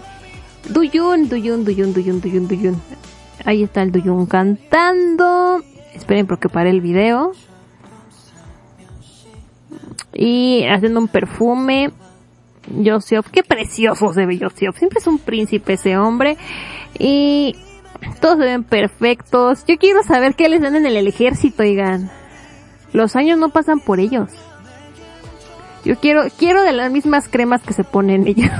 Duyun, 0.68 1.28
Duyun, 1.28 1.64
Duyun, 1.64 1.92
Duyun, 1.92 2.20
Duyun, 2.20 2.48
Duyun. 2.48 2.82
Ahí 3.44 3.62
está 3.62 3.82
el 3.82 3.92
Duyun 3.92 4.26
cantando. 4.26 5.62
Esperen 5.94 6.26
porque 6.26 6.48
paré 6.48 6.70
el 6.70 6.80
video. 6.80 7.32
Y 10.12 10.64
haciendo 10.64 11.00
un 11.00 11.08
perfume. 11.08 11.92
Joseph, 12.84 13.26
qué 13.30 13.42
precioso 13.44 14.12
se 14.12 14.26
ve 14.26 14.38
Joseph. 14.40 14.76
Siempre 14.76 14.98
es 14.98 15.06
un 15.06 15.18
príncipe 15.18 15.74
ese 15.74 15.96
hombre. 15.96 16.36
Y 16.98 17.54
todos 18.20 18.38
se 18.38 18.44
ven 18.44 18.64
perfectos. 18.64 19.64
Yo 19.66 19.76
quiero 19.78 20.02
saber 20.02 20.34
qué 20.34 20.48
les 20.48 20.60
dan 20.60 20.76
en 20.76 20.86
el 20.86 21.06
ejército, 21.06 21.62
oigan. 21.62 22.10
Los 22.92 23.14
años 23.14 23.38
no 23.38 23.50
pasan 23.50 23.80
por 23.80 24.00
ellos. 24.00 24.30
Yo 25.86 25.94
quiero, 26.00 26.24
quiero 26.36 26.62
de 26.62 26.72
las 26.72 26.90
mismas 26.90 27.28
cremas 27.28 27.62
que 27.62 27.72
se 27.72 27.84
ponen 27.84 28.26
ellos. 28.26 28.50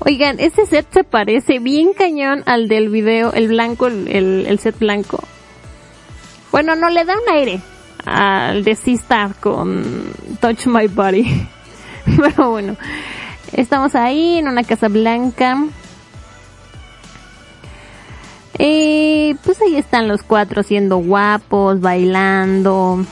Oigan, 0.00 0.40
ese 0.40 0.66
set 0.66 0.86
se 0.92 1.04
parece 1.04 1.60
bien 1.60 1.92
cañón 1.92 2.42
al 2.46 2.66
del 2.68 2.88
video, 2.88 3.32
el 3.32 3.48
blanco, 3.48 3.86
el, 3.86 4.46
el- 4.46 4.58
set 4.58 4.78
blanco. 4.80 5.20
Bueno, 6.50 6.74
no 6.74 6.90
le 6.90 7.04
da 7.04 7.14
un 7.14 7.34
aire 7.34 7.60
al 8.04 8.64
de 8.64 8.72
Star 8.72 9.34
con 9.36 9.84
Touch 10.40 10.66
My 10.66 10.88
Body. 10.88 11.48
Pero 12.16 12.50
bueno, 12.50 12.76
estamos 13.52 13.94
ahí 13.94 14.38
en 14.38 14.48
una 14.48 14.64
casa 14.64 14.88
blanca. 14.88 15.56
Y 18.58 19.34
pues 19.44 19.60
ahí 19.60 19.76
están 19.76 20.08
los 20.08 20.22
cuatro 20.22 20.62
siendo 20.62 20.96
guapos, 20.98 21.80
bailando. 21.80 23.04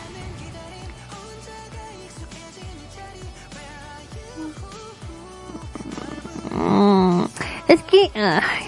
Mm, 6.55 7.25
es 7.69 7.83
que... 7.83 8.11
Ay. 8.15 8.67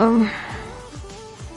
Um, 0.00 0.26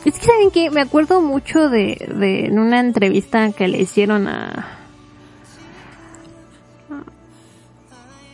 es 0.03 0.19
que 0.19 0.26
saben 0.26 0.52
que 0.52 0.69
me 0.69 0.81
acuerdo 0.81 1.22
mucho 1.22 1.69
de, 1.69 2.14
de 2.15 2.45
en 2.45 2.60
una 2.60 2.80
entrevista 2.80 3.52
que 3.52 3.68
le 3.68 3.80
hicieron 3.80 4.27
a... 4.27 4.72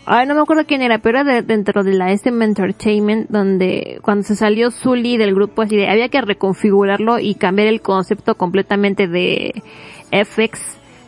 Ay, 0.06 0.28
no 0.28 0.36
me 0.36 0.42
acuerdo 0.42 0.66
quién 0.66 0.82
era, 0.82 0.98
pero 0.98 1.20
era 1.20 1.36
de, 1.36 1.42
dentro 1.42 1.84
de 1.84 1.94
la 1.94 2.12
SM 2.12 2.44
Entertainment, 2.44 3.30
donde 3.30 4.00
cuando 4.02 4.24
se 4.24 4.36
salió 4.36 4.72
Zully 4.72 5.16
del 5.16 5.34
grupo, 5.34 5.62
así 5.62 5.78
de, 5.78 5.88
había 5.88 6.10
que 6.10 6.20
reconfigurarlo 6.20 7.20
y 7.20 7.36
cambiar 7.36 7.68
el 7.68 7.82
concepto 7.82 8.36
completamente 8.36 9.08
de 9.08 9.64
FX. 10.12 10.60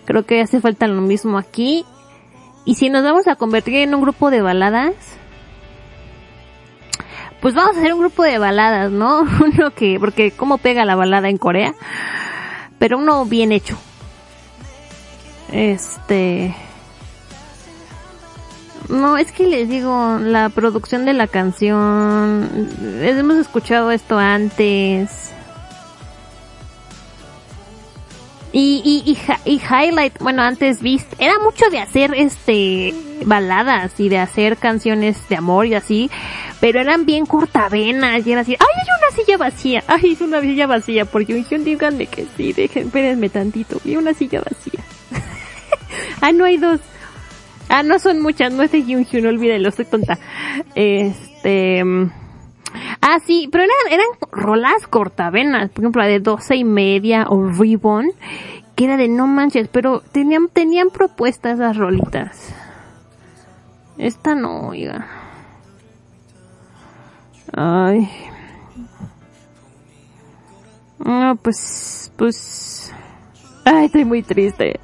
Creo 0.06 0.26
que 0.26 0.42
hace 0.42 0.62
falta 0.62 0.88
lo 0.88 1.02
mismo 1.02 1.38
aquí. 1.38 1.84
Y 2.66 2.76
si 2.76 2.90
nos 2.90 3.04
vamos 3.04 3.28
a 3.28 3.36
convertir 3.36 3.76
en 3.76 3.94
un 3.94 4.02
grupo 4.02 4.32
de 4.32 4.42
baladas, 4.42 4.94
pues 7.42 7.54
vamos 7.56 7.76
a 7.76 7.80
hacer 7.80 7.94
un 7.94 8.00
grupo 8.00 8.24
de 8.24 8.38
baladas, 8.38 8.92
¿no? 8.92 9.22
Uno 9.42 9.72
que, 9.72 10.00
porque 10.00 10.32
cómo 10.32 10.58
pega 10.58 10.86
la 10.86 10.96
balada 10.96 11.30
en 11.30 11.38
Corea, 11.38 11.74
pero 12.80 12.98
uno 12.98 13.26
bien 13.26 13.52
hecho. 13.52 13.78
Este, 15.52 16.56
no, 18.90 19.18
es 19.18 19.32
que 19.32 19.48
les 19.48 19.70
digo, 19.70 20.18
la 20.20 20.50
producción 20.50 21.06
de 21.06 21.14
la 21.14 21.28
canción, 21.28 22.70
hemos 23.02 23.38
escuchado 23.38 23.92
esto 23.92 24.18
antes. 24.18 25.34
Y, 28.56 28.82
y, 28.86 29.12
y, 29.12 29.52
y 29.52 29.60
Highlight, 29.60 30.20
bueno, 30.20 30.44
antes 30.44 30.82
Beast, 30.84 31.12
era 31.18 31.40
mucho 31.40 31.70
de 31.72 31.80
hacer 31.80 32.14
este 32.16 32.94
baladas 33.26 34.00
y 34.00 34.10
de 34.10 34.20
hacer 34.20 34.58
canciones 34.58 35.28
de 35.28 35.38
amor 35.38 35.66
y 35.66 35.74
así, 35.74 36.12
pero 36.60 36.80
eran 36.80 37.06
bien 37.06 37.26
cortavenas 37.26 38.26
y 38.28 38.32
era 38.32 38.42
así, 38.42 38.56
ay, 38.60 38.68
hay 38.76 38.88
una 39.00 39.16
silla 39.16 39.38
vacía, 39.38 39.84
ay, 39.88 40.12
es 40.14 40.22
una 40.22 40.42
silla 40.42 40.68
vacía, 40.68 41.06
porque 41.06 41.34
un 41.34 41.64
díganme 41.64 42.06
que 42.06 42.28
sí, 42.38 42.54
dejen, 42.54 42.88
espérenme 42.88 43.30
tantito, 43.30 43.82
vi 43.84 43.96
una 43.96 44.14
silla 44.14 44.42
vacía. 44.42 44.84
ah, 46.22 46.32
no 46.32 46.46
hay 46.46 46.58
dos. 46.58 46.80
Ah, 47.70 47.82
no 47.82 47.98
son 47.98 48.22
muchas, 48.22 48.52
no 48.54 48.62
es 48.62 48.72
de 48.72 48.84
Hyun 48.84 49.06
Hyun, 49.06 49.26
olvídelo, 49.26 49.70
estoy 49.70 49.86
tonta. 49.86 50.20
Este... 50.76 51.84
Ah, 53.02 53.20
sí, 53.26 53.50
pero 53.52 53.64
eran, 53.64 53.94
eran 54.00 54.08
rolas 54.32 54.88
cortavenas, 54.88 55.70
por 55.70 55.84
ejemplo, 55.84 56.02
la 56.02 56.08
de 56.08 56.20
doce 56.20 56.56
y 56.56 56.64
media 56.64 57.26
o 57.30 57.48
Ribbon, 57.48 58.12
que 58.76 58.86
era 58.86 58.98
de 58.98 59.08
no 59.08 59.28
manches, 59.28 59.68
pero 59.68 60.02
tenían, 60.12 60.48
tenían 60.50 60.90
propuestas 60.90 61.56
esas 61.56 61.78
rolitas. 61.78 62.54
Esta 63.98 64.36
no, 64.36 64.70
oiga. 64.70 65.08
Ay. 67.56 68.10
No, 71.00 71.36
pues, 71.42 72.12
pues... 72.16 72.94
Ay, 73.66 73.86
estoy 73.86 74.06
muy 74.06 74.24
triste. 74.24 74.80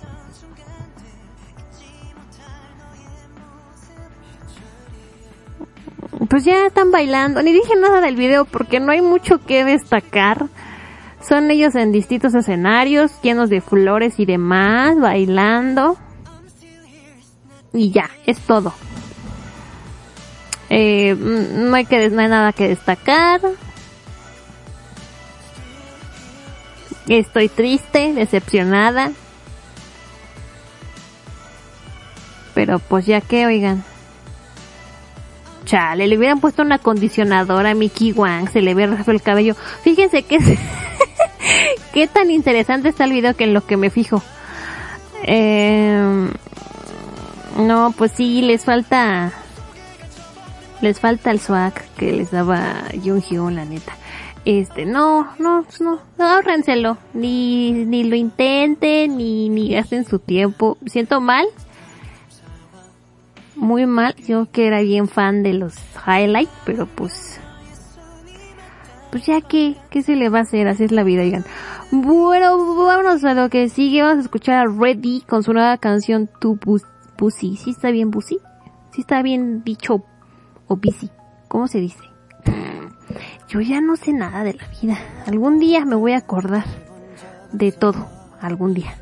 Pues 6.27 6.43
ya 6.43 6.65
están 6.65 6.91
bailando. 6.91 7.41
Ni 7.41 7.53
dije 7.53 7.75
nada 7.79 8.01
del 8.01 8.15
video 8.15 8.45
porque 8.45 8.79
no 8.79 8.91
hay 8.91 9.01
mucho 9.01 9.39
que 9.39 9.63
destacar. 9.63 10.47
Son 11.21 11.49
ellos 11.51 11.75
en 11.75 11.91
distintos 11.91 12.33
escenarios, 12.35 13.11
llenos 13.21 13.49
de 13.49 13.61
flores 13.61 14.19
y 14.19 14.25
demás, 14.25 14.99
bailando. 14.99 15.97
Y 17.73 17.91
ya, 17.91 18.09
es 18.25 18.39
todo. 18.39 18.73
Eh, 20.69 21.15
mm, 21.15 21.69
no 21.69 21.75
hay 21.75 21.85
que, 21.85 22.09
no 22.09 22.21
hay 22.21 22.27
nada 22.27 22.53
que 22.53 22.67
destacar. 22.67 23.41
Estoy 27.07 27.49
triste, 27.49 28.13
decepcionada. 28.13 29.11
Pero 32.53 32.79
pues 32.79 33.05
ya 33.05 33.21
que, 33.21 33.45
oigan. 33.45 33.83
Chale, 35.69 36.07
le 36.07 36.17
hubieran 36.17 36.39
puesto 36.39 36.63
una 36.63 36.75
acondicionadora 36.75 37.69
a 37.69 37.73
Mickey 37.75 38.11
Wang, 38.11 38.49
se 38.49 38.59
le 38.59 38.73
ve 38.73 38.87
raso 38.87 39.11
el 39.11 39.21
cabello. 39.21 39.53
Fíjense 39.83 40.23
que 40.23 40.39
qué 41.93 42.07
tan 42.07 42.31
interesante 42.31 42.89
está 42.89 43.03
el 43.03 43.11
video 43.11 43.35
que 43.35 43.43
en 43.43 43.53
lo 43.53 43.63
que 43.63 43.77
me 43.77 43.91
fijo. 43.91 44.19
Eh, 45.25 46.27
no, 47.59 47.93
pues 47.95 48.13
sí, 48.13 48.41
les 48.41 48.65
falta, 48.65 49.31
les 50.81 50.99
falta 50.99 51.29
el 51.29 51.39
swag 51.39 51.75
que 51.97 52.13
les 52.13 52.31
daba 52.31 52.85
Jung 53.05 53.21
Hyun, 53.21 53.53
la 53.53 53.65
neta. 53.65 53.93
Este, 54.45 54.87
no, 54.87 55.35
no, 55.37 55.67
no, 55.79 55.99
ahórrenselo. 56.17 56.97
Ni, 57.13 57.73
ni 57.73 58.05
lo 58.05 58.15
intenten, 58.15 59.17
ni, 59.17 59.49
ni 59.49 59.69
gasten 59.69 60.03
su 60.03 60.17
tiempo. 60.17 60.79
Siento 60.87 61.21
mal, 61.21 61.45
muy 63.59 63.85
mal. 63.85 64.15
Yo 64.27 64.49
que 64.51 64.67
era 64.67 64.81
bien 64.81 65.07
fan 65.07 65.43
de 65.43 65.53
los 65.53 65.75
highlights, 66.07 66.51
pero 66.65 66.87
pues, 66.87 67.39
pues 69.11 69.25
ya 69.25 69.41
que, 69.41 69.75
¿qué 69.89 70.01
se 70.01 70.15
le 70.15 70.29
va 70.29 70.39
a 70.39 70.41
hacer? 70.41 70.67
Así 70.67 70.85
es 70.85 70.91
la 70.91 71.03
vida, 71.03 71.21
oigan. 71.21 71.45
Bueno, 71.91 72.75
vámonos 72.75 73.23
a 73.23 73.33
lo 73.33 73.49
que 73.49 73.69
sigue. 73.69 74.01
Vamos 74.01 74.19
a 74.19 74.21
escuchar 74.21 74.55
a 74.55 74.71
Reddy 74.71 75.21
con 75.21 75.43
su 75.43 75.53
nueva 75.53 75.77
canción 75.77 76.29
Tu 76.39 76.57
Pussy. 76.57 77.57
¿Sí 77.57 77.71
está 77.71 77.91
bien 77.91 78.11
Pussy? 78.11 78.39
¿Sí 78.91 79.01
está 79.01 79.21
bien 79.21 79.63
dicho 79.63 80.03
o 80.67 80.75
busy? 80.75 81.09
¿Cómo 81.47 81.67
se 81.67 81.79
dice? 81.79 81.99
Yo 83.47 83.61
ya 83.61 83.81
no 83.81 83.95
sé 83.95 84.13
nada 84.13 84.43
de 84.43 84.53
la 84.53 84.67
vida. 84.81 84.97
Algún 85.25 85.59
día 85.59 85.83
me 85.83 85.95
voy 85.95 86.13
a 86.13 86.17
acordar 86.17 86.65
de 87.51 87.71
todo. 87.71 88.07
Algún 88.39 88.73
día. 88.73 88.95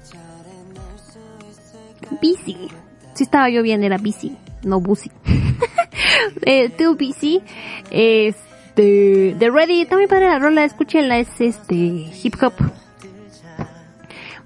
Busy. 2.22 2.70
Si 3.14 3.24
estaba 3.24 3.50
yo 3.50 3.64
bien, 3.64 3.84
era 3.84 3.98
busy, 3.98 4.38
no 4.68 4.80
busy. 4.80 5.12
eh, 6.44 6.70
too 6.70 6.96
busy. 6.96 7.42
Este, 7.90 9.36
de 9.38 9.50
Ready, 9.50 9.88
muy 9.92 10.08
padre 10.08 10.28
la 10.28 10.40
rola, 10.40 10.64
escúchenla, 10.64 11.18
es 11.18 11.30
este, 11.40 11.76
hip 11.76 12.36
hop. 12.42 12.54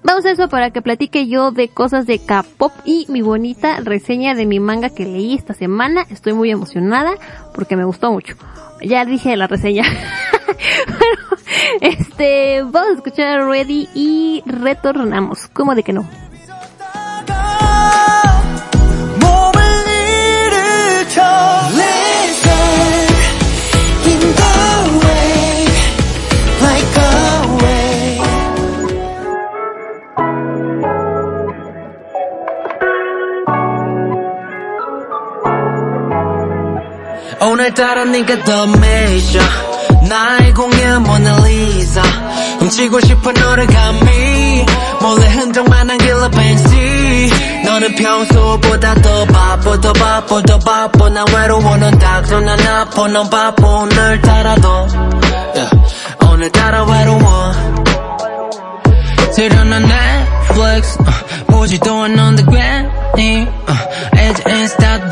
Vamos 0.04 0.24
a 0.24 0.32
eso 0.32 0.48
para 0.48 0.70
que 0.70 0.82
platique 0.82 1.28
yo 1.28 1.52
de 1.52 1.68
cosas 1.68 2.06
de 2.06 2.18
K-pop 2.18 2.72
y 2.84 3.06
mi 3.08 3.22
bonita 3.22 3.78
reseña 3.80 4.34
de 4.34 4.46
mi 4.46 4.58
manga 4.58 4.90
que 4.90 5.04
leí 5.04 5.34
esta 5.34 5.54
semana. 5.54 6.04
Estoy 6.10 6.32
muy 6.32 6.50
emocionada 6.50 7.12
porque 7.54 7.76
me 7.76 7.84
gustó 7.84 8.10
mucho. 8.10 8.34
Ya 8.84 9.04
dije 9.04 9.36
la 9.36 9.46
reseña. 9.46 9.84
Pero, 10.86 11.40
este, 11.80 12.62
vamos 12.62 12.90
a 12.90 12.94
escuchar 12.94 13.40
a 13.40 13.46
Ready 13.46 13.88
y 13.94 14.42
retornamos. 14.44 15.46
¿Cómo 15.52 15.76
de 15.76 15.84
que 15.84 15.92
no? 15.92 16.08
오늘따라 37.44 38.04
네가 38.04 38.44
더 38.44 38.66
매셔 38.66 39.40
나의 40.08 40.54
공연 40.54 41.02
모나리자 41.02 42.02
훔치고 42.60 43.00
싶은 43.00 43.34
너를 43.34 43.66
감히. 43.66 44.64
몰래 45.00 45.26
흔적만 45.26 45.88
남길러 45.88 46.28
벤시 46.30 47.30
너는 47.64 47.96
평소보다 47.96 48.94
더 48.94 49.24
바빠 49.26 49.80
더 49.80 49.92
바빠 49.92 50.42
더 50.42 50.58
바빠 50.60 51.08
난 51.08 51.26
외로워 51.34 51.76
넌 51.76 51.98
닥쳐 51.98 52.40
난 52.40 52.60
아파 52.60 53.08
넌 53.08 53.28
바빠 53.28 53.66
오늘따라도 53.66 54.68
yeah. 55.54 55.70
오늘따라 56.30 56.84
외로워 56.84 57.52
넷플릭스 59.34 60.98
어, 61.00 61.04
보지도 61.46 62.02
않는데 62.02 62.44
괜히 62.44 63.46
어, 63.46 63.72
이제 64.30 64.42
인스타도 64.46 65.08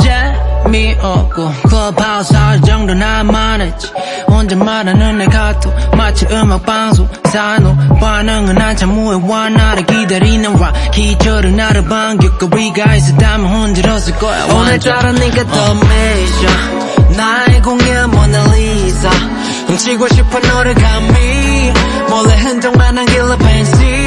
재미없고 0.65 1.53
클럽하우스 1.69 2.35
할 2.35 2.61
정도 2.61 2.93
나만 2.93 3.63
했지. 3.63 3.91
혼자 4.29 4.57
말하는 4.57 5.19
내 5.19 5.27
카톡. 5.27 5.73
마치 5.97 6.27
음악 6.31 6.65
방송 6.67 7.09
산호 7.33 7.75
반응은 7.99 8.61
한참 8.61 8.91
후에 8.91 9.51
나를 9.51 9.87
기다리는 9.87 10.53
락 10.61 10.75
기절은 10.91 11.57
나를 11.57 11.85
반겼고 11.87 12.55
위가 12.55 12.95
있었다면 12.95 13.47
혼자였을 13.47 14.17
거야. 14.17 14.45
오늘따라 14.45 15.13
네가 15.13 15.45
더 15.45 15.75
매셔. 15.75 17.17
나의 17.17 17.63
공연 17.63 18.11
모나리자 18.11 19.11
훔치고 19.67 20.09
싶어 20.09 20.39
너를 20.41 20.75
감히. 20.75 21.73
몰래 22.09 22.35
흔적만 22.35 22.95
남길러 22.97 23.37
벤시 23.37 23.99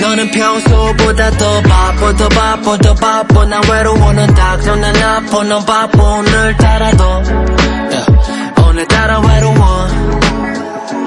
너는 0.00 0.30
평소보다 0.30 1.30
더 1.32 1.62
바빠 1.62 2.12
더 2.16 2.28
바빠 2.28 2.76
더 2.78 2.94
바빠 2.94 3.44
난 3.44 3.62
외로워 3.68 4.12
넌 4.12 4.34
닥쳐 4.34 4.76
난 4.76 4.96
아파. 4.96 5.42
넌 5.44 5.64
바빠 5.64 6.02
오늘따라도 6.02 7.04
yeah. 7.04 8.06
오늘따라 8.66 9.20
외로워. 9.20 9.88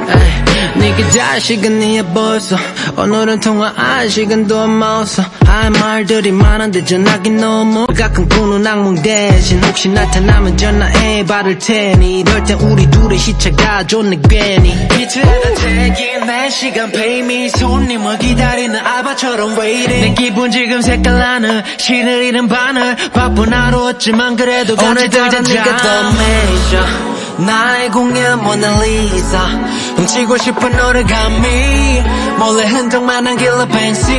에이, 0.10 0.41
네가 0.76 1.10
자식은 1.10 1.80
니에 1.80 2.02
벌써. 2.14 2.56
오늘은 2.98 3.40
통화 3.42 3.74
안 3.76 4.08
시간도 4.08 4.58
없어. 4.58 5.24
할 5.46 5.70
말들이 5.70 6.32
많은데 6.32 6.84
전화기 6.84 7.30
너무 7.32 7.86
가끔 7.88 8.28
꾸는 8.30 8.66
악몽 8.66 9.02
대신 9.02 9.62
혹시 9.64 9.90
나타나면 9.90 10.58
전화해 10.58 11.26
받을 11.26 11.58
테니. 11.58 12.22
이럴 12.22 12.44
땐 12.46 12.58
우리 12.62 12.90
둘의 12.90 13.18
시차가 13.18 13.86
좋네 13.86 14.22
괜히. 14.30 14.74
빛에다 14.90 15.56
새긴 15.56 16.26
내 16.26 16.50
시간 16.50 16.92
pay 16.92 17.20
me 17.20 17.50
손님을 17.50 18.18
기다리는 18.20 18.80
알바처럼 18.80 19.58
왜 19.60 19.84
이래 19.84 20.02
내 20.02 20.14
기분 20.14 20.52
지금 20.52 20.82
색깔 20.82 21.20
나는 21.20 21.64
신을 21.78 22.24
잃은 22.24 22.48
바늘. 22.48 22.96
바쁜 23.14 23.52
하루였지만 23.54 24.36
그래도 24.38 24.76
오늘 24.82 25.10
따라 25.10 25.42
네가 25.42 25.78
더 25.78 26.12
매셔 26.12 27.21
나의 27.38 27.90
공연 27.90 28.44
모나리자. 28.44 29.82
훔치고 30.02 30.38
싶은 30.38 30.78
노래감이 30.78 32.04
몰래 32.40 32.68
흔적만 32.68 33.24
남길러 33.24 33.66
팬시 33.68 34.12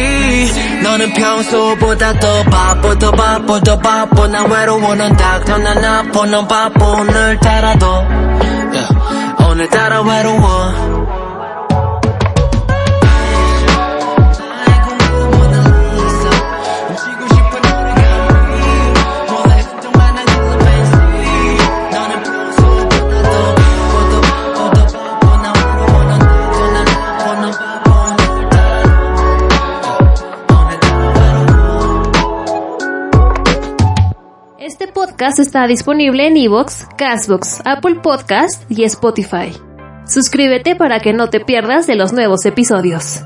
너는 0.82 1.12
평소보다 1.12 2.18
더 2.20 2.42
바빠 2.44 2.94
더 2.98 3.10
바빠 3.10 3.60
더 3.60 3.78
바빠 3.78 4.26
난 4.28 4.50
외로워 4.50 4.94
넌 4.94 5.16
닥터 5.16 5.58
난 5.58 5.84
아파 5.84 6.24
넌 6.26 6.46
바빠 6.46 6.86
오늘따라도 6.86 7.86
yeah. 8.72 8.88
오늘따라 9.44 10.02
외로워 10.02 11.01
está 35.30 35.66
disponible 35.68 36.26
en 36.26 36.36
Evox, 36.36 36.86
Castbox, 36.98 37.60
Apple 37.64 37.96
Podcast 38.02 38.68
y 38.68 38.82
Spotify. 38.84 39.52
Suscríbete 40.04 40.74
para 40.74 40.98
que 40.98 41.12
no 41.12 41.30
te 41.30 41.38
pierdas 41.38 41.86
de 41.86 41.94
los 41.94 42.12
nuevos 42.12 42.44
episodios. 42.44 43.20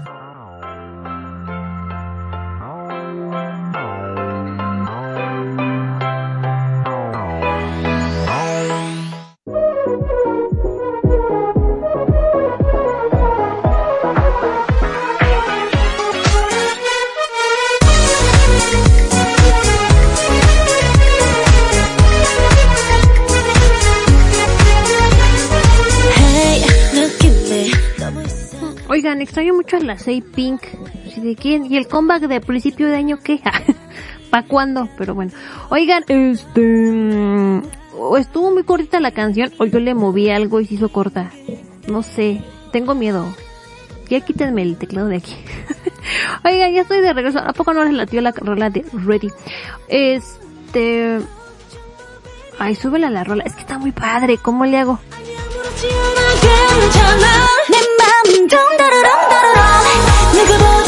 Extraño 29.27 29.55
mucho 29.55 29.77
a 29.77 29.81
la 29.81 29.99
Say 29.99 30.23
Pink. 30.23 30.63
¿Sí, 31.13 31.21
¿De 31.21 31.35
quién? 31.35 31.67
¿Y 31.71 31.77
el 31.77 31.89
comeback 31.89 32.23
de 32.23 32.41
principio 32.41 32.87
de 32.87 32.97
año 32.97 33.19
qué? 33.23 33.41
¿Pa' 34.31 34.45
cuándo? 34.45 34.89
Pero 34.97 35.15
bueno. 35.15 35.33
Oigan, 35.69 36.05
este... 36.07 36.61
mm, 36.61 37.63
estuvo 38.19 38.53
muy 38.53 38.63
cortita 38.63 39.01
la 39.01 39.11
canción 39.11 39.53
o 39.59 39.67
yo 39.67 39.81
le 39.81 39.95
moví 39.95 40.31
algo 40.31 40.61
y 40.61 40.67
se 40.67 40.75
hizo 40.75 40.91
corta. 40.91 41.33
No 41.89 42.03
sé. 42.03 42.41
Tengo 42.73 42.95
miedo. 42.95 43.27
Ya 44.09 44.21
quítenme 44.21 44.63
el 44.63 44.77
teclado 44.77 45.09
de 45.09 45.17
aquí. 45.17 45.37
Oigan, 46.45 46.73
ya 46.73 46.83
estoy 46.83 47.01
de 47.01 47.13
regreso. 47.13 47.41
¿A 47.41 47.53
poco 47.53 47.75
no 47.75 47.85
les 47.85 47.95
latió 47.95 48.21
la 48.21 48.31
rola 48.31 48.71
de 48.71 48.85
Ready? 48.93 49.31
Este... 49.89 51.19
Ay, 52.59 52.75
súbela 52.77 53.11
la 53.11 53.25
rola. 53.25 53.43
Es 53.45 53.55
que 53.55 53.61
está 53.61 53.79
muy 53.79 53.93
padre. 53.93 54.39
¿Cómo 54.39 54.65
le 54.65 54.79
hago? 54.79 55.01
누구 60.37 60.86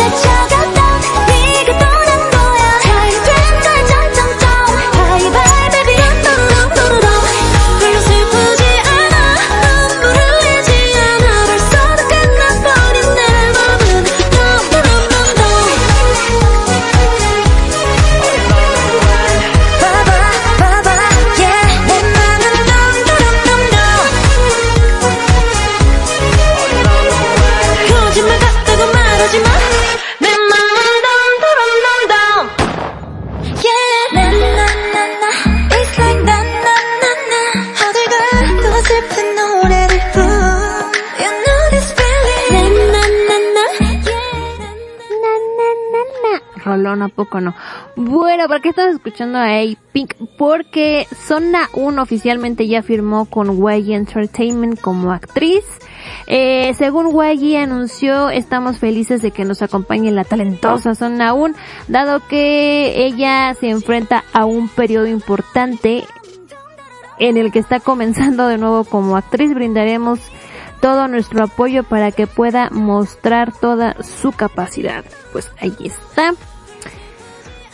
¿a 47.09 47.15
poco 47.15 47.41
no? 47.41 47.55
Bueno, 47.97 48.49
¿para 48.49 48.61
qué 48.61 48.71
estás 48.71 48.95
escuchando 48.95 49.39
a 49.39 49.61
A-Pink? 49.61 50.15
Porque 50.39 51.07
Zona 51.27 51.69
1 51.75 52.01
oficialmente 52.01 52.67
ya 52.67 52.83
firmó 52.83 53.27
con 53.27 53.59
YG 53.59 53.93
Entertainment 53.93 54.81
como 54.81 55.13
actriz. 55.13 55.65
Eh, 56.27 56.75
según 56.75 57.11
YG 57.11 57.57
anunció, 57.57 58.31
estamos 58.31 58.79
felices 58.79 59.23
de 59.23 59.31
que 59.31 59.45
nos 59.45 59.63
acompañe 59.63 60.11
la 60.11 60.25
talentosa 60.25 60.95
Zona 60.95 61.33
1, 61.33 61.55
dado 61.89 62.21
que 62.29 63.07
ella 63.07 63.55
se 63.55 63.71
enfrenta 63.71 64.25
a 64.33 64.45
un 64.45 64.69
periodo 64.69 65.07
importante 65.07 66.05
en 67.19 67.37
el 67.37 67.51
que 67.51 67.59
está 67.59 67.81
comenzando 67.81 68.47
de 68.49 68.59
nuevo 68.59 68.85
como 68.85 69.17
actriz. 69.17 69.55
Brindaremos 69.55 70.21
todo 70.81 71.09
nuestro 71.09 71.45
apoyo 71.45 71.83
para 71.83 72.13
que 72.13 72.27
pueda 72.27 72.71
mostrar 72.71 73.53
toda 73.53 73.97
su 74.03 74.33
capacidad. 74.33 75.05
Pues 75.33 75.51
ahí 75.61 75.75
está. 75.85 76.35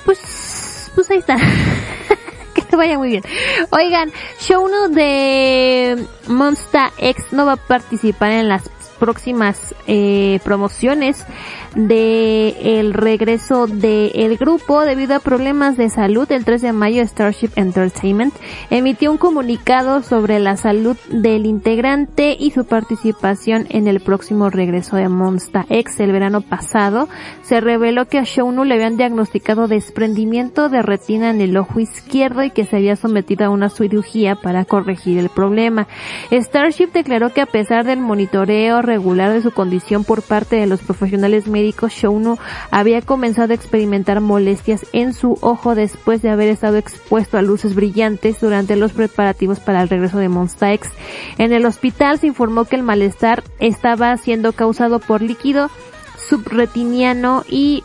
Pues, 0.05 0.91
pues 0.95 1.11
ahí 1.11 1.19
está. 1.19 1.37
que 2.55 2.63
te 2.63 2.77
vaya 2.77 2.99
muy 2.99 3.09
bien. 3.09 3.23
Oigan, 3.71 4.13
Shouno 4.41 4.89
de 4.89 6.07
Monster 6.29 6.91
X 6.99 7.27
no 7.33 7.47
va 7.47 7.53
a 7.53 7.57
participar 7.57 8.33
en 8.33 8.49
las 8.49 8.71
próximas 9.05 9.75
eh, 9.87 10.41
promociones 10.45 11.27
de 11.75 12.79
el 12.81 12.95
regreso 12.95 13.67
del 13.67 14.39
grupo 14.39 14.81
debido 14.81 15.15
a 15.15 15.21
problemas 15.21 15.77
de 15.77 15.91
salud. 15.91 16.31
El 16.33 16.47
3 16.47 16.63
de 16.63 16.73
mayo 16.73 17.07
Starship 17.07 17.51
Entertainment 17.57 18.33
emitió 18.71 19.11
un 19.11 19.19
comunicado 19.19 20.03
sobre 20.03 20.39
la 20.39 20.57
salud 20.57 20.97
del 21.11 21.45
integrante 21.45 22.35
y 22.39 22.53
su 22.53 22.65
participación 22.65 23.67
en 23.69 23.89
el 23.89 24.01
próximo 24.01 24.49
regreso 24.49 24.97
de 24.97 25.11
Monster 25.11 25.67
X 25.69 26.01
el 26.01 26.13
verano 26.13 26.41
pasado. 26.41 27.07
Se 27.43 27.61
reveló 27.61 28.07
que 28.07 28.17
a 28.17 28.25
Shouno 28.25 28.65
le 28.65 28.77
habían 28.77 28.97
diagnosticado 28.97 29.69
desprendimiento 29.69 30.71
de 30.71 30.81
retina 30.81 31.29
en 31.29 31.43
el 31.43 31.59
ojo 31.59 31.79
izquierdo 31.79 32.43
y 32.43 32.53
que 32.53 32.65
se 32.65 32.77
había 32.77 32.97
sometido 32.97 33.45
a 33.45 33.51
una 33.51 33.69
cirugía 33.69 34.37
para 34.37 34.65
corregir 34.65 35.19
el 35.19 35.29
problema. 35.29 35.89
Starship 36.31 36.93
declaró 36.95 37.35
que 37.35 37.43
a 37.43 37.47
pesar 37.47 37.85
del 37.85 38.01
monitoreo 38.01 38.81
regular 38.95 39.33
de 39.33 39.43
su 39.43 39.51
condición 39.51 40.05
por 40.05 40.23
parte 40.23 40.55
de 40.55 40.69
los 40.69 40.81
profesionales 40.81 41.49
médicos, 41.49 41.93
Shouno 41.93 42.39
había 42.71 43.03
comenzado 43.03 43.51
a 43.51 43.57
experimentar 43.57 44.21
molestias 44.21 44.87
en 44.93 45.13
su 45.13 45.37
ojo 45.41 45.75
después 45.75 46.23
de 46.23 46.31
haber 46.31 46.49
estado 46.49 46.77
expuesto 46.77 47.37
a 47.37 47.43
luces 47.43 47.75
brillantes 47.75 48.41
durante 48.41 48.77
los 48.77 48.93
preparativos 48.93 49.59
para 49.59 49.83
el 49.83 49.89
regreso 49.89 50.19
de 50.19 50.29
Monster 50.29 50.75
X. 50.75 50.93
En 51.39 51.53
el 51.53 51.67
hospital 51.67 52.21
se 52.21 52.29
informó 52.29 52.67
que 52.67 52.77
el 52.77 52.85
malestar 52.85 53.43
estaba 53.59 54.17
siendo 54.17 54.53
causado 54.53 55.01
por 55.01 55.23
líquido 55.23 55.71
subretiniano 56.17 57.43
y 57.49 57.83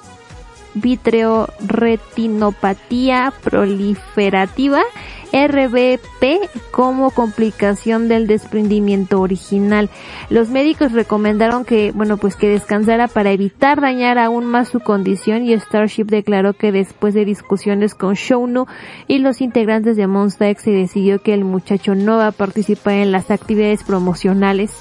vitreoretinopatía 0.76 3.34
proliferativa 3.44 4.84
RBP 5.31 6.72
como 6.72 7.11
complicación 7.11 8.07
del 8.07 8.27
desprendimiento 8.27 9.22
original. 9.22 9.89
Los 10.30 10.49
médicos 10.49 10.91
recomendaron 10.91 11.65
que, 11.65 11.91
bueno, 11.91 12.18
pues 12.18 12.35
que 12.35 12.49
descansara 12.49 13.07
para 13.07 13.31
evitar 13.31 13.81
dañar 13.81 14.18
aún 14.18 14.45
más 14.45 14.69
su 14.69 14.80
condición 14.80 15.45
y 15.45 15.57
Starship 15.57 16.06
declaró 16.06 16.53
que 16.53 16.72
después 16.72 17.14
de 17.14 17.26
discusiones 17.26 17.93
con 17.93 18.15
Shouno 18.15 18.68
y 19.07 19.19
los 19.19 19.41
integrantes 19.41 19.97
de 19.97 20.07
Monsta 20.07 20.49
X 20.49 20.64
se 20.64 20.72
decidió 20.72 21.22
que 21.22 21.34
el 21.34 21.45
muchacho 21.45 21.95
no 21.95 22.18
va 22.18 22.27
a 22.27 22.31
participar 22.31 22.95
en 22.95 23.11
las 23.11 23.31
actividades 23.31 23.84
promocionales 23.84 24.72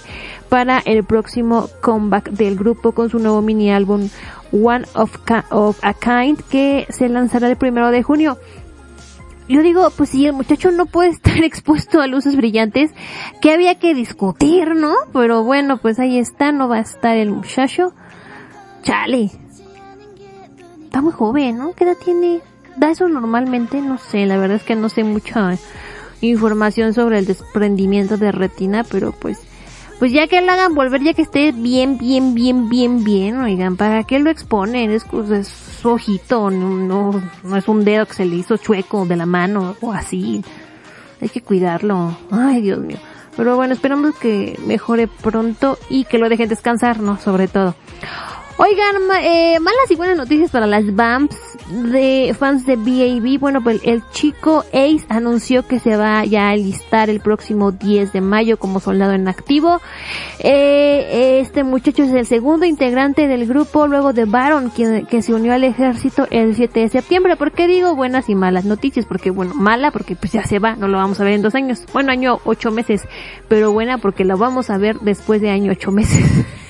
para 0.48 0.78
el 0.78 1.04
próximo 1.04 1.68
comeback 1.80 2.30
del 2.30 2.56
grupo 2.56 2.92
con 2.92 3.10
su 3.10 3.18
nuevo 3.18 3.42
mini 3.42 3.70
álbum 3.70 4.08
One 4.50 4.86
of, 4.94 5.14
of 5.50 5.78
a 5.82 5.92
Kind 5.92 6.40
que 6.50 6.86
se 6.88 7.08
lanzará 7.08 7.48
el 7.48 7.56
primero 7.56 7.90
de 7.90 8.02
junio. 8.02 8.38
Yo 9.48 9.62
digo, 9.62 9.88
pues 9.96 10.10
si 10.10 10.26
el 10.26 10.34
muchacho 10.34 10.70
no 10.70 10.86
puede 10.86 11.08
estar 11.10 11.42
expuesto 11.42 12.00
a 12.00 12.06
luces 12.06 12.36
brillantes, 12.36 12.90
que 13.40 13.52
había 13.52 13.78
que 13.78 13.94
discutir, 13.94 14.74
¿no? 14.74 14.94
Pero 15.12 15.42
bueno, 15.44 15.78
pues 15.78 15.98
ahí 15.98 16.18
está, 16.18 16.52
no 16.52 16.68
va 16.68 16.76
a 16.76 16.80
estar 16.80 17.16
el 17.16 17.30
muchacho. 17.30 17.92
Chale. 18.82 19.30
Está 20.84 21.02
muy 21.02 21.12
joven, 21.12 21.58
¿no? 21.58 21.72
¿Qué 21.74 21.84
edad 21.84 21.96
tiene? 22.02 22.40
¿Da 22.76 22.90
eso 22.90 23.08
normalmente? 23.08 23.80
No 23.80 23.98
sé, 23.98 24.26
la 24.26 24.36
verdad 24.38 24.56
es 24.56 24.62
que 24.62 24.76
no 24.76 24.88
sé 24.88 25.04
mucha 25.04 25.58
información 26.20 26.94
sobre 26.94 27.18
el 27.18 27.26
desprendimiento 27.26 28.16
de 28.16 28.32
retina, 28.32 28.84
pero 28.84 29.12
pues 29.12 29.47
pues 29.98 30.12
ya 30.12 30.28
que 30.28 30.40
lo 30.40 30.52
hagan 30.52 30.74
volver, 30.74 31.02
ya 31.02 31.14
que 31.14 31.22
esté 31.22 31.52
bien, 31.52 31.98
bien, 31.98 32.34
bien, 32.34 32.68
bien, 32.68 33.04
bien, 33.04 33.40
oigan, 33.40 33.76
¿para 33.76 34.04
qué 34.04 34.18
lo 34.18 34.30
exponen? 34.30 34.90
Es, 34.90 35.04
es 35.32 35.48
su 35.48 35.88
ojito, 35.88 36.50
no, 36.50 36.70
no, 36.70 37.22
no 37.42 37.56
es 37.56 37.66
un 37.68 37.84
dedo 37.84 38.06
que 38.06 38.14
se 38.14 38.24
le 38.24 38.36
hizo 38.36 38.56
chueco 38.56 39.06
de 39.06 39.16
la 39.16 39.26
mano 39.26 39.76
o 39.80 39.92
así. 39.92 40.44
Hay 41.20 41.28
que 41.28 41.42
cuidarlo. 41.42 42.16
Ay, 42.30 42.62
Dios 42.62 42.78
mío. 42.78 42.98
Pero 43.36 43.56
bueno, 43.56 43.74
esperamos 43.74 44.16
que 44.16 44.58
mejore 44.66 45.06
pronto 45.08 45.78
y 45.88 46.04
que 46.04 46.18
lo 46.18 46.28
dejen 46.28 46.48
descansar, 46.48 47.00
¿no? 47.00 47.18
Sobre 47.18 47.48
todo. 47.48 47.74
Oigan, 48.60 49.06
ma- 49.06 49.22
eh, 49.24 49.60
malas 49.60 49.88
y 49.88 49.94
buenas 49.94 50.16
noticias 50.16 50.50
para 50.50 50.66
las 50.66 50.92
BAMPs 50.96 51.36
de 51.92 52.34
fans 52.36 52.66
de 52.66 52.74
BAB. 52.74 53.38
Bueno, 53.38 53.62
pues 53.62 53.80
el 53.84 54.02
chico 54.10 54.64
Ace 54.72 55.04
anunció 55.08 55.64
que 55.64 55.78
se 55.78 55.96
va 55.96 56.24
ya 56.24 56.48
a 56.48 56.50
alistar 56.50 57.08
el 57.08 57.20
próximo 57.20 57.70
10 57.70 58.12
de 58.12 58.20
mayo 58.20 58.58
como 58.58 58.80
soldado 58.80 59.12
en 59.12 59.28
activo. 59.28 59.80
Eh, 60.40 61.38
este 61.40 61.62
muchacho 61.62 62.02
es 62.02 62.10
el 62.10 62.26
segundo 62.26 62.66
integrante 62.66 63.28
del 63.28 63.46
grupo 63.46 63.86
luego 63.86 64.12
de 64.12 64.24
Baron, 64.24 64.70
quien, 64.70 65.06
que 65.06 65.22
se 65.22 65.34
unió 65.34 65.52
al 65.52 65.62
ejército 65.62 66.26
el 66.30 66.56
7 66.56 66.80
de 66.80 66.88
septiembre. 66.88 67.36
¿Por 67.36 67.52
qué 67.52 67.68
digo 67.68 67.94
buenas 67.94 68.28
y 68.28 68.34
malas 68.34 68.64
noticias? 68.64 69.06
Porque 69.06 69.30
bueno, 69.30 69.54
mala 69.54 69.92
porque 69.92 70.16
pues 70.16 70.32
ya 70.32 70.42
se 70.44 70.58
va, 70.58 70.74
no 70.74 70.88
lo 70.88 70.98
vamos 70.98 71.20
a 71.20 71.24
ver 71.24 71.34
en 71.34 71.42
dos 71.42 71.54
años. 71.54 71.84
Bueno, 71.92 72.10
año 72.10 72.40
ocho 72.44 72.72
meses, 72.72 73.02
pero 73.46 73.70
buena 73.70 73.98
porque 73.98 74.24
lo 74.24 74.36
vamos 74.36 74.68
a 74.68 74.78
ver 74.78 74.98
después 74.98 75.40
de 75.40 75.50
año 75.50 75.70
ocho 75.70 75.92
meses. 75.92 76.24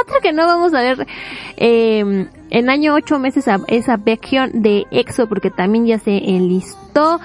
Otra 0.00 0.20
que 0.20 0.32
no 0.32 0.46
vamos 0.46 0.74
a 0.74 0.80
ver 0.80 1.06
eh, 1.56 2.28
en 2.50 2.70
año 2.70 2.94
ocho 2.94 3.18
meses 3.18 3.48
a, 3.48 3.60
es 3.66 3.88
a 3.88 3.96
Baekhyun 3.96 4.62
de 4.62 4.86
EXO 4.90 5.26
porque 5.28 5.50
también 5.50 5.86
ya 5.86 5.98
se 5.98 6.16
enlistó 6.16 7.20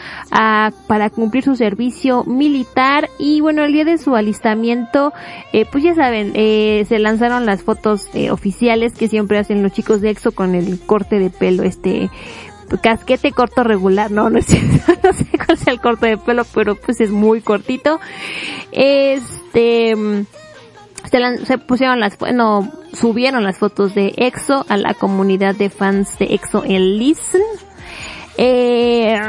para 0.88 1.10
cumplir 1.10 1.44
su 1.44 1.56
servicio 1.56 2.24
militar 2.24 3.10
y 3.20 3.42
bueno 3.42 3.64
el 3.64 3.74
día 3.74 3.86
de 3.86 3.98
su 3.98 4.16
alistamiento 4.16 5.14
eh, 5.54 5.66
pues 5.72 5.84
ya 5.84 5.96
saben 5.96 6.32
eh, 6.36 6.86
se 6.90 7.00
lanzaron 7.00 7.46
las 7.46 7.64
fotos 7.64 8.08
eh, 8.14 8.32
oficiales 8.32 8.94
que 8.94 9.08
siempre 9.08 9.38
hacen 9.38 9.64
los 9.64 9.72
chicos 9.72 10.02
de 10.02 10.10
EXO 10.10 10.32
con 10.32 10.56
el 10.56 10.80
corte 10.80 11.20
de 11.20 11.30
pelo 11.30 11.64
este 11.64 12.10
casquete 12.82 13.34
corto 13.34 13.66
regular, 13.66 14.12
no, 14.12 14.30
no 14.30 14.42
sé, 14.42 14.62
no 15.04 15.14
sé 15.14 15.26
cuál 15.46 15.58
sea 15.58 15.74
el 15.74 15.82
corte 15.82 16.08
de 16.08 16.18
pelo, 16.18 16.46
pero 16.56 16.76
pues 16.76 17.02
es 17.02 17.12
muy 17.12 17.42
cortito. 17.42 18.00
Este, 18.72 20.26
se, 21.10 21.58
pusieron 21.58 22.00
las, 22.00 22.18
bueno, 22.18 22.72
subieron 22.94 23.44
las 23.44 23.58
fotos 23.58 23.96
de 23.96 24.14
EXO 24.18 24.66
a 24.70 24.78
la 24.78 24.94
comunidad 24.94 25.56
de 25.56 25.70
fans 25.70 26.18
de 26.20 26.26
EXO 26.26 26.64
en 26.66 26.98
Listen. 26.98 27.42
Eh, 28.38 29.20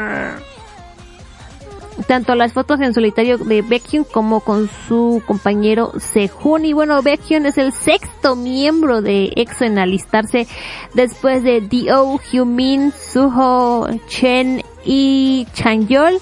tanto 2.07 2.35
las 2.35 2.53
fotos 2.53 2.79
en 2.81 2.93
solitario 2.93 3.37
de 3.37 3.61
Baekhyun 3.61 4.03
como 4.03 4.41
con 4.41 4.69
su 4.87 5.21
compañero 5.25 5.93
Sehun. 5.99 6.65
Y 6.65 6.73
bueno, 6.73 7.01
Baekhyun 7.01 7.45
es 7.45 7.57
el 7.57 7.71
sexto 7.73 8.35
miembro 8.35 9.01
de 9.01 9.31
EXO 9.35 9.65
en 9.65 9.79
alistarse 9.79 10.47
después 10.93 11.43
de 11.43 11.61
Dio, 11.61 12.19
Hyumin, 12.19 12.91
Suho, 12.91 13.87
Chen 14.07 14.63
y 14.85 15.47
Chanyeol. 15.53 16.19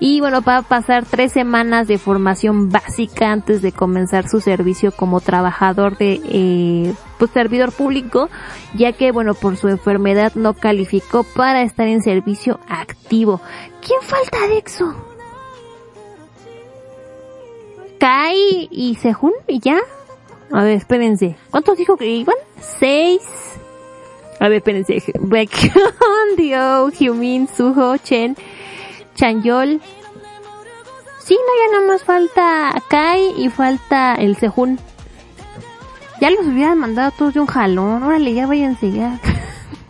Y 0.00 0.20
bueno, 0.20 0.42
va 0.42 0.58
a 0.58 0.62
pasar 0.62 1.04
tres 1.04 1.32
semanas 1.32 1.86
de 1.88 1.98
formación 1.98 2.68
básica 2.68 3.30
antes 3.30 3.62
de 3.62 3.72
comenzar 3.72 4.28
su 4.28 4.40
servicio 4.40 4.92
como 4.92 5.20
trabajador 5.20 5.96
de, 5.96 6.20
eh, 6.24 6.94
pues 7.18 7.30
servidor 7.30 7.72
público, 7.72 8.28
ya 8.74 8.92
que 8.92 9.12
bueno, 9.12 9.34
por 9.34 9.56
su 9.56 9.68
enfermedad 9.68 10.32
no 10.34 10.54
calificó 10.54 11.22
para 11.22 11.62
estar 11.62 11.86
en 11.88 12.02
servicio 12.02 12.60
activo. 12.68 13.40
¿Quién 13.80 14.00
falta 14.02 14.46
de 14.48 14.58
EXO? 14.58 14.94
Kai 17.98 18.68
y 18.70 18.96
Sehun 18.96 19.32
y 19.46 19.60
ya. 19.60 19.78
A 20.52 20.62
ver, 20.62 20.76
espérense. 20.76 21.36
¿Cuántos 21.50 21.78
dijo 21.78 21.96
que 21.96 22.06
iban? 22.06 22.36
Seis. 22.60 23.22
A 24.40 24.48
ver, 24.48 24.58
espérense. 24.58 25.02
Baekhyun, 25.20 26.36
Dio, 26.36 26.90
Suho, 27.56 27.96
Chen, 27.98 28.36
Chanyol. 29.14 29.80
Sí, 31.24 31.38
no, 31.38 31.72
ya 31.72 31.80
nomás 31.80 32.04
falta 32.04 32.74
Kai 32.88 33.34
y 33.38 33.48
falta 33.48 34.14
el 34.14 34.36
Sehun. 34.36 34.78
Ya 36.20 36.30
los 36.30 36.46
hubieran 36.46 36.78
mandado 36.78 37.10
todos 37.12 37.34
de 37.34 37.40
un 37.40 37.46
jalón. 37.46 38.02
Órale, 38.02 38.34
ya 38.34 38.46
váyanse 38.46 38.92
ya. 38.92 39.20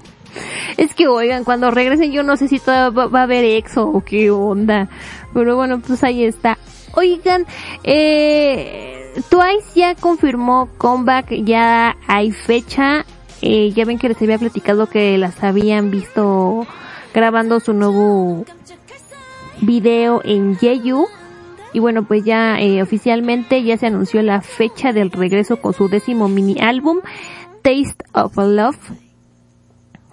es 0.76 0.94
que 0.94 1.08
oigan, 1.08 1.44
cuando 1.44 1.70
regresen 1.70 2.12
yo 2.12 2.22
no 2.22 2.36
sé 2.36 2.48
si 2.48 2.58
va 2.66 2.86
a 2.86 3.22
haber 3.22 3.44
EXO 3.44 3.88
o 3.88 4.04
qué 4.04 4.30
onda. 4.30 4.88
Pero 5.32 5.56
bueno, 5.56 5.80
pues 5.80 6.04
ahí 6.04 6.24
está. 6.24 6.56
Oigan, 6.94 7.46
eh, 7.82 9.12
Twice 9.28 9.74
ya 9.74 9.94
confirmó 9.94 10.68
comeback, 10.78 11.32
ya 11.44 11.96
hay 12.06 12.30
fecha. 12.32 13.04
Eh, 13.42 13.72
ya 13.72 13.84
ven 13.84 13.98
que 13.98 14.08
les 14.08 14.22
había 14.22 14.38
platicado 14.38 14.86
que 14.86 15.18
las 15.18 15.42
habían 15.42 15.90
visto 15.90 16.66
grabando 17.12 17.60
su 17.60 17.74
nuevo 17.74 18.44
video 19.60 20.20
en 20.24 20.56
Jeju. 20.56 21.06
Y 21.72 21.80
bueno, 21.80 22.04
pues 22.04 22.24
ya 22.24 22.60
eh, 22.60 22.82
oficialmente 22.82 23.62
ya 23.64 23.76
se 23.76 23.86
anunció 23.86 24.22
la 24.22 24.40
fecha 24.40 24.92
del 24.92 25.10
regreso 25.10 25.56
con 25.60 25.72
su 25.72 25.88
décimo 25.88 26.28
mini 26.28 26.56
álbum, 26.60 27.00
Taste 27.62 28.04
of 28.12 28.36
Love, 28.36 28.78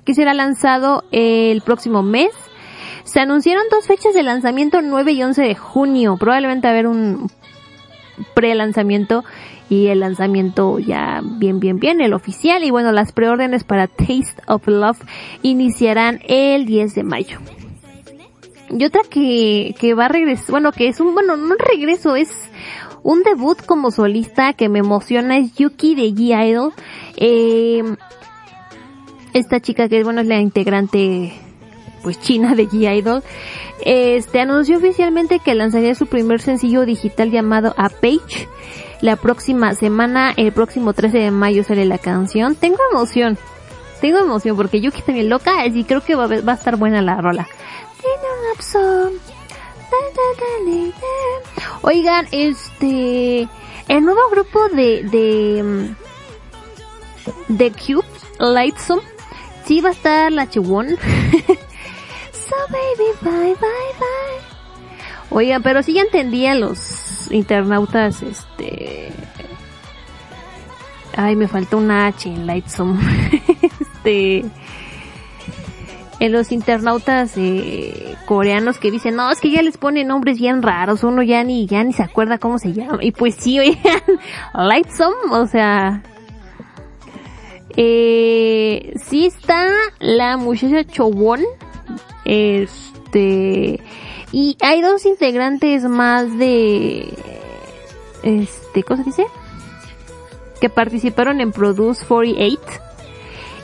que 0.03 0.15
será 0.15 0.33
lanzado 0.33 1.03
el 1.11 1.61
próximo 1.61 2.01
mes. 2.01 2.31
Se 3.03 3.19
anunciaron 3.19 3.63
dos 3.69 3.85
fechas 3.85 4.13
de 4.13 4.23
lanzamiento, 4.23 4.81
9 4.81 5.11
y 5.11 5.23
11 5.23 5.41
de 5.43 5.55
junio. 5.55 6.17
Probablemente 6.19 6.67
haber 6.67 6.87
un 6.87 7.29
pre-lanzamiento 8.33 9.23
y 9.69 9.87
el 9.87 10.01
lanzamiento 10.01 10.79
ya 10.79 11.21
bien, 11.23 11.59
bien, 11.59 11.79
bien, 11.79 12.01
el 12.01 12.13
oficial. 12.13 12.63
Y 12.63 12.71
bueno, 12.71 12.91
las 12.91 13.11
preórdenes 13.11 13.63
para 13.63 13.87
Taste 13.87 14.41
of 14.47 14.67
Love 14.67 14.99
iniciarán 15.43 16.19
el 16.27 16.65
10 16.65 16.95
de 16.95 17.03
mayo. 17.03 17.39
Y 18.77 18.85
otra 18.85 19.01
que, 19.09 19.75
que 19.79 19.93
va 19.93 20.05
a 20.05 20.09
regresar, 20.09 20.51
bueno, 20.51 20.71
que 20.71 20.87
es 20.87 20.99
un, 20.99 21.13
bueno, 21.13 21.35
no 21.35 21.55
regreso, 21.55 22.15
es 22.15 22.29
un 23.03 23.23
debut 23.23 23.57
como 23.65 23.91
solista 23.91 24.53
que 24.53 24.69
me 24.69 24.79
emociona, 24.79 25.37
es 25.37 25.53
Yuki 25.55 25.95
de 25.95 26.13
G-Idol. 26.13 26.73
Eh, 27.17 27.83
esta 29.33 29.59
chica 29.59 29.89
que, 29.89 30.03
bueno, 30.03 30.21
es 30.21 30.27
la 30.27 30.39
integrante, 30.39 31.33
pues, 32.03 32.19
china 32.19 32.55
de 32.55 32.67
G-Idol. 32.67 33.23
Este, 33.83 34.39
anunció 34.39 34.77
oficialmente 34.77 35.39
que 35.39 35.55
lanzaría 35.55 35.95
su 35.95 36.05
primer 36.05 36.41
sencillo 36.41 36.85
digital 36.85 37.31
llamado 37.31 37.73
A 37.77 37.89
Page. 37.89 38.47
La 39.01 39.15
próxima 39.15 39.73
semana, 39.73 40.31
el 40.37 40.51
próximo 40.51 40.93
13 40.93 41.17
de 41.17 41.31
mayo 41.31 41.63
sale 41.63 41.85
la 41.85 41.97
canción. 41.97 42.55
Tengo 42.55 42.77
emoción. 42.91 43.37
Tengo 43.99 44.19
emoción 44.19 44.55
porque 44.55 44.81
Yuki 44.81 44.99
está 44.99 45.11
bien 45.11 45.29
loca 45.29 45.65
y 45.65 45.83
creo 45.83 46.01
que 46.01 46.15
va, 46.15 46.27
va 46.27 46.51
a 46.51 46.55
estar 46.55 46.75
buena 46.77 47.01
la 47.01 47.19
rola. 47.21 47.47
Oigan, 51.83 52.27
este, 52.31 53.47
el 53.87 54.05
nuevo 54.05 54.29
grupo 54.29 54.69
de, 54.69 55.03
de, 55.03 55.63
mm, 55.63 55.95
de 57.49 57.71
Cube, 57.71 58.05
Lightsome, 58.39 59.01
sí 59.65 59.81
va 59.81 59.89
a 59.89 59.91
estar 59.91 60.31
la 60.31 60.49
Chiwon. 60.49 60.89
so 62.31 62.55
baby, 62.69 63.11
bye, 63.21 63.55
bye, 63.55 63.55
bye. 63.55 64.41
Oigan, 65.29 65.63
pero 65.63 65.83
sí 65.83 65.93
ya 65.93 66.01
entendían 66.01 66.59
los 66.59 67.31
internautas, 67.31 68.21
este, 68.21 69.11
ay, 71.15 71.35
me 71.35 71.47
falta 71.47 71.77
una 71.77 72.07
H 72.07 72.29
en 72.29 72.47
Lightsome. 72.47 72.99
este, 73.61 74.45
en 76.21 76.31
los 76.31 76.51
internautas 76.51 77.33
eh, 77.35 78.15
coreanos 78.27 78.77
que 78.77 78.91
dicen, 78.91 79.15
no, 79.15 79.31
es 79.31 79.41
que 79.41 79.49
ya 79.49 79.63
les 79.63 79.79
ponen 79.79 80.07
nombres 80.07 80.37
bien 80.37 80.61
raros, 80.61 81.03
uno 81.03 81.23
ya 81.23 81.43
ni, 81.43 81.65
ya 81.65 81.83
ni 81.83 81.93
se 81.93 82.03
acuerda 82.03 82.37
cómo 82.37 82.59
se 82.59 82.73
llama. 82.73 82.99
Y 83.01 83.11
pues 83.11 83.33
sí, 83.39 83.59
oigan, 83.59 84.03
Lightsome, 84.53 85.15
o 85.31 85.47
sea, 85.47 86.03
eh, 87.75 88.93
sí 89.03 89.25
está 89.25 89.67
la 89.97 90.37
muchacha 90.37 90.83
Chowon, 90.83 91.41
este, 92.23 93.79
y 94.31 94.57
hay 94.61 94.81
dos 94.83 95.07
integrantes 95.07 95.85
más 95.85 96.37
de, 96.37 97.15
este, 98.21 98.83
¿cómo 98.83 99.03
se 99.03 99.09
dice? 99.09 99.25
Que 100.61 100.69
participaron 100.69 101.41
en 101.41 101.51
Produce 101.51 102.05
48. 102.05 102.61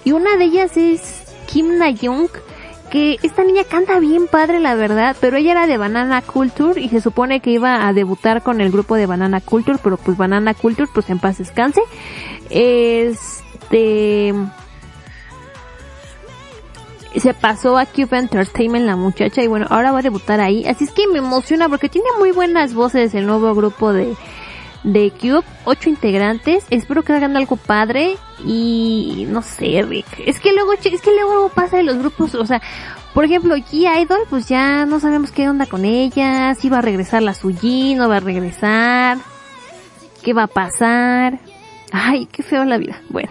Y 0.05 0.13
una 0.13 0.37
de 0.37 0.45
ellas 0.45 0.75
es 0.75 1.26
Kim 1.47 1.77
Na-young, 1.77 2.29
que 2.91 3.17
esta 3.23 3.43
niña 3.43 3.63
canta 3.63 3.99
bien 3.99 4.27
padre, 4.27 4.59
la 4.59 4.75
verdad, 4.75 5.15
pero 5.19 5.37
ella 5.37 5.51
era 5.51 5.67
de 5.67 5.77
Banana 5.77 6.21
Culture 6.21 6.79
y 6.79 6.89
se 6.89 7.01
supone 7.01 7.39
que 7.39 7.49
iba 7.51 7.87
a 7.87 7.93
debutar 7.93 8.43
con 8.43 8.61
el 8.61 8.71
grupo 8.71 8.95
de 8.95 9.07
Banana 9.07 9.41
Culture, 9.41 9.79
pero 9.83 9.97
pues 9.97 10.17
Banana 10.17 10.53
Culture, 10.53 10.87
pues 10.93 11.09
en 11.09 11.19
paz 11.19 11.39
descanse. 11.39 11.81
Este 12.49 14.33
se 17.19 17.33
pasó 17.33 17.77
a 17.77 17.85
Cube 17.85 18.17
Entertainment 18.17 18.85
la 18.85 18.95
muchacha 18.95 19.41
y 19.41 19.47
bueno, 19.47 19.65
ahora 19.69 19.91
va 19.91 19.99
a 19.99 20.03
debutar 20.03 20.39
ahí. 20.39 20.65
Así 20.65 20.83
es 20.83 20.91
que 20.91 21.07
me 21.07 21.17
emociona 21.19 21.67
porque 21.67 21.89
tiene 21.89 22.07
muy 22.19 22.31
buenas 22.31 22.73
voces 22.73 23.13
el 23.15 23.25
nuevo 23.25 23.53
grupo 23.55 23.91
de, 23.91 24.15
de 24.87 25.11
Cube. 25.11 25.43
Ocho 25.65 25.89
integrantes. 25.89 26.65
Espero 26.69 27.03
que 27.03 27.13
hagan 27.13 27.37
algo 27.37 27.57
padre 27.57 28.17
y 28.45 29.27
no 29.29 29.41
sé, 29.41 29.83
Rick. 29.87 30.07
Es 30.25 30.39
que 30.39 30.53
luego, 30.53 30.73
es 30.73 30.79
que 30.79 31.11
luego 31.11 31.33
algo 31.33 31.49
pasa 31.49 31.77
de 31.77 31.83
los 31.83 31.97
grupos, 31.97 32.33
o 32.35 32.45
sea, 32.45 32.61
por 33.13 33.25
ejemplo, 33.25 33.55
G-Idol, 33.55 34.21
pues 34.29 34.47
ya 34.47 34.85
no 34.85 34.99
sabemos 34.99 35.31
qué 35.31 35.49
onda 35.49 35.65
con 35.65 35.85
ella, 35.85 36.55
si 36.55 36.69
va 36.69 36.79
a 36.79 36.81
regresar 36.81 37.21
la 37.23 37.33
Suji, 37.33 37.95
no 37.95 38.09
va 38.09 38.17
a 38.17 38.21
regresar, 38.21 39.17
qué 40.23 40.33
va 40.33 40.43
a 40.43 40.47
pasar. 40.47 41.39
Ay, 41.91 42.27
qué 42.27 42.43
feo 42.43 42.65
la 42.65 42.77
vida. 42.77 43.01
Bueno. 43.09 43.29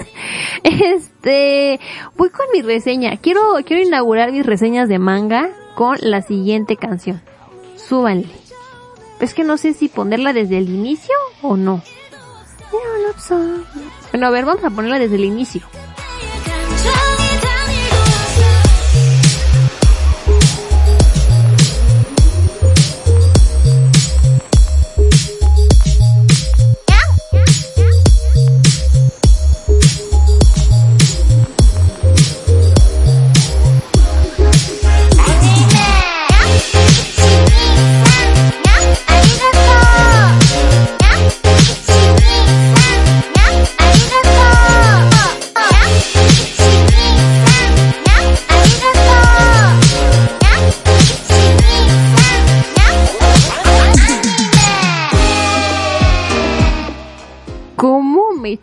este, 0.62 1.80
voy 2.16 2.30
con 2.30 2.46
mi 2.52 2.62
reseña. 2.62 3.16
Quiero, 3.16 3.40
quiero 3.64 3.82
inaugurar 3.82 4.32
mis 4.32 4.44
reseñas 4.44 4.88
de 4.88 4.98
manga 4.98 5.50
con 5.74 5.96
la 6.00 6.22
siguiente 6.22 6.76
canción. 6.76 7.22
Súbanle. 7.76 8.47
Es 9.20 9.34
que 9.34 9.44
no 9.44 9.56
sé 9.56 9.74
si 9.74 9.88
ponerla 9.88 10.32
desde 10.32 10.58
el 10.58 10.68
inicio 10.68 11.14
o 11.42 11.56
no. 11.56 11.82
Bueno, 14.12 14.26
a 14.26 14.30
ver, 14.30 14.44
vamos 14.44 14.64
a 14.64 14.70
ponerla 14.70 14.98
desde 14.98 15.16
el 15.16 15.24
inicio. 15.24 15.62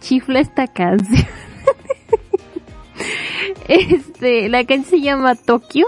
Chifla 0.05 0.39
esta 0.39 0.67
canción? 0.67 1.27
este, 3.67 4.49
la 4.49 4.63
canción 4.65 5.01
se 5.01 5.01
llama 5.01 5.35
Tokio. 5.35 5.87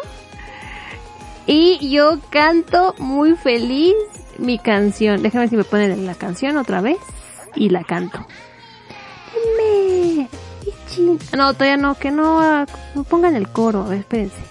Y 1.46 1.90
yo 1.90 2.20
canto 2.30 2.96
muy 2.98 3.36
feliz 3.36 3.94
mi 4.38 4.58
canción. 4.58 5.22
Déjame 5.22 5.48
si 5.48 5.56
me 5.56 5.64
ponen 5.64 6.06
la 6.06 6.16
canción 6.16 6.58
otra 6.58 6.82
vez. 6.82 6.98
Y 7.56 7.70
la 7.70 7.84
canto. 7.84 8.26
No, 11.36 11.54
todavía 11.54 11.78
no, 11.78 11.96
que 11.96 12.12
no, 12.12 12.42
ah, 12.42 12.66
no 12.96 13.04
pongan 13.04 13.36
el 13.36 13.48
coro. 13.50 13.84
A 13.84 13.90
ver, 13.90 14.00
espérense. 14.00 14.42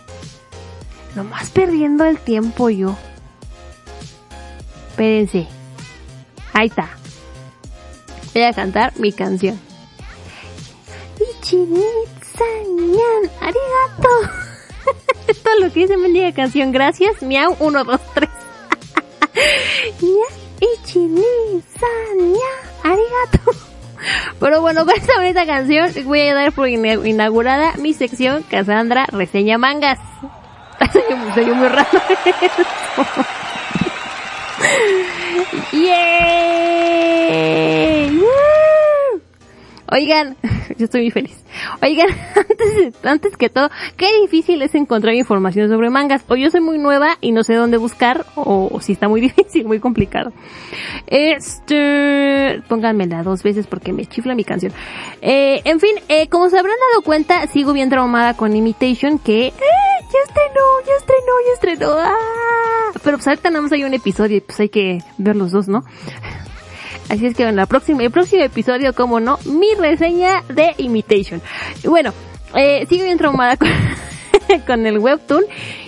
Nomás 1.14 1.50
perdiendo 1.50 2.04
el 2.04 2.18
tiempo 2.18 2.70
yo. 2.70 2.96
Espérense. 4.90 5.46
Ahí 6.52 6.68
está. 6.68 6.88
Voy 8.36 8.44
a 8.44 8.52
cantar 8.52 8.92
mi 8.98 9.12
canción. 9.12 9.58
Arigato. 13.40 14.08
Esto 15.26 15.48
es 15.56 15.60
lo 15.64 15.72
que 15.72 15.80
dice 15.80 15.96
mendiga 15.96 16.30
canción. 16.34 16.70
Gracias, 16.70 17.22
miau, 17.22 17.56
1, 17.58 17.84
2, 17.84 18.00
3. 18.12 18.28
Ichi-ni-san-nyan, 20.60 22.36
arigato. 22.84 23.52
Pero 24.38 24.60
bueno, 24.60 24.84
con 24.84 25.24
esta 25.24 25.46
canción 25.46 25.90
voy 26.04 26.20
a 26.20 26.34
dar 26.34 26.52
por 26.52 26.68
ina- 26.68 27.08
inaugurada 27.08 27.72
mi 27.78 27.94
sección 27.94 28.42
Cassandra 28.42 29.06
Reseña 29.06 29.56
Mangas. 29.56 29.98
Se 30.92 31.02
muy 31.54 31.68
raro. 31.68 31.88
¡Yay! 35.72 37.95
Oigan, 39.92 40.36
yo 40.78 40.84
estoy 40.84 41.02
muy 41.02 41.10
feliz. 41.10 41.44
Oigan, 41.82 42.08
antes, 42.36 43.04
antes 43.04 43.36
que 43.36 43.48
todo, 43.48 43.70
qué 43.96 44.20
difícil 44.20 44.62
es 44.62 44.74
encontrar 44.74 45.14
información 45.14 45.68
sobre 45.68 45.90
mangas. 45.90 46.24
O 46.28 46.36
yo 46.36 46.50
soy 46.50 46.60
muy 46.60 46.78
nueva 46.78 47.16
y 47.20 47.32
no 47.32 47.44
sé 47.44 47.54
dónde 47.54 47.76
buscar, 47.76 48.26
o, 48.34 48.80
si 48.80 48.92
está 48.92 49.08
muy 49.08 49.20
difícil, 49.28 49.66
muy 49.66 49.80
complicado. 49.80 50.32
Este, 51.06 52.62
pónganmela 52.68 53.22
dos 53.22 53.42
veces 53.42 53.66
porque 53.66 53.92
me 53.92 54.06
chifla 54.06 54.34
mi 54.34 54.44
canción. 54.44 54.72
Eh, 55.22 55.60
en 55.64 55.80
fin, 55.80 55.94
eh, 56.08 56.28
como 56.28 56.48
se 56.50 56.58
habrán 56.58 56.76
dado 56.90 57.02
cuenta, 57.02 57.46
sigo 57.46 57.72
bien 57.72 57.90
traumada 57.90 58.34
con 58.34 58.54
Imitation, 58.56 59.18
que, 59.18 59.48
eh, 59.48 59.52
ya 60.12 60.18
estrenó, 60.26 60.64
ya 60.86 60.92
estrenó, 60.98 61.32
ya 61.46 61.52
estrenó. 61.54 61.92
¡Ah! 61.98 62.90
Pero 63.02 63.18
pues 63.18 63.26
ahorita 63.28 63.50
nada 63.50 63.62
más 63.62 63.72
un 63.72 63.94
episodio 63.94 64.38
y 64.38 64.40
pues 64.40 64.58
hay 64.60 64.68
que 64.68 64.98
ver 65.18 65.36
los 65.36 65.52
dos, 65.52 65.68
¿no? 65.68 65.84
Así 67.08 67.26
es 67.26 67.34
que 67.34 67.44
en 67.44 67.56
la 67.56 67.66
próxima, 67.66 68.02
el 68.02 68.10
próximo 68.10 68.42
episodio, 68.42 68.92
como 68.94 69.20
no, 69.20 69.38
mi 69.44 69.74
reseña 69.78 70.42
de 70.48 70.74
Imitation. 70.78 71.40
Bueno, 71.84 72.12
eh, 72.54 72.86
sigo 72.88 73.04
bien 73.04 73.18
traumada 73.18 73.56
con, 73.56 73.68
con 74.66 74.86
el 74.86 74.98
webtoon 74.98 75.44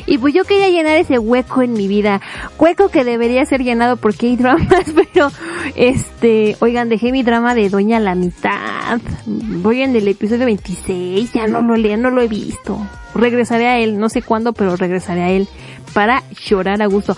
y 0.06 0.16
pues 0.16 0.32
yo 0.32 0.44
quería 0.44 0.70
llenar 0.70 0.96
ese 0.96 1.18
hueco 1.18 1.60
en 1.62 1.74
mi 1.74 1.86
vida, 1.86 2.20
hueco 2.58 2.88
que 2.88 3.04
debería 3.04 3.44
ser 3.44 3.62
llenado 3.62 3.96
por 3.96 4.16
K-dramas, 4.16 4.86
pero 4.94 5.30
este, 5.76 6.56
oigan, 6.60 6.88
dejé 6.88 7.12
mi 7.12 7.22
drama 7.22 7.54
de 7.54 7.68
Doña 7.68 8.00
la 8.00 8.14
mitad. 8.14 9.00
Voy 9.26 9.82
en 9.82 9.94
el 9.94 10.08
episodio 10.08 10.46
26, 10.46 11.32
ya 11.32 11.46
no 11.46 11.60
lo 11.60 11.76
leo, 11.76 11.96
no 11.98 12.10
lo 12.10 12.22
he 12.22 12.28
visto. 12.28 12.78
Regresaré 13.14 13.66
a 13.66 13.78
él, 13.78 13.98
no 13.98 14.08
sé 14.08 14.22
cuándo, 14.22 14.52
pero 14.52 14.76
regresaré 14.76 15.22
a 15.22 15.30
él 15.30 15.46
para 15.92 16.22
llorar 16.46 16.80
a 16.80 16.86
gusto. 16.86 17.16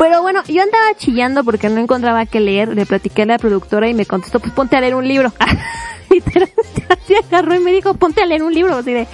Pero 0.00 0.22
bueno, 0.22 0.42
yo 0.48 0.62
andaba 0.62 0.94
chillando 0.96 1.44
porque 1.44 1.68
no 1.68 1.78
encontraba 1.78 2.24
qué 2.24 2.40
leer, 2.40 2.74
le 2.74 2.86
platiqué 2.86 3.20
a 3.20 3.26
la 3.26 3.38
productora 3.38 3.86
y 3.86 3.92
me 3.92 4.06
contestó, 4.06 4.40
pues 4.40 4.50
ponte 4.50 4.74
a 4.74 4.80
leer 4.80 4.94
un 4.94 5.06
libro. 5.06 5.30
Literalmente 6.10 6.86
así 6.88 7.14
agarró 7.16 7.54
y 7.54 7.58
me 7.58 7.70
dijo, 7.70 7.92
ponte 7.92 8.22
a 8.22 8.26
leer 8.26 8.42
un 8.42 8.54
libro, 8.54 8.76
así 8.76 8.94
de, 8.94 9.06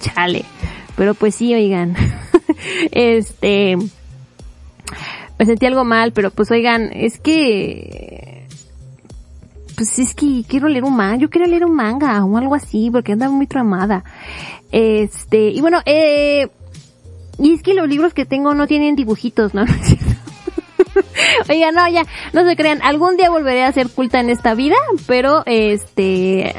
chale. 0.00 0.44
Pero 0.96 1.14
pues 1.14 1.34
sí, 1.34 1.54
oigan, 1.54 1.96
este, 2.90 3.78
me 5.38 5.46
sentí 5.46 5.64
algo 5.64 5.82
mal, 5.82 6.12
pero 6.12 6.30
pues 6.30 6.50
oigan, 6.50 6.90
es 6.92 7.18
que, 7.18 8.46
pues 9.76 9.98
es 9.98 10.14
que 10.14 10.44
quiero 10.46 10.68
leer 10.68 10.84
un 10.84 10.94
manga, 10.94 11.16
yo 11.16 11.30
quiero 11.30 11.46
leer 11.46 11.64
un 11.64 11.74
manga 11.74 12.22
o 12.22 12.36
algo 12.36 12.54
así, 12.54 12.90
porque 12.90 13.12
andaba 13.12 13.32
muy 13.32 13.46
tramada. 13.46 14.04
Este, 14.70 15.48
y 15.48 15.62
bueno, 15.62 15.80
eh, 15.86 16.50
y 17.38 17.54
es 17.54 17.62
que 17.62 17.72
los 17.72 17.88
libros 17.88 18.12
que 18.12 18.26
tengo 18.26 18.54
no 18.54 18.66
tienen 18.66 18.94
dibujitos, 18.94 19.54
¿no? 19.54 19.64
Oiga, 21.48 21.72
no, 21.72 21.88
ya, 21.88 22.04
no 22.32 22.44
se 22.44 22.56
crean. 22.56 22.80
Algún 22.82 23.16
día 23.16 23.30
volveré 23.30 23.64
a 23.64 23.72
ser 23.72 23.88
culta 23.88 24.20
en 24.20 24.30
esta 24.30 24.54
vida, 24.54 24.76
pero 25.06 25.42
este, 25.46 26.54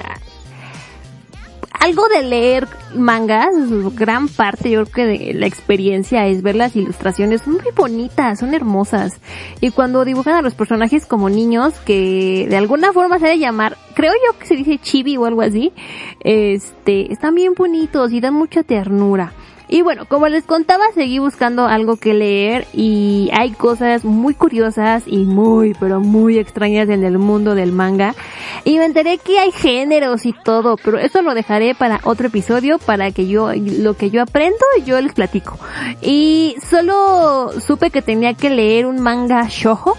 algo 1.86 2.08
de 2.08 2.24
leer 2.24 2.68
mangas, 2.96 3.54
gran 3.96 4.28
parte 4.28 4.72
yo 4.72 4.86
creo 4.86 4.94
que 4.94 5.06
de 5.06 5.34
la 5.36 5.46
experiencia 5.46 6.26
es 6.26 6.42
ver 6.42 6.56
las 6.56 6.76
ilustraciones, 6.76 7.42
son 7.42 7.54
muy 7.54 7.72
bonitas, 7.76 8.40
son 8.40 8.54
hermosas. 8.54 9.20
Y 9.62 9.72
cuando 9.72 10.06
dibujan 10.06 10.36
a 10.36 10.42
los 10.42 10.56
personajes 10.56 11.06
como 11.06 11.30
niños, 11.30 11.74
que 11.86 12.48
de 12.50 12.58
alguna 12.58 12.92
forma 12.92 13.20
se 13.20 13.26
debe 13.26 13.40
llamar, 13.40 13.78
creo 13.94 14.14
yo 14.14 14.40
que 14.40 14.48
se 14.48 14.56
dice 14.56 14.80
chibi 14.80 15.18
o 15.18 15.26
algo 15.26 15.42
así, 15.42 15.74
este, 16.22 17.12
están 17.12 17.36
bien 17.36 17.54
bonitos 17.54 18.12
y 18.12 18.20
dan 18.20 18.34
mucha 18.34 18.64
ternura. 18.64 19.34
Y 19.68 19.82
bueno, 19.82 20.06
como 20.06 20.28
les 20.28 20.44
contaba, 20.44 20.84
seguí 20.94 21.20
buscando 21.20 21.66
algo 21.66 21.98
que 21.98 22.14
leer 22.14 22.68
y 22.74 23.30
hay 23.34 23.52
cosas 23.52 24.06
muy 24.06 24.34
curiosas 24.34 25.04
y 25.08 25.18
muy, 25.18 25.74
pero 25.80 26.00
muy 26.00 26.38
extrañas 26.38 26.90
en 26.90 27.04
el 27.04 27.18
mundo 27.18 27.56
del 27.56 27.72
manga. 27.72 28.16
Y 28.64 28.78
me 28.78 28.86
enteré 28.86 29.18
que 29.18 29.40
hay 29.40 29.52
géneros 29.52 30.26
y 30.26 30.34
todo, 30.34 30.78
pero 30.78 31.00
eso 31.00 31.22
lo 31.22 31.34
dejaré 31.34 31.76
para 31.76 32.00
otro 32.04 32.28
episodio 32.28 32.78
para 32.80 33.12
que 33.12 33.28
yo, 33.28 33.52
lo 33.56 33.96
que 33.96 34.10
yo 34.10 34.22
aprendo, 34.22 34.66
yo 34.86 35.00
les 35.02 35.14
platico. 35.14 35.58
Y 36.02 36.56
solo 36.70 37.52
supe 37.60 37.90
que 37.90 38.02
tenía 38.02 38.34
que 38.34 38.50
leer 38.50 38.86
un 38.86 39.00
manga 39.00 39.48
shojo 39.50 39.98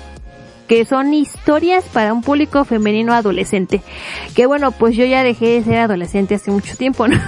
que 0.67 0.85
son 0.85 1.15
historias 1.15 1.85
para 1.85 2.13
un 2.13 2.23
público 2.23 2.65
femenino 2.65 3.13
adolescente. 3.13 3.83
Que 4.35 4.47
bueno, 4.47 4.73
pues 4.73 4.97
yo 4.97 5.05
ya 5.05 5.23
dejé 5.23 5.47
de 5.47 5.65
ser 5.65 5.79
adolescente 5.79 6.35
hace 6.35 6.51
mucho 6.51 6.77
tiempo, 6.77 7.09
¿no? 7.09 7.21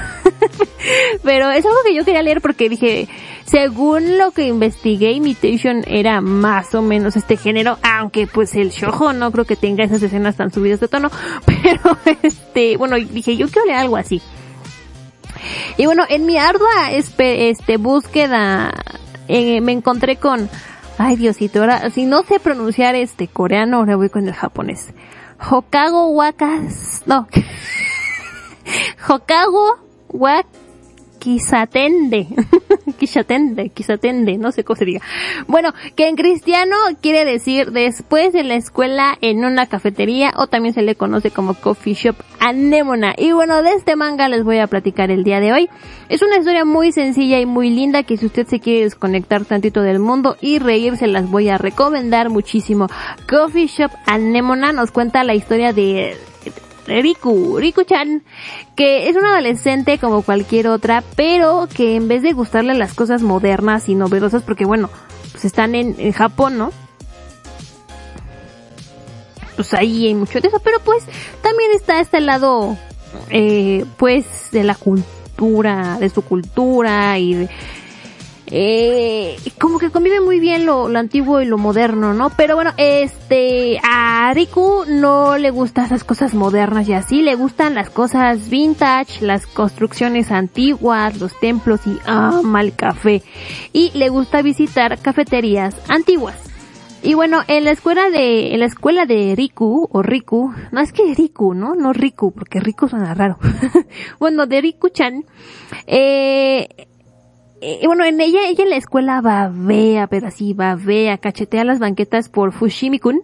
Pero 1.23 1.51
es 1.51 1.65
algo 1.65 1.79
que 1.85 1.95
yo 1.95 2.05
quería 2.05 2.23
leer 2.23 2.41
porque 2.41 2.69
dije, 2.69 3.09
según 3.45 4.19
lo 4.19 4.31
que 4.31 4.47
investigué, 4.47 5.13
Imitation 5.13 5.83
era 5.87 6.21
más 6.21 6.75
o 6.75 6.83
menos 6.83 7.17
este 7.17 7.37
género, 7.37 7.79
aunque 7.83 8.27
pues 8.27 8.55
el 8.55 8.71
shojo 8.71 9.13
no 9.13 9.33
creo 9.33 9.45
que 9.45 9.57
tenga 9.57 9.85
esas 9.85 10.03
escenas 10.03 10.37
tan 10.37 10.53
subidas 10.53 10.81
de 10.81 10.89
tono, 10.89 11.11
pero 11.47 11.97
este, 12.23 12.77
bueno, 12.77 12.97
dije, 12.97 13.37
yo 13.37 13.49
quiero 13.49 13.67
leer 13.67 13.79
algo 13.79 13.97
así. 13.97 14.21
Y 15.77 15.87
bueno, 15.87 16.05
en 16.09 16.27
mi 16.27 16.37
ardua 16.37 16.91
este, 16.91 17.77
búsqueda, 17.77 18.73
eh, 19.29 19.61
me 19.61 19.73
encontré 19.73 20.17
con 20.17 20.49
Ay, 21.01 21.15
Diosito, 21.15 21.61
ahora, 21.61 21.91
si 21.91 22.07
no 22.07 22.25
sé 22.25 22.41
pronunciar 22.41 22.97
este 22.97 23.29
coreano, 23.29 23.77
ahora 23.77 23.95
voy 23.95 24.11
con 24.11 24.27
el 24.27 24.35
japonés. 24.35 24.93
Hokago 25.39 26.09
Wakas, 26.09 27.03
no. 27.07 27.29
Hokago 29.09 29.79
Wak 30.09 30.47
Kisatende. 31.19 32.27
Kisatende, 32.99 33.69
Kisatende, 33.75 34.39
no 34.39 34.53
sé 34.53 34.65
cómo 34.65 34.77
se 34.77 34.85
diga. 34.85 35.01
Bueno, 35.47 35.73
que 35.97 36.09
en 36.09 36.17
cristiano 36.17 36.77
quiere 37.01 37.25
decir 37.25 37.71
después 37.73 38.33
de 38.33 38.45
la 38.45 38.55
escuela 38.55 39.17
en 39.21 39.45
una 39.45 39.67
cafetería 39.67 40.33
o 40.37 40.47
también 40.47 40.75
se 40.75 40.83
le 40.83 40.95
conoce 40.95 41.31
como 41.31 41.55
coffee 41.55 41.95
shop 41.95 42.17
anémona. 42.41 43.15
Y 43.17 43.33
bueno, 43.33 43.63
de 43.63 43.73
este 43.73 43.97
manga 43.97 44.29
les 44.29 44.45
voy 44.45 44.59
a 44.59 44.67
platicar 44.67 45.11
el 45.11 45.25
día 45.25 45.41
de 45.41 45.53
hoy. 45.53 45.69
Es 46.09 46.23
una 46.23 46.39
historia 46.39 46.65
muy 46.65 46.93
sencilla 46.93 47.41
y 47.41 47.47
muy 47.47 47.71
linda 47.71 48.03
que 48.03 48.17
si 48.17 48.27
usted 48.27 48.47
se 48.47 48.61
quiere 48.61 48.85
desconectar 48.85 49.45
tantito 49.45 49.83
del 49.83 49.99
mundo 49.99 50.37
y 50.41 50.59
reírse 50.59 51.07
las 51.07 51.31
voy 51.31 51.49
a 51.49 51.59
recomendar 51.59 52.31
muchísimo. 52.31 52.89
Coffee 53.29 53.67
Shop 53.67 53.91
Anémona 54.07 54.73
nos 54.73 54.91
cuenta 54.91 55.25
la 55.25 55.35
historia 55.35 55.73
de 55.73 56.17
Riku, 56.89 57.59
Riku-chan, 57.59 58.23
que 58.75 59.09
es 59.09 59.17
una 59.17 59.33
adolescente 59.33 59.99
como 59.99 60.23
cualquier 60.23 60.69
otra, 60.69 61.05
pero 61.17 61.69
que 61.73 61.97
en 61.97 62.09
vez 62.09 62.23
de 62.23 62.33
gustarle 62.33 62.75
las 62.75 62.95
cosas 62.95 63.23
modernas 63.23 63.89
y 63.89 63.95
novedosas, 63.95 64.43
porque 64.43 64.65
bueno, 64.65 64.91
pues 65.33 65.45
están 65.45 65.75
en, 65.75 66.13
Japón, 66.13 66.59
¿no? 66.59 66.73
Pues 69.57 69.75
ahí 69.75 70.07
hay 70.07 70.15
mucho 70.15 70.41
de 70.41 70.49
eso, 70.49 70.61
pero 70.61 70.79
pues 70.81 71.05
también 71.43 71.71
está 71.75 72.01
este 72.01 72.21
lado, 72.21 72.77
eh, 73.31 73.85
pues 73.97 74.25
de 74.53 74.65
la 74.65 74.75
cultura, 74.75 75.99
de 76.01 76.09
su 76.09 76.23
cultura 76.23 77.19
y 77.19 77.35
de, 77.35 77.49
eh, 78.51 79.37
como 79.61 79.79
que 79.79 79.91
convive 79.91 80.21
muy 80.21 80.41
bien 80.41 80.67
lo, 80.67 80.87
antiguo 80.87 81.41
y 81.41 81.45
lo 81.47 81.59
moderno, 81.59 82.15
¿no? 82.15 82.31
Pero 82.31 82.55
bueno, 82.55 82.73
este, 82.77 83.79
a 83.83 84.33
Riku 84.35 84.85
no 84.89 85.39
le 85.39 85.51
gustan 85.51 85.87
esas 85.87 86.05
cosas 86.05 86.35
modernas 86.35 86.89
y 86.89 86.93
así, 86.93 87.23
le 87.23 87.35
gustan 87.35 87.75
las 87.75 87.91
cosas 87.91 88.49
vintage, 88.49 89.25
las 89.25 89.47
construcciones 89.47 90.31
antiguas, 90.31 91.19
los 91.19 91.39
templos 91.39 91.81
y 91.87 91.99
ama 92.07 92.61
el 92.61 92.75
café. 92.75 93.23
Y 93.73 93.91
le 93.95 94.09
gusta 94.09 94.43
visitar 94.43 94.99
cafeterías 94.99 95.75
antiguas. 95.89 96.37
Y 97.01 97.15
bueno, 97.15 97.43
en 97.47 97.65
la 97.65 97.71
escuela 97.71 98.11
de, 98.11 98.53
en 98.55 98.61
la 98.61 98.67
escuela 98.67 99.07
de 99.07 99.35
Riku, 99.37 99.89
o 99.93 100.03
Riku, 100.03 100.53
no 100.73 100.81
es 100.81 100.93
que 100.93 101.15
Riku, 101.15 101.55
¿no? 101.55 101.77
No 101.77 101.93
Riku, 101.93 102.33
porque 102.33 102.59
Riku 102.59 102.89
suena 102.89 103.15
raro. 103.15 103.39
bueno, 104.19 104.47
de 104.47 104.61
Riku-chan, 104.61 105.25
eh, 105.87 106.88
y 107.61 107.87
bueno, 107.87 108.05
en 108.05 108.21
ella, 108.21 108.41
ella 108.49 108.65
en 108.65 108.71
la 108.71 108.77
escuela 108.77 109.21
babea, 109.21 110.07
pero 110.07 110.29
así 110.29 110.55
babea, 110.55 111.19
cachetea 111.19 111.65
las 111.65 111.79
banquetas 111.79 112.29
por 112.29 112.53
Fushimi-kun, 112.53 113.23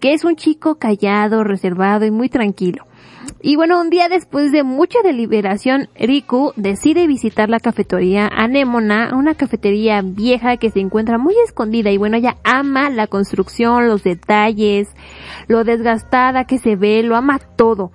que 0.00 0.12
es 0.12 0.24
un 0.24 0.36
chico 0.36 0.76
callado, 0.76 1.44
reservado 1.44 2.06
y 2.06 2.10
muy 2.10 2.28
tranquilo. 2.28 2.86
Y 3.40 3.56
bueno, 3.56 3.80
un 3.80 3.90
día 3.90 4.08
después 4.08 4.52
de 4.52 4.62
mucha 4.62 5.00
deliberación, 5.02 5.88
Riku 5.98 6.52
decide 6.56 7.06
visitar 7.06 7.50
la 7.50 7.60
cafetería 7.60 8.26
Anémona, 8.26 9.10
una 9.14 9.34
cafetería 9.34 10.00
vieja 10.02 10.56
que 10.56 10.70
se 10.70 10.80
encuentra 10.80 11.18
muy 11.18 11.34
escondida 11.44 11.90
y 11.90 11.98
bueno, 11.98 12.16
ella 12.16 12.36
ama 12.42 12.88
la 12.90 13.06
construcción, 13.06 13.86
los 13.86 14.02
detalles, 14.02 14.88
lo 15.46 15.64
desgastada 15.64 16.44
que 16.44 16.58
se 16.58 16.76
ve, 16.76 17.02
lo 17.02 17.16
ama 17.16 17.38
todo. 17.38 17.92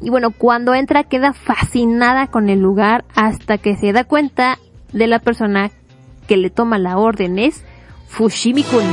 Y 0.00 0.10
bueno, 0.10 0.30
cuando 0.30 0.74
entra 0.74 1.04
queda 1.04 1.32
fascinada 1.32 2.26
con 2.26 2.48
el 2.48 2.60
lugar 2.60 3.04
hasta 3.14 3.58
que 3.58 3.76
se 3.76 3.92
da 3.92 4.04
cuenta 4.04 4.58
de 4.92 5.06
la 5.06 5.18
persona 5.18 5.70
que 6.26 6.36
le 6.36 6.50
toma 6.50 6.78
la 6.78 6.98
orden 6.98 7.38
es 7.38 7.64
Fushimi-kun. 8.08 8.84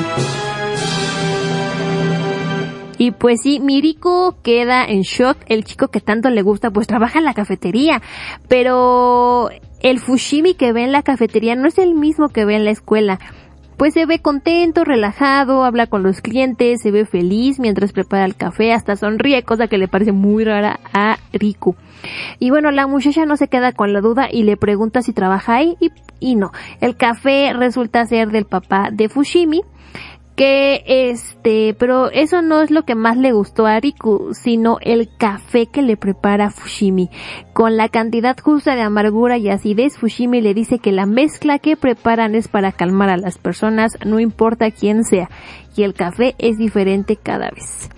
Y 2.98 3.12
pues 3.12 3.42
sí, 3.42 3.60
Miriko 3.60 4.38
queda 4.44 4.86
en 4.86 5.02
shock, 5.02 5.38
el 5.48 5.66
chico 5.66 5.90
que 5.90 6.00
tanto 6.00 6.30
le 6.30 6.42
gusta 6.42 6.72
pues 6.72 6.88
trabaja 6.88 7.20
en 7.20 7.26
la 7.26 7.34
cafetería, 7.34 8.02
pero 8.48 9.50
el 9.82 10.00
Fushimi 10.00 10.54
que 10.54 10.72
ve 10.72 10.84
en 10.84 10.94
la 10.94 11.02
cafetería 11.02 11.56
no 11.56 11.68
es 11.68 11.78
el 11.80 11.96
mismo 11.96 12.30
que 12.30 12.46
ve 12.46 12.56
en 12.56 12.66
la 12.66 12.72
escuela. 12.72 13.20
Pues 13.78 13.94
se 13.94 14.06
ve 14.06 14.20
contento, 14.20 14.84
relajado, 14.84 15.64
habla 15.64 15.88
con 15.88 16.04
los 16.04 16.22
clientes, 16.22 16.82
se 16.82 16.92
ve 16.92 17.06
feliz 17.06 17.60
mientras 17.60 17.92
prepara 17.92 18.26
el 18.26 18.36
café, 18.36 18.74
hasta 18.74 18.96
sonríe, 18.96 19.44
cosa 19.44 19.68
que 19.68 19.78
le 19.78 19.88
parece 19.88 20.12
muy 20.12 20.44
rara 20.44 20.80
a 20.94 21.18
Riku. 21.34 21.76
Y 22.40 22.50
bueno, 22.50 22.72
la 22.72 22.88
muchacha 22.88 23.26
no 23.26 23.38
se 23.38 23.48
queda 23.48 23.72
con 23.72 23.94
la 23.94 24.02
duda 24.02 24.28
y 24.32 24.44
le 24.44 24.58
pregunta 24.58 25.02
si 25.02 25.14
trabaja 25.14 25.56
ahí 25.56 25.76
y, 25.80 25.92
y 26.20 26.36
no. 26.36 26.52
El 26.82 26.96
café 26.96 27.54
resulta 27.54 28.06
ser 28.06 28.30
del 28.30 28.46
papá 28.46 28.90
de 28.92 29.10
Fushimi 29.10 29.62
que 30.36 30.84
este, 30.86 31.76
pero 31.78 32.10
eso 32.10 32.42
no 32.42 32.62
es 32.62 32.72
lo 32.72 32.84
que 32.84 32.96
más 32.96 33.18
le 33.18 33.32
gustó 33.32 33.66
a 33.66 33.80
Riku, 33.80 34.34
sino 34.34 34.78
el 34.82 35.10
café 35.18 35.68
que 35.68 35.82
le 35.82 35.98
prepara 35.98 36.50
Fushimi. 36.50 37.10
Con 37.54 37.78
la 37.78 37.90
cantidad 37.90 38.38
justa 38.40 38.76
de 38.76 38.82
amargura 38.82 39.38
y 39.38 39.50
acidez, 39.50 39.98
Fushimi 39.98 40.42
le 40.42 40.54
dice 40.54 40.80
que 40.80 40.92
la 40.92 41.06
mezcla 41.06 41.60
que 41.60 41.78
preparan 41.78 42.36
es 42.36 42.48
para 42.48 42.72
calmar 42.72 43.10
a 43.10 43.18
las 43.18 43.38
personas, 43.38 43.98
no 44.06 44.20
importa 44.20 44.72
quién 44.72 45.04
sea, 45.04 45.30
y 45.76 45.84
el 45.84 45.94
café 45.94 46.36
es 46.40 46.58
diferente 46.58 47.16
cada 47.16 47.50
vez. 47.52 47.90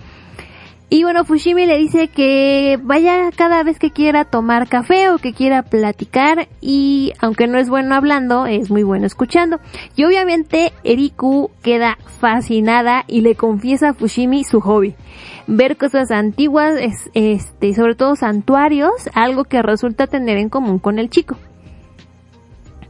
Y 0.88 1.02
bueno, 1.02 1.24
Fushimi 1.24 1.66
le 1.66 1.78
dice 1.78 2.06
que 2.06 2.78
vaya 2.80 3.32
cada 3.36 3.64
vez 3.64 3.80
que 3.80 3.90
quiera 3.90 4.24
tomar 4.24 4.68
café 4.68 5.10
o 5.10 5.18
que 5.18 5.32
quiera 5.32 5.64
platicar 5.64 6.46
y 6.60 7.12
aunque 7.20 7.48
no 7.48 7.58
es 7.58 7.68
bueno 7.68 7.96
hablando, 7.96 8.46
es 8.46 8.70
muy 8.70 8.84
bueno 8.84 9.04
escuchando. 9.04 9.58
Y 9.96 10.04
obviamente 10.04 10.72
Eriku 10.84 11.50
queda 11.62 11.98
fascinada 12.20 13.04
y 13.08 13.22
le 13.22 13.34
confiesa 13.34 13.90
a 13.90 13.94
Fushimi 13.94 14.44
su 14.44 14.60
hobby. 14.60 14.94
Ver 15.48 15.76
cosas 15.76 16.12
antiguas, 16.12 16.76
este, 17.14 17.74
sobre 17.74 17.96
todo 17.96 18.14
santuarios, 18.14 18.92
algo 19.12 19.42
que 19.42 19.62
resulta 19.62 20.06
tener 20.06 20.38
en 20.38 20.48
común 20.48 20.78
con 20.78 21.00
el 21.00 21.10
chico. 21.10 21.36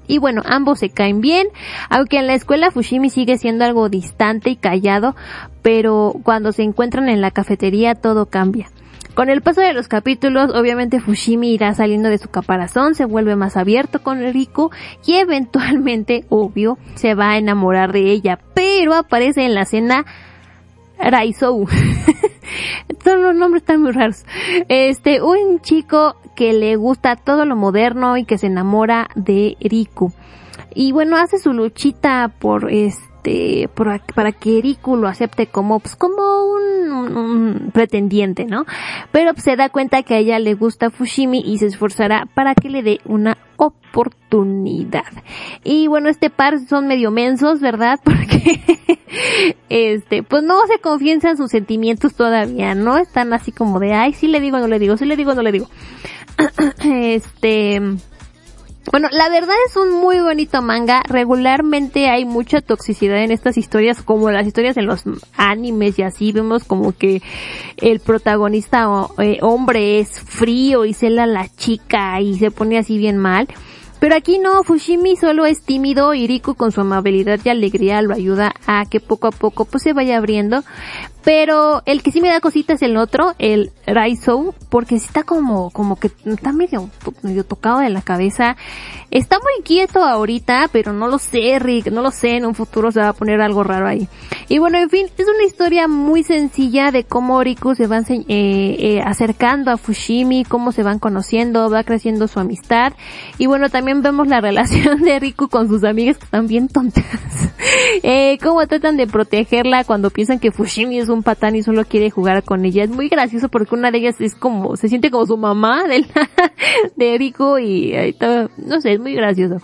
Y 0.07 0.19
bueno, 0.19 0.43
ambos 0.45 0.79
se 0.79 0.91
caen 0.91 1.21
bien, 1.21 1.49
aunque 1.89 2.19
en 2.19 2.27
la 2.27 2.35
escuela 2.35 2.71
Fushimi 2.71 3.11
sigue 3.11 3.39
siendo 3.39 3.65
algo 3.65 3.89
distante 3.89 4.51
y 4.51 4.57
callado, 4.57 5.17
pero 5.63 6.15
cuando 6.23 6.53
se 6.53 6.63
encuentran 6.63 7.09
en 7.09 7.21
la 7.21 7.31
cafetería 7.31 7.95
todo 7.95 8.27
cambia. 8.27 8.71
Con 9.17 9.31
el 9.31 9.41
paso 9.41 9.63
de 9.63 9.73
los 9.73 9.89
capítulos, 9.89 10.55
obviamente 10.55 11.01
Fushimi 11.01 11.55
irá 11.55 11.73
saliendo 11.73 12.11
de 12.11 12.19
su 12.19 12.29
caparazón, 12.29 12.95
se 12.95 13.07
vuelve 13.07 13.35
más 13.35 13.57
abierto 13.57 14.03
con 14.03 14.21
Riku 14.21 14.71
y 15.07 15.15
eventualmente, 15.15 16.27
obvio, 16.29 16.77
se 16.97 17.15
va 17.15 17.31
a 17.31 17.39
enamorar 17.39 17.93
de 17.93 18.11
ella, 18.11 18.39
pero 18.55 18.93
aparece 18.93 19.47
en 19.47 19.55
la 19.55 19.63
escena 19.63 20.05
Raizou. 20.99 21.67
Todos 23.03 23.21
los 23.21 23.35
nombres 23.35 23.63
están 23.63 23.83
muy 23.83 23.93
raros. 23.93 24.25
Este, 24.69 25.23
un 25.23 25.61
chico 25.61 26.17
que 26.35 26.53
le 26.53 26.77
gusta 26.77 27.17
todo 27.17 27.45
lo 27.45 27.57
moderno 27.57 28.17
y 28.17 28.25
que 28.25 28.39
se 28.39 28.47
enamora 28.47 29.09
de 29.15 29.57
Riku. 29.61 30.13
Y 30.75 30.93
bueno, 30.93 31.17
hace 31.17 31.39
su 31.39 31.53
luchita 31.53 32.33
por 32.39 32.71
este, 32.71 33.03
por, 33.75 34.01
para 34.15 34.33
que 34.33 34.61
Riku 34.63 34.97
lo 34.97 35.09
acepte 35.09 35.47
como, 35.47 35.81
pues, 35.81 35.97
como 35.97 36.45
un, 36.45 37.71
pretendiente, 37.73 38.45
¿no? 38.45 38.65
Pero 39.13 39.33
pues, 39.33 39.45
se 39.45 39.57
da 39.57 39.69
cuenta 39.69 40.03
que 40.03 40.15
a 40.15 40.19
ella 40.19 40.39
le 40.39 40.55
gusta 40.55 40.91
Fushimi 40.91 41.41
y 41.41 41.59
se 41.59 41.67
esforzará 41.67 42.27
para 42.35 42.55
que 42.55 42.71
le 42.71 42.83
dé 42.83 43.01
una 43.05 43.37
oportunidad. 43.57 45.05
Y 45.65 45.87
bueno, 45.87 46.09
este 46.09 46.31
par 46.31 46.59
son 46.61 46.87
medio 46.87 47.11
mensos, 47.11 47.61
¿verdad? 47.61 47.99
Porque, 48.05 48.61
este, 49.69 50.23
pues 50.23 50.43
no 50.43 50.67
se 50.67 50.79
confianzan 50.79 51.37
sus 51.37 51.51
sentimientos 51.51 52.15
todavía, 52.15 52.75
¿no? 52.75 52.99
Están 52.99 53.33
así 53.33 53.53
como 53.53 53.81
de, 53.81 53.95
ay, 53.95 54.13
sí 54.13 54.29
le 54.29 54.41
digo, 54.41 54.59
no 54.59 54.69
le 54.69 54.79
digo, 54.79 54.97
sí 54.97 55.05
le 55.05 55.17
digo, 55.17 55.35
no 55.35 55.43
le 55.43 55.53
digo. 55.53 55.69
este, 56.85 57.81
Bueno, 58.93 59.09
la 59.11 59.29
verdad 59.29 59.55
es 59.69 59.77
un 59.77 59.93
muy 59.93 60.21
bonito 60.21 60.63
manga. 60.63 61.03
Regularmente 61.09 62.09
hay 62.09 62.25
mucha 62.25 62.61
toxicidad 62.61 63.23
en 63.23 63.33
estas 63.33 63.57
historias, 63.57 64.03
como 64.03 64.31
las 64.31 64.47
historias 64.47 64.77
en 64.77 64.87
los 64.87 65.03
animes 65.37 65.99
y 65.99 66.03
así. 66.03 66.33
Vemos 66.33 66.65
como 66.65 66.93
que 66.93 67.23
el 67.79 68.01
protagonista 68.01 68.87
eh, 69.19 69.39
hombre 69.43 69.99
es 70.01 70.21
frío 70.21 70.85
y 70.85 70.95
cela 70.95 71.25
a 71.25 71.27
la 71.27 71.49
chica 71.49 72.21
y 72.21 72.39
se 72.39 72.51
pone 72.51 72.79
así 72.79 72.97
bien 72.99 73.19
mal. 73.19 73.49
Pero 73.99 74.15
aquí 74.15 74.39
no, 74.39 74.63
Fushimi 74.63 75.17
solo 75.17 75.47
es 75.47 75.63
tímido 75.63 76.13
y 76.13 76.27
Riku 76.27 76.55
con 76.55 76.71
su 76.71 76.83
amabilidad 76.83 77.41
y 77.43 77.49
alegría 77.49 78.03
lo 78.03 78.15
ayuda 78.15 78.53
a 78.67 78.85
que 78.85 79.01
poco 79.01 79.29
a 79.29 79.31
poco 79.31 79.65
pues 79.65 79.83
se 79.83 79.95
vaya 79.95 80.19
abriendo. 80.19 80.63
Pero 81.27 81.83
el 81.87 82.05
que 82.05 82.13
sí 82.13 82.21
me 82.21 82.29
da 82.29 82.39
cosita 82.39 82.75
es 82.75 82.83
el 82.83 82.97
otro, 82.97 83.35
el 83.41 83.73
Raizou, 83.85 84.55
porque 84.71 85.01
sí 85.01 85.07
está 85.07 85.25
como, 85.25 85.71
como 85.71 85.97
que 85.97 86.09
está 86.25 86.53
medio, 86.53 86.89
medio 87.23 87.45
tocado 87.45 87.81
de 87.81 87.91
la 87.91 88.01
cabeza. 88.01 88.57
Está 89.11 89.39
muy 89.39 89.65
quieto 89.65 90.05
ahorita, 90.05 90.69
pero 90.73 90.93
no 90.93 91.09
lo 91.09 91.19
sé, 91.19 91.59
Rick, 91.59 91.91
no 91.91 92.03
lo 92.03 92.13
sé, 92.13 92.37
en 92.37 92.47
un 92.47 92.55
futuro 92.55 92.93
se 92.93 93.01
va 93.01 93.09
a 93.09 93.13
poner 93.13 93.41
algo 93.41 93.65
raro 93.65 93.89
ahí. 93.89 94.09
Y 94.49 94.59
bueno, 94.61 94.79
en 94.79 94.89
fin, 94.89 95.07
es 95.19 95.27
una 95.27 95.45
historia 95.45 95.89
muy 95.89 96.23
sencilla 96.23 96.93
de 96.93 97.03
cómo 97.03 97.43
Riku 97.43 97.75
se 97.75 97.89
va 97.89 97.99
eh, 97.99 98.25
eh, 98.29 99.01
acercando 99.05 99.73
a 99.73 99.79
Fushimi, 99.79 100.45
cómo 100.45 100.71
se 100.71 100.85
van 100.85 101.01
conociendo, 101.01 101.69
va 101.71 101.83
creciendo 101.83 102.29
su 102.29 102.39
amistad. 102.39 102.93
Y 103.39 103.47
bueno, 103.47 103.69
también 103.69 104.03
vemos 104.03 104.29
la 104.29 104.41
relación 104.43 105.03
de 105.03 105.19
Riku 105.19 105.49
con 105.49 105.67
sus 105.67 105.83
amigas 105.83 106.19
que 106.19 106.25
están 106.25 106.47
bien 106.47 106.69
tontas. 106.69 107.05
eh, 108.05 108.39
cómo 108.41 108.65
tratan 108.69 108.97
de 108.97 109.09
protegerla 109.09 109.83
cuando 109.83 110.11
piensan 110.11 110.39
que 110.39 110.53
Fushimi 110.53 110.99
es 111.01 111.09
un 111.09 111.16
patán 111.23 111.57
y 111.57 111.63
solo 111.63 111.85
quiere 111.85 112.11
jugar 112.11 112.43
con 112.43 112.65
ella. 112.65 112.85
Es 112.85 112.91
muy 112.91 113.09
gracioso 113.09 113.49
porque 113.49 113.75
una 113.75 113.91
de 113.91 113.99
ellas 113.99 114.21
es 114.21 114.35
como, 114.35 114.77
se 114.77 114.89
siente 114.89 115.11
como 115.11 115.27
su 115.27 115.37
mamá 115.37 115.85
de, 116.97 117.19
Riku 117.19 117.59
y 117.59 117.95
ahí 117.95 118.11
está, 118.11 118.49
no 118.59 118.81
sé, 118.81 118.95
es 118.95 119.01
muy 119.01 119.15
gracioso. 119.15 119.57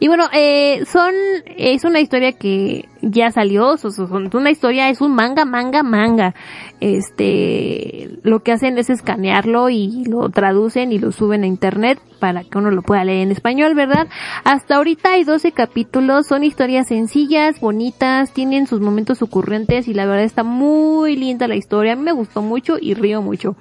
Y 0.00 0.08
bueno, 0.08 0.24
eh, 0.32 0.84
son, 0.90 1.14
es 1.56 1.84
una 1.84 2.00
historia 2.00 2.32
que 2.32 2.88
ya 3.02 3.30
salió, 3.30 3.76
so- 3.76 3.90
so- 3.90 4.06
son 4.08 4.30
una 4.34 4.50
historia, 4.50 4.88
es 4.90 5.00
un 5.00 5.14
manga, 5.14 5.44
manga, 5.44 5.82
manga. 5.82 6.34
Este, 6.80 8.10
lo 8.22 8.40
que 8.42 8.52
hacen 8.52 8.78
es 8.78 8.90
escanearlo 8.90 9.68
y 9.70 10.04
lo 10.06 10.28
traducen 10.30 10.92
y 10.92 10.98
lo 10.98 11.12
suben 11.12 11.42
a 11.44 11.46
internet 11.46 11.98
para 12.18 12.44
que 12.44 12.58
uno 12.58 12.70
lo 12.70 12.82
pueda 12.82 13.04
leer 13.04 13.22
en 13.22 13.30
español, 13.32 13.74
¿verdad? 13.74 14.08
Hasta 14.44 14.76
ahorita 14.76 15.12
hay 15.12 15.24
12 15.24 15.52
capítulos, 15.52 16.26
son 16.26 16.44
historias 16.44 16.88
sencillas, 16.88 17.60
bonitas, 17.60 18.32
tienen 18.32 18.66
sus 18.66 18.80
momentos 18.80 19.22
ocurrentes 19.22 19.86
y 19.88 19.94
la 19.94 20.06
verdad 20.06 20.24
está 20.24 20.42
muy 20.42 21.16
linda 21.16 21.46
la 21.48 21.56
historia. 21.56 21.92
A 21.92 21.96
mí 21.96 22.02
me 22.02 22.12
gustó 22.12 22.42
mucho 22.42 22.76
y 22.80 22.94
río 22.94 23.22
mucho. 23.22 23.56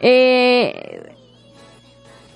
Eh, 0.00 1.02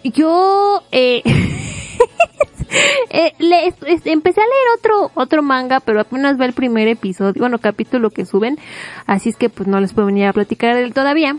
yo, 0.05 0.82
eh, 0.93 1.23
eh, 3.10 3.32
le- 3.38 3.66
es- 3.66 4.06
empecé 4.06 4.40
a 4.40 4.44
leer 4.44 4.78
otro 4.78 5.10
otro 5.14 5.42
manga, 5.42 5.80
pero 5.80 6.01
apenas 6.01 6.40
va 6.40 6.44
el 6.47 6.52
primer 6.52 6.88
episodio, 6.88 7.40
bueno, 7.40 7.59
capítulo 7.59 8.10
que 8.10 8.24
suben, 8.24 8.59
así 9.06 9.28
es 9.30 9.36
que 9.36 9.48
pues 9.48 9.68
no 9.68 9.80
les 9.80 9.92
puedo 9.92 10.06
venir 10.06 10.26
a 10.26 10.32
platicar 10.32 10.74
de 10.76 10.84
él 10.84 10.94
todavía. 10.94 11.36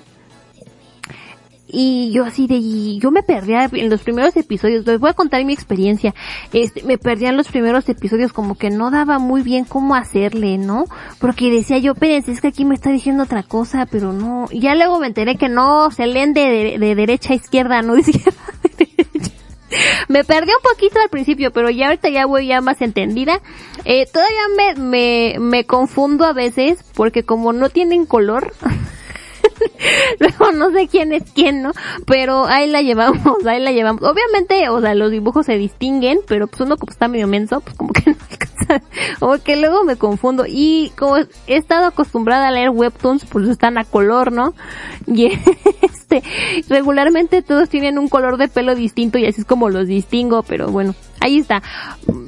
Y 1.74 2.12
yo 2.12 2.26
así 2.26 2.48
de, 2.48 2.56
y 2.56 3.00
yo 3.00 3.12
me 3.12 3.24
perdía 3.24 3.70
en 3.72 3.90
los 3.90 4.02
primeros 4.02 4.36
episodios, 4.36 4.86
les 4.86 5.00
voy 5.00 5.10
a 5.10 5.14
contar 5.14 5.46
mi 5.46 5.54
experiencia, 5.54 6.14
este, 6.52 6.84
me 6.84 6.98
perdía 6.98 7.30
en 7.30 7.38
los 7.38 7.48
primeros 7.48 7.88
episodios 7.88 8.34
como 8.34 8.56
que 8.58 8.70
no 8.70 8.92
daba 8.92 9.20
muy 9.20 9.42
bien 9.42 9.64
cómo 9.64 9.96
hacerle, 9.96 10.58
¿no? 10.58 10.84
Porque 11.22 11.50
decía 11.50 11.78
yo, 11.78 11.94
espérense, 11.94 12.34
es 12.34 12.42
que 12.42 12.50
aquí 12.50 12.66
me 12.66 12.76
está 12.76 12.90
diciendo 12.92 13.24
otra 13.24 13.44
cosa, 13.44 13.86
pero 13.90 14.12
no, 14.12 14.48
y 14.52 14.60
ya 14.60 14.76
luego 14.76 15.00
me 15.00 15.08
enteré 15.08 15.38
que 15.38 15.48
no, 15.48 15.92
se 15.92 16.08
leen 16.08 16.34
de, 16.34 16.42
de, 16.42 16.78
de 16.78 16.96
derecha 16.96 17.32
a 17.32 17.38
izquierda, 17.38 17.82
no 17.82 17.94
de 17.96 18.02
izquierda 18.02 18.42
a 18.50 18.68
derecha. 18.68 18.91
Me 20.12 20.26
perdí 20.26 20.52
un 20.52 20.62
poquito 20.62 21.00
al 21.00 21.10
principio, 21.10 21.52
pero 21.52 21.70
ya 21.70 21.88
ahorita 21.88 22.10
ya 22.10 22.26
voy 22.26 22.48
ya 22.48 22.60
más 22.60 22.82
entendida. 22.82 23.40
Eh, 23.86 24.06
todavía 24.12 24.42
me, 24.58 24.76
me, 24.76 25.36
me 25.40 25.66
confundo 25.66 26.26
a 26.26 26.34
veces, 26.34 26.84
porque 26.94 27.24
como 27.24 27.54
no 27.54 27.70
tienen 27.70 28.06
color, 28.06 28.52
luego 30.20 30.52
no 30.52 30.70
sé 30.72 30.90
quién 30.90 31.14
es 31.14 31.24
quién, 31.34 31.62
¿no? 31.62 31.72
Pero 32.06 32.46
ahí 32.46 32.70
la 32.70 32.82
llevamos, 32.82 33.46
ahí 33.46 33.62
la 33.62 33.72
llevamos. 33.72 34.04
Obviamente, 34.04 34.68
o 34.68 34.82
sea, 34.82 34.96
los 34.96 35.12
dibujos 35.12 35.46
se 35.46 35.58
distinguen, 35.58 36.20
pero 36.28 36.48
pues 36.48 36.60
uno 36.60 36.76
como 36.76 36.92
está 36.92 37.08
medio 37.08 37.28
menso, 37.28 37.62
pues 37.62 37.78
como 37.78 37.94
que 37.94 38.12
no 38.12 38.18
alcanza, 38.30 38.51
que 39.44 39.56
luego 39.56 39.84
me 39.84 39.96
confundo. 39.96 40.46
Y 40.48 40.92
como 40.98 41.18
he 41.18 41.28
estado 41.48 41.86
acostumbrada 41.86 42.48
a 42.48 42.52
leer 42.52 42.70
webtoons, 42.70 43.26
pues 43.26 43.48
están 43.48 43.78
a 43.78 43.84
color, 43.84 44.32
¿no? 44.32 44.54
Y 45.08 45.32
este, 45.82 46.24
regularmente 46.70 47.42
todos 47.42 47.70
tienen 47.70 47.98
un 47.98 48.08
color 48.08 48.38
de 48.38 48.48
pelo 48.48 48.76
distinto 48.76 49.18
y 49.18 49.26
así 49.26 49.42
es 49.42 49.48
como 49.48 49.70
los 49.70 49.88
distingo, 49.88 50.44
pero 50.44 50.68
bueno, 50.68 50.96
ahí 51.20 51.40
está. 51.40 51.62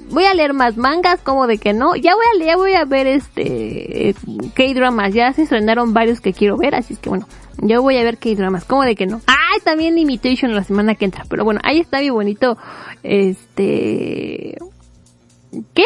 Voy 0.10 0.26
a 0.26 0.34
leer 0.34 0.54
más 0.54 0.78
mangas, 0.78 1.22
como 1.22 1.48
de 1.48 1.58
que 1.58 1.74
no. 1.74 1.96
Ya 1.96 2.16
voy 2.16 2.26
a 2.34 2.38
leer, 2.38 2.58
voy 2.58 2.74
a 2.74 2.86
ver 2.86 3.08
este 3.08 4.16
K-dramas. 4.54 5.14
Ya 5.14 5.32
se 5.34 5.44
estrenaron 5.44 5.94
varios 5.94 6.22
que 6.22 6.34
quiero 6.34 6.58
ver, 6.58 6.76
así 6.76 6.94
es 6.94 7.00
que 7.00 7.10
bueno, 7.10 7.28
yo 7.58 7.82
voy 7.82 7.98
a 7.98 8.04
ver 8.04 8.18
K-dramas. 8.18 8.66
como 8.66 8.84
de 8.84 8.96
que 8.96 9.06
no? 9.06 9.22
Ay, 9.28 9.60
también 9.64 9.98
Imitation 9.98 10.54
la 10.56 10.64
semana 10.64 10.96
que 10.96 11.06
entra. 11.06 11.26
Pero 11.30 11.44
bueno, 11.44 11.60
ahí 11.64 11.80
está 11.80 12.00
mi 12.00 12.10
bonito, 12.10 12.58
este, 13.04 14.58
¿qué? 15.74 15.86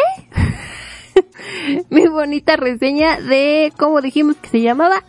mi 1.90 2.06
bonita 2.08 2.56
reseña 2.56 3.20
de, 3.20 3.72
¿cómo 3.76 4.00
dijimos 4.00 4.36
que 4.36 4.48
se 4.48 4.60
llamaba? 4.60 5.02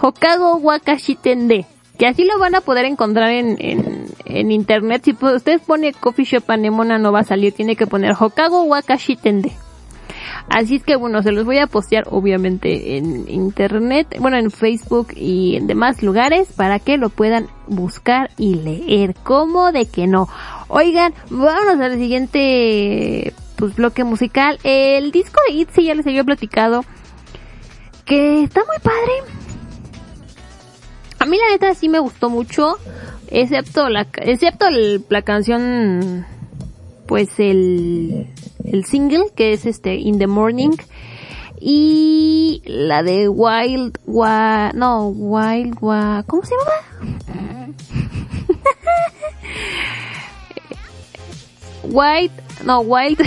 Hokago 0.00 0.56
Wakashi 0.56 1.14
Tende. 1.16 1.66
Que 1.98 2.06
así 2.06 2.24
lo 2.24 2.38
van 2.38 2.54
a 2.54 2.60
poder 2.60 2.84
encontrar 2.84 3.30
en, 3.30 3.56
en, 3.58 4.50
internet. 4.50 5.02
Si 5.04 5.14
pu- 5.14 5.34
ustedes 5.36 5.62
pone 5.62 5.94
Coffee 5.94 6.26
Shop 6.26 6.50
Anemona 6.50 6.98
no 6.98 7.10
va 7.12 7.20
a 7.20 7.24
salir. 7.24 7.54
Tiene 7.54 7.74
que 7.76 7.86
poner 7.86 8.14
Hokago 8.18 8.64
Wakashi 8.64 9.16
Tende. 9.16 9.52
Así 10.48 10.76
es 10.76 10.84
que 10.84 10.96
bueno, 10.96 11.22
se 11.22 11.32
los 11.32 11.44
voy 11.44 11.58
a 11.58 11.66
postear 11.66 12.04
obviamente 12.10 12.96
en 12.96 13.28
internet, 13.28 14.16
bueno 14.20 14.36
en 14.36 14.50
Facebook 14.50 15.08
y 15.16 15.56
en 15.56 15.66
demás 15.66 16.02
lugares 16.02 16.48
para 16.54 16.78
que 16.78 16.96
lo 16.98 17.08
puedan 17.10 17.48
buscar 17.66 18.30
y 18.38 18.54
leer. 18.54 19.14
¿Cómo 19.24 19.72
de 19.72 19.86
que 19.86 20.06
no? 20.06 20.28
Oigan, 20.68 21.12
vámonos 21.30 21.80
al 21.80 21.96
siguiente 21.98 23.34
pues 23.56 23.74
bloque 23.74 24.04
musical. 24.04 24.58
El 24.62 25.10
disco 25.10 25.40
de 25.48 25.54
ITZY 25.56 25.84
ya 25.84 25.94
les 25.94 26.06
había 26.06 26.22
platicado 26.24 26.84
que 28.04 28.44
está 28.44 28.60
muy 28.66 28.78
padre. 28.82 29.34
A 31.18 31.26
mí 31.26 31.38
la 31.38 31.50
neta 31.50 31.74
sí 31.74 31.88
me 31.88 31.98
gustó 31.98 32.30
mucho, 32.30 32.76
excepto 33.28 33.88
la, 33.88 34.06
excepto 34.22 34.68
el- 34.68 35.04
la 35.08 35.22
canción, 35.22 36.24
pues 37.06 37.30
el, 37.40 38.28
el 38.66 38.84
single 38.84 39.26
que 39.34 39.52
es 39.52 39.66
este 39.66 39.94
In 39.94 40.18
the 40.18 40.26
Morning 40.26 40.76
y 41.60 42.62
la 42.66 43.02
de 43.02 43.28
Wild 43.28 43.98
Wa, 44.06 44.72
no, 44.74 45.08
Wild 45.08 45.78
Wa, 45.80 46.24
¿cómo 46.26 46.42
se 46.44 46.54
llama? 46.54 46.72
White, 51.82 52.34
no, 52.64 52.80
Wild, 52.80 53.20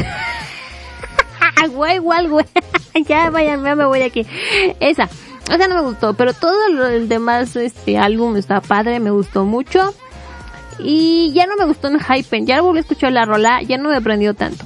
Wild, 1.74 2.04
Wild, 2.04 2.48
ya 3.08 3.30
vayan, 3.30 3.64
ya 3.64 3.76
me 3.76 3.86
voy 3.86 4.02
aquí. 4.02 4.26
Esa, 4.80 5.10
esa 5.52 5.68
no 5.68 5.76
me 5.76 5.82
gustó, 5.82 6.14
pero 6.14 6.34
todo 6.34 6.88
el 6.88 7.08
demás 7.10 7.56
este 7.56 7.98
álbum 7.98 8.36
está 8.36 8.62
padre, 8.62 9.00
me 9.00 9.12
gustó 9.12 9.46
mucho. 9.46 9.94
Y 10.82 11.34
ya 11.34 11.46
no 11.46 11.58
me 11.58 11.66
gustó 11.66 11.90
en 11.90 12.00
Hypen, 12.00 12.46
ya 12.46 12.62
volví 12.62 12.78
a 12.78 12.82
escuchar 12.82 13.12
la 13.12 13.26
rola, 13.26 13.62
ya 13.62 13.78
no 13.78 13.90
me 13.90 14.02
prendió 14.02 14.34
tanto. 14.34 14.66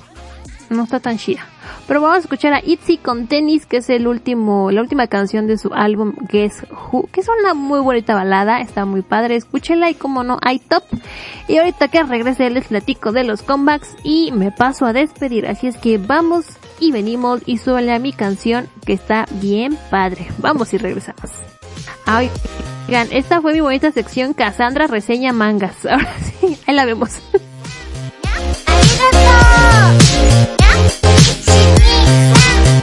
No 0.69 0.83
está 0.83 0.99
tan 0.99 1.17
chida. 1.17 1.45
Pero 1.87 2.01
vamos 2.01 2.17
a 2.17 2.19
escuchar 2.21 2.53
a 2.53 2.61
Itzy 2.63 2.97
con 2.97 3.27
tenis, 3.27 3.65
que 3.65 3.77
es 3.77 3.89
el 3.89 4.07
último, 4.07 4.71
la 4.71 4.81
última 4.81 5.07
canción 5.07 5.47
de 5.47 5.57
su 5.57 5.73
álbum 5.73 6.13
Guess 6.29 6.65
Who, 6.69 7.07
que 7.11 7.21
es 7.21 7.27
una 7.41 7.53
muy 7.53 7.79
bonita 7.79 8.15
balada, 8.15 8.61
está 8.61 8.85
muy 8.85 9.01
padre, 9.01 9.35
escúchenla 9.35 9.89
y 9.89 9.95
como 9.95 10.23
no, 10.23 10.39
hay 10.41 10.59
top. 10.59 10.83
Y 11.47 11.57
ahorita 11.57 11.89
que 11.89 12.03
regrese 12.03 12.49
les 12.49 12.67
platico 12.67 13.11
de 13.11 13.23
los 13.23 13.41
comebacks 13.41 13.95
y 14.03 14.31
me 14.31 14.51
paso 14.51 14.85
a 14.85 14.93
despedir, 14.93 15.45
así 15.45 15.67
es 15.67 15.77
que 15.77 15.97
vamos 15.97 16.45
y 16.79 16.91
venimos 16.91 17.41
y 17.45 17.57
súbele 17.57 17.93
a 17.93 17.99
mi 17.99 18.13
canción 18.13 18.67
que 18.85 18.93
está 18.93 19.25
bien 19.41 19.77
padre. 19.89 20.27
Vamos 20.37 20.73
y 20.73 20.77
regresamos. 20.77 21.31
Ay, 22.05 22.29
oigan, 22.87 23.07
esta 23.11 23.41
fue 23.41 23.53
mi 23.53 23.61
bonita 23.61 23.91
sección 23.91 24.33
Cassandra 24.33 24.87
reseña 24.87 25.33
mangas. 25.33 25.85
Ahora 25.89 26.13
sí, 26.19 26.57
ahí 26.65 26.75
la 26.75 26.85
vemos. 26.85 27.19
야, 29.53 30.87
시기랑 30.89 32.82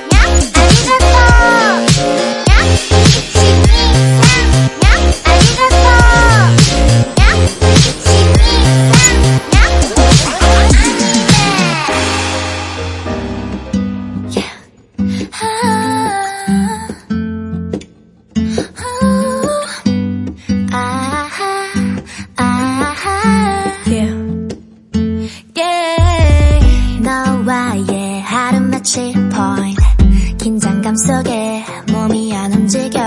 긴장 30.91 30.97
속에 30.97 31.65
몸이 31.93 32.35
안 32.37 32.53
움직여. 32.53 33.01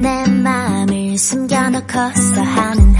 내 0.00 0.26
마음을 0.26 1.16
숨겨놓고서 1.16 2.42
하는 2.42 2.93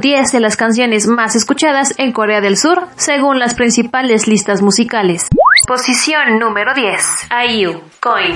10 0.00 0.32
de 0.32 0.40
las 0.40 0.56
canciones 0.56 1.06
más 1.06 1.36
escuchadas 1.36 1.94
en 1.98 2.12
Corea 2.12 2.40
del 2.40 2.56
Sur, 2.56 2.88
según 2.96 3.38
las 3.38 3.54
principales 3.54 4.26
listas 4.26 4.62
musicales. 4.62 5.26
Posición 5.66 6.38
número 6.38 6.72
10. 6.74 6.96
IU, 7.50 7.82
Coin. 8.00 8.34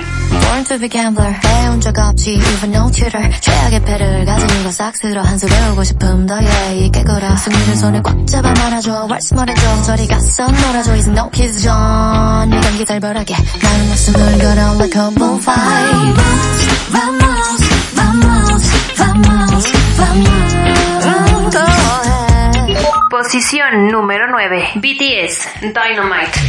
Posición 23.45 23.89
número 23.89 24.25
9. 24.27 24.69
BTS 24.73 25.61
Dynamite. 25.61 26.39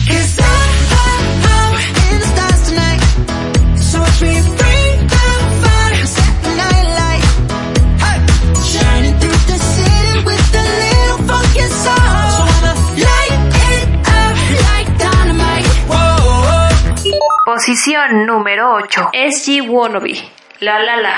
Posición 17.44 18.24
número 18.24 18.72
8. 18.72 19.10
SG 19.12 19.68
Wannabe. 19.68 20.14
La 20.60 20.78
la 20.78 20.96
la. 20.96 21.14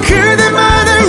그대만을 0.00 1.00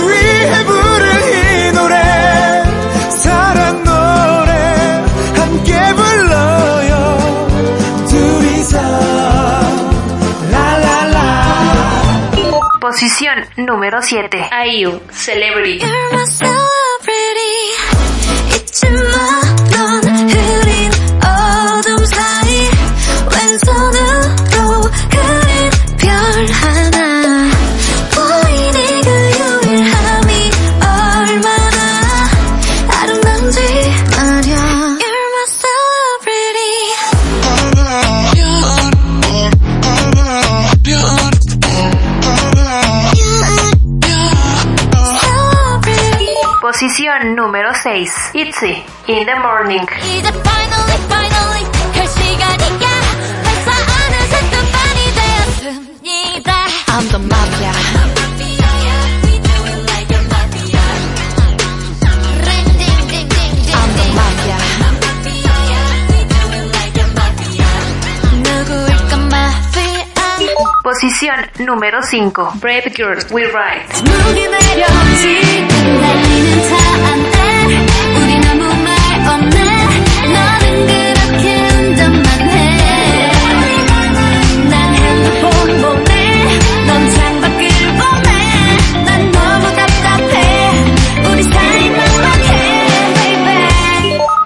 Posición 12.92 13.44
número 13.56 14.02
7 14.02 14.50
IU 14.52 15.00
Celebrity. 15.10 15.84
Posición 46.92 47.34
número 47.34 47.72
6. 47.72 48.12
Itzy, 48.34 48.84
In 49.06 49.24
the 49.24 49.34
Morning. 49.36 49.86
이제 50.04 50.28
finally 50.28 50.62
Posición 71.02 71.34
número 71.58 72.00
5. 72.00 72.52
Brave 72.60 72.92
Girls 72.94 73.26
We 73.32 73.42
Ride. 73.42 73.88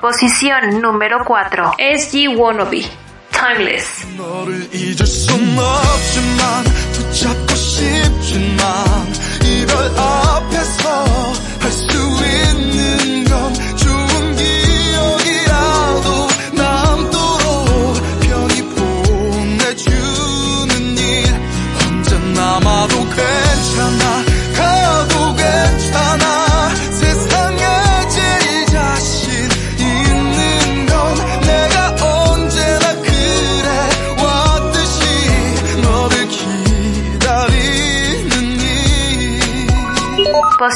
Posición 0.01 0.81
número 0.81 1.19
4. 1.23 1.75
SG 1.99 2.35
Wannabe. 2.35 2.87
Timeless. 3.31 4.07
잊을 4.73 5.07
순 5.07 5.59
없지만 5.59 6.65
붙잡고 6.93 7.55
싶지만 7.55 9.13
이별 9.43 9.99
앞 9.99 10.26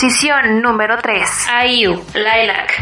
Posición 0.01 0.63
número 0.63 0.97
3. 0.97 1.29
IU, 1.69 2.03
Lilac. 2.15 2.73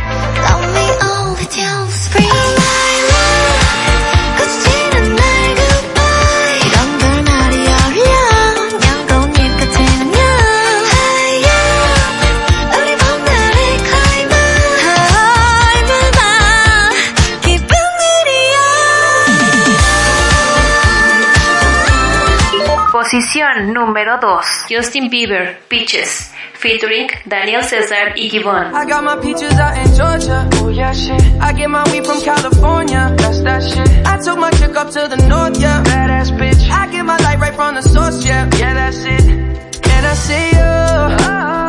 Posición 22.92 23.72
número 23.72 24.18
2. 24.18 24.46
Justin 24.70 25.10
Bieber, 25.10 25.60
Peaches. 25.68 26.37
Featuring 26.58 27.08
Daniel 27.28 27.62
Cesar 27.62 28.14
y 28.16 28.28
Gibbon. 28.28 28.74
I 28.74 28.84
got 28.84 29.04
my 29.04 29.14
peaches 29.16 29.52
out 29.60 29.78
in 29.78 29.94
Georgia. 29.94 30.48
Oh 30.54 30.68
yeah, 30.68 30.92
shit. 30.92 31.22
I 31.40 31.52
get 31.52 31.70
my 31.70 31.84
weed 31.92 32.04
from 32.04 32.20
California. 32.20 33.14
That's 33.16 33.40
that 33.42 33.62
shit. 33.62 33.88
I 34.04 34.18
took 34.18 34.38
my 34.38 34.50
chick 34.50 34.74
up 34.74 34.90
to 34.90 35.06
the 35.06 35.18
north, 35.28 35.56
yeah. 35.60 35.84
Badass 35.84 36.36
bitch. 36.36 36.68
I 36.68 36.90
get 36.90 37.04
my 37.04 37.16
light 37.18 37.38
right 37.38 37.54
from 37.54 37.76
the 37.76 37.82
source, 37.82 38.26
yeah. 38.26 38.50
Yeah, 38.58 38.74
that's 38.74 39.04
it. 39.04 39.22
And 39.22 40.04
I 40.04 40.14
see 40.14 40.46
you. 40.58 40.74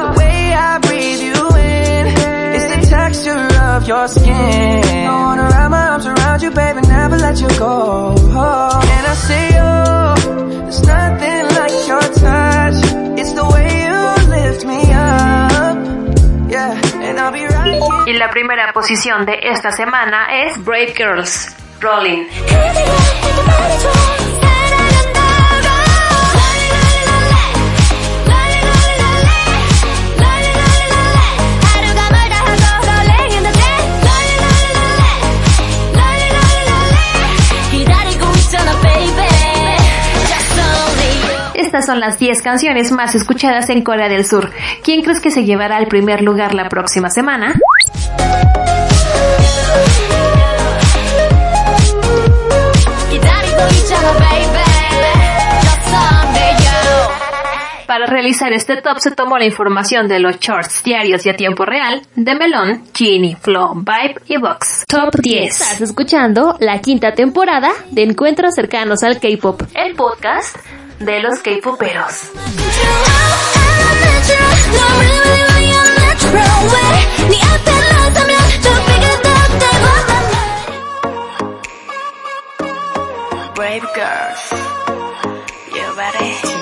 The 0.10 0.14
way 0.18 0.54
I 0.58 0.80
breathe 0.80 1.22
you 1.22 1.38
in. 1.38 2.08
It's 2.56 2.68
the 2.74 2.90
texture 2.90 3.46
of 3.70 3.88
your 3.88 4.08
skin. 4.08 5.06
I 5.06 5.14
wanna 5.22 5.44
wrap 5.44 5.70
my 5.70 5.88
arms 5.90 6.08
around 6.08 6.42
you, 6.42 6.50
baby, 6.50 6.82
never 6.88 7.18
let 7.18 7.40
you 7.40 7.50
go. 7.60 8.16
And 8.18 9.06
I 9.06 9.16
see 9.28 9.50
you. 9.54 10.66
There's 10.66 10.82
nothing 10.82 11.46
like 11.60 11.76
your 11.88 12.02
touch. 12.02 12.80
It's 13.22 13.34
the 13.34 13.46
way 13.54 13.79
Y 18.06 18.14
la 18.14 18.30
primera 18.30 18.72
posición 18.74 19.26
de 19.26 19.40
esta 19.42 19.72
semana 19.72 20.28
es 20.46 20.64
Brave 20.64 20.94
Girls, 20.96 21.56
Rolling. 21.80 22.26
Estas 41.70 41.86
son 41.86 42.00
las 42.00 42.18
10 42.18 42.42
canciones 42.42 42.92
más 42.92 43.14
escuchadas 43.14 43.70
en 43.70 43.84
Corea 43.84 44.10
del 44.10 44.26
Sur. 44.26 44.50
¿Quién 44.84 45.04
crees 45.04 45.20
que 45.20 45.30
se 45.30 45.46
llevará 45.46 45.78
al 45.78 45.86
primer 45.86 46.24
lugar 46.24 46.56
la 46.56 46.68
próxima 46.68 47.12
semana? 47.12 47.54
Para 57.86 58.08
realizar 58.08 58.52
este 58.52 58.78
top 58.82 58.98
se 58.98 59.12
tomó 59.12 59.38
la 59.38 59.46
información 59.46 60.08
de 60.08 60.20
los 60.20 60.40
charts 60.40 60.82
diarios 60.84 61.24
y 61.28 61.30
a 61.30 61.36
tiempo 61.36 61.66
real 61.66 62.02
de 62.16 62.34
Melon, 62.34 62.86
Genie, 62.96 63.36
Flow, 63.36 63.76
Vibe 63.76 64.16
y 64.26 64.38
Vox. 64.38 64.86
Top 64.88 65.16
10. 65.22 65.62
Estás 65.62 65.82
escuchando 65.82 66.58
la 66.60 66.82
quinta 66.82 67.14
temporada 67.14 67.70
de 67.92 68.02
Encuentros 68.02 68.56
Cercanos 68.56 69.04
al 69.04 69.20
K-Pop, 69.20 69.62
el 69.76 69.94
podcast 69.94 70.58
de 71.00 71.22
los 71.22 71.40
K-poperos. 71.40 72.32
Brave 83.56 83.88
girls, 83.94 84.54
you 85.74 85.96
ready? 85.98 86.60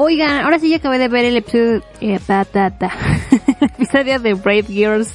Oigan, 0.00 0.44
ahora 0.44 0.58
sí 0.58 0.70
ya 0.70 0.76
acabé 0.76 0.98
de 0.98 1.08
ver 1.08 1.26
el 1.26 1.36
episodio, 1.36 1.82
eh, 2.00 2.18
ta, 2.26 2.44
ta, 2.44 2.72
episodio 3.60 4.18
de 4.18 4.34
Brave 4.34 4.64
Girls 4.64 5.14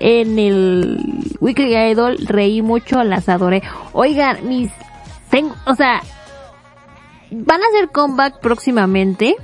en 0.00 0.38
el 0.38 0.98
Weekly 1.40 1.76
Idol. 1.76 2.16
Reí 2.26 2.62
mucho, 2.62 3.04
las 3.04 3.28
adoré. 3.28 3.62
Oigan, 3.92 4.48
mis, 4.48 4.70
tengo, 5.30 5.54
o 5.66 5.74
sea, 5.74 6.00
van 7.30 7.62
a 7.62 7.66
hacer 7.66 7.90
comeback 7.90 8.40
próximamente. 8.40 9.36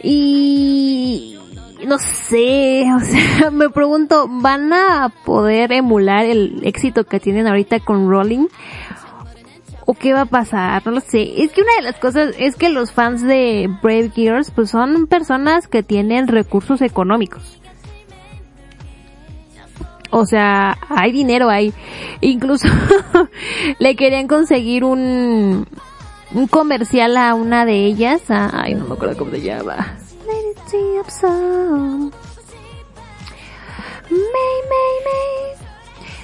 Y 0.00 1.38
no 1.86 1.98
sé, 1.98 2.86
o 2.96 3.00
sea, 3.00 3.50
me 3.50 3.68
pregunto, 3.70 4.28
¿van 4.28 4.72
a 4.72 5.12
poder 5.24 5.72
emular 5.72 6.24
el 6.24 6.60
éxito 6.64 7.04
que 7.04 7.18
tienen 7.18 7.48
ahorita 7.48 7.80
con 7.80 8.08
Rolling? 8.08 8.46
¿O 9.84 9.94
qué 9.94 10.12
va 10.12 10.22
a 10.22 10.26
pasar? 10.26 10.84
No 10.86 10.92
lo 10.92 11.00
sé. 11.00 11.42
Es 11.42 11.52
que 11.52 11.62
una 11.62 11.74
de 11.76 11.82
las 11.82 11.96
cosas 11.98 12.34
es 12.38 12.56
que 12.56 12.68
los 12.68 12.92
fans 12.92 13.22
de 13.22 13.68
Brave 13.82 14.10
Girls 14.14 14.50
pues 14.50 14.70
son 14.70 15.06
personas 15.06 15.66
que 15.66 15.82
tienen 15.82 16.28
recursos 16.28 16.80
económicos. 16.82 17.58
O 20.10 20.26
sea, 20.26 20.76
hay 20.88 21.10
dinero 21.10 21.48
ahí. 21.48 21.72
Incluso 22.20 22.68
le 23.78 23.96
querían 23.96 24.28
conseguir 24.28 24.84
un, 24.84 25.66
un 26.34 26.46
comercial 26.48 27.16
a 27.16 27.34
una 27.34 27.64
de 27.64 27.86
ellas. 27.86 28.22
ay, 28.28 28.74
no 28.74 28.86
me 28.86 28.94
acuerdo 28.94 29.16
cómo 29.16 29.30
se 29.30 29.40
llama. 29.40 29.96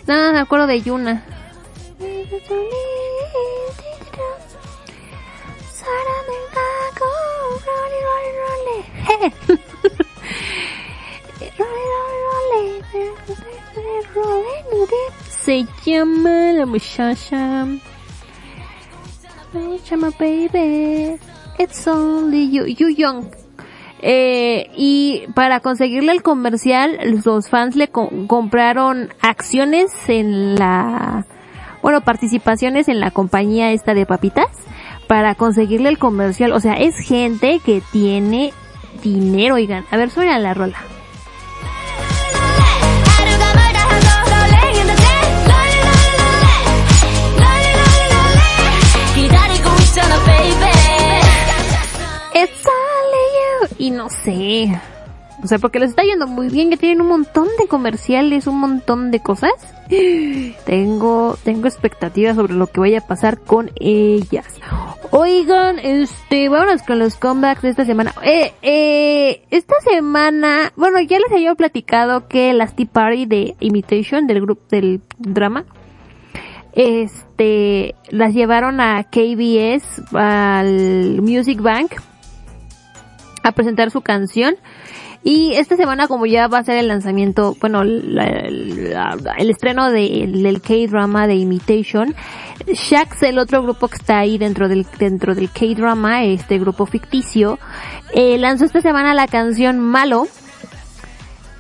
No 0.07 0.33
me 0.33 0.39
acuerdo 0.39 0.67
de 0.67 0.83
Yuna. 0.83 1.25
Se 15.41 15.67
llama 15.85 16.53
la 16.53 16.67
muchacha. 16.67 17.67
Se 19.53 19.79
llama 19.91 20.11
baby. 20.19 21.17
It's 21.59 21.87
only 21.87 22.51
you. 22.51 22.67
You 22.67 22.89
young. 22.89 23.27
Eh, 24.01 24.71
y 24.77 25.25
para 25.35 25.61
conseguirle 25.61 26.13
el 26.13 26.23
comercial, 26.23 26.99
los 27.25 27.49
fans 27.49 27.75
le 27.75 27.89
co- 27.89 28.11
compraron 28.29 29.13
acciones 29.21 29.91
en 30.09 30.55
la, 30.55 31.27
bueno, 31.83 32.01
participaciones 32.01 32.89
en 32.89 33.01
la 33.01 33.11
compañía 33.11 33.73
esta 33.73 33.95
de 33.95 34.07
papitas 34.07 34.47
para 35.07 35.35
conseguirle 35.35 35.89
el 35.89 35.99
comercial. 35.99 36.53
O 36.53 36.61
sea, 36.61 36.75
es 36.75 36.97
gente 36.97 37.61
que 37.65 37.83
tiene 37.93 38.53
dinero, 39.03 39.57
oigan. 39.57 39.85
A 39.91 39.97
ver, 39.97 40.11
suena 40.11 40.39
la 40.39 40.55
rola. 40.55 40.79
Y 53.79 53.93
no 53.93 54.09
sé. 54.11 54.69
O 55.43 55.47
sea, 55.47 55.59
porque 55.59 55.79
les 55.79 55.91
está 55.91 56.03
yendo 56.03 56.27
muy 56.27 56.49
bien, 56.49 56.71
que 56.71 56.77
tienen 56.77 57.01
un 57.01 57.09
montón 57.09 57.47
de 57.59 57.69
comerciales, 57.69 58.47
un 58.47 58.59
montón 58.59 59.11
de 59.11 59.21
cosas. 59.21 59.53
Tengo, 60.67 61.39
tengo 61.45 61.67
expectativas 61.67 62.37
sobre 62.37 62.53
lo 62.53 62.67
que 62.67 62.81
vaya 62.81 62.99
a 62.99 63.07
pasar 63.07 63.39
con 63.39 63.71
ellas. 63.77 64.47
Oigan, 65.11 65.79
este, 65.79 66.51
vámonos 66.51 66.83
con 66.83 66.99
los 66.99 67.15
comebacks 67.15 67.63
de 67.63 67.71
esta 67.71 67.87
semana. 67.87 68.13
Eh, 68.23 68.53
eh, 68.61 69.47
esta 69.51 69.77
semana, 69.81 70.73
bueno, 70.77 71.01
ya 71.01 71.19
les 71.19 71.33
había 71.33 71.55
platicado 71.55 72.29
que 72.29 72.53
las 72.53 72.77
Tea 72.77 72.87
Party 72.87 73.25
de 73.25 73.57
Imitation, 73.61 74.27
del 74.27 74.43
grupo, 74.43 74.63
del 74.69 75.01
drama, 75.19 75.65
este, 76.75 77.95
las 78.11 78.35
llevaron 78.35 78.81
a 78.81 79.05
KBS, 79.05 80.03
al 80.15 81.23
Music 81.23 81.61
Bank, 81.61 81.93
a 83.43 83.53
presentar 83.53 83.91
su 83.91 84.03
canción. 84.03 84.57
Y 85.31 85.53
esta 85.57 85.77
semana 85.77 86.09
como 86.09 86.25
ya 86.25 86.49
va 86.49 86.57
a 86.61 86.65
ser 86.65 86.79
el 86.79 86.89
lanzamiento, 86.89 87.55
bueno, 87.61 87.83
el 87.83 89.51
estreno 89.51 89.91
de- 89.91 90.25
del 90.27 90.63
K-drama 90.63 91.27
de 91.27 91.35
Imitation, 91.35 92.15
Shax, 92.67 93.25
el 93.25 93.39
otro 93.39 93.63
grupo 93.63 93.89
que 93.89 93.97
está 93.97 94.21
ahí 94.21 94.39
dentro 94.39 94.69
del, 94.69 94.87
dentro 94.99 95.35
del 95.35 95.51
K-drama, 95.51 96.25
este 96.25 96.59
grupo 96.59 96.87
ficticio, 96.87 97.59
eh, 98.15 98.39
lanzó 98.39 98.65
esta 98.65 98.81
semana 98.81 99.13
la 99.13 99.27
canción 99.27 99.79
Malo, 99.81 100.29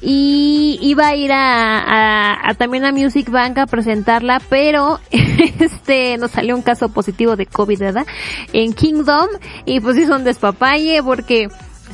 y 0.01 0.79
iba 0.81 1.09
a 1.09 1.17
ir 1.17 1.33
a, 1.33 1.79
a- 1.81 2.51
a 2.51 2.55
también 2.55 2.85
a 2.87 2.93
Music 2.93 3.29
Bank 3.31 3.59
a 3.59 3.67
presentarla, 3.67 4.41
pero 4.49 4.99
este 5.11 6.17
nos 6.17 6.31
salió 6.31 6.55
un 6.57 6.63
caso 6.63 6.89
positivo 6.89 7.37
de 7.37 7.45
COVID, 7.47 7.79
¿verdad? 7.81 8.07
En 8.55 8.73
Kingdom 8.73 9.27
y 9.67 9.81
pues 9.81 9.99
hizo 9.99 10.15
un 10.15 10.25
despapalle 10.25 11.03
porque 11.03 11.49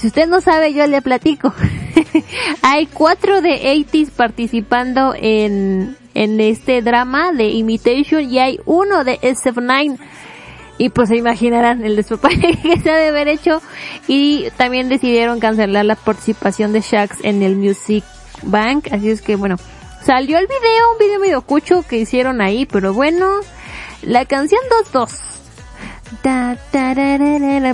si 0.04 0.08
usted 0.08 0.28
no 0.28 0.42
sabe 0.42 0.74
yo 0.74 0.86
le 0.86 1.00
platico. 1.00 1.54
Hay 2.62 2.84
cuatro 2.84 3.40
de 3.40 3.74
80s 3.74 4.10
participando 4.10 5.14
en 5.16 5.96
en 6.12 6.42
este 6.42 6.82
drama 6.82 7.32
de 7.32 7.48
Imitation 7.48 8.30
y 8.30 8.38
hay 8.38 8.60
uno 8.66 9.02
de 9.02 9.18
SF9 9.18 9.98
y 10.76 10.90
pues 10.90 11.08
se 11.08 11.16
imaginarán 11.16 11.86
el 11.86 11.96
despapalle 11.96 12.58
que 12.62 12.78
se 12.80 12.90
ha 12.90 12.96
de 12.98 13.08
haber 13.08 13.28
hecho. 13.28 13.62
Y 14.06 14.50
también 14.58 14.90
decidieron 14.90 15.40
cancelar 15.40 15.86
la 15.86 15.96
participación 15.96 16.74
de 16.74 16.82
Shax 16.82 17.24
en 17.24 17.42
el 17.42 17.56
Music 17.56 18.04
Bank. 18.42 18.88
Así 18.92 19.08
es 19.08 19.22
que 19.22 19.36
bueno, 19.36 19.56
salió 20.04 20.36
el 20.36 20.46
video, 20.46 20.92
un 20.92 20.98
video 20.98 21.18
medio 21.18 21.40
cucho 21.40 21.82
que 21.82 21.96
hicieron 21.96 22.42
ahí, 22.42 22.66
pero 22.66 22.92
bueno, 22.92 23.40
la 24.02 24.26
canción 24.26 24.60
2-2. 24.92 25.33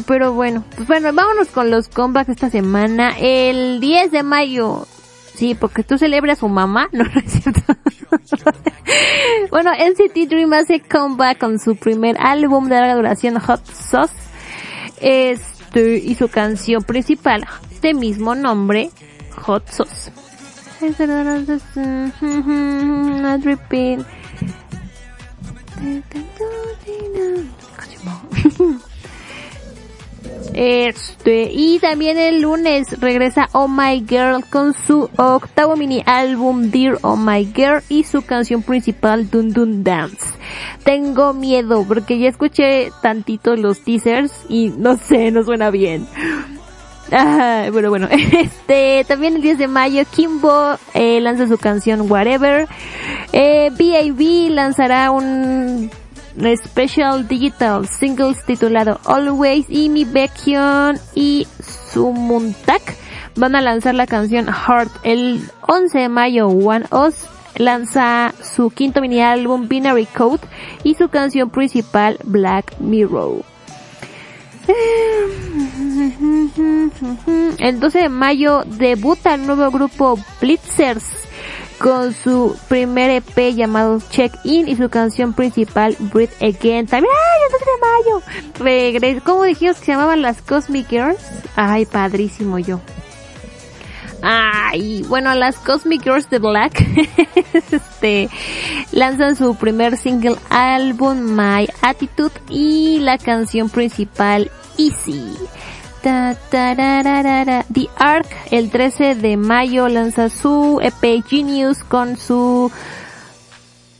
Pero 0.06 0.32
bueno, 0.32 0.64
pues 0.74 0.88
bueno, 0.88 1.12
vámonos 1.12 1.48
con 1.48 1.70
los 1.70 1.88
comebacks 1.88 2.30
esta 2.30 2.50
semana. 2.50 3.14
El 3.18 3.80
10 3.80 4.10
de 4.10 4.22
mayo. 4.22 4.86
Sí, 5.34 5.54
porque 5.54 5.82
tú 5.82 5.96
celebras 5.96 6.38
a 6.38 6.40
su 6.40 6.48
mamá, 6.48 6.88
no, 6.92 7.04
es 7.04 7.32
cierto. 7.32 7.62
bueno, 9.50 9.70
NCT 9.72 10.28
Dream 10.28 10.52
hace 10.52 10.80
comeback 10.80 11.38
con 11.38 11.58
su 11.58 11.76
primer 11.76 12.16
álbum 12.18 12.68
de 12.68 12.74
larga 12.74 12.94
duración 12.94 13.38
Hot 13.38 13.64
Sauce. 13.64 14.14
Este, 15.00 15.96
y 15.96 16.14
su 16.14 16.28
canción 16.28 16.82
principal 16.82 17.46
de 17.80 17.94
mismo 17.94 18.34
nombre, 18.34 18.90
Hot 19.42 19.66
Sauce. 19.68 20.12
Este, 30.54 31.48
y 31.52 31.78
también 31.78 32.18
el 32.18 32.42
lunes 32.42 33.00
regresa 33.00 33.48
Oh 33.52 33.68
My 33.68 34.04
Girl 34.06 34.44
con 34.50 34.74
su 34.74 35.08
octavo 35.16 35.76
mini 35.76 36.02
álbum 36.06 36.70
Dear 36.70 36.98
Oh 37.02 37.16
My 37.16 37.44
Girl 37.54 37.82
y 37.88 38.04
su 38.04 38.22
canción 38.22 38.62
principal 38.62 39.30
Dun 39.30 39.52
Dun 39.52 39.84
Dance. 39.84 40.26
Tengo 40.82 41.34
miedo 41.34 41.84
porque 41.86 42.18
ya 42.18 42.28
escuché 42.28 42.90
tantito 43.00 43.54
los 43.54 43.80
teasers 43.80 44.32
y 44.48 44.70
no 44.70 44.96
sé, 44.96 45.30
no 45.30 45.44
suena 45.44 45.70
bien. 45.70 46.06
Ah, 47.12 47.68
bueno, 47.72 47.90
bueno, 47.90 48.08
este, 48.10 49.04
también 49.06 49.36
el 49.36 49.42
10 49.42 49.58
de 49.58 49.68
mayo 49.68 50.04
Kimbo 50.10 50.76
eh, 50.94 51.20
lanza 51.20 51.46
su 51.48 51.58
canción 51.58 52.10
Whatever. 52.10 52.68
Eh, 53.32 53.70
B.A.B. 53.76 54.50
lanzará 54.50 55.10
un 55.10 55.90
special 56.56 57.26
digital 57.26 57.86
singles 57.86 58.44
titulado 58.44 59.00
Always 59.04 59.66
y 59.68 59.88
Mi 59.88 60.04
Baekhyun 60.04 60.98
y 61.14 61.46
Sumuntak 61.92 62.96
van 63.36 63.56
a 63.56 63.60
lanzar 63.60 63.94
la 63.94 64.06
canción 64.06 64.46
Heart 64.46 64.90
el 65.02 65.42
11 65.66 65.98
de 65.98 66.08
mayo. 66.08 66.48
One 66.48 66.86
Us 66.90 67.14
lanza 67.56 68.32
su 68.42 68.70
quinto 68.70 69.00
mini 69.00 69.20
álbum 69.20 69.68
Binary 69.68 70.06
Code 70.06 70.40
y 70.84 70.94
su 70.94 71.08
canción 71.08 71.50
principal 71.50 72.18
Black 72.24 72.78
Mirror. 72.78 73.42
El 77.58 77.80
12 77.80 77.98
de 77.98 78.08
mayo 78.08 78.62
debuta 78.64 79.34
el 79.34 79.46
nuevo 79.46 79.70
grupo 79.70 80.18
Blitzers 80.40 81.19
con 81.80 82.12
su 82.12 82.56
primer 82.68 83.10
EP 83.10 83.54
llamado 83.54 84.00
Check 84.10 84.32
In 84.44 84.68
y 84.68 84.76
su 84.76 84.90
canción 84.90 85.32
principal 85.32 85.96
Breathe 85.98 86.34
Again. 86.36 86.86
También, 86.86 87.12
¡ay, 87.12 87.40
el 87.46 87.52
12 87.52 87.64
de 87.64 87.80
mayo! 87.80 88.22
Regres 88.58 89.22
¿Cómo 89.22 89.44
dijimos 89.44 89.78
que 89.78 89.86
se 89.86 89.92
llamaban 89.92 90.20
las 90.20 90.42
Cosmic 90.42 90.88
Girls? 90.88 91.22
Ay, 91.56 91.86
padrísimo 91.86 92.58
yo. 92.58 92.80
Ay, 94.22 95.02
bueno, 95.08 95.34
las 95.34 95.56
Cosmic 95.56 96.02
Girls 96.02 96.28
de 96.28 96.38
Black, 96.38 96.84
este, 97.72 98.28
lanzan 98.92 99.34
su 99.34 99.54
primer 99.54 99.96
single 99.96 100.36
álbum 100.50 101.18
My 101.18 101.66
Attitude 101.80 102.34
y 102.50 102.98
la 103.00 103.16
canción 103.16 103.70
principal 103.70 104.50
Easy. 104.76 105.34
The 106.02 107.88
Ark 107.98 108.26
el 108.50 108.70
13 108.70 109.14
de 109.14 109.36
mayo 109.36 109.88
lanza 109.88 110.28
su 110.28 110.80
EP 110.82 111.22
Genius 111.26 111.84
con 111.84 112.16
su 112.16 112.70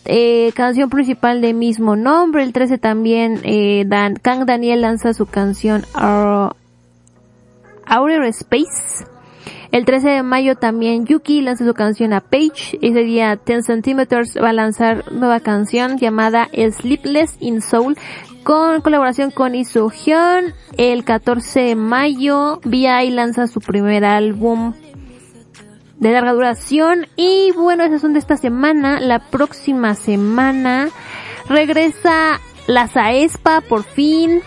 eh, 0.07 0.53
canción 0.55 0.89
principal 0.91 1.41
de 1.41 1.53
mismo 1.53 1.97
nombre. 1.97 2.43
El 2.43 2.53
13 2.53 2.79
también 2.79 3.41
eh, 3.45 3.85
Dan, 3.87 4.17
Kang 4.17 4.45
Daniel 4.47 4.81
lanza 4.83 5.13
su 5.15 5.27
canción 5.27 5.85
Our- 5.95 6.55
Outer 7.87 8.23
Space. 8.25 9.05
El 9.73 9.85
13 9.85 10.09
de 10.09 10.23
mayo 10.23 10.57
también 10.57 11.07
Yuki 11.07 11.43
lanza 11.43 11.65
su 11.65 11.75
canción 11.75 12.13
a 12.13 12.21
Page. 12.21 12.79
Ese 12.83 13.05
día 13.05 13.39
10 13.45 13.65
Centimeters 13.65 14.37
va 14.37 14.51
a 14.51 14.53
lanzar 14.53 15.13
nueva 15.13 15.41
canción 15.41 15.99
llamada 15.99 16.49
Sleepless 16.53 17.37
in 17.41 17.63
Soul 17.63 17.97
con 18.43 18.81
colaboración 18.81 19.31
con 19.31 19.55
Iso 19.55 19.91
Hyun. 19.91 20.55
El 20.77 21.05
14 21.05 21.61
de 21.61 21.77
mayo 21.77 22.61
VI 22.65 23.11
lanza 23.11 23.47
su 23.47 23.61
primer 23.61 24.05
álbum 24.05 24.75
de 25.99 26.13
larga 26.13 26.33
duración. 26.33 27.07
Y 27.15 27.53
bueno, 27.53 27.85
esas 27.85 28.01
son 28.01 28.15
de 28.15 28.19
esta 28.19 28.37
semana. 28.37 28.99
La 28.99 29.21
próxima 29.21 29.95
semana 29.95 30.89
regresa 31.49 32.41
la 32.67 32.89
Saespa 32.89 33.61
por 33.61 33.85
fin. 33.85 34.41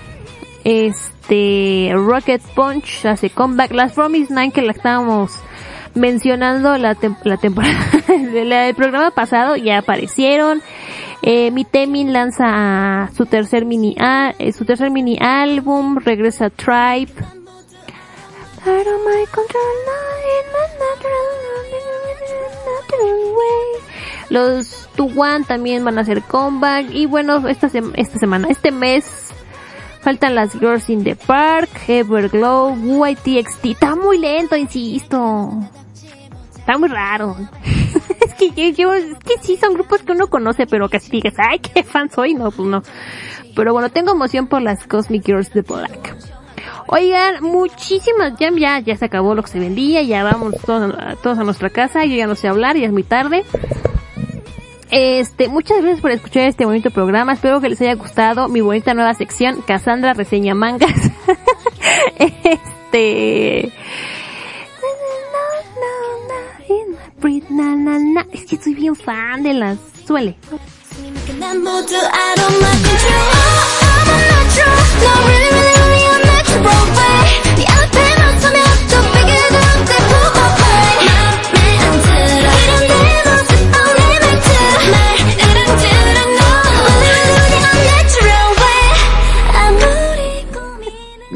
Este 0.65 1.12
Rocket 1.29 2.41
Punch 2.55 3.05
hace 3.05 3.29
comeback. 3.29 3.71
Las 3.71 3.93
Promise 3.93 4.33
Nine 4.33 4.51
que 4.51 4.61
la 4.61 4.71
estábamos 4.71 5.31
mencionando 5.95 6.77
la, 6.77 6.97
la 7.23 7.37
temporada 7.37 7.75
del 8.09 8.75
programa 8.75 9.11
pasado 9.11 9.55
ya 9.55 9.79
aparecieron. 9.79 10.61
Eh, 11.21 11.51
Mitemin 11.51 12.11
lanza 12.11 13.09
su 13.15 13.25
tercer 13.25 13.63
mini 13.65 13.95
a- 13.99 14.33
eh, 14.39 14.51
su 14.51 14.65
tercer 14.65 14.91
mini 14.91 15.17
álbum, 15.21 15.97
regresa 15.97 16.49
Tribe. 16.49 17.13
Natural 22.65 23.23
way. 23.37 23.81
Los 24.29 24.89
Tuwan 24.95 25.43
también 25.45 25.83
van 25.85 25.97
a 25.97 26.01
hacer 26.01 26.21
comeback 26.23 26.87
y 26.91 27.05
bueno, 27.05 27.47
esta, 27.47 27.69
sem- 27.69 27.93
esta 27.95 28.17
semana, 28.19 28.47
este 28.49 28.71
mes 28.71 29.29
faltan 30.03 30.35
las 30.35 30.51
Girls 30.53 30.89
in 30.89 31.03
the 31.03 31.15
Park, 31.15 31.69
Everglow, 31.87 32.75
YTXT. 32.75 33.65
Está 33.65 33.95
muy 33.95 34.19
lento, 34.19 34.55
insisto. 34.55 35.51
Está 36.57 36.77
muy 36.77 36.89
raro. 36.89 37.35
es 38.25 38.33
que 38.33 38.51
que 38.51 38.73
sí 39.41 39.57
son 39.57 39.73
grupos 39.73 40.01
que 40.01 40.11
uno 40.11 40.27
conoce, 40.27 40.67
pero 40.67 40.89
casi 40.89 41.09
digas, 41.09 41.35
ay, 41.37 41.59
qué 41.59 41.83
fan 41.83 42.11
soy, 42.11 42.33
no, 42.33 42.51
pues 42.51 42.67
no. 42.67 42.83
Pero 43.55 43.71
bueno, 43.71 43.89
tengo 43.89 44.11
emoción 44.11 44.47
por 44.47 44.61
las 44.61 44.85
Cosmic 44.85 45.25
Girls 45.25 45.53
de 45.53 45.61
Black. 45.61 46.15
Oigan, 46.87 47.41
muchísimas, 47.41 48.37
ya, 48.37 48.51
ya, 48.51 48.79
ya 48.79 48.97
se 48.97 49.05
acabó 49.05 49.35
lo 49.35 49.41
que 49.41 49.51
se 49.51 49.59
vendía, 49.59 50.01
ya 50.01 50.23
vamos 50.23 50.55
todos, 50.65 50.93
todos 51.21 51.39
a 51.39 51.43
nuestra 51.43 51.69
casa, 51.69 52.03
yo 52.03 52.15
ya 52.15 52.27
no 52.27 52.35
sé 52.35 52.49
hablar, 52.49 52.75
ya 52.75 52.87
es 52.87 52.91
muy 52.91 53.03
tarde. 53.03 53.45
Este, 54.95 55.47
muchas 55.49 55.79
gracias 55.79 56.01
por 56.01 56.11
escuchar 56.11 56.43
este 56.43 56.65
bonito 56.65 56.91
programa, 56.91 57.33
espero 57.33 57.59
que 57.59 57.67
les 57.67 57.81
haya 57.81 57.95
gustado 57.95 58.47
mi 58.47 58.61
bonita 58.61 58.93
nueva 58.93 59.15
sección, 59.15 59.63
Cassandra 59.65 60.13
Reseña 60.13 60.53
Mangas. 60.53 60.93
este... 62.19 63.71
Es 68.31 68.45
que 68.45 68.57
soy 68.57 68.75
bien 68.75 68.95
fan 68.95 69.41
de 69.41 69.55
las... 69.55 69.79
Suele. 70.05 70.35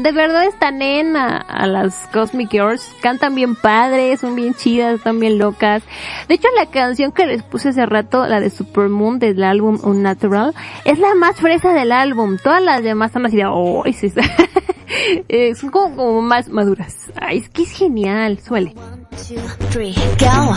De 0.08 0.12
verdad 0.12 0.44
están 0.44 0.80
en 0.80 1.18
a, 1.18 1.36
a 1.36 1.66
las 1.66 2.08
Cosmic 2.14 2.48
Girls. 2.50 2.94
Cantan 3.02 3.34
bien 3.34 3.54
padres, 3.54 4.20
son 4.20 4.34
bien 4.36 4.54
chidas, 4.54 4.94
están 4.94 5.20
bien 5.20 5.36
locas. 5.36 5.82
De 6.28 6.36
hecho, 6.36 6.48
la 6.56 6.64
canción 6.64 7.12
que 7.12 7.26
les 7.26 7.42
puse 7.42 7.68
hace 7.68 7.84
rato, 7.84 8.26
la 8.26 8.40
de 8.40 8.48
Supermoon 8.48 9.18
del 9.18 9.44
álbum 9.44 9.78
Unnatural, 9.82 10.54
es 10.86 10.98
la 10.98 11.14
más 11.14 11.36
fresa 11.36 11.74
del 11.74 11.92
álbum. 11.92 12.38
Todas 12.42 12.62
las 12.62 12.82
demás 12.82 13.08
están 13.08 13.26
así 13.26 13.36
de, 13.36 13.44
oh, 13.44 13.84
es 13.84 14.02
esa". 14.02 14.22
Eh, 15.28 15.54
son 15.54 15.68
como, 15.68 16.22
más 16.22 16.48
maduras. 16.48 17.12
Ay, 17.20 17.40
es 17.40 17.50
que 17.50 17.64
es 17.64 17.72
genial, 17.72 18.38
suele. 18.40 18.72
two, 19.28 19.36
three, 19.68 19.94
go. 20.18 20.54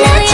million 0.00 0.29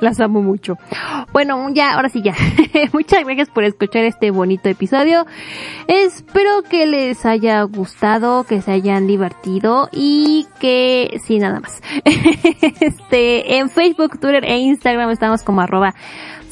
Las 0.00 0.20
amo 0.20 0.42
mucho. 0.42 0.78
Bueno, 1.32 1.68
ya, 1.72 1.94
ahora 1.94 2.08
sí 2.08 2.22
ya. 2.22 2.34
Muchas 2.92 3.24
gracias 3.24 3.48
por 3.50 3.64
escuchar 3.64 4.04
este 4.04 4.30
bonito 4.30 4.68
episodio. 4.68 5.26
Espero 5.88 6.62
que 6.62 6.86
les 6.86 7.24
haya 7.24 7.62
gustado, 7.62 8.44
que 8.44 8.60
se 8.60 8.72
hayan 8.72 9.06
divertido 9.06 9.88
y 9.92 10.46
que, 10.60 11.20
sí, 11.24 11.38
nada 11.38 11.60
más. 11.60 11.82
Este, 12.80 13.56
en 13.56 13.70
Facebook, 13.70 14.18
Twitter 14.20 14.44
e 14.44 14.58
Instagram 14.58 15.10
estamos 15.10 15.42
como 15.42 15.60
arroba 15.60 15.94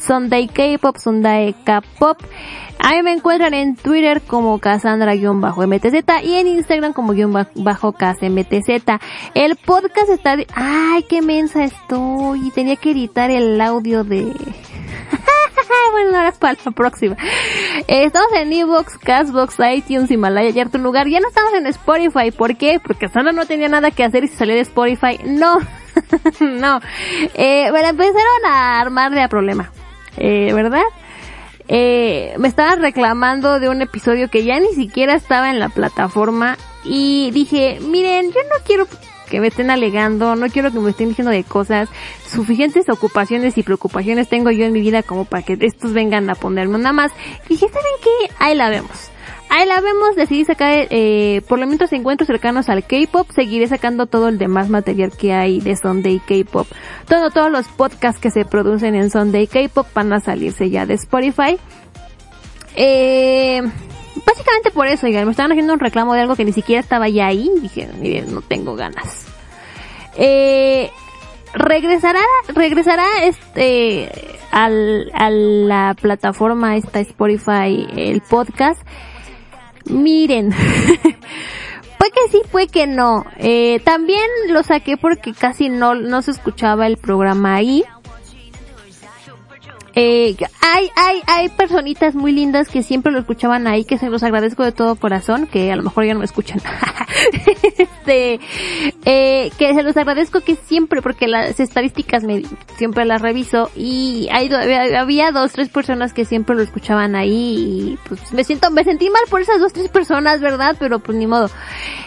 Sunday 0.06 0.48
K-Pop, 0.48 0.96
Sunday 0.96 1.54
K-Pop. 1.64 2.18
A 2.78 2.90
mí 2.90 3.02
me 3.02 3.12
encuentran 3.12 3.54
en 3.54 3.76
Twitter 3.76 4.20
como 4.20 4.58
Cassandra-MTZ 4.58 5.94
y 6.24 6.34
en 6.34 6.46
Instagram 6.48 6.92
como 6.92 7.12
guion 7.12 7.32
ba- 7.32 7.48
bajo 7.54 7.92
KSMTZ. 7.92 8.98
El 9.34 9.56
podcast 9.56 10.10
está... 10.10 10.36
de- 10.36 10.46
¡Ay, 10.54 11.04
qué 11.08 11.22
mensa 11.22 11.64
estoy! 11.64 12.50
Tenía 12.50 12.76
que 12.76 12.90
editar 12.90 13.30
el 13.30 13.60
audio 13.60 14.04
de... 14.04 14.24
bueno, 15.92 16.16
ahora 16.16 16.28
es 16.28 16.38
para 16.38 16.58
la 16.64 16.70
próxima. 16.72 17.16
Estamos 17.86 18.28
en 18.34 18.52
Evox, 18.52 18.98
Castbox, 18.98 19.56
iTunes, 19.74 20.10
Himalaya 20.10 20.50
y 20.50 20.60
Harto 20.60 20.78
Lugar. 20.78 21.06
Ya 21.08 21.20
no 21.20 21.28
estamos 21.28 21.54
en 21.54 21.66
Spotify. 21.68 22.30
¿Por 22.32 22.56
qué? 22.56 22.80
Porque 22.84 23.08
Sandra 23.08 23.32
no 23.32 23.46
tenía 23.46 23.68
nada 23.68 23.90
que 23.90 24.04
hacer 24.04 24.24
y 24.24 24.28
se 24.28 24.36
salió 24.36 24.54
de 24.54 24.60
Spotify. 24.62 25.18
No. 25.24 25.58
no. 26.40 26.80
Eh, 27.34 27.70
la 27.70 27.88
empezaron 27.88 28.44
a 28.46 28.80
armar 28.80 29.12
de 29.12 29.22
a 29.22 29.28
problema. 29.28 29.70
Eh, 30.16 30.52
¿verdad? 30.52 30.82
Eh, 31.68 32.34
me 32.38 32.48
estaban 32.48 32.80
reclamando 32.80 33.58
de 33.58 33.68
un 33.68 33.80
episodio 33.80 34.28
que 34.28 34.44
ya 34.44 34.60
ni 34.60 34.72
siquiera 34.74 35.14
estaba 35.14 35.50
en 35.50 35.58
la 35.58 35.70
plataforma 35.70 36.58
y 36.84 37.30
dije, 37.30 37.78
miren, 37.80 38.26
yo 38.26 38.40
no 38.42 38.64
quiero 38.66 38.86
que 39.30 39.40
me 39.40 39.46
estén 39.46 39.70
alegando, 39.70 40.36
no 40.36 40.48
quiero 40.48 40.70
que 40.70 40.78
me 40.78 40.90
estén 40.90 41.08
diciendo 41.08 41.30
de 41.30 41.42
cosas, 41.44 41.88
suficientes 42.26 42.88
ocupaciones 42.90 43.56
y 43.56 43.62
preocupaciones 43.62 44.28
tengo 44.28 44.50
yo 44.50 44.66
en 44.66 44.72
mi 44.72 44.80
vida 44.80 45.02
como 45.02 45.24
para 45.24 45.42
que 45.42 45.56
estos 45.60 45.94
vengan 45.94 46.28
a 46.28 46.34
ponerme 46.34 46.78
nada 46.78 46.92
más. 46.92 47.12
Dije, 47.48 47.66
¿saben 47.68 47.92
qué? 48.02 48.34
Ahí 48.38 48.54
la 48.54 48.68
vemos. 48.68 49.10
Ahí 49.56 49.68
la 49.68 49.80
vemos, 49.80 50.16
decidí 50.16 50.44
sacar, 50.44 50.88
eh, 50.90 51.40
por 51.48 51.60
lo 51.60 51.68
menos 51.68 51.92
encuentros 51.92 52.26
cercanos 52.26 52.68
al 52.68 52.84
K-pop, 52.84 53.30
seguiré 53.32 53.68
sacando 53.68 54.06
todo 54.06 54.26
el 54.26 54.36
demás 54.36 54.68
material 54.68 55.12
que 55.16 55.32
hay 55.32 55.60
de 55.60 55.76
Sunday 55.76 56.18
K-pop. 56.18 56.66
Todo, 57.06 57.30
todos 57.30 57.52
los 57.52 57.68
podcasts 57.68 58.20
que 58.20 58.32
se 58.32 58.44
producen 58.44 58.96
en 58.96 59.10
Sunday 59.10 59.46
K-pop 59.46 59.86
van 59.94 60.12
a 60.12 60.18
salirse 60.18 60.70
ya 60.70 60.86
de 60.86 60.94
Spotify. 60.94 61.56
Eh, 62.74 63.62
básicamente 64.26 64.72
por 64.72 64.88
eso, 64.88 65.06
oigan, 65.06 65.24
me 65.24 65.30
estaban 65.30 65.52
haciendo 65.52 65.72
un 65.72 65.78
reclamo 65.78 66.14
de 66.14 66.22
algo 66.22 66.34
que 66.34 66.44
ni 66.44 66.52
siquiera 66.52 66.80
estaba 66.80 67.08
ya 67.08 67.28
ahí. 67.28 67.48
Dije, 67.62 67.88
miren, 68.00 68.34
no 68.34 68.42
tengo 68.42 68.74
ganas. 68.74 69.24
Eh, 70.16 70.90
regresará, 71.52 72.24
regresará 72.48 73.06
este, 73.22 74.10
al, 74.50 75.12
a 75.14 75.30
la 75.30 75.94
plataforma 75.94 76.76
esta 76.76 76.98
Spotify, 76.98 77.86
el 77.96 78.20
podcast. 78.20 78.82
Miren, 79.86 80.50
puede 81.98 82.12
que 82.12 82.28
sí, 82.30 82.42
puede 82.50 82.68
que 82.68 82.86
no. 82.86 83.24
Eh, 83.38 83.80
también 83.84 84.24
lo 84.48 84.62
saqué 84.62 84.96
porque 84.96 85.32
casi 85.32 85.68
no, 85.68 85.94
no 85.94 86.22
se 86.22 86.30
escuchaba 86.30 86.86
el 86.86 86.96
programa 86.96 87.54
ahí. 87.56 87.84
Eh, 89.96 90.36
hay, 90.60 90.90
hay, 90.96 91.22
hay 91.26 91.48
personitas 91.50 92.14
muy 92.14 92.32
lindas 92.32 92.68
que 92.68 92.82
siempre 92.82 93.12
lo 93.12 93.20
escuchaban 93.20 93.66
ahí, 93.66 93.84
que 93.84 93.98
se 93.98 94.10
los 94.10 94.22
agradezco 94.22 94.64
de 94.64 94.72
todo 94.72 94.96
corazón, 94.96 95.46
que 95.46 95.70
a 95.70 95.76
lo 95.76 95.82
mejor 95.84 96.04
ya 96.04 96.14
no 96.14 96.20
me 96.20 96.24
escuchan. 96.24 96.60
este, 97.78 98.40
eh, 99.04 99.50
que 99.56 99.74
se 99.74 99.82
los 99.82 99.96
agradezco 99.96 100.40
que 100.40 100.56
siempre, 100.56 101.00
porque 101.00 101.28
las 101.28 101.60
estadísticas 101.60 102.24
me, 102.24 102.42
siempre 102.76 103.04
las 103.04 103.22
reviso 103.22 103.70
y 103.76 104.28
hay, 104.32 104.52
había, 104.94 105.30
dos, 105.30 105.52
tres 105.52 105.68
personas 105.68 106.12
que 106.12 106.24
siempre 106.24 106.56
lo 106.56 106.62
escuchaban 106.62 107.14
ahí 107.14 107.94
y 107.94 107.98
pues 108.08 108.32
me 108.32 108.42
siento, 108.44 108.70
me 108.70 108.84
sentí 108.84 109.10
mal 109.10 109.22
por 109.30 109.40
esas 109.40 109.60
dos, 109.60 109.72
tres 109.72 109.88
personas, 109.88 110.40
¿verdad? 110.40 110.76
Pero 110.78 110.98
pues 110.98 111.16
ni 111.16 111.26
modo. 111.26 111.50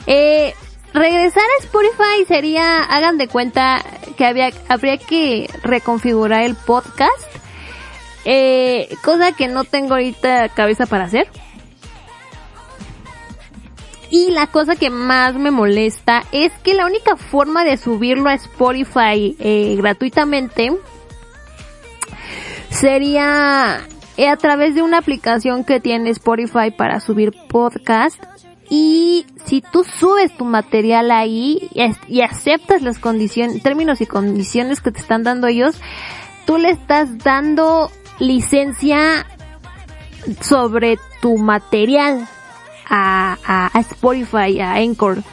Eh, 0.07 0.53
regresar 0.93 1.43
a 1.43 1.63
Spotify 1.63 2.25
sería, 2.27 2.83
hagan 2.83 3.17
de 3.17 3.27
cuenta 3.27 3.83
que 4.17 4.25
había, 4.25 4.51
habría 4.67 4.97
que 4.97 5.49
reconfigurar 5.63 6.43
el 6.43 6.55
podcast 6.55 7.26
eh, 8.29 8.89
cosa 9.05 9.31
que 9.31 9.47
no 9.47 9.63
tengo 9.63 9.93
ahorita 9.93 10.49
cabeza 10.49 10.85
para 10.85 11.05
hacer. 11.05 11.29
Y 14.09 14.31
la 14.31 14.47
cosa 14.47 14.75
que 14.75 14.89
más 14.89 15.35
me 15.35 15.49
molesta 15.49 16.23
es 16.33 16.51
que 16.61 16.73
la 16.73 16.85
única 16.85 17.15
forma 17.15 17.63
de 17.63 17.77
subirlo 17.77 18.29
a 18.29 18.33
Spotify 18.33 19.37
eh, 19.39 19.75
gratuitamente 19.77 20.73
sería 22.69 23.87
eh, 24.17 24.27
a 24.27 24.35
través 24.35 24.75
de 24.75 24.81
una 24.81 24.97
aplicación 24.97 25.63
que 25.63 25.79
tiene 25.79 26.09
Spotify 26.09 26.71
para 26.75 26.99
subir 26.99 27.31
podcast. 27.47 28.21
Y 28.69 29.25
si 29.45 29.61
tú 29.61 29.85
subes 29.85 30.35
tu 30.35 30.43
material 30.43 31.11
ahí 31.11 31.69
y, 32.09 32.21
aceptas 32.21 32.81
las 32.81 32.99
condiciones, 32.99 33.63
términos 33.63 34.01
y 34.01 34.05
condiciones 34.05 34.81
que 34.81 34.91
te 34.91 34.99
están 34.99 35.23
dando 35.23 35.47
ellos, 35.47 35.79
tú 36.45 36.57
le 36.57 36.71
estás 36.71 37.17
dando 37.19 37.89
licencia 38.19 39.25
sobre 40.41 40.97
tu 41.21 41.37
material 41.37 42.27
a, 42.89 43.37
a, 43.45 43.77
a 43.77 43.79
Spotify, 43.81 44.59
a 44.59 44.75
Anchor. 44.75 45.23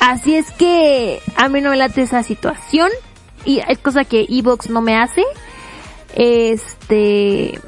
Así 0.00 0.36
es 0.36 0.50
que 0.52 1.20
a 1.36 1.48
mí 1.48 1.60
no 1.60 1.70
me 1.70 1.76
late 1.76 2.02
esa 2.02 2.22
situación 2.22 2.90
y 3.44 3.60
es 3.66 3.78
cosa 3.78 4.04
que 4.04 4.26
Evox 4.28 4.70
no 4.70 4.80
me 4.80 4.96
hace. 4.96 5.24
Este, 6.14 7.58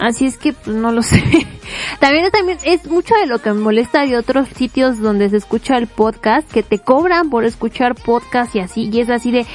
así 0.00 0.26
es 0.26 0.36
que 0.36 0.52
pues, 0.52 0.76
no 0.76 0.92
lo 0.92 1.02
sé. 1.02 1.22
también, 2.00 2.30
también 2.30 2.58
es 2.64 2.86
mucho 2.86 3.14
de 3.16 3.26
lo 3.26 3.40
que 3.40 3.52
me 3.52 3.60
molesta 3.60 4.06
de 4.06 4.16
otros 4.16 4.48
sitios 4.48 4.98
donde 4.98 5.30
se 5.30 5.36
escucha 5.36 5.76
el 5.78 5.86
podcast 5.86 6.50
que 6.50 6.62
te 6.62 6.78
cobran 6.78 7.30
por 7.30 7.44
escuchar 7.44 7.94
podcast 7.94 8.54
y 8.54 8.60
así 8.60 8.90
y 8.92 9.00
es 9.00 9.10
así 9.10 9.30
de 9.30 9.46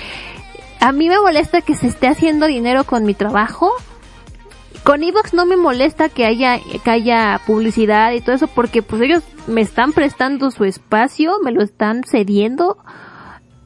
a 0.80 0.92
mí 0.92 1.10
me 1.10 1.20
molesta 1.20 1.62
que 1.62 1.76
se 1.76 1.88
esté 1.88 2.08
haciendo 2.08 2.48
dinero 2.48 2.84
con 2.86 3.04
mi 3.04 3.14
trabajo 3.14 3.72
con 4.84 5.04
Evox 5.04 5.34
no 5.34 5.46
me 5.46 5.58
molesta 5.58 6.10
que 6.10 6.26
haya, 6.26 6.60
que 6.84 6.90
haya 6.90 7.40
publicidad 7.46 8.12
y 8.14 8.22
todo 8.22 8.36
eso 8.36 8.48
porque 8.48 8.82
pues 8.82 9.02
ellos 9.02 9.24
me 9.48 9.62
están 9.62 9.94
prestando 9.94 10.52
su 10.52 10.64
espacio, 10.64 11.40
me 11.44 11.52
lo 11.52 11.62
están 11.62 12.04
cediendo 12.04 12.78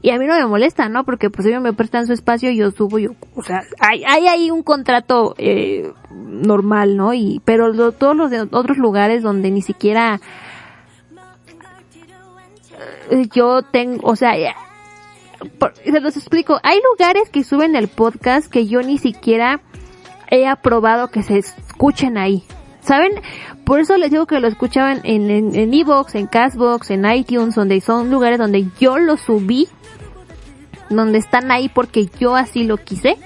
y 0.02 0.12
a 0.12 0.20
mí 0.20 0.28
no 0.28 0.36
me 0.36 0.46
molesta, 0.46 0.88
¿no? 0.88 1.04
Porque 1.04 1.32
pues 1.32 1.48
ellos 1.48 1.64
me 1.64 1.74
prestan 1.74 2.06
su 2.06 2.14
espacio 2.14 2.52
y 2.52 2.58
yo 2.58 2.70
subo, 2.70 3.00
yo, 3.00 3.16
o 3.34 3.42
sea, 3.42 3.62
hay, 3.80 4.04
hay 4.04 4.28
ahí 4.28 4.52
un 4.52 4.62
contrato 4.62 5.34
eh, 5.40 5.92
normal, 6.12 6.96
¿no? 6.96 7.14
Y, 7.14 7.42
pero 7.44 7.92
todos 7.92 8.16
los 8.16 8.30
de 8.30 8.42
otros 8.42 8.78
lugares 8.78 9.24
donde 9.24 9.50
ni 9.50 9.64
siquiera 9.64 10.20
eh, 13.10 13.28
yo 13.34 13.64
tengo, 13.64 14.08
o 14.08 14.16
sea, 14.16 14.34
por, 15.58 15.74
se 15.76 16.00
los 16.00 16.18
explico, 16.18 16.60
hay 16.62 16.80
lugares 16.92 17.30
que 17.32 17.44
suben 17.44 17.76
el 17.76 17.88
podcast 17.88 18.52
que 18.52 18.68
yo 18.68 18.82
ni 18.82 19.00
siquiera 19.00 19.62
he 20.30 20.48
aprobado 20.48 21.10
que 21.10 21.24
se 21.24 21.38
escuchen 21.38 22.18
ahí. 22.18 22.44
¿Saben? 22.82 23.14
Por 23.66 23.80
eso 23.80 23.98
les 23.98 24.12
digo 24.12 24.28
que 24.28 24.40
lo 24.40 24.48
escuchaban 24.48 25.02
en, 25.04 25.32
en, 25.32 25.56
en 25.56 25.74
Evox, 25.74 26.14
en 26.14 26.28
Castbox, 26.28 26.92
en 26.92 27.06
iTunes, 27.12 27.56
donde 27.56 27.82
son 27.82 28.12
lugares 28.12 28.38
donde 28.38 28.68
yo 28.80 29.00
lo 29.00 29.18
subí, 29.18 29.68
donde 30.90 31.18
están 31.18 31.52
ahí 31.52 31.68
porque 31.68 32.08
yo 32.20 32.36
así 32.36 32.64
lo 32.64 32.78
quise. 32.78 33.18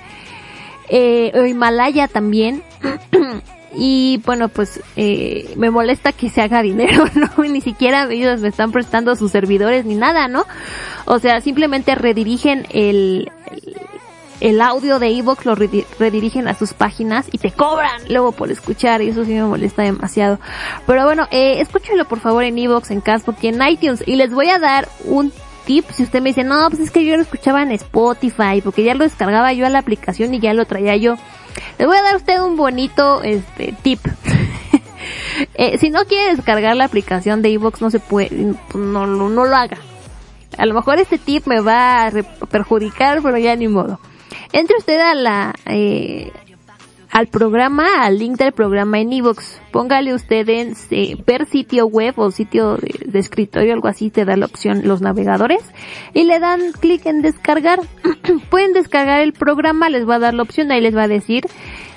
Eh, 0.90 1.32
Himalaya 1.48 2.08
también. 2.08 2.64
y 3.76 4.22
bueno, 4.26 4.50
pues 4.50 4.82
eh, 4.96 5.54
me 5.56 5.70
molesta 5.70 6.12
que 6.12 6.30
se 6.30 6.42
haga 6.42 6.62
dinero, 6.62 7.06
¿no? 7.16 7.44
Ni 7.44 7.62
siquiera 7.62 8.08
ellos 8.10 8.42
me 8.42 8.48
están 8.48 8.72
prestando 8.72 9.16
sus 9.16 9.32
servidores 9.32 9.86
ni 9.86 9.96
nada, 9.96 10.28
¿no? 10.28 10.46
O 11.06 11.20
sea, 11.20 11.42
simplemente 11.42 11.96
redirigen 11.96 12.66
el, 12.72 13.32
el 14.42 14.62
audio 14.62 15.00
de 15.00 15.10
Evox 15.18 15.46
lo 15.46 15.56
redirigen 15.56 16.48
a 16.48 16.54
sus 16.54 16.74
páginas 16.74 17.28
y 17.32 17.38
te 17.38 17.52
cobran 17.52 18.02
luego 18.10 18.32
por 18.32 18.52
escuchar 18.52 19.02
y 19.02 19.10
eso 19.10 19.26
sí 19.26 19.34
me 19.34 19.44
molesta 19.44 19.84
demasiado. 19.84 20.40
Pero 20.88 21.06
bueno, 21.06 21.28
eh, 21.32 21.60
escúchenlo 21.60 22.06
por 22.06 22.20
favor 22.20 22.44
en 22.44 22.58
Evox, 22.58 22.92
en 22.92 23.02
Castbox 23.02 23.44
y 23.44 23.48
en 23.50 23.62
iTunes 23.68 24.04
y 24.06 24.16
les 24.16 24.34
voy 24.34 24.50
a 24.50 24.60
dar 24.60 24.88
un 25.06 25.32
tip 25.66 25.86
si 25.92 26.04
usted 26.04 26.22
me 26.22 26.30
dice, 26.30 26.44
no, 26.44 26.70
pues 26.70 26.82
es 26.82 26.92
que 26.92 27.06
yo 27.06 27.16
lo 27.16 27.22
escuchaba 27.22 27.62
en 27.62 27.72
Spotify 27.72 28.62
porque 28.64 28.84
ya 28.84 28.96
lo 28.96 29.04
descargaba 29.04 29.54
yo 29.54 29.66
a 29.66 29.70
la 29.70 29.80
aplicación 29.80 30.34
y 30.34 30.40
ya 30.40 30.54
lo 30.54 30.66
traía 30.66 30.96
yo. 30.96 31.16
Les 31.78 31.88
voy 31.88 31.98
a 31.98 32.02
dar 32.02 32.14
a 32.14 32.18
usted 32.18 32.42
un 32.42 32.56
bonito 32.56 33.22
este 33.24 33.76
tip. 33.82 34.00
eh, 35.56 35.78
si 35.78 35.90
no 35.90 36.06
quiere 36.06 36.36
descargar 36.36 36.76
la 36.76 36.86
aplicación 36.86 37.42
de 37.42 37.54
Evox 37.54 37.82
no 37.82 37.90
se 37.90 38.00
puede, 38.00 38.30
no, 38.74 39.06
no, 39.06 39.30
no 39.30 39.46
lo 39.46 39.56
haga. 39.56 39.78
A 40.58 40.66
lo 40.66 40.74
mejor 40.74 41.00
este 41.00 41.18
tip 41.18 41.46
me 41.46 41.62
va 41.62 42.08
a 42.08 42.12
perjudicar, 42.50 43.22
pero 43.22 43.38
ya 43.38 43.56
ni 43.56 43.68
modo. 43.68 44.00
Entre 44.52 44.78
usted 44.78 45.00
a 45.00 45.14
la, 45.14 45.54
eh, 45.66 46.32
al 47.12 47.28
programa, 47.28 48.04
al 48.04 48.20
link 48.20 48.38
del 48.38 48.52
programa 48.52 49.00
en 49.00 49.12
iVoox. 49.12 49.60
Póngale 49.72 50.14
usted 50.14 50.48
en 50.50 50.74
eh, 50.92 51.18
per 51.18 51.48
sitio 51.48 51.88
web 51.88 52.14
o 52.18 52.32
sitio 52.32 52.78
de, 52.78 53.20
escritorio, 53.20 53.74
algo 53.74 53.88
así, 53.88 54.10
te 54.10 54.26
da 54.26 54.36
la 54.36 54.46
opción 54.46 54.82
los 54.86 55.02
navegadores 55.02 55.62
y 56.14 56.24
le 56.24 56.40
dan 56.40 56.72
clic 56.80 57.06
en 57.06 57.22
descargar. 57.22 57.80
pueden 58.50 58.74
descargar 58.74 59.22
el 59.22 59.34
programa, 59.34 59.90
les 59.90 60.08
va 60.08 60.16
a 60.16 60.20
dar 60.20 60.34
la 60.34 60.44
opción, 60.44 60.72
ahí 60.72 60.82
les 60.82 60.96
va 60.96 61.04
a 61.04 61.08
decir. 61.08 61.46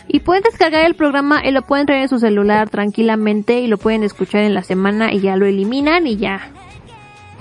Y 0.09 0.21
pueden 0.21 0.43
descargar 0.43 0.85
el 0.85 0.95
programa 0.95 1.43
y 1.47 1.53
lo 1.53 1.63
pueden 1.63 1.87
traer 1.87 2.03
en 2.03 2.09
su 2.09 2.19
celular 2.19 2.69
tranquilamente 2.69 3.61
y 3.61 3.67
lo 3.67 3.79
pueden 3.79 4.03
escuchar 4.03 4.43
en 4.43 4.53
la 4.53 4.63
semana 4.63 5.13
y 5.13 5.21
ya 5.21 5.37
lo 5.37 5.47
eliminan 5.47 6.07
y 6.07 6.17
ya 6.17 6.51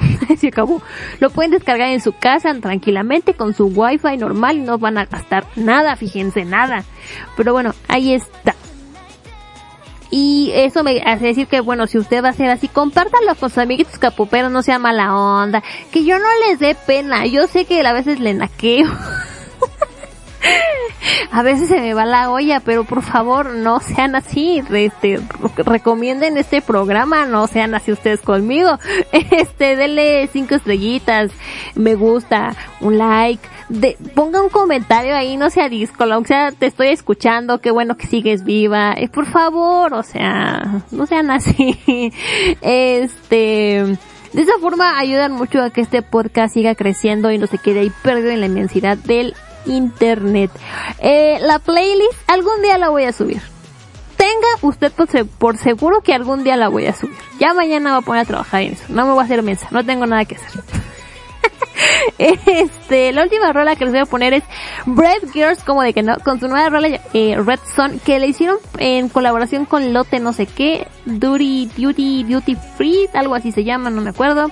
se 0.38 0.48
acabó. 0.48 0.82
Lo 1.20 1.30
pueden 1.30 1.52
descargar 1.52 1.90
en 1.90 2.02
su 2.02 2.14
casa 2.14 2.54
tranquilamente 2.60 3.34
con 3.34 3.54
su 3.54 3.68
wifi 3.68 4.18
normal 4.18 4.58
y 4.58 4.62
no 4.62 4.78
van 4.78 4.98
a 4.98 5.06
gastar 5.06 5.46
nada, 5.56 5.96
fíjense, 5.96 6.46
nada. 6.46 6.84
Pero 7.38 7.54
bueno, 7.54 7.74
ahí 7.88 8.14
está. 8.14 8.56
Y 10.14 10.52
eso 10.54 10.84
me 10.84 11.02
hace 11.06 11.28
decir 11.28 11.48
que 11.48 11.62
bueno, 11.62 11.88
si 11.88 11.98
usted 11.98 12.22
va 12.22 12.30
a 12.30 12.34
ser 12.34 12.50
así, 12.50 12.68
compártalo 12.68 13.34
con 13.36 13.50
sus 13.50 13.60
amiguitos 13.60 13.98
capuperos, 13.98 14.52
no 14.52 14.62
sea 14.62 14.78
mala 14.78 15.16
onda. 15.16 15.64
Que 15.92 16.04
yo 16.04 16.20
no 16.20 16.28
les 16.48 16.60
dé 16.60 16.76
pena, 16.76 17.26
yo 17.26 17.48
sé 17.48 17.64
que 17.64 17.80
a 17.82 17.94
veces 17.94 18.20
le 18.20 18.34
naqueo. 18.34 18.92
a 21.32 21.44
veces 21.44 21.68
se 21.68 21.80
me 21.80 21.94
va 21.94 22.06
la 22.06 22.32
olla, 22.32 22.60
pero 22.60 22.84
por 22.84 23.04
favor 23.04 23.54
no 23.56 23.80
sean 23.80 24.16
así, 24.16 24.64
este, 24.70 25.20
recomienden 25.58 26.38
este 26.38 26.62
programa, 26.62 27.26
no 27.26 27.48
sean 27.48 27.76
así 27.76 27.92
ustedes 27.92 28.22
conmigo, 28.22 28.78
este, 29.12 29.76
denle 29.76 30.28
cinco 30.32 30.56
estrellitas, 30.56 31.32
me 31.76 31.96
gusta, 31.96 32.56
un 32.80 32.98
like, 32.98 33.48
de, 33.70 33.98
ponga 34.16 34.42
un 34.42 34.50
comentario 34.50 35.16
ahí, 35.16 35.38
no 35.38 35.50
sea 35.50 35.70
disco, 35.70 36.04
o 36.04 36.26
sea, 36.26 36.52
te 36.52 36.66
estoy 36.66 36.88
escuchando, 36.90 37.62
qué 37.62 37.72
bueno 37.72 37.98
que 37.98 38.08
sigues 38.08 38.44
viva, 38.44 38.94
eh, 38.94 39.08
por 39.08 39.26
favor, 39.26 39.94
o 39.94 40.04
sea, 40.04 40.84
no 40.92 41.06
sean 41.06 41.32
así, 41.32 41.80
este, 42.62 43.98
de 44.34 44.42
esa 44.42 44.58
forma 44.60 44.98
ayudan 44.98 45.34
mucho 45.34 45.62
a 45.62 45.70
que 45.70 45.82
este 45.82 46.02
podcast 46.02 46.54
siga 46.54 46.76
creciendo 46.76 47.32
y 47.32 47.38
no 47.38 47.48
se 47.48 47.58
quede 47.58 47.82
ahí 47.82 47.92
perdido 48.04 48.32
en 48.32 48.40
la 48.40 48.46
inmensidad 48.46 48.98
del 48.98 49.36
internet. 49.66 50.52
Eh, 51.00 51.40
la 51.42 51.60
playlist 51.60 52.14
algún 52.28 52.62
día 52.62 52.78
la 52.78 52.90
voy 52.90 53.06
a 53.06 53.14
subir. 53.14 53.42
Tenga 54.18 54.48
usted 54.62 54.92
por, 55.40 55.58
seguro 55.58 56.02
que 56.02 56.14
algún 56.14 56.44
día 56.44 56.56
la 56.56 56.68
voy 56.70 56.86
a 56.86 56.94
subir. 56.94 57.16
Ya 57.40 57.54
mañana 57.54 57.92
voy 57.92 58.02
a 58.02 58.06
poner 58.06 58.22
a 58.22 58.26
trabajar 58.26 58.62
en 58.62 58.74
eso. 58.74 58.84
No 58.90 59.06
me 59.06 59.14
voy 59.14 59.22
a 59.22 59.26
hacer 59.26 59.42
mensa. 59.42 59.68
No 59.72 59.84
tengo 59.84 60.06
nada 60.06 60.26
que 60.26 60.36
hacer. 60.36 60.62
este, 62.18 63.12
la 63.12 63.24
última 63.24 63.52
rola 63.54 63.76
que 63.76 63.86
les 63.86 63.94
voy 63.94 64.02
a 64.02 64.06
poner 64.06 64.34
es 64.34 64.44
Brave 64.86 65.28
Girls, 65.34 65.64
como 65.64 65.82
de 65.82 65.94
que 65.94 66.04
no, 66.04 66.18
con 66.20 66.40
su 66.40 66.48
nueva 66.48 66.70
rola 66.70 67.00
eh, 67.14 67.36
Red 67.38 67.60
Sun, 67.76 68.00
que 68.00 68.20
le 68.20 68.28
hicieron 68.28 68.58
en 68.78 69.10
colaboración 69.10 69.66
con 69.66 69.94
Lotte 69.94 70.20
no 70.20 70.34
sé 70.34 70.46
qué, 70.46 70.88
Duty, 71.06 71.72
Duty, 71.78 72.24
Duty 72.24 72.58
Free, 72.78 73.10
algo 73.14 73.36
así 73.36 73.52
se 73.52 73.64
llama, 73.64 73.90
no 73.90 74.02
me 74.02 74.12
acuerdo. 74.12 74.52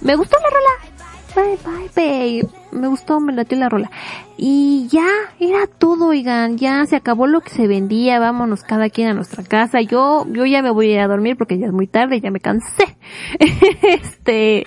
Me 0.00 0.16
gustó 0.16 0.36
la 0.38 0.50
rola, 0.50 1.58
bye, 1.58 1.58
bye, 1.64 2.42
babe. 2.42 2.59
Me 2.72 2.88
gustó, 2.88 3.20
me 3.20 3.32
latió 3.32 3.58
la 3.58 3.68
rola. 3.68 3.90
Y 4.36 4.88
ya, 4.88 5.08
era 5.38 5.66
todo, 5.66 6.08
oigan, 6.08 6.56
ya 6.56 6.84
se 6.86 6.96
acabó 6.96 7.26
lo 7.26 7.40
que 7.40 7.50
se 7.50 7.66
vendía, 7.66 8.18
vámonos 8.18 8.62
cada 8.62 8.88
quien 8.88 9.08
a 9.08 9.14
nuestra 9.14 9.44
casa. 9.44 9.80
Yo, 9.80 10.26
yo 10.32 10.46
ya 10.46 10.62
me 10.62 10.70
voy 10.70 10.90
a 10.90 10.94
ir 10.94 11.00
a 11.00 11.08
dormir 11.08 11.36
porque 11.36 11.58
ya 11.58 11.66
es 11.66 11.72
muy 11.72 11.86
tarde, 11.86 12.20
ya 12.20 12.30
me 12.30 12.40
cansé. 12.40 12.96
este, 13.82 14.66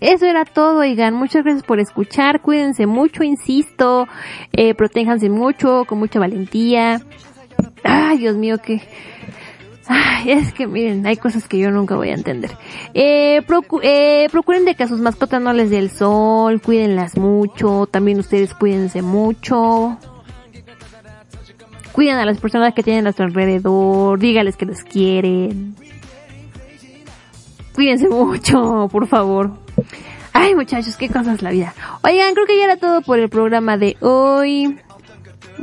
eso 0.00 0.26
era 0.26 0.44
todo, 0.44 0.80
oigan, 0.80 1.14
muchas 1.14 1.42
gracias 1.44 1.64
por 1.64 1.80
escuchar, 1.80 2.40
cuídense 2.42 2.86
mucho, 2.86 3.24
insisto, 3.24 4.06
eh, 4.52 4.74
protéjanse 4.74 5.30
mucho, 5.30 5.84
con 5.86 5.98
mucha 5.98 6.20
valentía. 6.20 7.00
Ay, 7.82 8.18
Dios 8.18 8.36
mío, 8.36 8.58
que... 8.58 8.82
Ay, 9.88 10.32
es 10.32 10.52
que 10.52 10.66
miren, 10.66 11.06
hay 11.06 11.16
cosas 11.16 11.48
que 11.48 11.58
yo 11.58 11.70
nunca 11.70 11.96
voy 11.96 12.10
a 12.10 12.14
entender. 12.14 12.50
Eh, 12.92 13.40
procu- 13.46 13.80
eh, 13.82 14.28
procuren 14.30 14.64
de 14.66 14.74
que 14.74 14.82
a 14.82 14.88
sus 14.88 15.00
mascotas 15.00 15.40
no 15.40 15.52
les 15.54 15.70
dé 15.70 15.78
el 15.78 15.90
sol, 15.90 16.60
cuídenlas 16.60 17.16
mucho, 17.16 17.86
también 17.90 18.18
ustedes 18.18 18.52
cuídense 18.54 19.00
mucho. 19.02 19.96
Cuiden 21.92 22.16
a 22.16 22.26
las 22.26 22.38
personas 22.38 22.74
que 22.74 22.82
tienen 22.82 23.06
a 23.06 23.12
su 23.12 23.22
alrededor, 23.22 24.18
dígales 24.18 24.56
que 24.56 24.66
los 24.66 24.82
quieren. 24.82 25.74
Cuídense 27.74 28.08
mucho, 28.08 28.88
por 28.92 29.06
favor. 29.08 29.52
Ay, 30.32 30.54
muchachos, 30.54 30.96
qué 30.96 31.08
cosas 31.08 31.42
la 31.42 31.50
vida. 31.50 31.74
Oigan, 32.04 32.34
creo 32.34 32.46
que 32.46 32.58
ya 32.58 32.64
era 32.64 32.76
todo 32.76 33.00
por 33.00 33.18
el 33.18 33.28
programa 33.28 33.76
de 33.78 33.96
hoy. 34.00 34.78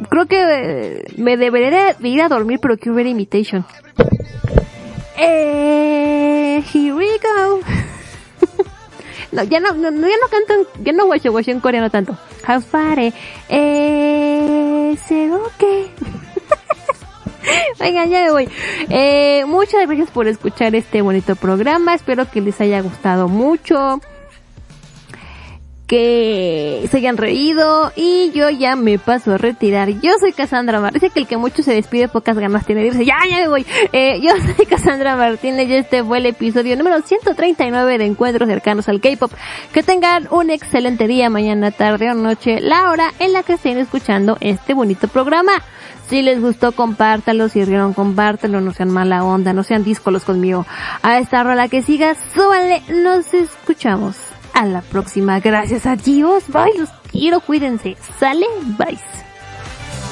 Creo 0.09 0.25
que 0.25 0.37
eh, 0.41 1.03
me 1.17 1.37
debería 1.37 1.93
de 1.93 2.07
ir 2.09 2.21
a 2.21 2.27
dormir, 2.29 2.59
pero 2.61 2.77
quiero 2.77 2.95
ver 2.95 3.07
Imitation. 3.07 3.65
Eh, 5.17 6.63
here 6.73 6.93
we 6.93 7.07
go. 7.19 7.59
no, 9.31 9.43
ya 9.43 9.59
no, 9.59 9.69
ya 9.73 9.91
no 9.91 10.27
canto, 10.29 10.53
en- 10.53 10.83
ya 10.83 10.91
no 10.91 11.05
watch 11.05 11.25
watch 11.27 11.47
en 11.47 11.59
coreano 11.59 11.89
tanto. 11.89 12.17
How 12.47 12.59
far, 12.61 12.99
eh, 12.99 13.13
eh, 13.49 14.97
¿será 15.07 15.37
que? 15.57 15.87
Venga, 17.79 18.05
ya 18.05 18.23
me 18.25 18.31
voy. 18.31 18.49
Eh, 18.89 19.45
muchas 19.45 19.85
gracias 19.87 20.11
por 20.11 20.27
escuchar 20.27 20.75
este 20.75 21.01
bonito 21.01 21.35
programa. 21.35 21.93
Espero 21.93 22.29
que 22.29 22.41
les 22.41 22.59
haya 22.59 22.81
gustado 22.81 23.27
mucho. 23.27 24.01
Que 25.87 26.87
se 26.89 26.97
hayan 26.97 27.17
reído. 27.17 27.91
Y 27.95 28.31
yo 28.31 28.49
ya 28.49 28.75
me 28.75 28.97
paso 28.97 29.33
a 29.33 29.37
retirar. 29.37 29.89
Yo 29.89 30.11
soy 30.19 30.33
Cassandra 30.33 30.79
Martínez. 30.79 31.13
Que 31.13 31.19
el 31.19 31.27
que 31.27 31.37
mucho 31.37 31.63
se 31.63 31.73
despide, 31.73 32.07
pocas 32.07 32.37
ganas 32.37 32.65
tiene 32.65 32.81
de 32.81 32.87
irse. 32.87 33.05
Ya, 33.05 33.17
ya 33.29 33.37
me 33.37 33.47
voy. 33.47 33.65
Eh, 33.91 34.19
yo 34.21 34.31
soy 34.55 34.65
Cassandra 34.65 35.15
Martínez 35.15 35.69
y 35.69 35.75
este 35.75 36.03
fue 36.03 36.17
el 36.17 36.25
episodio 36.25 36.75
número 36.75 37.01
139 37.01 37.97
de 37.97 38.05
Encuentros 38.05 38.49
Cercanos 38.49 38.89
al 38.89 39.01
K-Pop. 39.01 39.31
Que 39.73 39.83
tengan 39.83 40.27
un 40.31 40.49
excelente 40.49 41.07
día, 41.07 41.29
mañana, 41.29 41.71
tarde 41.71 42.11
o 42.11 42.13
noche, 42.13 42.59
la 42.61 42.89
hora 42.89 43.13
en 43.19 43.33
la 43.33 43.43
que 43.43 43.53
estén 43.53 43.77
escuchando 43.77 44.37
este 44.41 44.73
bonito 44.73 45.07
programa. 45.07 45.61
Si 46.09 46.21
les 46.21 46.39
gustó, 46.39 46.71
compártalo. 46.71 47.49
Si 47.49 47.63
rieron, 47.63 47.93
compártalo. 47.93 48.61
No 48.61 48.71
sean 48.73 48.91
mala 48.91 49.23
onda, 49.23 49.53
no 49.53 49.63
sean 49.63 49.83
díscolos 49.83 50.23
conmigo. 50.23 50.65
A 51.01 51.19
esta 51.19 51.43
rola 51.43 51.67
que 51.67 51.81
siga, 51.81 52.15
súbanle. 52.33 52.81
Nos 52.89 53.33
escuchamos 53.33 54.34
A 54.54 54.64
la 54.66 54.80
próxima. 54.82 55.40
Gracias 55.40 55.86
a 55.86 55.96
Dios. 55.96 56.44
Bye. 56.48 56.78
Los 56.78 56.90
quiero. 57.10 57.40
Cuídense. 57.40 57.96
Sale. 58.18 58.46
Bye. 58.78 58.98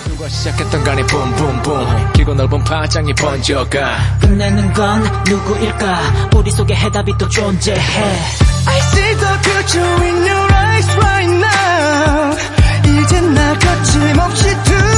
누가 0.08 0.28
시작했던 0.28 0.82
간에 0.82 1.02
붐붐붐 1.02 2.12
길고 2.14 2.34
넓은 2.34 2.64
파장이 2.64 3.14
번져가 3.14 4.18
끝내는 4.20 4.72
건 4.72 5.02
누구일까 5.28 6.00
우리 6.36 6.50
속에 6.50 6.74
해답이 6.74 7.12
또 7.18 7.28
존재해 7.28 7.78
I 7.78 8.78
see 8.78 9.14
the 9.16 9.38
future 9.44 10.04
in 10.04 10.16
your 10.26 10.52
eyes 10.54 10.96
right 10.96 11.30
now 11.30 12.36
이젠 12.84 13.32
나 13.34 13.54
거침없이 13.58 14.42
two 14.64 14.91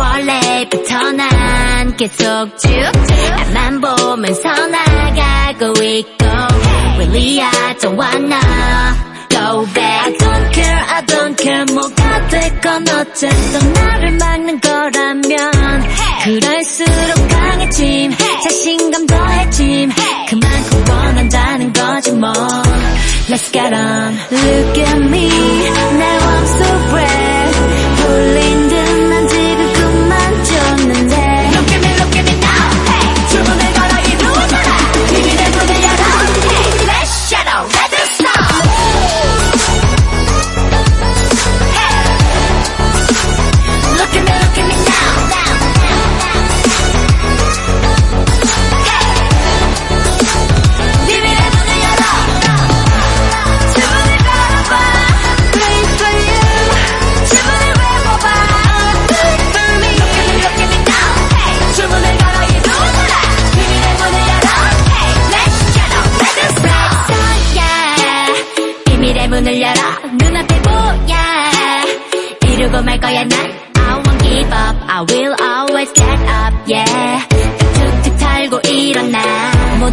원래부터 0.00 1.12
난 1.12 1.96
계속 1.96 2.56
쭉 2.58 2.70
앞만 3.38 3.80
보면서 3.82 4.48
나가고 4.48 5.82
있고 5.82 6.26
Really 6.96 7.40
I 7.42 7.76
don't 7.78 7.98
wanna 7.98 8.40
go 9.28 9.66
back 9.74 10.06
I 10.06 10.12
don't 10.16 10.52
care 10.54 10.84
I 10.88 11.04
don't 11.04 11.36
care 11.36 11.64
뭐가 11.74 12.28
됐건 12.28 12.88
어쨌든 12.88 13.72
나를 13.74 14.12
막는 14.12 14.60
거라면 14.60 15.50
그럴수록 16.24 17.28
강해짐 17.28 18.12
자신감 18.42 19.06
더해짐 19.06 19.90
그만큼 20.30 20.84
원한다는 20.88 21.72
거지 21.74 22.12
뭐 22.12 22.32
Let's 23.28 23.52
get 23.52 23.74
on 23.74 24.16
Look 24.32 24.78
at 24.80 24.98
me 24.98 25.28
Now 25.28 26.20
I'm 26.20 26.46
so 26.46 26.88
brave 26.88 27.56
홀린 28.02 28.68
듯 28.68 28.99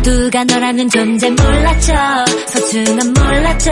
모두가 0.07 0.45
너라는 0.45 0.89
존재 0.89 1.29
몰라줘 1.29 2.25
소중한 2.47 3.13
몰라줘 3.13 3.71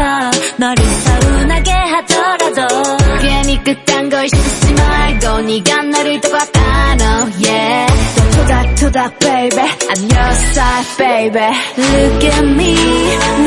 너를 0.57 0.83
서운하게 0.83 1.71
하더라도. 1.71 2.97
괜히 3.21 3.63
그딴 3.63 4.09
걸 4.09 4.27
신지 4.27 4.73
말고 4.73 5.41
네가 5.41 5.81
너를 5.83 6.19
더 6.19 6.29
바꿔 6.29 6.59
yeah. 7.41 7.93
토닥토닥 8.35 9.19
baby. 9.19 9.63
I'm 9.89 10.01
your 10.11 10.33
side 10.51 10.97
baby. 10.97 11.39
Look 11.77 12.23
at 12.25 12.43
me. 12.43 12.75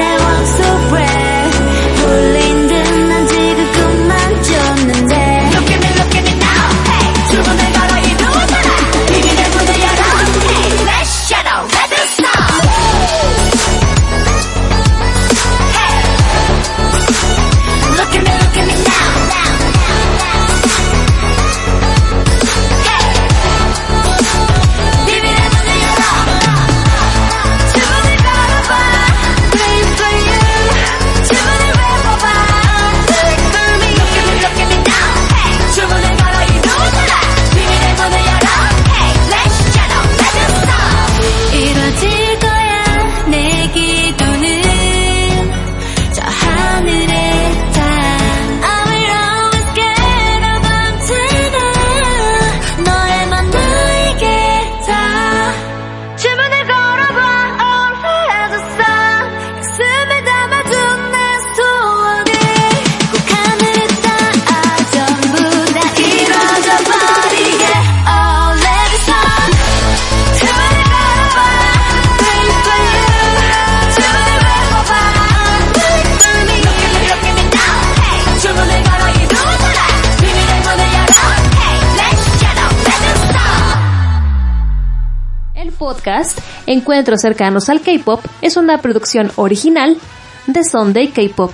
I'm 0.00 0.46
so 0.56 0.88
brave 0.88 1.58
홀린 2.02 2.68
듯 2.68 2.77
Encuentros 86.66 87.20
cercanos 87.20 87.68
al 87.68 87.80
K-pop 87.82 88.24
es 88.40 88.56
una 88.56 88.78
producción 88.78 89.30
original 89.36 89.96
de 90.46 90.64
Sunday 90.64 91.08
K-pop. 91.08 91.52